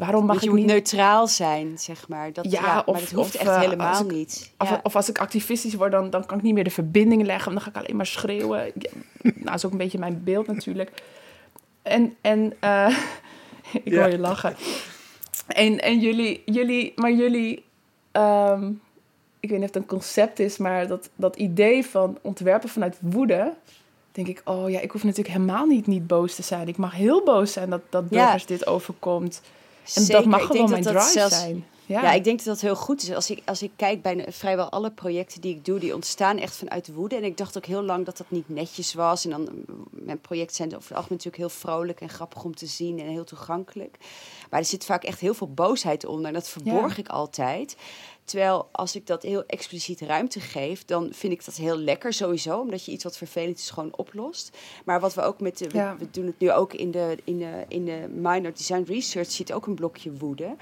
Waarom 0.00 0.26
mag 0.26 0.36
je 0.36 0.42
ik 0.42 0.48
moet 0.50 0.58
niet... 0.58 0.66
neutraal 0.68 1.26
zijn, 1.26 1.78
zeg 1.78 2.08
maar. 2.08 2.32
Dat, 2.32 2.44
Ja, 2.50 2.60
ja, 2.62 2.78
of- 2.86 2.92
maar 2.92 3.00
dat 3.00 3.10
hoeft 3.10 3.34
of, 3.34 3.40
echt 3.40 3.50
eh, 3.50 3.60
helemaal 3.60 3.88
als 3.88 4.00
ik- 4.00 4.10
niet. 4.12 4.52
Of, 4.58 4.68
Ja. 4.70 4.80
of 4.82 4.96
als 4.96 5.08
ik 5.08 5.18
activistisch 5.18 5.74
word, 5.74 5.92
dan, 5.92 6.10
dan 6.10 6.26
kan 6.26 6.36
ik 6.38 6.42
niet 6.42 6.54
meer 6.54 6.64
de 6.64 6.70
verbinding 6.70 7.22
leggen. 7.22 7.52
Dan 7.52 7.60
ga 7.60 7.68
ik 7.70 7.76
alleen 7.76 7.96
maar 7.96 8.06
schreeuwen. 8.06 8.64
Ja, 8.78 8.90
nou, 9.22 9.34
dat 9.44 9.54
is 9.54 9.64
ook 9.64 9.72
een 9.72 9.78
beetje 9.78 9.98
mijn 9.98 10.20
beeld 10.24 10.46
natuurlijk. 10.46 11.02
En, 11.82 12.16
en 12.20 12.52
eh, 12.60 12.96
ik 13.82 13.92
Ja. 13.92 14.00
hoor 14.00 14.10
je 14.10 14.18
lachen. 14.18 14.56
En, 15.46 15.80
en 15.80 15.98
jullie, 16.00 16.42
jullie, 16.44 16.92
maar 16.96 17.12
jullie, 17.12 17.64
ehm, 18.12 18.70
ik 19.40 19.48
weet 19.50 19.58
niet 19.58 19.68
of 19.68 19.74
het 19.74 19.82
een 19.82 19.86
concept 19.88 20.38
is, 20.38 20.56
maar 20.56 20.86
dat, 20.86 21.10
dat 21.16 21.36
idee 21.36 21.86
van 21.86 22.18
ontwerpen 22.22 22.68
vanuit 22.68 22.96
woede, 23.00 23.52
denk 24.12 24.28
ik, 24.28 24.42
oh 24.44 24.70
ja, 24.70 24.80
ik 24.80 24.90
hoef 24.90 25.02
natuurlijk 25.04 25.34
helemaal 25.34 25.66
niet, 25.66 25.86
niet 25.86 26.06
boos 26.06 26.34
te 26.34 26.42
zijn. 26.42 26.68
Ik 26.68 26.76
mag 26.76 26.92
heel 26.94 27.22
boos 27.24 27.52
zijn 27.52 27.70
dat, 27.70 27.80
dat 27.88 28.04
Ja. 28.10 28.22
burgers 28.22 28.46
dit 28.46 28.66
overkomt. 28.66 29.40
En 29.94 30.02
Zeker. 30.02 30.12
dat 30.14 30.24
mag 30.24 30.46
gewoon 30.46 30.70
mijn 30.70 30.82
dat 30.82 30.92
dat 30.92 31.02
drive 31.02 31.18
zelfs- 31.18 31.38
zijn. 31.40 31.64
Ja. 31.86 32.12
ik 32.12 32.24
denk 32.24 32.36
dat 32.38 32.46
dat 32.46 32.60
heel 32.60 32.76
goed 32.76 33.02
is. 33.02 33.12
Als 33.12 33.30
ik, 33.30 33.42
als 33.44 33.62
ik 33.62 33.70
kijk 33.76 34.02
bij 34.02 34.26
vrijwel 34.28 34.70
alle 34.70 34.90
projecten 34.90 35.40
die 35.40 35.54
ik 35.54 35.64
doe, 35.64 35.78
die 35.78 35.94
ontstaan 35.94 36.38
echt 36.38 36.56
vanuit 36.56 36.92
woede. 36.94 37.16
En 37.16 37.24
ik 37.24 37.36
dacht 37.36 37.56
ook 37.56 37.66
heel 37.66 37.82
lang 37.82 38.04
dat 38.04 38.16
dat 38.16 38.30
niet 38.30 38.48
netjes 38.48 38.94
was. 38.94 39.24
En 39.24 39.30
dan, 39.30 39.48
mijn 39.90 40.20
projecten 40.20 40.56
zijn 40.56 40.68
over 40.68 40.88
het 40.88 40.96
algemeen 40.96 41.16
natuurlijk 41.16 41.36
heel 41.36 41.60
vrolijk 41.60 42.00
en 42.00 42.08
grappig 42.08 42.44
om 42.44 42.54
te 42.54 42.66
zien 42.66 42.98
en 42.98 43.06
heel 43.06 43.24
toegankelijk. 43.24 43.96
Maar 44.50 44.60
er 44.60 44.66
zit 44.66 44.84
vaak 44.84 45.04
echt 45.04 45.20
heel 45.20 45.34
veel 45.34 45.52
boosheid 45.52 46.04
onder. 46.06 46.26
En 46.26 46.32
dat 46.32 46.48
verborg 46.48 46.98
ik 46.98 47.08
altijd. 47.08 47.76
Terwijl 48.24 48.68
als 48.72 48.96
ik 48.96 49.06
dat 49.06 49.22
heel 49.22 49.44
expliciet 49.46 50.00
ruimte 50.00 50.40
geef, 50.40 50.84
dan 50.84 51.08
vind 51.12 51.32
ik 51.32 51.44
dat 51.44 51.54
heel 51.56 51.76
lekker 51.76 52.12
sowieso. 52.12 52.60
Omdat 52.60 52.84
je 52.84 52.92
iets 52.92 53.04
wat 53.04 53.16
vervelend 53.16 53.58
is 53.58 53.70
gewoon 53.70 53.96
oplost. 53.96 54.56
Maar 54.84 55.00
wat 55.00 55.14
we 55.14 55.20
ook 55.22 55.40
met 55.40 55.58
de, 55.58 55.68
we, 55.68 55.76
Ja. 55.76 55.96
we 55.98 56.10
doen 56.10 56.26
het 56.26 56.38
nu 56.38 56.52
ook 56.52 56.72
in 56.72 56.90
de, 56.90 57.16
in 57.24 57.38
de, 57.38 57.64
in 57.68 57.84
de 57.84 58.08
minor 58.14 58.52
design 58.54 58.82
research, 58.86 59.30
zit 59.30 59.52
ook 59.52 59.66
een 59.66 59.74
blokje 59.74 60.12
woede. 60.12 60.56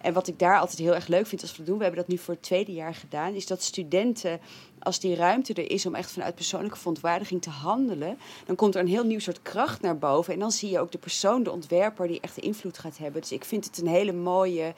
En 0.00 0.12
wat 0.12 0.26
ik 0.28 0.38
daar 0.38 0.58
altijd 0.58 0.78
heel 0.78 0.94
erg 0.94 1.06
leuk 1.06 1.26
vind 1.26 1.40
als 1.42 1.50
we 1.50 1.56
dat 1.56 1.66
doen, 1.66 1.76
we 1.76 1.82
hebben 1.82 2.00
dat 2.00 2.10
nu 2.10 2.18
voor 2.18 2.34
het 2.34 2.42
tweede 2.42 2.72
jaar 2.72 2.94
gedaan, 2.94 3.34
is 3.34 3.46
dat 3.46 3.62
studenten, 3.62 4.40
als 4.78 5.00
die 5.00 5.14
ruimte 5.14 5.54
er 5.54 5.70
is 5.70 5.86
om 5.86 5.94
echt 5.94 6.10
vanuit 6.10 6.34
persoonlijke 6.34 6.78
verontwaardiging 6.78 7.42
te 7.42 7.50
handelen, 7.50 8.18
dan 8.46 8.56
komt 8.56 8.74
er 8.74 8.80
een 8.80 8.88
heel 8.88 9.04
nieuw 9.04 9.18
soort 9.18 9.42
kracht 9.42 9.80
naar 9.80 9.98
boven. 9.98 10.32
En 10.32 10.38
dan 10.38 10.52
zie 10.52 10.70
je 10.70 10.80
ook 10.80 10.92
de 10.92 10.98
persoon, 10.98 11.42
de 11.42 11.50
ontwerper, 11.50 12.08
die 12.08 12.20
echt 12.20 12.34
de 12.34 12.40
invloed 12.40 12.78
gaat 12.78 12.98
hebben. 12.98 13.20
Dus 13.20 13.32
ik 13.32 13.44
vind 13.44 13.64
het 13.64 13.78
een 13.78 13.86
hele 13.86 14.12
mooie 14.12 14.74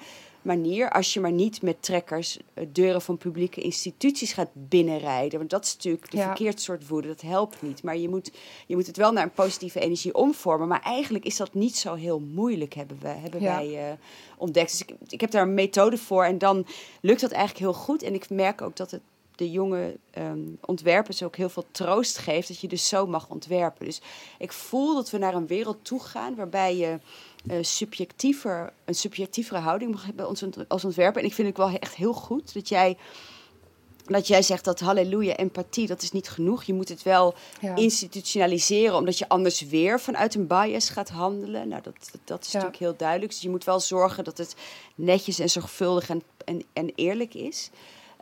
manier, 0.46 0.90
als 0.90 1.14
je 1.14 1.20
maar 1.20 1.32
niet 1.32 1.62
met 1.62 1.82
trekkers 1.82 2.38
eh, 2.54 2.64
deuren 2.72 3.02
van 3.02 3.16
publieke 3.18 3.60
instituties 3.60 4.32
gaat 4.32 4.50
binnenrijden. 4.52 5.38
Want 5.38 5.50
dat 5.50 5.64
is 5.64 5.74
natuurlijk 5.74 6.10
de 6.10 6.16
Ja. 6.16 6.24
verkeerd 6.26 6.60
soort 6.60 6.88
woede, 6.88 7.08
dat 7.08 7.20
helpt 7.20 7.62
niet. 7.62 7.82
Maar 7.82 7.96
je 7.96 8.08
moet, 8.08 8.30
je 8.66 8.76
moet 8.76 8.86
het 8.86 8.96
wel 8.96 9.12
naar 9.12 9.22
een 9.22 9.30
positieve 9.30 9.80
energie 9.80 10.14
omvormen. 10.14 10.68
Maar 10.68 10.82
eigenlijk 10.82 11.24
is 11.24 11.36
dat 11.36 11.54
niet 11.54 11.76
zo 11.76 11.94
heel 11.94 12.20
moeilijk, 12.20 12.74
hebben, 12.74 12.98
we, 13.00 13.08
hebben 13.08 13.40
Ja. 13.40 13.56
wij 13.56 13.88
eh, 13.90 13.96
ontdekt. 14.36 14.70
Dus 14.70 14.80
ik, 14.80 14.94
ik 15.08 15.20
heb 15.20 15.30
daar 15.30 15.42
een 15.42 15.54
methode 15.54 15.98
voor 15.98 16.24
en 16.24 16.38
dan 16.38 16.66
lukt 17.00 17.20
dat 17.20 17.30
eigenlijk 17.30 17.64
heel 17.64 17.82
goed. 17.82 18.02
En 18.02 18.14
ik 18.14 18.30
merk 18.30 18.62
ook 18.62 18.76
dat 18.76 18.90
het 18.90 19.00
de 19.36 19.50
jonge 19.50 19.96
ehm, 20.10 20.38
ontwerpers 20.64 21.22
ook 21.22 21.36
heel 21.36 21.48
veel 21.48 21.64
troost 21.70 22.18
geeft 22.18 22.48
dat 22.48 22.60
je 22.60 22.68
dus 22.68 22.88
zo 22.88 23.06
mag 23.06 23.28
ontwerpen. 23.30 23.84
Dus 23.84 24.00
ik 24.38 24.52
voel 24.52 24.94
dat 24.94 25.10
we 25.10 25.18
naar 25.18 25.34
een 25.34 25.46
wereld 25.46 25.76
toe 25.82 26.00
gaan 26.00 26.34
waarbij 26.34 26.76
je 26.76 26.98
eh, 27.48 27.56
subjectiever, 27.62 28.72
een 28.84 28.94
subjectievere 28.94 29.58
houding 29.60 29.90
mag 29.90 30.04
hebben 30.04 30.26
als, 30.26 30.44
als 30.68 30.84
ontwerper. 30.84 31.20
En 31.20 31.26
ik 31.28 31.34
vind 31.34 31.48
het 31.48 31.56
wel 31.56 31.70
echt 31.78 31.94
heel 31.94 32.12
goed 32.12 32.54
dat 32.54 32.68
jij, 32.68 32.96
dat 34.04 34.26
jij 34.26 34.42
zegt 34.42 34.64
dat 34.64 34.80
halleluja, 34.80 35.36
empathie, 35.36 35.86
dat 35.86 36.02
is 36.02 36.12
niet 36.12 36.28
genoeg. 36.28 36.64
Je 36.64 36.74
moet 36.74 36.88
het 36.88 37.02
wel 37.02 37.34
Ja. 37.60 37.76
institutionaliseren, 37.76 38.96
omdat 38.96 39.18
je 39.18 39.28
anders 39.28 39.60
weer 39.60 40.00
vanuit 40.00 40.34
een 40.34 40.46
bias 40.46 40.88
gaat 40.88 41.08
handelen. 41.08 41.68
Nou, 41.68 41.82
dat, 41.82 41.94
dat, 42.12 42.20
dat 42.24 42.40
is 42.44 42.46
Ja. 42.46 42.52
natuurlijk 42.52 42.82
heel 42.82 42.96
duidelijk. 42.96 43.30
Dus 43.32 43.40
je 43.40 43.50
moet 43.50 43.64
wel 43.64 43.80
zorgen 43.80 44.24
dat 44.24 44.38
het 44.38 44.54
netjes 44.94 45.38
en 45.38 45.50
zorgvuldig 45.50 46.08
en, 46.10 46.22
en, 46.44 46.62
en 46.72 46.92
eerlijk 46.94 47.34
is. 47.34 47.70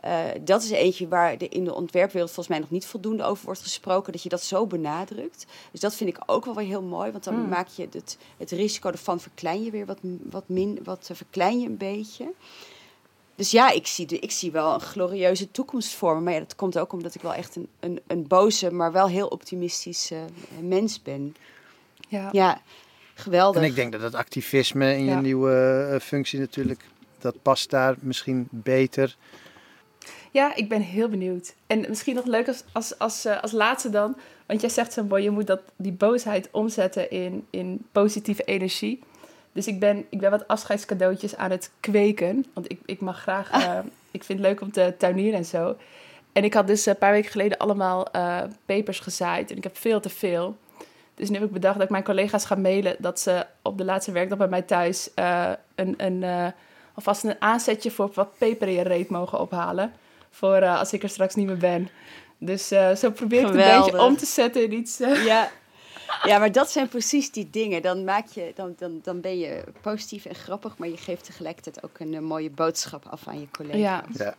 Eh, 0.05 0.25
dat 0.41 0.63
is 0.63 0.69
eentje 0.69 1.07
waar 1.07 1.37
de, 1.37 1.47
in 1.47 1.63
de 1.63 1.73
ontwerpwereld 1.73 2.31
volgens 2.31 2.47
mij 2.47 2.59
nog 2.59 2.69
niet 2.71 2.85
voldoende 2.85 3.23
over 3.23 3.45
wordt 3.45 3.61
gesproken, 3.61 4.11
dat 4.11 4.23
je 4.23 4.29
dat 4.29 4.43
zo 4.43 4.65
benadrukt. 4.65 5.45
Dus 5.71 5.79
dat 5.79 5.95
vind 5.95 6.09
ik 6.09 6.17
ook 6.25 6.45
wel 6.45 6.55
weer 6.55 6.65
heel 6.65 6.81
mooi, 6.81 7.11
want 7.11 7.23
dan 7.23 7.35
Mm. 7.35 7.49
maak 7.49 7.67
je 7.67 7.87
het, 7.91 8.17
het 8.37 8.51
risico 8.51 8.89
ervan 8.89 9.19
verklein 9.19 9.63
je 9.63 9.71
weer 9.71 9.85
wat, 9.85 9.97
wat 10.29 10.43
min, 10.47 10.79
wat 10.83 11.07
eh, 11.09 11.15
verklein 11.15 11.59
je 11.59 11.67
een 11.67 11.77
beetje. 11.77 12.31
Dus 13.35 13.51
ja, 13.51 13.71
ik 13.71 13.87
zie, 13.87 14.05
de, 14.05 14.19
ik 14.19 14.31
zie 14.31 14.51
wel 14.51 14.73
een 14.73 14.81
glorieuze 14.81 15.51
toekomst 15.51 15.93
voor 15.93 16.15
me. 16.15 16.21
Maar 16.21 16.33
ja, 16.33 16.39
dat 16.39 16.55
komt 16.55 16.77
ook 16.77 16.93
omdat 16.93 17.15
ik 17.15 17.21
wel 17.21 17.33
echt 17.33 17.55
een, 17.55 17.67
een, 17.79 17.99
een 18.07 18.27
boze, 18.27 18.71
maar 18.71 18.91
wel 18.91 19.07
heel 19.07 19.27
optimistische 19.27 20.15
eh, 20.15 20.63
mens 20.63 21.01
ben. 21.01 21.35
Ja. 22.07 22.29
Ja, 22.31 22.61
geweldig. 23.13 23.61
En 23.61 23.67
ik 23.67 23.75
denk 23.75 23.91
dat 23.91 24.01
het 24.01 24.15
activisme 24.15 24.97
in 24.97 25.05
je 25.05 25.15
nieuwe 25.15 25.97
functie 26.01 26.39
natuurlijk, 26.39 26.85
dat 27.19 27.41
past 27.41 27.69
daar 27.69 27.95
misschien 27.99 28.47
beter. 28.49 29.17
Ja, 30.35 30.55
ik 30.55 30.69
ben 30.69 30.81
heel 30.81 31.09
benieuwd. 31.09 31.55
En 31.67 31.79
misschien 31.79 32.15
nog 32.15 32.25
leuk 32.25 32.47
als, 32.47 32.63
als, 32.71 32.99
als, 32.99 33.25
eh, 33.25 33.41
als 33.41 33.51
laatste 33.51 33.89
dan. 33.89 34.17
Want 34.45 34.61
jij 34.61 34.69
zegt 34.69 34.93
zo 34.93 35.03
mooi, 35.03 35.23
je 35.23 35.29
moet 35.29 35.47
dat, 35.47 35.61
die 35.75 35.91
boosheid 35.91 36.49
omzetten 36.51 37.11
in, 37.11 37.47
in 37.49 37.85
positieve 37.91 38.43
energie. 38.43 38.99
Dus 39.51 39.67
ik 39.67 39.79
ben, 39.79 40.05
ik 40.09 40.19
ben 40.19 40.31
wat 40.31 40.47
afscheidscadeautjes 40.47 41.35
aan 41.35 41.51
het 41.51 41.71
kweken. 41.79 42.45
Want 42.53 42.71
ik, 42.71 42.79
ik 42.85 42.99
mag 42.99 43.21
graag, 43.21 43.49
eh, 43.63 43.79
ik 44.11 44.23
vind 44.23 44.39
het 44.39 44.47
leuk 44.47 44.61
om 44.61 44.71
te 44.71 44.93
tuinieren 44.97 45.37
en 45.37 45.45
zo. 45.45 45.75
En 46.31 46.43
ik 46.43 46.53
had 46.53 46.67
dus 46.67 46.85
een 46.85 46.97
paar 46.97 47.11
weken 47.11 47.31
geleden 47.31 47.57
allemaal 47.57 48.11
eh, 48.11 48.41
pepers 48.65 48.99
gezaaid. 48.99 49.51
En 49.51 49.57
ik 49.57 49.63
heb 49.63 49.77
veel 49.77 49.99
te 49.99 50.09
veel. 50.09 50.57
Dus 51.13 51.29
nu 51.29 51.35
heb 51.35 51.45
ik 51.45 51.51
bedacht 51.51 51.75
dat 51.75 51.83
ik 51.83 51.89
mijn 51.89 52.03
collega's 52.03 52.45
ga 52.45 52.55
mailen... 52.55 52.95
dat 52.99 53.19
ze 53.19 53.45
op 53.61 53.77
de 53.77 53.85
laatste 53.85 54.11
werkdag 54.11 54.37
bij 54.37 54.47
mij 54.47 54.61
thuis... 54.61 55.13
eh, 55.13 55.51
een, 55.75 55.93
een, 55.97 56.23
eh, 56.23 56.47
alvast 56.93 57.23
een 57.23 57.41
aanzetje 57.41 57.91
voor 57.91 58.11
wat 58.13 58.37
peper 58.37 58.67
in 58.67 58.73
je 58.73 58.81
reet 58.81 59.09
mogen 59.09 59.39
ophalen. 59.39 59.93
Voor 60.35 60.55
eh, 60.55 60.79
als 60.79 60.93
ik 60.93 61.03
er 61.03 61.09
straks 61.09 61.35
niet 61.35 61.47
meer 61.47 61.57
ben. 61.57 61.89
Dus 62.37 62.71
eh, 62.71 62.95
zo 62.95 63.11
probeer 63.11 63.39
ik 63.39 63.45
het 63.45 63.55
een 63.55 63.81
beetje 63.81 64.01
om 64.01 64.17
te 64.17 64.25
zetten 64.25 64.63
in 64.63 64.73
iets... 64.73 64.99
eh, 64.99 65.25
Ja. 65.25 65.51
ja, 66.23 66.37
maar 66.37 66.51
dat 66.51 66.71
zijn 66.71 66.87
precies 66.87 67.31
die 67.31 67.49
dingen. 67.49 67.81
Dan, 67.81 68.03
maak 68.03 68.27
je, 68.27 68.51
dan, 68.55 68.73
dan, 68.77 68.99
dan 69.03 69.21
ben 69.21 69.37
je 69.39 69.63
positief 69.81 70.25
en 70.25 70.35
grappig, 70.35 70.77
maar 70.77 70.87
je 70.87 70.97
geeft 70.97 71.23
tegelijkertijd 71.25 71.83
ook 71.83 71.99
een 71.99 72.23
mooie 72.23 72.49
boodschap 72.49 73.05
af 73.09 73.27
aan 73.27 73.39
je 73.39 73.47
collega's. 73.51 73.79
ja, 73.79 74.03
Ja. 74.13 74.33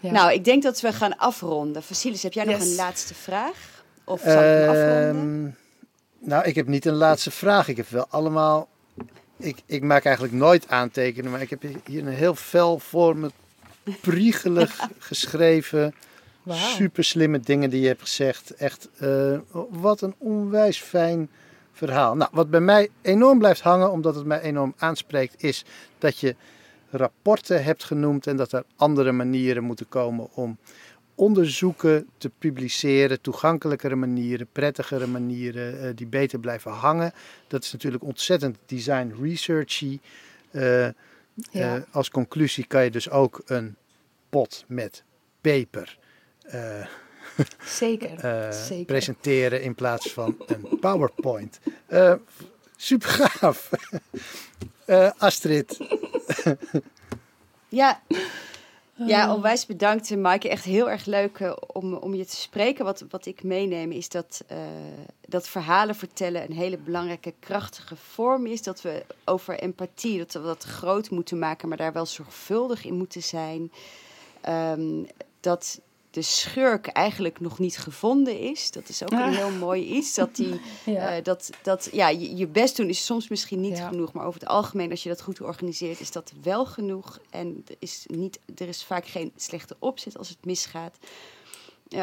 Ja. 0.00 0.10
Nou, 0.10 0.32
ik 0.32 0.44
denk 0.44 0.62
dat 0.62 0.80
we 0.80 0.92
gaan 0.92 1.16
afronden. 1.16 1.82
Vasilis, 1.82 2.22
heb 2.22 2.32
jij 2.32 2.44
nog 2.44 2.60
een 2.60 2.74
laatste 2.74 3.14
vraag? 3.14 3.84
Of 4.04 4.20
zal 4.20 4.30
ik 4.32 4.38
hem 4.38 4.68
afronden? 4.68 5.54
Ehm, 6.18 6.28
nou, 6.28 6.44
ik 6.44 6.54
heb 6.54 6.66
niet 6.66 6.84
een 6.84 6.94
laatste 6.94 7.30
vraag. 7.30 7.68
Ik 7.68 7.76
heb 7.76 7.88
wel 7.88 8.06
allemaal. 8.10 8.68
Ik, 9.36 9.56
ik 9.66 9.82
maak 9.82 10.04
eigenlijk 10.04 10.34
nooit 10.34 10.68
aantekenen, 10.68 11.30
maar 11.30 11.40
ik 11.40 11.50
heb 11.50 11.62
hier 11.84 12.06
een 12.06 12.12
heel 12.12 12.34
fel 12.34 12.78
voor 12.78 13.16
me 13.16 13.30
priegelig 14.00 14.88
geschreven. 14.98 15.94
Wauw. 16.42 16.58
Super 16.58 17.04
slimme 17.04 17.40
dingen 17.40 17.70
die 17.70 17.80
je 17.80 17.86
hebt 17.86 18.00
gezegd. 18.00 18.50
Echt, 18.50 18.88
eh, 18.98 19.38
wat 19.70 20.00
een 20.00 20.14
onwijs 20.18 20.80
fijn 20.80 21.30
verhaal. 21.72 22.16
Nou, 22.16 22.30
wat 22.32 22.50
bij 22.50 22.60
mij 22.60 22.88
enorm 23.02 23.38
blijft 23.38 23.60
hangen, 23.60 23.90
omdat 23.90 24.14
het 24.14 24.24
mij 24.24 24.40
enorm 24.40 24.74
aanspreekt, 24.76 25.42
is 25.42 25.64
dat 25.98 26.18
je 26.18 26.36
rapporten 26.90 27.64
hebt 27.64 27.84
genoemd 27.84 28.26
en 28.26 28.36
dat 28.36 28.52
er 28.52 28.64
andere 28.76 29.12
manieren 29.12 29.64
moeten 29.64 29.88
komen 29.88 30.28
om 30.34 30.58
onderzoeken 31.14 32.06
te 32.18 32.30
publiceren, 32.38 33.20
toegankelijkere 33.20 33.94
manieren, 33.94 34.48
prettigere 34.52 35.06
manieren 35.06 35.82
eh, 35.82 35.90
die 35.94 36.06
beter 36.06 36.38
blijven 36.38 36.70
hangen. 36.70 37.12
Dat 37.46 37.62
is 37.62 37.72
natuurlijk 37.72 38.04
ontzettend 38.04 38.56
design 38.66 39.14
researchy. 39.22 39.98
Eh, 40.50 40.88
Ja. 41.50 41.76
eh, 41.76 41.82
als 41.90 42.10
conclusie 42.10 42.66
kan 42.66 42.84
je 42.84 42.90
dus 42.90 43.10
ook 43.10 43.42
een 43.46 43.76
pot 44.28 44.64
met 44.66 45.02
peper 45.40 45.98
eh, 46.42 46.86
Zeker. 47.64 48.18
eh, 48.24 48.50
Zeker. 48.52 48.84
presenteren 48.84 49.62
in 49.62 49.74
plaats 49.74 50.12
van 50.12 50.36
een 50.46 50.78
PowerPoint. 50.80 51.60
Super 52.76 53.08
gaaf. 53.08 53.70
Astrid, 55.18 55.78
Ja. 57.68 58.00
Ja, 59.06 59.34
onwijs 59.34 59.66
bedankt, 59.66 60.16
Maaike. 60.16 60.48
Echt 60.48 60.64
heel 60.64 60.90
erg 60.90 61.04
leuk 61.04 61.38
eh, 61.38 61.52
om, 61.72 61.94
om 61.94 62.14
je 62.14 62.24
te 62.24 62.36
spreken. 62.36 62.84
Wat, 62.84 63.04
wat 63.08 63.26
ik 63.26 63.42
meeneem 63.42 63.90
is 63.90 64.08
dat, 64.08 64.44
eh, 64.46 64.58
dat 65.26 65.48
verhalen 65.48 65.94
vertellen 65.94 66.42
een 66.42 66.56
hele 66.56 66.78
belangrijke, 66.78 67.34
krachtige 67.40 67.96
vorm 67.96 68.46
is. 68.46 68.62
Dat 68.62 68.82
we 68.82 69.04
over 69.24 69.58
empathie, 69.58 70.18
dat 70.18 70.32
we 70.32 70.42
dat 70.42 70.64
groot 70.64 71.10
moeten 71.10 71.38
maken, 71.38 71.68
maar 71.68 71.78
daar 71.78 71.92
wel 71.92 72.06
zorgvuldig 72.06 72.84
in 72.84 72.94
moeten 72.94 73.22
zijn. 73.22 73.72
Ehm, 74.40 75.04
dat 75.40 75.80
de 76.10 76.22
schurk 76.22 76.86
eigenlijk 76.86 77.40
nog 77.40 77.58
niet 77.58 77.78
gevonden 77.78 78.38
is. 78.40 78.70
Dat 78.70 78.88
is 78.88 79.02
ook 79.02 79.10
een 79.10 79.18
Ah. 79.18 79.36
heel 79.42 79.50
mooi 79.50 79.84
iets. 79.84 80.14
Dat, 80.14 80.36
die, 80.36 80.60
Ja. 80.84 81.16
eh, 81.16 81.24
dat, 81.24 81.50
dat 81.62 81.88
ja, 81.92 82.08
je, 82.08 82.36
je 82.36 82.46
best 82.46 82.76
doen 82.76 82.88
is 82.88 83.04
soms 83.04 83.28
misschien 83.28 83.60
niet 83.60 83.76
Ja. 83.78 83.88
genoeg. 83.88 84.12
Maar 84.12 84.26
over 84.26 84.40
het 84.40 84.48
algemeen, 84.48 84.90
als 84.90 85.02
je 85.02 85.08
dat 85.08 85.22
goed 85.22 85.40
organiseert, 85.40 86.00
is 86.00 86.10
dat 86.12 86.32
wel 86.42 86.66
genoeg. 86.66 87.18
En 87.30 87.64
er 87.68 87.76
is, 87.78 88.04
niet, 88.06 88.38
er 88.56 88.68
is 88.68 88.84
vaak 88.84 89.06
geen 89.06 89.32
slechte 89.36 89.76
opzet 89.78 90.18
als 90.18 90.28
het 90.28 90.44
misgaat. 90.44 90.96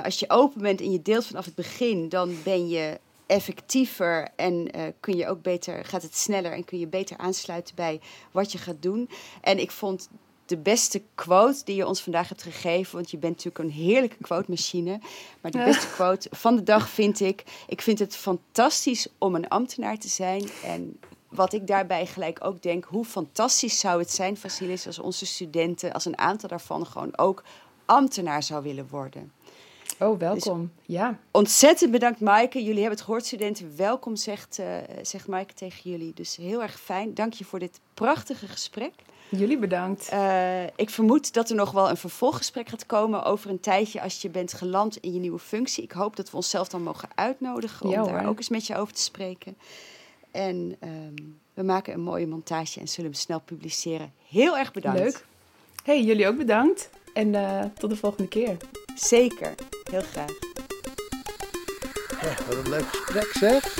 Als 0.03 0.20
je 0.20 0.30
open 0.30 0.62
bent 0.62 0.82
en 0.82 0.91
je 0.91 1.01
deelt 1.01 1.26
vanaf 1.26 1.45
het 1.45 1.56
begin, 1.56 2.10
dan 2.10 2.36
ben 2.43 2.68
je 2.68 2.99
effectiever 3.28 4.28
en 4.36 4.72
eh, 4.72 4.82
kun 4.99 5.16
je 5.18 5.28
ook 5.28 5.41
beter, 5.41 5.86
gaat 5.86 6.01
het 6.01 6.16
sneller 6.18 6.51
en 6.51 6.66
kun 6.66 6.80
je 6.80 6.88
beter 6.88 7.18
aansluiten 7.18 7.76
bij 7.76 8.01
wat 8.32 8.51
je 8.51 8.58
gaat 8.58 8.82
doen. 8.82 9.10
En 9.41 9.60
ik 9.60 9.72
vond 9.72 10.10
de 10.46 10.58
beste 10.58 11.02
quote 11.16 11.62
die 11.64 11.76
je 11.76 11.88
ons 11.88 12.02
vandaag 12.02 12.30
hebt 12.30 12.43
gegeven, 12.43 12.96
want 12.96 13.12
je 13.12 13.18
bent 13.18 13.36
natuurlijk 13.36 13.64
een 13.64 13.84
heerlijke 13.86 14.18
quote 14.22 14.50
machine, 14.50 15.00
maar 15.41 15.52
de 15.52 15.64
beste 15.64 15.88
quote 15.88 16.30
van 16.32 16.56
de 16.56 16.64
dag 16.64 16.89
vind 16.89 17.20
ik, 17.20 17.43
ik 17.68 17.82
vind 17.82 18.00
het 18.00 18.16
fantastisch 18.16 19.08
om 19.18 19.36
een 19.36 19.48
ambtenaar 19.48 19.98
te 19.98 20.08
zijn 20.08 20.50
en 20.64 21.00
wat 21.30 21.54
ik 21.54 21.68
daarbij 21.68 22.06
gelijk 22.06 22.39
ook 22.43 22.62
denk, 22.62 22.86
hoe 22.86 23.06
fantastisch 23.06 23.80
zou 23.80 24.00
het 24.00 24.12
zijn, 24.12 24.38
Vasilis, 24.38 24.88
als 24.88 25.00
onze 25.00 25.26
studenten, 25.26 25.93
als 25.93 26.06
een 26.06 26.18
aantal 26.18 26.50
daarvan 26.50 26.86
gewoon 26.86 27.18
ook 27.18 27.43
ambtenaar 27.86 28.43
zou 28.43 28.64
willen 28.64 28.88
worden. 28.89 29.32
Oh, 30.00 30.20
welkom. 30.20 30.72
Ja. 30.86 31.20
Ontzettend 31.32 31.91
bedankt, 31.91 32.20
Maaike. 32.20 32.58
Jullie 32.58 32.80
hebben 32.80 32.91
het 32.98 33.02
gehoord, 33.02 33.26
studenten. 33.26 33.78
Welkom, 33.78 34.16
zegt, 34.16 34.60
eh 34.60 34.78
zegt 35.02 35.28
Maaike 35.28 35.54
tegen 35.54 35.91
jullie. 35.91 36.14
Dus 36.14 36.36
heel 36.36 36.62
erg 36.62 36.80
fijn. 36.80 37.14
Dank 37.14 37.34
je 37.34 37.46
voor 37.46 37.60
dit 37.60 37.80
prachtige 37.93 38.48
gesprek. 38.48 38.93
Jullie 39.30 39.58
bedankt. 39.58 40.10
Eh, 40.10 40.64
ik 40.64 40.90
vermoed 40.90 41.34
dat 41.34 41.50
er 41.50 41.56
nog 41.56 41.72
wel 41.72 41.90
een 41.90 41.98
vervolggesprek 41.98 42.70
gaat 42.70 42.86
komen 42.86 43.24
over 43.24 43.50
een 43.50 43.60
tijdje 43.60 44.02
als 44.02 44.22
je 44.22 44.30
bent 44.30 44.54
geland 44.54 44.98
in 44.98 45.14
je 45.14 45.20
nieuwe 45.20 45.40
functie. 45.40 45.84
Ik 45.84 45.92
hoop 45.92 46.16
dat 46.16 46.30
we 46.30 46.36
onszelf 46.36 46.68
dan 46.68 46.84
mogen 46.84 47.10
uitnodigen 47.16 47.86
om 47.86 47.92
Ja, 47.92 48.04
daar 48.04 48.28
ook 48.28 48.38
eens 48.38 48.50
met 48.50 48.68
je 48.68 48.76
over 48.76 48.94
te 48.94 49.02
spreken. 49.02 49.58
En 50.32 50.76
ehm, 50.80 51.24
we 51.54 51.64
maken 51.64 51.94
een 51.94 52.02
mooie 52.02 52.28
montage 52.28 52.80
en 52.80 52.88
zullen 52.88 53.12
hem 53.12 53.20
snel 53.20 53.40
publiceren. 53.40 54.14
Heel 54.30 54.58
erg 54.58 54.72
bedankt. 54.74 55.00
Leuk. 55.00 55.26
Hey, 55.84 56.04
jullie 56.04 56.28
ook 56.28 56.38
bedankt. 56.38 56.90
En 57.14 57.36
eh, 57.36 57.66
tot 57.78 57.90
de 57.90 57.96
volgende 57.96 58.28
keer. 58.28 58.58
Zeker. 58.96 59.54
Heel 59.92 60.02
graag. 60.02 60.32
Ja, 62.22 62.36
wat 62.48 62.66
een 62.66 62.70
leuk 62.70 62.86
gesprek 62.86 63.32
zeg. 63.34 63.78